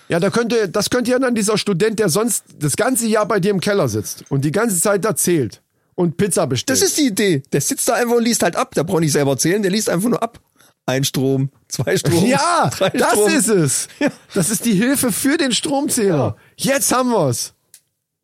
Ja, 0.09 0.21
da 0.21 0.31
könnte, 0.31 0.69
das 0.69 0.91
könnte 0.91 1.11
ja 1.11 1.19
dann 1.19 1.35
dieser 1.35 1.59
Student, 1.59 1.99
der 1.99 2.11
sonst 2.11 2.45
das 2.61 2.77
ganze 2.77 3.09
Jahr 3.09 3.27
bei 3.27 3.41
dir 3.41 3.51
im 3.51 3.61
Keller 3.61 3.89
sitzt 3.89 4.31
und 4.31 4.45
die 4.45 4.53
ganze 4.53 4.81
Zeit 4.81 5.05
da 5.05 5.17
zählt 5.17 5.63
und 5.95 6.17
Pizza 6.17 6.47
bestellt. 6.47 6.81
Das 6.81 6.87
ist 6.89 6.99
die 6.99 7.07
Idee. 7.07 7.43
Der 7.53 7.61
sitzt 7.61 7.89
da 7.89 7.95
einfach 7.95 8.17
und 8.17 8.25
liest 8.25 8.43
halt 8.43 8.57
ab. 8.57 8.75
Der 8.75 8.85
braucht 8.85 9.01
nicht 9.01 9.13
selber 9.13 9.37
zählen, 9.37 9.63
der 9.63 9.71
liest 9.71 9.89
einfach 9.89 10.09
nur 10.09 10.23
ab. 10.23 10.41
Ein 10.87 11.05
Strom, 11.05 11.51
zwei 11.69 11.97
Strom. 11.97 12.25
ja, 12.27 12.71
drei 12.77 12.91
das 12.91 13.13
Strom. 13.13 13.31
ist 13.31 13.49
es. 13.49 13.89
Das 14.35 14.51
ist 14.51 14.65
die 14.65 14.75
Hilfe 14.75 15.13
für 15.13 15.37
den 15.39 15.53
Stromzähler. 15.53 16.37
Jetzt 16.57 16.93
haben 16.93 17.11
wir's. 17.11 17.55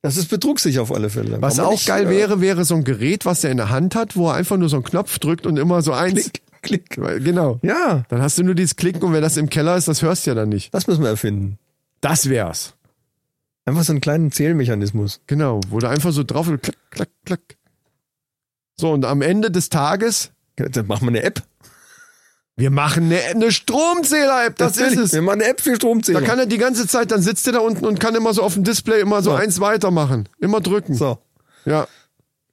Das 0.03 0.16
ist 0.16 0.29
betrugssicher 0.29 0.83
auf 0.83 0.93
alle 0.93 1.11
Fälle. 1.11 1.41
Was 1.43 1.59
auch 1.61 1.73
nicht, 1.73 1.87
geil 1.87 2.07
äh, 2.07 2.11
wäre, 2.11 2.41
wäre 2.41 2.64
so 2.64 2.75
ein 2.75 2.85
Gerät, 2.85 3.27
was 3.27 3.45
er 3.45 3.51
in 3.51 3.59
der 3.59 3.71
Hand 3.71 3.95
hat, 3.95 4.16
wo 4.16 4.29
er 4.29 4.35
einfach 4.35 4.57
nur 4.57 4.68
so 4.68 4.77
einen 4.77 4.85
Knopf 4.85 5.18
drückt 5.18 5.47
und 5.47 5.59
immer 5.59 5.83
so 5.83 5.93
eins. 5.93 6.31
Klick, 6.62 6.91
klick. 6.97 7.25
Genau. 7.25 7.59
Ja, 7.62 8.05
Dann 8.09 8.23
hast 8.23 8.39
du 8.39 8.43
nur 8.43 8.55
dieses 8.55 8.77
Klicken 8.77 9.03
und 9.03 9.12
wenn 9.12 9.23
das 9.23 9.37
im 9.37 9.51
Keller 9.51 9.77
ist, 9.77 9.89
das 9.89 10.03
hörst 10.03 10.27
du 10.27 10.31
ja 10.31 10.35
dann 10.35 10.49
nicht. 10.49 10.73
das 10.75 10.87
müssen 10.87 11.03
wir 11.03 11.11
erfinden. 11.11 11.59
Das 12.01 12.29
wär's. 12.29 12.75
Einfach 13.66 13.85
so 13.85 13.93
einen 13.93 14.01
kleinen 14.01 14.33
Zählmechanismus. 14.33 15.21
Genau, 15.27 15.61
wo 15.68 15.79
du 15.79 15.89
einfach 15.89 16.12
so 16.12 16.25
drauf 16.25 16.49
und 16.49 16.62
klack, 16.62 16.77
klack, 16.91 17.11
klack. 17.25 17.41
So, 18.81 18.91
und 18.93 19.05
am 19.05 19.22
Ende 19.22 19.51
des 19.51 19.68
Tages, 19.68 20.31
Dann 20.57 20.87
machen 20.87 21.03
wir 21.03 21.09
eine 21.11 21.22
App. 21.22 21.43
wir 22.57 22.70
machen 22.70 23.05
eine, 23.05 23.20
eine 23.22 23.53
Stromzähler-App, 23.53 24.57
das 24.57 24.76
Natürlich. 24.76 24.99
ist 24.99 25.05
es. 25.07 25.12
Wir 25.12 25.22
machen 25.22 25.41
eine 25.43 25.51
App 25.51 25.61
für 25.61 25.76
Stromzähler. 25.76 26.20
Da 26.20 26.26
kann 26.26 26.39
er 26.39 26.47
die 26.47 26.59
ganze 26.59 26.87
Zeit, 26.87 27.11
dann 27.11 27.22
sitzt 27.22 27.47
er 27.47 27.55
da 27.55 27.59
unten 27.61 27.85
und 27.87 28.01
kann 28.01 28.14
immer 28.14 28.35
so 28.35 28.43
auf 28.43 28.55
dem 28.55 28.64
Display 28.64 29.01
immer 29.01 29.22
so 29.22 29.31
So. 29.31 29.37
eins 29.37 29.61
weitermachen. 29.61 30.28
Immer 30.41 30.61
drücken. 30.61 30.95
so, 30.95 31.18
Ja. 31.64 31.87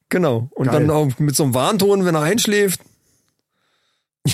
genau. 0.10 0.50
Und 0.52 0.68
Geil. 0.68 0.82
dann 0.82 0.90
auch 0.90 1.18
mit 1.20 1.36
so 1.36 1.44
einem 1.44 1.54
Warnton, 1.54 2.06
wenn 2.06 2.16
er 2.16 2.22
einschläft. 2.22 2.82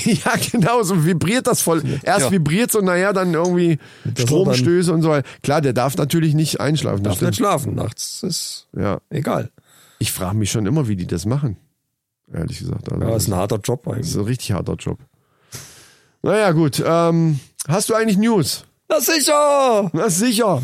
Ja, 0.05 0.33
genau, 0.51 0.81
so 0.81 1.05
vibriert 1.05 1.45
das 1.45 1.61
voll. 1.61 1.83
Erst 2.01 2.25
Ja. 2.25 2.31
vibriert 2.31 2.73
und 2.75 2.85
naja, 2.85 3.13
dann 3.13 3.33
irgendwie 3.35 3.77
Das 4.03 4.23
Stromstöße 4.23 4.91
und 4.91 5.03
so 5.03 5.09
weiter. 5.09 5.27
Klar, 5.43 5.61
der 5.61 5.73
darf 5.73 5.95
natürlich 5.97 6.33
nicht 6.33 6.59
einschlafen. 6.59 7.03
Das 7.03 7.19
Darf 7.19 7.29
nicht 7.29 7.37
schlafen 7.37 7.75
nachts. 7.75 8.23
Ist 8.23 8.67
Ja. 8.75 9.01
egal. 9.11 9.51
Ich 9.99 10.11
frage 10.11 10.35
mich 10.35 10.49
schon 10.51 10.65
immer, 10.65 10.87
wie 10.87 10.95
die 10.95 11.05
das 11.05 11.25
machen. 11.27 11.57
Ehrlich 12.34 12.59
gesagt. 12.59 12.91
Also, 12.91 13.03
Ja, 13.03 13.11
das 13.11 13.23
ist 13.23 13.29
ein 13.29 13.36
harter 13.36 13.59
Job 13.63 13.84
das 13.86 13.93
eigentlich. 13.93 14.09
ist 14.09 14.15
ein 14.15 14.23
richtig 14.25 14.51
harter 14.51 14.73
Job. 14.75 14.99
Naja, 16.21 16.51
gut. 16.51 16.81
Ähm, 16.86 17.39
hast 17.67 17.89
du 17.89 17.95
eigentlich 17.95 18.17
News? 18.17 18.65
Na 18.89 18.99
sicher! 18.99 19.89
Na 19.93 20.09
sicher. 20.09 20.61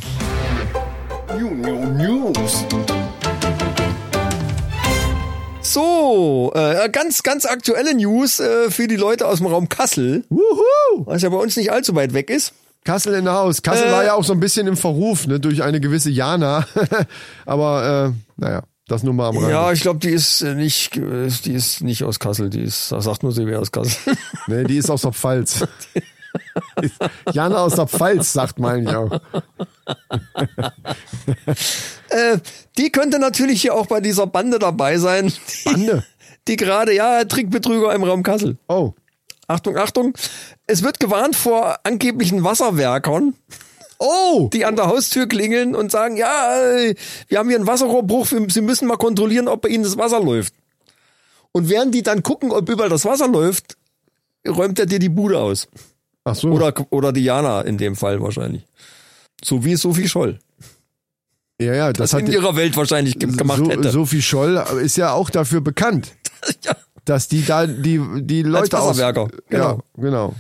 So, 5.62 6.52
äh, 6.56 6.90
ganz, 6.90 7.22
ganz 7.22 7.46
aktuelle 7.46 7.94
News 7.94 8.40
äh, 8.40 8.72
für 8.72 8.88
die 8.88 8.96
Leute 8.96 9.28
aus 9.28 9.38
dem 9.40 9.48
Raum 9.48 9.68
Kassel, 9.70 10.24
Wuhu! 10.30 11.06
was 11.06 11.22
ja 11.22 11.30
bei 11.30 11.38
uns 11.38 11.58
nicht 11.58 11.72
allzu 11.72 11.94
weit 11.96 12.14
weg 12.14 12.30
ist. 12.30 12.54
Kassel 12.86 13.14
in 13.14 13.26
der 13.26 13.34
Haus. 13.34 13.62
Kassel 13.62 13.88
Äh. 13.88 13.92
war 13.92 14.04
ja 14.06 14.14
auch 14.14 14.24
so 14.24 14.32
ein 14.34 14.40
bisschen 14.40 14.66
im 14.68 14.78
Verruf, 14.78 15.28
ne, 15.28 15.40
durch 15.40 15.62
eine 15.62 15.80
gewisse 15.82 16.10
Jana. 16.10 16.66
Aber 17.46 18.14
äh, 18.16 18.42
naja, 18.42 18.64
das 18.92 19.04
nur 19.04 19.14
mal 19.14 19.30
am 19.30 19.38
Rande. 19.38 19.52
Ja, 19.52 19.72
ich 19.72 19.82
glaube, 19.82 20.00
die 20.00 20.10
ist 20.10 20.42
äh, 20.42 20.56
nicht, 20.56 20.98
äh, 20.98 21.30
die 21.46 21.54
ist 21.54 21.82
nicht 21.82 22.04
aus 22.04 22.20
Kassel, 22.20 22.50
die 22.50 22.62
ist, 22.62 22.92
da 22.92 23.02
sagt 23.02 23.24
nur 23.24 23.32
sie 23.32 23.46
wäre 23.46 23.62
aus 23.62 23.72
Kassel. 23.72 24.16
Nee, 24.48 24.64
die 24.64 24.78
ist 24.78 24.90
aus 24.90 25.02
der 25.02 25.14
Pfalz. 25.14 25.66
Jana 27.34 27.58
aus 27.58 27.76
der 27.76 27.88
Pfalz, 27.88 28.34
sagt 28.34 28.60
man 28.60 28.84
ja 28.84 29.00
auch. 29.00 29.20
äh, 32.10 32.38
die 32.78 32.92
könnte 32.92 33.20
natürlich 33.20 33.62
hier 33.62 33.76
auch 33.76 33.88
bei 33.88 34.02
dieser 34.02 34.28
Bande 34.28 34.60
dabei 34.60 34.98
sein. 34.98 35.28
Die, 35.28 35.64
Bande? 35.70 36.06
Die 36.48 36.56
gerade, 36.56 36.94
ja, 36.94 37.24
Trickbetrüger 37.26 37.94
im 37.94 38.04
Raum 38.04 38.24
Kassel. 38.24 38.58
Oh, 38.68 38.94
Achtung, 39.48 39.78
Achtung. 39.78 40.14
Es 40.68 40.84
wird 40.84 41.00
gewarnt 41.00 41.36
vor 41.36 41.80
angeblichen 41.84 42.44
Wasserwerkern, 42.44 43.34
oh, 44.00 44.50
die 44.52 44.66
an 44.66 44.76
der 44.76 44.88
Haustür 44.88 45.28
klingeln 45.28 45.76
und 45.76 45.92
sagen, 45.92 46.18
ja, 46.18 46.58
äh, 46.78 46.96
wir 47.28 47.38
haben 47.38 47.50
hier 47.50 47.58
einen 47.58 47.68
Wasserrohrbruch, 47.68 48.26
Sie 48.28 48.62
müssen 48.62 48.88
mal 48.88 48.98
kontrollieren, 48.98 49.48
ob 49.48 49.62
bei 49.62 49.70
Ihnen 49.70 49.84
das 49.84 49.98
Wasser 49.98 50.20
läuft. 50.22 50.54
Und 51.52 51.70
während 51.70 51.94
die 51.94 52.02
dann 52.04 52.24
gucken, 52.24 52.52
ob 52.52 52.70
überall 52.70 52.90
das 52.90 53.06
Wasser 53.06 53.28
läuft, 53.28 53.76
räumt 54.48 54.80
er 54.80 54.86
dir 54.86 55.00
die 55.00 55.10
Bude 55.10 55.40
aus. 55.40 55.68
ach 56.24 56.36
so. 56.36 56.50
Oder, 56.50 56.74
oder 56.92 57.12
Diana 57.12 57.62
in 57.62 57.78
dem 57.78 57.96
Fall 57.96 58.22
wahrscheinlich. 58.22 58.64
So 59.44 59.64
wie 59.66 59.76
Sophie 59.76 60.08
Scholl. 60.08 60.40
ja, 61.60 61.74
ja, 61.74 61.94
das, 61.94 62.12
Das 62.12 62.20
in 62.22 62.28
hat 62.28 62.34
ihrer 62.34 62.56
Welt 62.56 62.76
wahrscheinlich 62.78 63.18
ge- 63.20 63.32
gemacht 63.36 63.60
so, 63.60 63.70
hätte. 63.70 63.90
Sophie 63.92 64.22
Scholl 64.22 64.64
ist 64.82 64.96
ja 64.98 65.12
auch 65.14 65.30
dafür 65.30 65.62
bekannt, 65.62 66.14
ja. 66.64 66.76
dass 67.06 67.28
die 67.28 67.46
da 67.46 67.66
die 67.68 68.00
die 68.22 68.44
Leute 68.44 68.80
aus 68.80 68.98
genau. 68.98 69.28
Ja, 69.50 69.78
genau. 69.98 70.36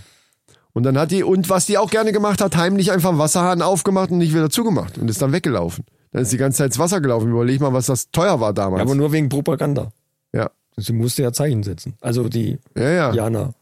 Und 0.73 0.83
dann 0.83 0.97
hat 0.97 1.11
die 1.11 1.23
und 1.23 1.49
was 1.49 1.65
die 1.65 1.77
auch 1.77 1.89
gerne 1.89 2.11
gemacht 2.11 2.41
hat, 2.41 2.55
heimlich 2.55 2.91
einfach 2.91 3.09
einen 3.09 3.17
Wasserhahn 3.19 3.61
aufgemacht 3.61 4.11
und 4.11 4.19
nicht 4.19 4.33
wieder 4.33 4.49
zugemacht 4.49 4.97
und 4.97 5.09
ist 5.09 5.21
dann 5.21 5.31
weggelaufen. 5.31 5.85
Dann 6.11 6.21
ist 6.23 6.31
die 6.31 6.37
ganze 6.37 6.59
Zeit 6.59 6.67
ins 6.67 6.79
Wasser 6.79 7.01
gelaufen. 7.01 7.29
Überleg 7.31 7.59
mal, 7.61 7.73
was 7.73 7.87
das 7.87 8.11
teuer 8.11 8.39
war 8.39 8.53
damals. 8.53 8.81
Aber 8.81 8.95
nur 8.95 9.11
wegen 9.11 9.29
Propaganda. 9.29 9.91
ja. 10.33 10.49
Sie 10.81 10.93
musste 10.93 11.23
ja 11.23 11.33
Zeichen 11.33 11.61
setzen. 11.63 11.95
Also 11.99 12.29
die 12.29 12.57
Ja, 12.73 12.83
ja, 12.83 12.91
ja, 12.91 13.13
Jana. 13.13 13.53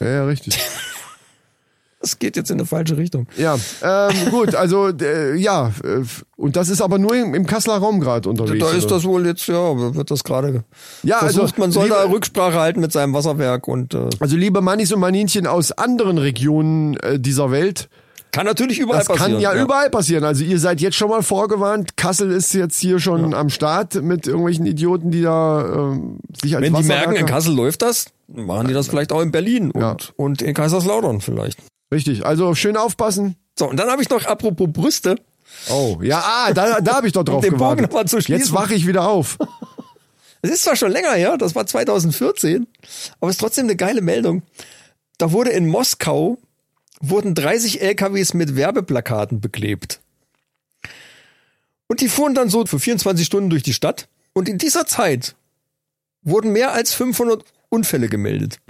ja, 0.00 0.24
richtig. 0.24 0.58
Das 2.06 2.20
geht 2.20 2.36
jetzt 2.36 2.50
in 2.52 2.58
eine 2.58 2.66
falsche 2.66 2.96
Richtung. 2.96 3.26
Ja, 3.36 3.56
ähm, 3.82 4.14
gut, 4.30 4.54
also 4.54 4.88
äh, 4.90 5.34
ja, 5.36 5.72
äh, 5.82 6.02
und 6.36 6.54
das 6.54 6.68
ist 6.68 6.80
aber 6.80 6.98
nur 6.98 7.16
im, 7.16 7.34
im 7.34 7.46
Kasseler 7.46 7.78
Raum 7.78 7.98
gerade 7.98 8.28
unterwegs. 8.28 8.64
Da 8.64 8.70
ist 8.76 8.84
oder? 8.84 8.94
das 8.94 9.04
wohl 9.04 9.26
jetzt, 9.26 9.46
ja, 9.48 9.94
wird 9.94 10.10
das 10.10 10.22
gerade 10.22 10.62
Ja, 11.02 11.18
also, 11.18 11.40
versucht. 11.40 11.58
Man 11.58 11.72
soll 11.72 11.84
liebe- 11.84 11.96
da 11.96 12.04
Rücksprache 12.08 12.60
halten 12.60 12.80
mit 12.80 12.92
seinem 12.92 13.12
Wasserwerk 13.12 13.66
und 13.66 13.92
äh, 13.94 14.08
Also 14.20 14.36
liebe 14.36 14.60
Mannis 14.60 14.92
und 14.92 15.00
Maninchen 15.00 15.46
aus 15.48 15.72
anderen 15.72 16.18
Regionen 16.18 16.96
äh, 16.98 17.18
dieser 17.18 17.50
Welt, 17.50 17.88
kann 18.32 18.44
natürlich 18.46 18.78
überall 18.78 18.98
das 18.98 19.08
passieren. 19.08 19.32
kann 19.32 19.40
ja, 19.40 19.54
überall 19.60 19.88
passieren. 19.88 20.22
Also 20.22 20.44
ihr 20.44 20.58
seid 20.58 20.80
jetzt 20.82 20.94
schon 20.96 21.08
mal 21.08 21.22
vorgewarnt. 21.22 21.96
Kassel 21.96 22.30
ist 22.30 22.52
jetzt 22.52 22.78
hier 22.78 22.98
schon 23.00 23.32
am 23.32 23.48
Start 23.48 23.94
mit 24.02 24.26
irgendwelchen 24.26 24.66
Idioten, 24.66 25.10
die 25.10 25.22
da 25.22 25.64
ähm, 25.92 26.18
sich 26.42 26.54
als 26.54 26.62
Wenn 26.62 26.74
die 26.74 26.82
merken, 26.82 27.16
in 27.16 27.24
Kassel 27.24 27.54
läuft 27.54 27.80
das, 27.80 28.06
machen 28.28 28.68
die 28.68 28.74
das 28.74 28.88
vielleicht 28.88 29.10
auch 29.12 29.22
in 29.22 29.30
Berlin 29.32 29.70
und, 29.70 29.80
Ja. 29.80 29.96
und 30.16 30.42
in 30.42 30.52
Kaiserslautern 30.52 31.22
vielleicht. 31.22 31.58
Richtig, 31.92 32.24
also 32.26 32.54
schön 32.54 32.76
aufpassen. 32.76 33.36
So, 33.58 33.68
und 33.68 33.76
dann 33.76 33.88
habe 33.88 34.02
ich 34.02 34.10
noch, 34.10 34.24
apropos 34.24 34.68
Brüste, 34.72 35.16
Oh, 35.70 35.98
ja, 36.02 36.22
ah, 36.24 36.52
da, 36.52 36.80
da 36.80 36.96
habe 36.96 37.06
ich 37.06 37.12
doch 37.12 37.24
drauf 37.24 37.42
den 37.42 37.56
Bogen 37.56 37.86
gewartet. 37.88 38.28
Jetzt 38.28 38.52
wache 38.52 38.74
ich 38.74 38.86
wieder 38.86 39.08
auf. 39.08 39.38
Es 40.42 40.50
ist 40.52 40.64
zwar 40.64 40.76
schon 40.76 40.92
länger 40.92 41.14
her, 41.14 41.36
das 41.38 41.56
war 41.56 41.66
2014, 41.66 42.68
aber 43.18 43.30
es 43.30 43.36
ist 43.36 43.40
trotzdem 43.40 43.64
eine 43.64 43.74
geile 43.74 44.00
Meldung. 44.00 44.42
Da 45.18 45.32
wurde 45.32 45.50
in 45.50 45.66
Moskau 45.66 46.38
wurden 47.00 47.34
30 47.34 47.80
LKWs 47.80 48.32
mit 48.32 48.54
Werbeplakaten 48.54 49.40
beklebt. 49.40 49.98
Und 51.88 52.00
die 52.00 52.08
fuhren 52.08 52.34
dann 52.34 52.48
so 52.48 52.64
für 52.64 52.78
24 52.78 53.26
Stunden 53.26 53.50
durch 53.50 53.64
die 53.64 53.72
Stadt. 53.72 54.08
Und 54.34 54.48
in 54.48 54.58
dieser 54.58 54.86
Zeit 54.86 55.34
wurden 56.22 56.52
mehr 56.52 56.72
als 56.72 56.94
500 56.94 57.42
Unfälle 57.68 58.08
gemeldet. 58.08 58.60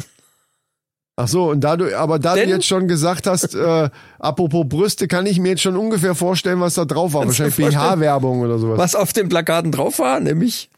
Ach 1.19 1.29
so, 1.29 1.51
und 1.51 1.61
da 1.63 1.77
du, 1.79 1.99
aber 1.99 2.19
da 2.19 2.35
Denn- 2.35 2.49
du 2.51 2.55
jetzt 2.57 2.67
schon 2.67 2.89
gesagt 2.89 3.27
hast, 3.27 3.55
äh, 3.55 3.89
apropos 4.19 4.67
Brüste, 4.69 5.09
kann 5.09 5.25
ich 5.25 5.39
mir 5.41 5.49
jetzt 5.51 5.63
schon 5.63 5.77
ungefähr 5.77 6.15
vorstellen, 6.15 6.61
was 6.61 6.75
da 6.75 6.85
drauf 6.85 7.15
war. 7.15 7.25
Wahrscheinlich? 7.27 7.57
BH-Werbung 7.57 8.41
oder 8.43 8.59
sowas. 8.59 8.79
Was 8.79 8.95
auf 8.95 9.15
den 9.15 9.31
Plakaten 9.31 9.73
drauf 9.73 9.99
war, 9.99 10.21
nämlich 10.21 10.69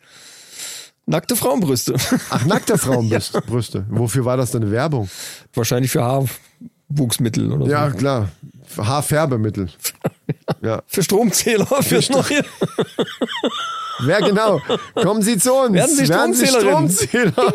nackte 1.06 1.34
Frauenbrüste. 1.34 1.96
Ach, 2.30 2.44
nackte 2.46 2.78
Frauenbrüste. 2.78 3.40
Brüste. 3.42 3.84
Wofür 3.88 4.24
war 4.24 4.36
das 4.36 4.52
denn 4.52 4.62
eine 4.62 4.70
Werbung? 4.70 5.10
Wahrscheinlich 5.54 5.90
für 5.90 6.04
Haarwuchsmittel 6.04 7.52
oder 7.52 7.66
Ja, 7.66 7.90
so. 7.90 7.96
klar. 7.96 8.28
Haarfärbemittel. 8.76 9.68
Ja. 10.62 10.82
Für 10.86 11.02
Stromzähler, 11.02 11.66
für 11.66 12.00
neue. 12.12 12.44
Wer 14.00 14.20
genau? 14.20 14.60
Kommen 14.94 15.22
Sie 15.22 15.38
zu 15.38 15.54
uns. 15.54 15.74
Werden 15.74 15.96
Sie 15.96 16.06
Stromzählerin? 16.06 16.90
Stromzähler. 16.90 17.32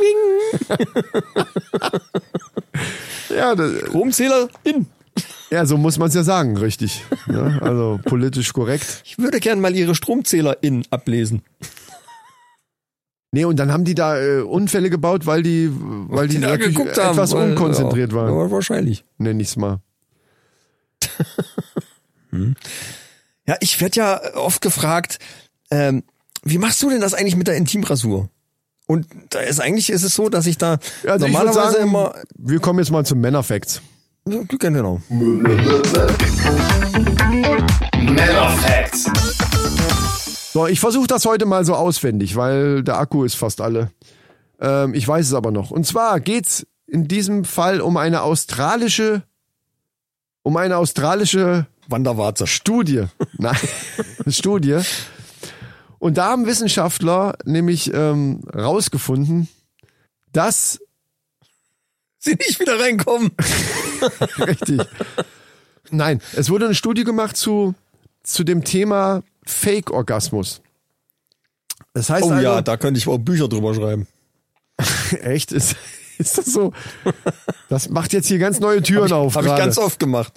ja, 3.36 3.56
das, 3.56 3.72
Stromzähler 3.88 4.48
in. 4.64 4.88
ja, 5.50 5.66
so 5.66 5.78
muss 5.78 5.98
man 5.98 6.10
es 6.10 6.16
ja 6.16 6.24
sagen, 6.24 6.58
richtig. 6.58 7.04
Ja, 7.28 7.58
also 7.60 8.00
politisch 8.04 8.52
korrekt. 8.54 9.02
Ich 9.06 9.18
würde 9.18 9.40
gern 9.40 9.62
mal 9.62 9.76
ihre 9.76 9.96
Stromzähler 9.96 10.58
in 10.62 10.86
ablesen. 10.90 11.42
Nee, 13.32 13.46
und 13.46 13.58
dann 13.58 13.72
haben 13.72 13.84
die 13.84 13.96
da 13.96 14.22
äh, 14.22 14.42
Unfälle 14.42 14.92
gebaut, 14.92 15.26
weil 15.26 15.42
die, 15.42 15.70
weil 15.72 16.28
die, 16.28 16.38
natürlich 16.38 16.78
haben, 16.78 16.88
etwas 16.88 17.34
weil- 17.34 17.50
unkonzentriert 17.50 18.12
ja, 18.12 18.18
waren. 18.18 18.32
Ja, 18.32 18.52
wahrscheinlich. 18.52 19.06
Nenn 19.18 19.40
ich's 19.40 19.56
mal. 19.56 19.80
Ja, 23.46 23.58
ich 23.60 23.82
werde 23.82 23.98
ja 23.98 24.36
oft 24.36 24.62
gefragt, 24.62 25.20
ähm, 25.70 26.04
wie 26.44 26.58
machst 26.58 26.82
du 26.82 26.90
denn 26.90 27.02
das 27.02 27.14
eigentlich 27.14 27.36
mit 27.36 27.48
der 27.48 27.56
Intimrasur? 27.56 28.30
Und 28.86 29.08
da 29.30 29.40
ist 29.40 29.62
eigentlich 29.62 29.90
ist 29.90 30.04
es 30.04 30.14
so, 30.14 30.28
dass 30.30 30.46
ich 30.46 30.58
da 30.58 30.78
Also 31.08 31.26
ich 31.26 31.32
normalerweise 31.32 31.72
sagen, 31.72 31.88
immer 31.88 32.14
wir 32.38 32.60
kommen 32.60 32.80
jetzt 32.80 32.92
mal 32.92 33.06
zum 33.06 33.22
Männerfacts. 33.22 33.82
Genau. 34.26 35.02
Männerfacts. 38.02 39.10
So, 40.54 40.68
ich 40.68 40.80
versuche 40.80 41.08
das 41.08 41.26
heute 41.26 41.46
mal 41.46 41.66
so 41.66 41.76
auswendig, 41.76 42.36
weil 42.36 42.84
der 42.84 43.00
Akku 43.00 43.24
ist 43.24 43.36
fast 43.36 43.60
alle. 43.60 43.90
Ähm, 44.60 44.94
ich 44.94 45.08
weiß 45.08 45.26
es 45.26 45.34
aber 45.34 45.52
noch. 45.52 45.72
Und 45.72 45.88
zwar 45.88 46.20
geht's 46.20 46.68
in 46.86 47.08
diesem 47.08 47.46
Fall 47.46 47.82
um 47.82 47.98
eine 47.98 48.22
australische, 48.22 49.24
um 50.44 50.58
eine 50.58 50.78
australische 50.78 51.68
Wanderwarze. 51.88 52.48
Studie. 52.48 53.06
Nein, 53.38 53.58
Studie. 54.28 54.80
Und 56.04 56.18
da 56.18 56.32
haben 56.32 56.46
Wissenschaftler 56.48 57.38
nämlich 57.46 57.94
ähm, 57.94 58.42
rausgefunden, 58.54 59.48
dass 60.34 60.82
Sie 62.20 62.36
nicht 62.36 62.60
wieder 62.60 62.78
reinkommen. 62.78 63.32
Richtig. 64.38 64.82
Nein, 65.92 66.22
es 66.36 66.50
wurde 66.50 66.66
eine 66.66 66.76
Studie 66.76 67.06
gemacht 67.06 67.38
zu, 67.38 67.74
zu 68.22 68.44
dem 68.44 68.66
Thema 68.66 69.24
Fake-Orgasmus. 69.46 70.62
Das 71.94 72.10
heißt 72.10 72.26
Oh 72.26 72.32
also, 72.32 72.44
ja, 72.44 72.62
da 72.62 72.76
könnte 72.76 72.98
ich 72.98 73.08
auch 73.08 73.18
Bücher 73.18 73.48
drüber 73.48 73.74
schreiben. 73.74 74.06
echt, 75.22 75.54
ist, 75.54 75.78
ist 76.18 76.38
das 76.38 76.48
so? 76.48 76.74
Das 77.70 77.88
macht 77.88 78.12
jetzt 78.12 78.28
hier 78.28 78.40
ganz 78.40 78.60
neue 78.60 78.82
Türen 78.82 79.14
auf. 79.14 79.38
Habe 79.38 79.48
ich 79.48 79.56
ganz 79.56 79.78
oft 79.78 80.02
gemacht. 80.02 80.34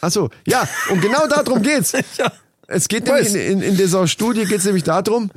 Ach 0.00 0.10
so, 0.10 0.30
ja, 0.46 0.66
und 0.88 1.02
genau 1.02 1.26
darum 1.26 1.60
geht's. 1.60 1.92
Ja. 2.16 2.32
Es 2.72 2.88
geht 2.88 3.06
nämlich 3.06 3.34
in, 3.34 3.40
in, 3.40 3.62
in 3.62 3.76
dieser 3.76 4.06
Studie 4.08 4.44
geht's 4.44 4.64
nämlich 4.64 4.84
darum, 4.84 5.30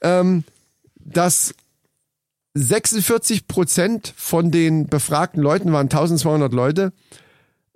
ähm, 0.00 0.44
dass 0.96 1.54
46 2.54 3.46
Prozent 3.46 4.14
von 4.16 4.50
den 4.50 4.86
befragten 4.86 5.42
Leuten, 5.42 5.72
waren 5.72 5.86
1200 5.86 6.52
Leute, 6.52 6.92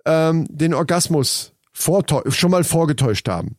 ähm, 0.05 0.47
den 0.49 0.73
Orgasmus 0.73 1.53
schon 1.73 2.51
mal 2.51 2.63
vorgetäuscht 2.63 3.27
haben. 3.27 3.55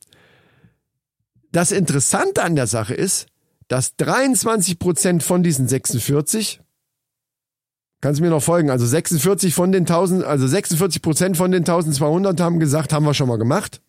Das 1.52 1.72
Interessante 1.72 2.42
an 2.42 2.56
der 2.56 2.66
Sache 2.66 2.94
ist, 2.94 3.26
dass 3.68 3.96
23 3.96 4.78
Prozent 4.78 5.22
von 5.22 5.42
diesen 5.42 5.68
46 5.68 6.60
Kannst 8.00 8.20
du 8.20 8.24
mir 8.24 8.28
noch 8.28 8.42
folgen? 8.42 8.68
Also 8.68 8.84
46 8.84 9.54
von 9.54 9.72
den 9.72 9.84
1000, 9.84 10.24
also 10.24 10.46
46 10.46 11.00
Prozent 11.00 11.38
von 11.38 11.50
den 11.50 11.62
1200 11.62 12.38
haben 12.38 12.60
gesagt, 12.60 12.92
haben 12.92 13.06
wir 13.06 13.14
schon 13.14 13.28
mal 13.28 13.38
gemacht. 13.38 13.80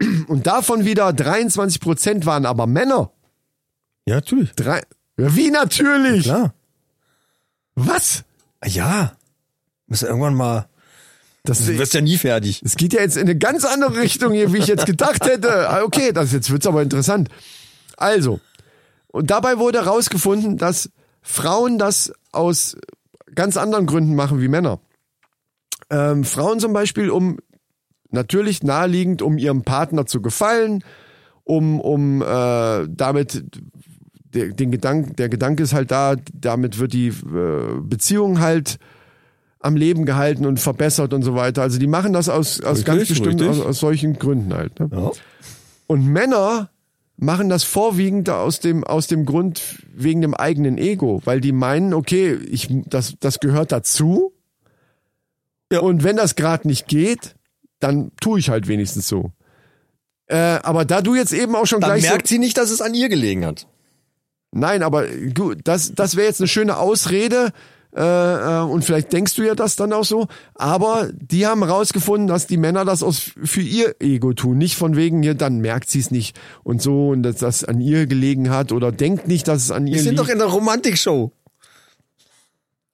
Und 0.28 0.46
davon 0.46 0.84
wieder 0.84 1.12
23 1.12 1.80
Prozent 1.80 2.26
waren 2.26 2.46
aber 2.46 2.66
Männer. 2.66 3.10
Ja, 4.06 4.16
natürlich. 4.16 4.52
Drei, 4.52 4.82
ja, 5.18 5.34
wie 5.34 5.50
natürlich? 5.50 6.24
Klar. 6.24 6.54
Was? 7.74 8.24
Ja. 8.64 9.16
Muss 9.86 10.00
ja 10.02 10.08
irgendwann 10.08 10.34
mal. 10.34 10.68
Das, 11.44 11.64
Du 11.64 11.78
wirst 11.78 11.94
ja 11.94 12.00
nie 12.00 12.16
fertig. 12.16 12.60
es 12.64 12.76
geht 12.76 12.92
ja 12.92 13.00
jetzt 13.00 13.16
in 13.16 13.22
eine 13.22 13.38
ganz 13.38 13.64
andere 13.64 14.00
Richtung 14.00 14.32
hier, 14.32 14.52
wie 14.52 14.58
ich 14.58 14.66
jetzt 14.66 14.86
gedacht 14.86 15.24
hätte. 15.24 15.68
Ah, 15.70 15.82
Okay, 15.82 16.12
das 16.12 16.32
jetzt 16.32 16.50
wird's 16.50 16.66
aber 16.66 16.82
interessant. 16.82 17.28
Also, 17.96 18.40
und 19.08 19.30
dabei 19.30 19.58
wurde 19.58 19.84
herausgefunden, 19.84 20.58
dass 20.58 20.90
Frauen 21.22 21.78
das 21.78 22.12
aus 22.32 22.76
ganz 23.34 23.56
anderen 23.56 23.86
Gründen 23.86 24.14
machen 24.16 24.40
wie 24.40 24.48
Männer. 24.48 24.80
Ähm, 25.88 26.24
Frauen 26.24 26.58
zum 26.58 26.72
Beispiel, 26.72 27.10
um 27.10 27.38
natürlich 28.10 28.62
naheliegend, 28.62 29.22
um 29.22 29.38
ihrem 29.38 29.62
Partner 29.62 30.06
zu 30.06 30.20
gefallen, 30.20 30.84
um, 31.44 31.80
um 31.80 32.22
äh, 32.22 32.86
damit 32.88 33.44
der, 34.34 34.48
den 34.48 34.70
Gedanken, 34.70 35.16
der 35.16 35.28
Gedanke 35.28 35.62
ist 35.62 35.72
halt 35.72 35.90
da, 35.90 36.16
damit 36.34 36.78
wird 36.78 36.92
die 36.92 37.08
äh, 37.08 37.80
Beziehung 37.80 38.40
halt 38.40 38.78
am 39.60 39.76
Leben 39.76 40.04
gehalten 40.04 40.46
und 40.46 40.60
verbessert 40.60 41.12
und 41.12 41.22
so 41.22 41.34
weiter. 41.34 41.62
Also 41.62 41.78
die 41.78 41.86
machen 41.86 42.12
das 42.12 42.28
aus, 42.28 42.60
aus 42.60 42.78
Richtig, 42.78 42.84
ganz 42.86 43.08
bestimmten, 43.08 43.48
aus, 43.48 43.60
aus 43.60 43.80
solchen 43.80 44.18
Gründen 44.18 44.54
halt. 44.54 44.78
Ne? 44.78 44.88
Ja. 44.92 45.10
Und 45.86 46.06
Männer 46.06 46.70
machen 47.16 47.48
das 47.48 47.64
vorwiegend 47.64 48.28
aus 48.28 48.60
dem, 48.60 48.84
aus 48.84 49.06
dem 49.06 49.24
Grund 49.24 49.82
wegen 49.94 50.20
dem 50.20 50.34
eigenen 50.34 50.76
Ego, 50.78 51.22
weil 51.24 51.40
die 51.40 51.52
meinen, 51.52 51.94
okay, 51.94 52.34
ich, 52.34 52.68
das, 52.86 53.14
das 53.20 53.40
gehört 53.40 53.72
dazu. 53.72 54.32
Ja. 55.72 55.80
Und 55.80 56.04
wenn 56.04 56.16
das 56.16 56.36
gerade 56.36 56.68
nicht 56.68 56.86
geht, 56.86 57.35
dann 57.80 58.12
tue 58.20 58.38
ich 58.38 58.48
halt 58.50 58.68
wenigstens 58.68 59.08
so. 59.08 59.32
Äh, 60.26 60.36
aber 60.36 60.84
da 60.84 61.02
du 61.02 61.14
jetzt 61.14 61.32
eben 61.32 61.54
auch 61.54 61.66
schon 61.66 61.80
Dann 61.80 61.90
gleich 61.90 62.04
so, 62.04 62.10
merkt 62.10 62.26
sie 62.26 62.38
nicht, 62.38 62.58
dass 62.58 62.70
es 62.70 62.80
an 62.80 62.94
ihr 62.94 63.08
gelegen 63.08 63.44
hat. 63.46 63.66
Nein, 64.52 64.82
aber 64.82 65.06
du, 65.06 65.54
das, 65.54 65.94
das 65.94 66.16
wäre 66.16 66.26
jetzt 66.26 66.40
eine 66.40 66.48
schöne 66.48 66.78
Ausrede. 66.78 67.52
Äh, 67.94 68.00
äh, 68.02 68.60
und 68.62 68.84
vielleicht 68.84 69.12
denkst 69.12 69.34
du 69.36 69.42
ja 69.42 69.54
das 69.54 69.76
dann 69.76 69.92
auch 69.92 70.04
so. 70.04 70.26
Aber 70.54 71.08
die 71.14 71.46
haben 71.46 71.62
rausgefunden, 71.62 72.26
dass 72.26 72.46
die 72.46 72.56
Männer 72.56 72.84
das 72.84 73.02
aus, 73.02 73.30
für 73.42 73.60
ihr 73.60 73.94
Ego 74.00 74.32
tun. 74.32 74.58
Nicht 74.58 74.76
von 74.76 74.96
wegen, 74.96 75.22
hier, 75.22 75.34
dann 75.34 75.60
merkt 75.60 75.88
sie 75.88 76.00
es 76.00 76.10
nicht 76.10 76.38
und 76.62 76.82
so 76.82 77.08
und 77.08 77.22
dass 77.22 77.36
das 77.36 77.64
an 77.64 77.80
ihr 77.80 78.06
gelegen 78.06 78.50
hat 78.50 78.72
oder 78.72 78.92
denkt 78.92 79.28
nicht, 79.28 79.48
dass 79.48 79.62
es 79.62 79.70
an 79.70 79.86
ihr 79.86 79.94
Wir 79.94 80.02
sind 80.02 80.14
liegt. 80.14 80.20
doch 80.20 80.28
in 80.28 80.38
der 80.38 80.48
Romantikshow. 80.48 81.32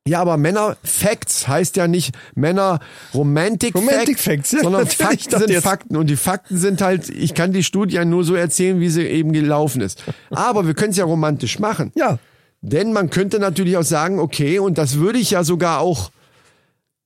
Ja, 0.07 0.21
aber 0.21 0.37
Männer 0.37 0.77
Facts 0.83 1.47
heißt 1.47 1.77
ja 1.77 1.87
nicht 1.87 2.13
Männer 2.35 2.81
Romantic, 3.15 3.75
Romantic 3.77 4.19
Facts, 4.19 4.51
Facts, 4.51 4.53
ja, 4.53 4.61
sondern 4.63 4.87
Fakten 4.89 5.39
sind 5.39 5.51
jetzt- 5.51 5.63
Fakten 5.63 5.97
und 5.97 6.09
die 6.09 6.17
Fakten 6.17 6.57
sind 6.59 6.83
halt, 6.83 7.09
ich 7.09 7.35
kann 7.35 7.53
die 7.53 7.63
Studie 7.63 7.95
ja 7.97 8.05
nur 8.05 8.25
so 8.25 8.35
erzählen, 8.35 8.81
wie 8.81 8.89
sie 8.89 9.07
eben 9.07 9.33
gelaufen 9.33 9.81
ist. 9.81 10.03
Aber 10.31 10.67
wir 10.67 10.75
können 10.75 10.91
es 10.91 10.97
ja 10.97 11.05
romantisch 11.05 11.61
machen. 11.61 11.93
Ja. 11.95 12.19
Denn 12.63 12.93
man 12.93 13.11
könnte 13.11 13.39
natürlich 13.39 13.77
auch 13.77 13.85
sagen, 13.85 14.19
okay, 14.19 14.59
und 14.59 14.77
das 14.77 14.97
würde 14.97 15.19
ich 15.21 15.31
ja 15.31 15.45
sogar 15.45 15.79
auch, 15.81 16.11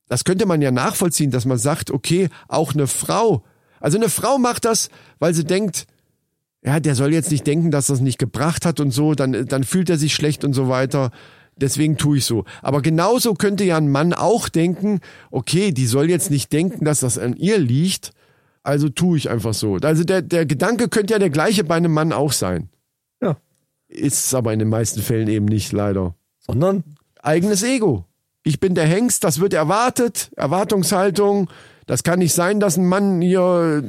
das 0.08 0.24
könnte 0.24 0.46
man 0.46 0.62
ja 0.62 0.70
nachvollziehen, 0.70 1.30
dass 1.30 1.44
man 1.44 1.58
sagt, 1.58 1.90
okay, 1.90 2.30
auch 2.48 2.72
eine 2.72 2.86
Frau, 2.86 3.42
also 3.78 3.98
eine 3.98 4.08
Frau 4.08 4.38
macht 4.38 4.64
das, 4.64 4.88
weil 5.18 5.34
sie 5.34 5.44
denkt, 5.44 5.86
ja, 6.64 6.80
der 6.80 6.94
soll 6.94 7.12
jetzt 7.12 7.30
nicht 7.30 7.46
denken, 7.46 7.70
dass 7.70 7.86
das 7.86 8.00
nicht 8.00 8.18
gebracht 8.18 8.64
hat 8.64 8.80
und 8.80 8.90
so, 8.90 9.14
dann, 9.14 9.46
dann 9.46 9.64
fühlt 9.64 9.90
er 9.90 9.98
sich 9.98 10.14
schlecht 10.14 10.44
und 10.44 10.54
so 10.54 10.68
weiter. 10.68 11.10
Deswegen 11.56 11.96
tue 11.96 12.18
ich 12.18 12.24
so. 12.24 12.44
Aber 12.62 12.82
genauso 12.82 13.34
könnte 13.34 13.64
ja 13.64 13.78
ein 13.78 13.90
Mann 13.90 14.12
auch 14.12 14.48
denken, 14.48 15.00
okay, 15.30 15.72
die 15.72 15.86
soll 15.86 16.10
jetzt 16.10 16.30
nicht 16.30 16.52
denken, 16.52 16.84
dass 16.84 17.00
das 17.00 17.18
an 17.18 17.34
ihr 17.34 17.58
liegt, 17.58 18.12
also 18.62 18.88
tue 18.88 19.16
ich 19.16 19.30
einfach 19.30 19.54
so. 19.54 19.76
Also 19.76 20.04
der, 20.04 20.22
der 20.22 20.44
Gedanke 20.44 20.88
könnte 20.88 21.14
ja 21.14 21.18
der 21.18 21.30
gleiche 21.30 21.64
bei 21.64 21.76
einem 21.76 21.92
Mann 21.92 22.12
auch 22.12 22.32
sein. 22.32 22.68
Ja. 23.22 23.38
Ist 23.88 24.26
es 24.26 24.34
aber 24.34 24.52
in 24.52 24.58
den 24.58 24.68
meisten 24.68 25.00
Fällen 25.00 25.28
eben 25.28 25.46
nicht, 25.46 25.72
leider. 25.72 26.14
Sondern 26.40 26.84
Eigenes 27.26 27.64
Ego. 27.64 28.04
Ich 28.44 28.60
bin 28.60 28.76
der 28.76 28.86
Hengst, 28.86 29.24
das 29.24 29.40
wird 29.40 29.52
erwartet, 29.52 30.30
Erwartungshaltung. 30.36 31.50
Das 31.86 32.04
kann 32.04 32.20
nicht 32.20 32.34
sein, 32.34 32.60
dass 32.60 32.76
ein 32.76 32.86
Mann 32.86 33.20
hier, 33.20 33.82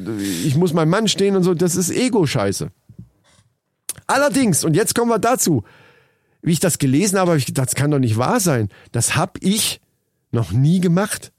ich 0.44 0.56
muss 0.56 0.74
meinem 0.74 0.90
Mann 0.90 1.08
stehen 1.08 1.36
und 1.36 1.44
so, 1.44 1.54
das 1.54 1.76
ist 1.76 1.92
Ego-Scheiße. 1.92 2.72
Allerdings, 4.08 4.64
und 4.64 4.76
jetzt 4.76 4.96
kommen 4.96 5.12
wir 5.12 5.20
dazu, 5.20 5.64
wie 6.48 6.54
ich 6.54 6.60
das 6.60 6.80
gelesen 6.80 7.20
habe, 7.20 7.32
habe 7.32 7.38
ich 7.40 7.46
gedacht, 7.46 7.68
das 7.68 7.76
kann 7.76 7.92
doch 7.92 8.00
nicht 8.00 8.18
wahr 8.18 8.40
sein. 8.40 8.70
Das 8.92 9.16
habe 9.16 9.34
ich 9.42 9.82
noch 10.32 10.52
nie 10.52 10.80
gemacht. 10.80 11.32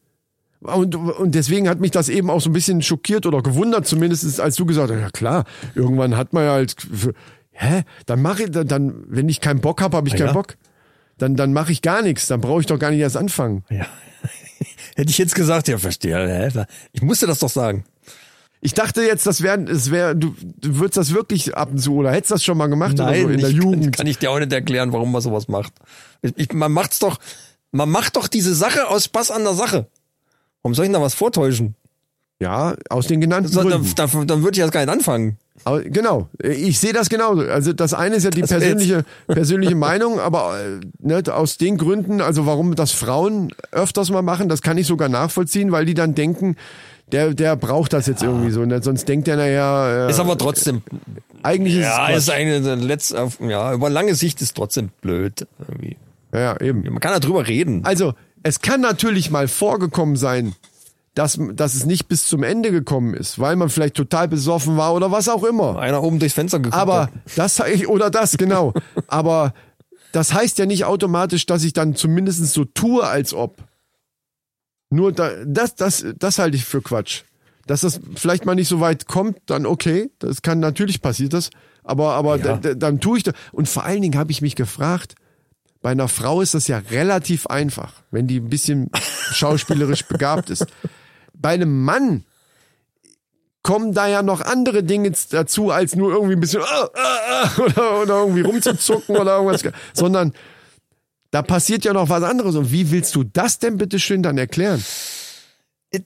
Und, 0.61 0.95
und 0.97 1.35
deswegen 1.35 1.69
hat 1.69 1.81
mich 1.81 1.93
das 1.93 2.09
eben 2.09 2.31
auch 2.31 2.41
so 2.41 2.51
ein 2.51 2.53
bisschen 2.53 2.83
schockiert 2.83 3.27
oder 3.27 3.43
gewundert, 3.43 3.87
zumindest 3.87 4.41
als 4.41 4.57
du 4.57 4.67
gesagt 4.67 4.91
hast, 4.91 5.01
ja 5.01 5.11
klar, 5.11 5.45
irgendwann 5.75 6.17
hat 6.17 6.33
man 6.33 6.45
ja 6.45 6.53
halt, 6.53 6.75
hä, 7.53 7.83
dann 8.07 8.23
mache 8.23 8.45
ich, 8.45 8.51
dann, 8.51 9.05
wenn 9.07 9.29
ich 9.29 9.41
keinen 9.41 9.61
Bock 9.61 9.81
habe, 9.81 9.97
habe 9.97 10.09
ich 10.09 10.15
Ah, 10.15 10.19
keinen 10.19 10.27
ja? 10.29 10.33
Bock. 10.33 10.57
Dann, 11.17 11.37
dann 11.37 11.53
mache 11.53 11.73
ich 11.73 11.83
gar 11.83 12.03
nichts, 12.03 12.27
dann 12.27 12.41
brauche 12.41 12.61
ich 12.61 12.67
doch 12.67 12.79
gar 12.79 12.91
nicht 12.91 13.01
erst 13.01 13.17
anfangen. 13.17 13.65
Ja. 13.71 13.87
Hätte 14.97 15.11
ich 15.11 15.19
jetzt 15.19 15.35
gesagt, 15.35 15.69
ja, 15.69 15.79
verstehe. 15.79 16.67
Ich 16.93 17.03
musste 17.03 17.27
das 17.27 17.39
doch 17.39 17.51
sagen. 17.51 17.85
Ich 18.61 18.75
dachte 18.75 19.03
jetzt, 19.03 19.25
das 19.27 19.43
wäre, 19.43 19.61
es 19.63 19.91
wäre, 19.91 20.17
du, 20.17 20.35
du 20.61 20.79
würdest 20.79 20.97
das 20.97 21.15
wirklich 21.15 21.57
ab 21.57 21.71
und 21.71 21.79
zu 21.79 21.95
oder 21.95 22.11
hättest 22.11 22.33
das 22.33 22.45
schon 22.45 22.59
mal 22.59 22.67
gemacht 22.67 22.95
oder 22.95 23.15
so 23.15 23.29
in 23.29 23.39
der 23.41 23.51
ich 23.51 23.57
Jugend. 23.57 23.83
Kann, 23.85 23.93
kann 23.93 24.07
ich 24.07 24.19
dir 24.19 24.31
auch 24.31 24.39
nicht 24.39 24.53
erklären, 24.53 24.93
warum 24.93 25.13
man 25.13 25.23
sowas 25.23 25.47
macht. 25.49 25.73
Ich, 26.37 26.53
man 26.53 26.73
macht's 26.73 26.99
doch, 26.99 27.19
man 27.71 27.89
macht 27.89 28.17
doch 28.17 28.27
diese 28.27 28.55
Sache 28.55 28.89
aus 28.89 29.05
Spaß 29.05 29.31
an 29.31 29.45
der 29.45 29.55
Sache. 29.55 29.87
Warum 30.63 30.75
soll 30.75 30.87
ich 30.87 30.89
denn 30.89 31.01
da 31.01 31.03
was 31.03 31.15
vortäuschen? 31.15 31.77
Ja, 32.41 32.75
aus 32.89 33.07
den 33.09 33.21
genannten 33.21 33.51
So, 33.51 33.63
dann, 33.63 33.83
Gründen. 33.83 33.95
dann, 33.97 34.27
dann 34.27 34.43
würde 34.43 34.53
ich 34.53 34.59
jetzt 34.59 34.73
gar 34.73 34.81
nicht 34.81 34.93
anfangen. 34.93 35.39
Aber 35.65 35.83
genau, 35.83 36.29
ich 36.41 36.79
sehe 36.79 36.93
das 36.93 37.09
genauso. 37.09 37.43
Also 37.43 37.73
das 37.73 37.95
eine 37.95 38.17
ist 38.17 38.25
ja 38.25 38.31
die 38.31 38.43
Das 38.43 38.51
persönliche, 38.51 39.05
persönliche 39.27 39.75
Meinung, 39.75 40.21
aber 40.21 40.57
äh, 40.61 40.81
ne, 41.01 41.23
aus 41.33 41.57
den 41.59 41.77
Gründen, 41.79 42.21
also 42.21 42.47
warum 42.47 42.77
das 42.77 42.93
Frauen 42.93 43.53
öfters 43.73 44.11
mal 44.11 44.23
machen, 44.23 44.49
das 44.49 44.63
kann 44.63 44.79
ich 44.79 44.87
sogar 44.87 45.09
nachvollziehen, 45.09 45.73
weil 45.73 45.85
die 45.85 45.95
dann 45.95 46.15
denken, 46.15 46.57
der, 47.13 47.35
der 47.35 47.57
braucht 47.57 47.93
das 47.93 48.07
jetzt 48.07 48.23
irgendwie 48.23 48.51
so. 48.51 48.65
Ne? 48.65 48.83
Sonst 48.83 49.09
denkt 49.09 49.27
der 49.27 49.37
nachher, 49.37 50.07
äh, 50.07 50.11
Ist 50.11 50.21
aber 50.21 50.37
trotzdem, 50.37 50.83
eigentlich 51.43 51.77
ist 51.77 51.83
ja, 51.83 52.11
es 52.11 52.25
ist 52.25 52.31
eine 52.31 52.75
letzte, 52.77 53.29
ja, 53.41 53.73
über 53.73 53.91
lange 53.91 54.15
Sicht 54.15 54.41
ist 54.43 54.57
trotzdem 54.57 54.91
blöd. 55.01 55.47
Irgendwie. 55.67 55.97
Quatsch. 56.31 56.41
ja, 56.41 56.61
eben. 56.61 56.83
Man 56.83 57.01
kann 57.01 57.13
da 57.13 57.21
drüber 57.21 57.47
reden. 57.47 57.85
Also, 57.85 58.15
es 58.43 58.61
kann 58.61 58.81
natürlich 58.81 59.31
mal 59.31 59.49
vorgekommen 59.49 60.17
sein, 60.17 60.55
dass, 61.15 61.39
dass 61.55 61.75
es 61.75 61.85
nicht 61.85 62.07
bis 62.07 62.27
zum 62.27 62.45
Ende 62.45 62.71
gekommen 62.71 63.15
ist, 63.15 63.41
weil 63.41 63.57
man 63.57 63.71
vielleicht 63.71 63.95
total 63.95 64.29
besoffen 64.29 64.77
war 64.77 64.95
oder 64.95 65.11
was 65.11 65.29
auch 65.29 65.43
immer. 65.43 65.79
Einer 65.79 66.03
oben 66.03 66.21
durchs 66.21 66.35
Fenster 66.35 66.59
geguckt 66.61 66.81
Aber 66.81 67.03
hat. 67.03 67.11
das 67.35 67.61
oder 67.89 68.11
das, 68.11 68.37
genau. 68.37 68.73
Aber 69.09 69.53
das 70.13 70.33
heißt 70.33 70.59
ja 70.59 70.67
nicht 70.67 70.85
automatisch, 70.85 71.47
dass 71.47 71.65
ich 71.65 71.73
dann 71.73 71.97
zumindest 71.97 72.47
so 72.53 72.65
tue, 72.65 73.05
als 73.05 73.35
ob. 73.35 73.57
Nur 74.91 75.13
da, 75.13 75.31
das, 75.45 75.75
das, 75.75 76.05
das 76.19 76.39
halte 76.39 76.57
ich 76.57 76.65
für 76.65 76.81
Quatsch. 76.83 77.23
Dass 77.67 77.83
das 77.83 78.01
vielleicht 78.15 78.47
mal 78.47 78.55
nicht 78.55 78.69
so 78.69 78.81
weit 78.81 79.07
kommt, 79.07 79.39
dann 79.47 79.67
okay. 79.67 80.11
Das 80.19 80.41
kann 80.43 80.59
natürlich 80.61 81.03
passiert 81.03 81.35
das. 81.35 81.51
Aber, 81.85 82.13
aber 82.15 82.37
Ja. 82.39 82.43
da, 82.43 82.57
da, 82.57 82.75
dann 82.75 83.01
tue 83.01 83.19
ich 83.19 83.25
das. 83.25 83.35
Und 83.53 83.69
vor 83.69 83.85
allen 83.85 84.01
Dingen 84.03 84.19
habe 84.19 84.31
ich 84.31 84.41
mich 84.41 84.57
gefragt, 84.57 85.15
bei 85.83 85.91
einer 85.91 86.09
Frau 86.09 86.41
ist 86.41 86.55
das 86.55 86.67
ja 86.67 86.79
relativ 86.91 87.47
einfach, 87.47 87.93
wenn 88.11 88.27
die 88.27 88.41
ein 88.41 88.49
bisschen 88.49 88.91
schauspielerisch 89.33 90.05
begabt 90.09 90.51
ist. 90.51 90.67
Bei 91.35 91.51
einem 91.51 91.85
Mann 91.85 92.25
kommen 93.63 93.93
da 93.93 94.07
ja 94.09 94.23
noch 94.23 94.41
andere 94.41 94.83
Dinge 94.83 95.13
dazu, 95.31 95.71
als 95.71 95.95
nur 95.95 96.11
irgendwie 96.13 96.35
ein 96.35 96.41
bisschen 96.41 96.63
ah, 96.63 96.89
ah, 96.95 97.19
ah, 97.45 97.61
oder, 97.61 98.01
oder 98.03 98.21
irgendwie 98.21 98.41
rumzuzucken 98.41 99.17
oder 99.17 99.37
irgendwas, 99.37 99.63
sondern 99.93 100.33
da 101.31 101.43
passiert 101.43 101.85
ja 101.85 101.93
noch 101.93 102.09
was 102.09 102.23
anderes. 102.23 102.55
Und 102.57 102.73
wie 102.73 102.91
willst 102.91 103.15
du 103.15 103.25
das 103.25 103.59
denn 103.59 103.77
bitte 103.77 103.99
schön 103.99 104.23
dann 104.23 104.39
erklären? 104.39 104.83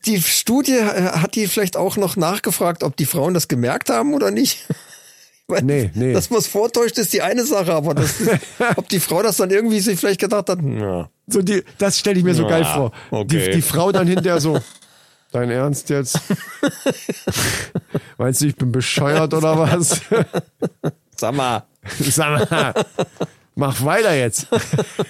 Die 0.06 0.20
Studie, 0.22 0.74
äh, 0.76 1.10
hat 1.12 1.34
die 1.34 1.46
vielleicht 1.48 1.76
auch 1.76 1.96
noch 1.96 2.16
nachgefragt, 2.16 2.84
ob 2.84 2.96
die 2.96 3.04
Frauen 3.06 3.34
das 3.34 3.48
gemerkt 3.48 3.90
haben 3.90 4.14
oder 4.14 4.30
nicht? 4.30 4.66
Ich 5.48 5.56
weiß, 5.56 5.62
Nee, 5.64 5.90
nee. 5.94 6.12
Dass 6.12 6.30
man 6.30 6.38
es 6.38 6.46
vortäuscht, 6.46 6.96
ist 6.98 7.12
die 7.12 7.20
eine 7.20 7.44
Sache, 7.44 7.74
aber 7.74 7.94
das, 7.94 8.14
ob 8.76 8.88
die 8.88 9.00
Frau 9.00 9.24
das 9.24 9.38
dann 9.38 9.50
irgendwie 9.50 9.80
sich 9.80 9.98
vielleicht 9.98 10.20
gedacht 10.20 10.48
hat, 10.48 10.60
ja. 10.62 11.10
So 11.26 11.42
die, 11.42 11.64
das 11.78 11.98
stelle 11.98 12.16
ich 12.16 12.24
mir 12.24 12.34
so 12.36 12.44
Ja, 12.44 12.48
geil 12.48 12.64
vor. 12.64 12.92
okay. 13.10 13.46
Die, 13.46 13.56
die 13.56 13.62
Frau 13.62 13.90
dann 13.90 14.06
hinterher 14.06 14.40
so, 14.40 14.60
dein 15.32 15.50
Ernst 15.50 15.90
jetzt? 15.90 16.20
Meinst 18.18 18.40
du, 18.40 18.46
ich 18.46 18.56
bin 18.56 18.70
bescheuert 18.70 19.34
oder 19.34 19.58
was? 19.58 20.00
Sag 21.16 21.34
mal. 21.34 21.64
Sag 21.98 22.48
mal, 22.50 22.74
mach 23.54 23.84
weiter 23.84 24.14
jetzt. 24.14 24.46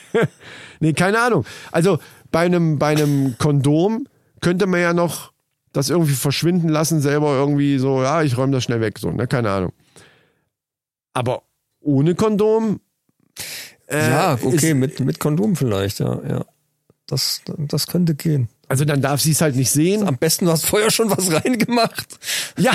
nee, 0.80 0.92
keine 0.92 1.20
Ahnung. 1.20 1.44
Also 1.70 1.98
bei 2.30 2.40
einem, 2.40 2.78
bei 2.78 2.88
einem 2.88 3.36
Kondom 3.38 4.06
könnte 4.40 4.66
man 4.66 4.80
ja 4.80 4.92
noch 4.92 5.32
das 5.72 5.88
irgendwie 5.90 6.14
verschwinden 6.14 6.68
lassen, 6.68 7.00
selber 7.00 7.34
irgendwie 7.34 7.78
so, 7.78 8.02
ja, 8.02 8.22
ich 8.22 8.36
räume 8.36 8.52
das 8.52 8.64
schnell 8.64 8.80
weg, 8.80 8.98
so, 8.98 9.10
ne, 9.10 9.26
keine 9.26 9.50
Ahnung. 9.50 9.72
Aber 11.14 11.42
ohne 11.80 12.14
Kondom, 12.14 12.80
ja, 13.90 14.34
ist- 14.34 14.44
okay, 14.44 14.74
mit, 14.74 15.00
mit 15.00 15.18
Kondom 15.18 15.56
vielleicht, 15.56 16.00
ja, 16.00 16.20
ja. 16.28 16.44
Das, 17.06 17.42
das 17.58 17.88
könnte 17.88 18.14
gehen. 18.14 18.48
Also 18.68 18.86
dann 18.86 19.02
darf 19.02 19.20
sie 19.20 19.32
es 19.32 19.40
halt 19.42 19.54
nicht 19.56 19.70
sehen. 19.70 20.06
Am 20.06 20.16
besten, 20.16 20.46
du 20.46 20.52
hast 20.52 20.64
vorher 20.64 20.90
schon 20.90 21.10
was 21.10 21.30
reingemacht. 21.44 22.06
Ja, 22.56 22.72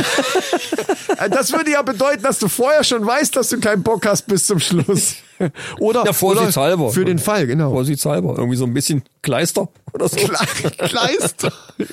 das 1.31 1.52
würde 1.53 1.72
ja 1.72 1.81
bedeuten, 1.81 2.22
dass 2.22 2.38
du 2.38 2.48
vorher 2.48 2.84
schon 2.84 3.03
weißt, 3.06 3.35
dass 3.35 3.49
du 3.49 3.60
keinen 3.60 3.81
Bock 3.81 4.06
hast 4.06 4.27
bis 4.27 4.45
zum 4.45 4.60
Schluss. 4.60 5.15
Oder, 5.80 6.03
Ja, 6.05 6.14
vorsichtshalber. 6.14 6.89
für 6.91 7.05
den 7.05 7.19
Fall, 7.19 7.47
genau. 7.47 7.72
Vorsichtshalber. 7.72 8.35
Irgendwie 8.38 8.57
so 8.57 8.65
ein 8.65 8.73
bisschen 8.73 9.03
Kleister 9.22 9.68
oder 9.93 10.07
so. 10.07 10.15
Kleister. 10.77 11.51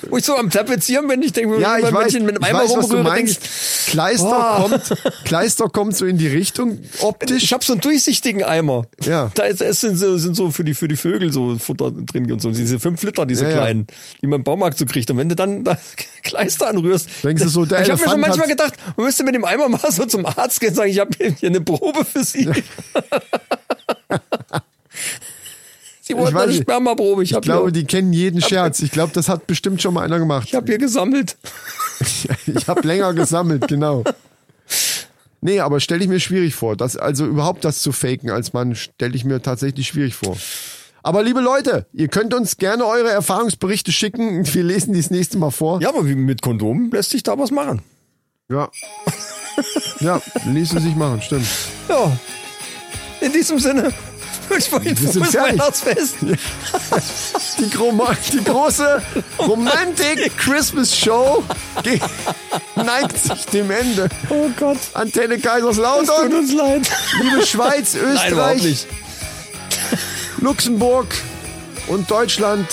Wo 0.09 0.17
ich 0.17 0.23
so 0.25 0.35
am 0.35 0.49
Tapezieren 0.49 1.07
bin, 1.07 1.21
ich 1.21 1.33
denke, 1.33 1.59
Ja, 1.59 1.77
ich 1.77 1.85
wenn 1.85 1.93
weiß, 1.93 2.13
ich 2.13 2.23
mit 2.23 2.37
ich 2.39 2.45
Eimer 2.45 2.59
weiß 2.59 2.75
was 2.77 2.87
du 2.87 2.95
rumrühre, 2.95 3.15
denke 3.15 3.31
meinst. 3.31 3.41
ich, 3.87 3.91
Kleister, 3.91 4.57
Oh. 4.57 4.61
kommt, 4.69 4.93
Kleister 5.25 5.69
kommt 5.69 5.97
so 5.97 6.05
in 6.05 6.17
die 6.17 6.27
Richtung 6.27 6.79
optisch. 7.01 7.43
ich 7.43 7.51
habe 7.53 7.63
so 7.63 7.73
einen 7.73 7.81
durchsichtigen 7.81 8.43
Eimer. 8.43 8.85
Ja. 9.03 9.31
Da 9.35 9.43
ist, 9.43 9.61
es 9.61 9.81
sind, 9.81 9.97
so, 9.97 10.17
sind 10.17 10.35
so 10.35 10.49
für 10.51 10.63
die, 10.63 10.73
für 10.73 10.87
die 10.87 10.95
Vögel 10.95 11.31
so 11.33 11.57
Futter 11.57 11.91
drin 11.91 12.31
und 12.31 12.41
so. 12.41 12.51
Diese 12.51 12.79
fünf 12.79 13.01
Liter, 13.03 13.25
diese 13.25 13.43
Ja, 13.45 13.49
ja. 13.51 13.55
kleinen, 13.57 13.87
die 14.21 14.27
man 14.27 14.39
im 14.39 14.43
Baumarkt 14.43 14.77
so 14.77 14.85
kriegt. 14.85 15.09
Und 15.11 15.17
wenn 15.17 15.29
du 15.29 15.35
dann 15.35 15.63
da 15.63 15.77
Kleister 16.23 16.67
anrührst, 16.67 17.09
Denkst 17.23 17.43
du 17.43 17.49
so, 17.49 17.65
der 17.65 17.81
ich 17.81 17.89
habe 17.91 18.01
mir 18.01 18.09
schon 18.09 18.19
manchmal 18.21 18.47
gedacht, 18.47 18.73
man 18.95 19.05
müsste 19.07 19.23
mit 19.23 19.35
dem 19.35 19.43
Eimer 19.45 19.67
mal 19.67 19.91
so 19.91 20.05
zum 20.05 20.25
Arzt 20.25 20.59
gehen 20.61 20.69
und 20.69 20.75
sagen, 20.75 20.89
ich 20.91 20.99
habe 20.99 21.11
hier 21.17 21.35
eine 21.49 21.61
Probe 21.61 22.05
für 22.05 22.23
Sie. 22.23 22.49
Sie 26.01 26.15
wollten 26.15 26.35
weiß 26.35 26.49
eine. 26.49 26.61
Spermaprobe. 26.61 27.23
Ich 27.23 27.31
ich 27.31 27.35
habe 27.35 27.45
glaube, 27.45 27.71
hier, 27.71 27.71
die 27.71 27.85
kennen 27.85 28.13
jeden 28.13 28.39
Scherz. 28.39 28.79
Ich 28.81 28.91
glaube, 28.91 29.11
das 29.13 29.27
hat 29.27 29.47
bestimmt 29.47 29.81
schon 29.81 29.95
mal 29.95 30.03
einer 30.03 30.19
gemacht. 30.19 30.47
ich 30.47 30.55
hab 30.55 30.67
hier 30.67 30.77
gesammelt. 30.77 31.37
Ich 32.45 32.67
habe 32.67 32.85
länger 32.85 33.13
gesammelt, 33.13 33.69
genau. 33.69 34.03
Nee, 35.39 35.61
aber 35.61 35.79
stelle 35.79 36.03
ich 36.03 36.09
mir 36.09 36.19
schwierig 36.19 36.53
vor. 36.53 36.75
Das, 36.75 36.97
also 36.97 37.25
überhaupt 37.25 37.63
das 37.63 37.81
zu 37.81 37.93
faken 37.93 38.31
als 38.31 38.51
Mann, 38.51 38.75
stelle 38.75 39.15
ich 39.15 39.23
mir 39.23 39.41
tatsächlich 39.41 39.87
schwierig 39.87 40.13
vor. 40.13 40.35
Aber 41.03 41.23
liebe 41.23 41.39
Leute, 41.39 41.85
ihr 41.93 42.09
könnt 42.09 42.33
uns 42.33 42.57
gerne 42.57 42.85
eure 42.85 43.11
Erfahrungsberichte 43.11 43.91
schicken. 43.91 44.45
Wir 44.53 44.63
lesen 44.63 44.93
die 44.93 45.01
das 45.01 45.09
nächste 45.09 45.37
Mal 45.37 45.51
vor. 45.51 45.81
Ja, 45.81 45.89
aber 45.89 46.05
wie 46.05 46.15
mit 46.15 46.41
Kondom 46.41 46.89
lässt 46.91 47.11
sich 47.11 47.23
da 47.23 47.37
was 47.37 47.51
machen. 47.51 47.81
Ja. 48.49 48.69
Ja, 49.99 50.21
ließe 50.45 50.79
sich 50.79 50.95
machen, 50.95 51.21
stimmt. 51.21 51.47
Ja. 51.87 52.11
In 53.25 53.33
diesem 53.33 53.57
Sinne 53.59 53.91
wünsche 54.49 54.67
ich 54.67 54.73
euch 54.73 54.87
ein 54.87 54.97
Wir 55.03 55.11
frohes. 55.25 55.33
Weihnachtsfest. 55.33 56.15
Die, 56.21 57.65
die 58.37 58.43
große 58.43 59.01
Romantic 59.39 60.37
Christmas 60.37 60.95
Show 60.95 61.43
neigt 62.75 63.17
sich 63.17 63.45
dem 63.47 63.71
Ende. 63.71 64.09
Oh 64.29 64.47
Gott. 64.59 64.77
Antenne 64.93 65.35
Tut 65.35 65.43
Kaiserslautern, 65.43 66.33
uns 66.33 66.53
leid. 66.53 66.87
liebe 67.23 67.45
Schweiz, 67.45 67.95
Nein, 67.95 68.13
Österreich, 68.13 68.63
nicht. 68.63 68.87
Luxemburg 70.37 71.07
und 71.87 72.09
Deutschland. 72.11 72.67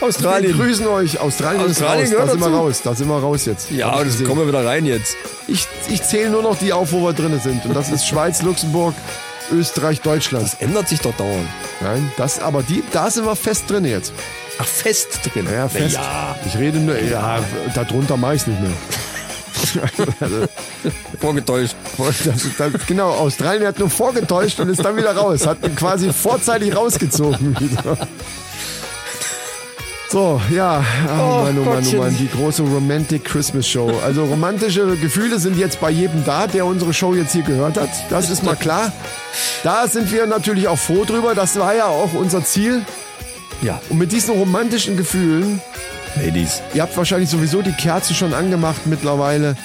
Wir 0.00 0.08
Australien. 0.08 0.58
grüßen 0.58 0.86
euch. 0.88 1.18
Australien, 1.20 1.70
Australien 1.70 2.12
ist 2.12 2.12
raus. 2.12 2.26
Da 2.26 2.26
sind 2.32 2.40
wir 2.40 2.48
raus. 2.48 2.80
Da 2.84 2.94
sind 2.94 3.08
wir 3.08 3.18
raus 3.18 3.44
jetzt. 3.46 3.70
Ja, 3.70 4.02
das 4.04 4.22
kommen 4.24 4.40
wir 4.40 4.48
wieder 4.48 4.66
rein 4.66 4.84
jetzt. 4.84 5.16
Ich, 5.48 5.66
ich 5.88 6.02
zähle 6.02 6.28
nur 6.30 6.42
noch 6.42 6.58
die 6.58 6.72
auf, 6.74 6.92
wo 6.92 7.00
wir 7.04 7.12
drin 7.14 7.40
sind. 7.42 7.64
Und 7.64 7.74
das 7.74 7.88
ist 7.90 8.06
Schweiz, 8.06 8.42
Luxemburg, 8.42 8.94
Österreich, 9.52 10.00
Deutschland. 10.00 10.44
Das 10.44 10.54
ändert 10.54 10.88
sich 10.88 11.00
doch 11.00 11.14
dauernd. 11.16 11.48
Nein, 11.80 12.10
das, 12.16 12.40
aber 12.40 12.62
die, 12.62 12.82
da 12.92 13.10
sind 13.10 13.24
wir 13.24 13.36
fest 13.36 13.64
drin 13.68 13.84
jetzt. 13.84 14.12
Ach, 14.58 14.66
fest 14.66 15.20
drin. 15.32 15.46
Ja, 15.50 15.68
fest. 15.68 15.94
Ja, 15.94 16.36
Ich 16.46 16.56
rede 16.56 16.78
nur, 16.78 16.98
ja, 17.00 17.40
darunter 17.74 18.16
mache 18.16 18.36
ich 18.36 18.46
nicht 18.46 18.60
mehr. 18.60 18.70
also, 20.20 20.46
vorgetäuscht. 21.20 21.74
das, 21.98 22.46
das, 22.58 22.86
genau, 22.86 23.10
Australien 23.10 23.66
hat 23.66 23.78
nur 23.78 23.90
vorgetäuscht 23.90 24.58
und 24.60 24.68
ist 24.68 24.84
dann 24.84 24.96
wieder 24.96 25.14
raus. 25.16 25.46
Hat 25.46 25.64
ihn 25.64 25.76
quasi 25.76 26.12
vorzeitig 26.12 26.74
rausgezogen 26.74 27.56
wieder. 27.60 27.96
So, 30.12 30.38
ja, 30.54 30.84
oh, 31.08 31.10
Oh, 31.10 31.14
Mann, 31.14 31.22
oh 31.22 31.42
Mann, 31.42 31.58
oh 31.58 31.64
Gottchen. 31.64 31.98
Mann, 32.00 32.16
die 32.18 32.28
große 32.28 32.62
Romantic 32.62 33.24
Christmas 33.24 33.66
Show. 33.66 33.90
Also 34.04 34.26
romantische 34.26 34.94
Gefühle 34.98 35.38
sind 35.38 35.56
jetzt 35.56 35.80
bei 35.80 35.88
jedem 35.90 36.22
da, 36.26 36.46
der 36.46 36.66
unsere 36.66 36.92
Show 36.92 37.14
jetzt 37.14 37.32
hier 37.32 37.44
gehört 37.44 37.78
hat. 37.78 37.88
Das 38.10 38.28
ist 38.28 38.42
mal 38.42 38.54
klar. 38.54 38.92
Da 39.64 39.88
sind 39.88 40.12
wir 40.12 40.26
natürlich 40.26 40.68
auch 40.68 40.76
froh 40.78 41.04
drüber. 41.06 41.34
Das 41.34 41.58
war 41.58 41.74
ja 41.74 41.86
auch 41.86 42.12
unser 42.12 42.44
Ziel. 42.44 42.84
Ja, 43.62 43.80
Und 43.88 43.98
mit 43.98 44.12
diesen 44.12 44.34
romantischen 44.34 44.98
Gefühlen 44.98 45.62
Ladies. 46.22 46.60
Ihr 46.74 46.82
habt 46.82 46.94
wahrscheinlich 46.94 47.30
sowieso 47.30 47.62
die 47.62 47.72
Kerze 47.72 48.12
schon 48.12 48.34
angemacht 48.34 48.82
mittlerweile. 48.86 49.56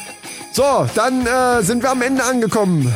So, 0.53 0.87
dann 0.95 1.25
äh, 1.27 1.61
sind 1.61 1.83
wir 1.83 1.91
am 1.91 2.01
Ende 2.01 2.23
angekommen. 2.23 2.89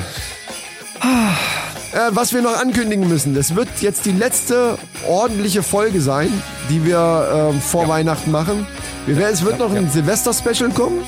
Äh, 1.93 2.11
was 2.11 2.33
wir 2.33 2.41
noch 2.41 2.57
ankündigen 2.57 3.07
müssen, 3.07 3.35
das 3.35 3.55
wird 3.55 3.67
jetzt 3.81 4.05
die 4.05 4.13
letzte 4.13 4.77
ordentliche 5.07 5.61
Folge 5.61 5.99
sein, 5.99 6.29
die 6.69 6.85
wir 6.85 7.51
ähm, 7.51 7.61
vor 7.61 7.89
Weihnachten 7.89 8.31
machen. 8.31 8.65
Wir 9.05 9.17
werden, 9.17 9.33
es 9.33 9.43
wird 9.43 9.59
noch 9.59 9.73
ein 9.73 9.89
Silvester-Special 9.89 10.69
kommen. 10.69 11.03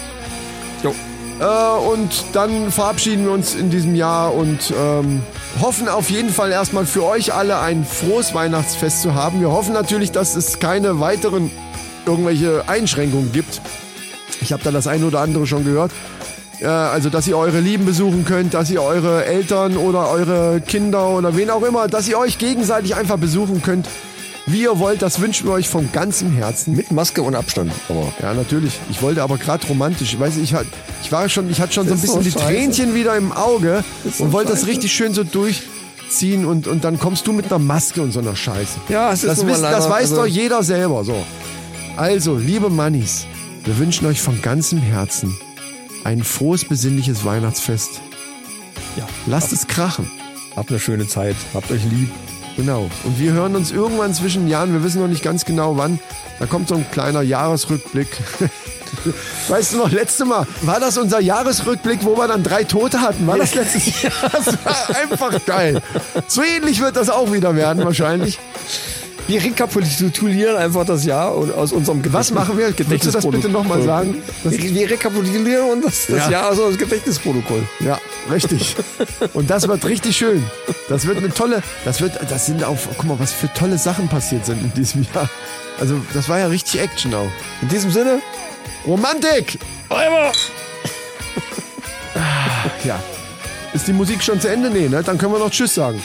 Jo. 0.84 0.94
Äh, 1.40 1.90
und 1.90 2.26
dann 2.34 2.70
verabschieden 2.70 3.24
wir 3.24 3.32
uns 3.32 3.56
in 3.56 3.70
diesem 3.70 3.96
Jahr 3.96 4.34
und 4.34 4.74
ähm, 4.78 5.24
hoffen 5.62 5.88
auf 5.88 6.10
jeden 6.10 6.30
Fall 6.30 6.52
erstmal 6.52 6.86
für 6.86 7.06
euch 7.06 7.34
alle 7.34 7.60
ein 7.60 7.86
frohes 7.86 8.34
Weihnachtsfest 8.34 9.02
zu 9.02 9.14
haben. 9.14 9.40
Wir 9.40 9.52
hoffen 9.52 9.74
natürlich, 9.74 10.12
dass 10.12 10.36
es 10.36 10.60
keine 10.60 11.00
weiteren 11.00 11.50
irgendwelche 12.06 12.68
Einschränkungen 12.68 13.32
gibt. 13.32 13.62
Ich 14.42 14.52
habe 14.52 14.64
da 14.64 14.72
das 14.72 14.88
eine 14.88 15.06
oder 15.06 15.22
andere 15.22 15.48
schon 15.48 15.64
gehört. 15.64 15.92
Äh, 16.64 16.68
also, 16.68 17.10
dass 17.10 17.28
ihr 17.28 17.38
eure 17.38 17.60
Lieben 17.60 17.86
besuchen 17.86 18.26
könnt, 18.26 18.54
dass 18.54 18.70
ihr 18.72 18.82
eure 18.82 19.26
Eltern 19.26 19.78
oder 19.78 20.10
eure 20.10 20.62
Kinder 20.62 21.10
oder 21.10 21.36
wen 21.36 21.50
auch 21.50 21.64
immer, 21.64 21.88
dass 21.88 22.08
ihr 22.08 22.18
euch 22.18 22.38
gegenseitig 22.38 22.96
einfach 22.96 23.18
besuchen 23.18 23.62
könnt, 23.62 23.88
wie 24.46 24.62
ihr 24.64 24.80
wollt. 24.80 25.02
Das 25.02 25.20
wünschen 25.22 25.48
wir 25.48 25.54
euch 25.54 25.68
von 25.70 25.92
ganzem 25.92 26.32
Herzen. 26.32 26.76
Mit 26.76 26.92
Maske 26.92 27.22
und 27.22 27.36
Abstand. 27.36 27.72
Aber 27.90 28.12
Ja, 28.22 28.34
natürlich. 28.34 28.80
Ich 28.90 29.02
wollte 29.02 29.22
aber 29.24 29.38
gerade 29.38 29.66
romantisch. 29.68 30.14
Ich 30.14 30.20
weiß, 30.20 30.38
ich, 30.38 30.54
hat, 30.54 30.66
ich 31.04 31.12
war 31.12 31.28
schon, 31.30 31.50
ich 31.50 31.60
hatte 31.62 31.74
schon 31.74 31.86
so 31.88 31.94
ein 31.94 32.02
Das 32.02 32.02
bisschen 32.14 32.24
so 32.24 32.40
die. 32.40 32.46
Tränchen 32.46 32.94
wieder 32.96 33.16
im 33.16 33.32
Auge 33.32 33.84
so 34.12 34.24
und 34.24 34.32
wollte 34.34 34.52
das 34.52 34.66
richtig 34.68 34.92
schön 34.94 35.14
so 35.14 35.24
durchziehen 35.24 36.46
und, 36.46 36.68
und 36.68 36.84
dann 36.84 37.00
kommst 37.00 37.28
du 37.28 37.34
mit 37.34 37.46
einer 37.48 37.60
Maske 37.60 38.02
und 38.02 38.12
so 38.12 38.20
einer 38.20 38.36
Scheiße. 38.36 38.80
Ja, 38.90 39.12
es 39.12 39.24
ist 39.24 39.30
das, 39.30 39.38
wisst, 39.46 39.50
das 39.56 39.62
leider- 39.62 39.90
weiß 39.90 40.12
also- 40.12 40.16
doch 40.18 40.26
jeder 40.28 40.64
selber. 40.64 41.04
So. 41.04 41.16
Also, 41.98 42.36
liebe 42.36 42.70
Mannis, 42.70 43.26
wir 43.66 43.78
wünschen 43.78 44.08
euch 44.08 44.22
von 44.22 44.42
ganzem 44.42 44.80
Herzen 44.80 45.38
ein 46.04 46.24
frohes, 46.24 46.66
besinnliches 46.66 47.26
Weihnachtsfest. 47.26 48.02
ja, 48.98 49.08
Lasst 49.28 49.54
es 49.54 49.68
krachen. 49.68 50.10
habt 50.56 50.70
eine 50.70 50.80
schöne 50.80 51.08
Zeit. 51.08 51.36
Habt 51.54 51.72
euch 51.72 51.84
lieb. 51.86 52.10
Genau. 52.56 52.90
Und 53.04 53.20
wir 53.20 53.32
hören 53.32 53.56
uns 53.56 53.72
irgendwann 53.72 54.14
zwischen 54.14 54.44
den 54.44 54.50
Jahren, 54.50 54.74
wir 54.74 54.84
wissen 54.84 55.02
noch 55.02 55.08
nicht 55.08 55.24
ganz 55.24 55.44
genau 55.46 55.76
wann. 55.78 56.00
Da 56.40 56.46
kommt 56.46 56.68
so 56.68 56.76
ein 56.76 56.86
kleiner 56.92 57.22
Jahresrückblick. 57.24 58.08
Weißt 59.48 59.74
du 59.74 59.78
noch, 59.78 59.90
letzte 59.92 60.24
Mal, 60.26 60.46
war 60.62 60.80
das 60.80 61.00
unser 61.00 61.20
Jahresrückblick, 61.20 62.04
wo 62.04 62.16
wir 62.16 62.28
dann 62.28 62.44
drei 62.44 62.64
Tote 62.64 63.02
hatten? 63.02 63.26
War 63.26 63.40
das 63.40 63.56
letztes 63.56 64.04
Jahr? 64.04 64.12
Das 64.32 64.48
war 64.64 64.96
einfach 65.02 65.44
geil. 65.48 65.82
So 66.28 66.44
ähnlich 66.44 66.80
wird 66.80 66.96
das 66.96 67.10
auch 67.10 67.32
wieder 67.32 67.56
werden, 67.56 67.84
wahrscheinlich. 67.84 68.38
Wir 69.28 69.42
rekapitulieren 69.42 70.58
einfach 70.58 70.86
das 70.86 71.06
Jahr 71.06 71.34
und 71.36 71.54
aus 71.54 71.72
unserem 71.72 72.02
Gedächtnis. 72.02 72.36
Was 72.36 72.48
machen 72.48 72.58
wir? 72.58 72.74
Willst 72.78 73.06
du 73.06 73.12
das 73.12 73.26
bitte 73.26 73.48
nochmal 73.48 73.82
sagen? 73.82 74.22
Wir, 74.44 74.76
wir 74.76 74.90
rekapitulieren 74.90 75.82
das, 75.82 76.08
das 76.08 76.18
Ja. 76.26 76.30
Jahr 76.30 76.46
aus 76.52 76.60
unserem 76.60 76.78
Gedächtnisprotokoll. 76.78 77.64
ja, 77.80 77.98
richtig. 78.30 78.76
Und 79.34 79.50
das 79.50 79.66
wird 79.68 79.86
richtig 79.86 80.18
schön. 80.18 80.44
Das 80.90 81.08
wird 81.08 81.18
eine 81.20 81.30
tolle, 81.34 81.64
das 81.86 82.02
wird, 82.02 82.20
das 82.30 82.48
sind 82.48 82.64
auch, 82.66 82.78
guck 82.98 83.06
mal, 83.06 83.18
was 83.20 83.32
für 83.32 83.52
tolle 83.54 83.78
Sachen 83.78 84.10
passiert 84.10 84.46
sind 84.46 84.62
in 84.62 84.74
diesem 84.74 85.06
Jahr. 85.14 85.30
Also, 85.80 85.96
das 86.14 86.28
war 86.28 86.40
ja 86.40 86.48
richtig 86.48 86.82
Action 86.82 87.14
auch. 87.14 87.30
In 87.62 87.70
diesem 87.70 87.92
Sinne, 87.92 88.20
Romantik! 88.86 89.58
Räuber! 89.90 90.32
Ja. 92.84 93.02
Ist 93.74 93.88
die 93.88 93.94
Musik 93.94 94.22
schon 94.22 94.40
zu 94.40 94.50
Ende? 94.50 94.70
Nee, 94.70 94.88
ne? 94.90 95.02
Dann 95.02 95.18
können 95.18 95.32
wir 95.34 95.40
noch 95.40 95.50
Tschüss 95.50 95.74
sagen. 95.76 96.04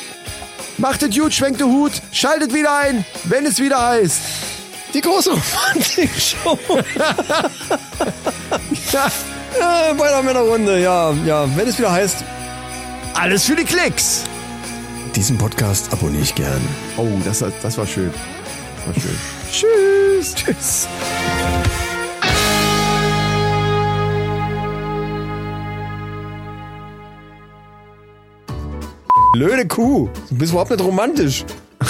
Macht 0.78 1.02
es 1.02 1.14
gut, 1.16 1.34
schwenkt 1.34 1.60
den 1.60 1.66
Hut, 1.68 1.92
schaltet 2.12 2.54
wieder 2.54 2.76
ein, 2.78 3.04
wenn 3.24 3.44
es 3.46 3.58
wieder 3.58 3.84
heißt. 3.88 4.20
Die 4.94 5.00
große 5.00 5.30
Romantik-Show. 5.30 6.58
Ja, 8.92 9.10
ja, 9.60 9.92
bei 9.92 10.08
der 10.08 10.22
Männerrunde, 10.22 10.80
ja, 10.80 11.12
ja. 11.26 11.46
Wenn 11.56 11.68
es 11.68 11.78
wieder 11.78 11.92
heißt, 11.92 12.16
alles 13.14 13.44
für 13.44 13.56
die 13.56 13.64
Klicks. 13.64 14.22
diesen 15.14 15.36
Podcast 15.36 15.92
abonniere 15.92 16.22
ich 16.22 16.34
gern. 16.34 16.60
Oh, 16.96 17.06
das, 17.24 17.44
das 17.62 17.76
war 17.76 17.86
schön. 17.86 18.12
Das 18.86 18.94
war 18.96 19.02
schön. 19.02 19.18
Tschüss. 19.52 20.34
Tschüss. 20.34 20.88
Blöde 29.32 29.66
Kuh. 29.66 30.08
Du 30.30 30.36
bist 30.36 30.52
überhaupt 30.52 30.70
nicht 30.70 30.82
romantisch. 30.82 31.44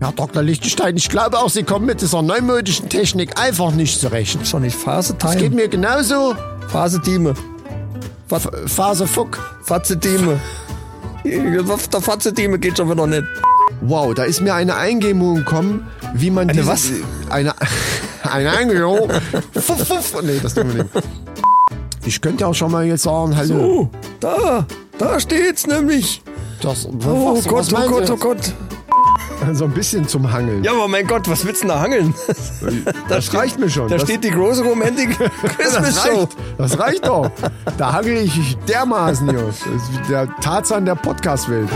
Herr 0.00 0.12
Dr. 0.12 0.42
Lichtenstein, 0.42 0.96
ich 0.96 1.08
glaube 1.08 1.38
auch, 1.38 1.50
Sie 1.50 1.62
kommen 1.62 1.86
mit 1.86 2.00
dieser 2.00 2.22
neumodischen 2.22 2.88
Technik 2.88 3.38
einfach 3.38 3.70
nicht 3.72 4.00
zurecht. 4.00 4.40
Ist 4.40 4.52
doch 4.54 4.58
nicht 4.60 4.74
Phase 4.76 5.14
Es 5.22 5.30
geht 5.32 5.40
Time. 5.42 5.54
mir 5.56 5.68
genauso. 5.68 6.34
Phase 6.68 7.00
Time. 7.02 7.34
Phase 8.66 9.06
Fuck. 9.06 9.38
Fatze 9.62 9.98
Time. 9.98 10.40
Der 11.24 12.00
Fazitime 12.00 12.58
geht 12.58 12.78
schon 12.78 12.90
wieder 12.90 13.06
nicht. 13.06 13.24
Wow, 13.82 14.14
da 14.14 14.24
ist 14.24 14.40
mir 14.40 14.54
eine 14.54 14.74
Eingebung 14.76 15.34
gekommen, 15.36 15.86
wie 16.14 16.30
man 16.30 16.48
Eine 16.48 16.60
diese- 16.62 16.66
was? 16.72 16.88
Eine, 17.28 17.52
eine 18.22 18.50
Eingebung. 18.52 19.10
fuff, 19.52 19.86
fuff. 19.86 20.22
Nee, 20.22 20.40
das 20.42 20.54
tun 20.54 20.74
wir 20.74 20.84
nicht. 20.84 20.94
Ich 22.04 22.20
könnte 22.20 22.46
auch 22.46 22.54
schon 22.54 22.72
mal 22.72 22.84
jetzt 22.86 23.02
sagen, 23.02 23.36
hallo. 23.36 23.60
Oh, 23.62 23.88
da, 24.20 24.66
da 24.98 25.20
steht's 25.20 25.66
nämlich. 25.66 26.22
Das, 26.62 26.86
Oh 26.86 27.36
was, 27.36 27.44
Gott, 27.46 27.72
was 27.72 27.86
oh 27.86 27.88
Gott, 27.90 28.10
oh 28.10 28.16
Gott. 28.16 28.54
So 29.54 29.64
ein 29.64 29.70
bisschen 29.70 30.06
zum 30.06 30.30
Hangeln. 30.30 30.62
Ja, 30.62 30.72
aber 30.72 30.86
mein 30.88 31.06
Gott, 31.06 31.26
was 31.30 31.46
willst 31.46 31.62
du 31.62 31.68
denn 31.68 31.76
da 31.76 31.80
hangeln? 31.82 32.14
das 33.08 33.24
steht- 33.26 33.40
reicht 33.40 33.58
mir 33.58 33.70
schon. 33.70 33.88
Da 33.88 33.94
das, 33.96 34.02
steht 34.02 34.22
die 34.22 34.30
große 34.30 34.62
Romantic 34.62 35.16
Christmas 35.56 35.94
das 35.94 36.06
Show. 36.06 36.18
reicht, 36.20 36.36
das 36.58 36.78
reicht 36.78 37.06
doch. 37.06 37.30
Da 37.78 37.92
hangel 37.94 38.18
ich 38.18 38.56
dermaßen, 38.68 39.26
Jungs. 39.30 39.60
Das 39.60 39.82
ist 40.00 40.10
Der 40.10 40.28
Tarzan 40.42 40.84
der 40.84 40.94
Podcast-Welt. 40.94 41.68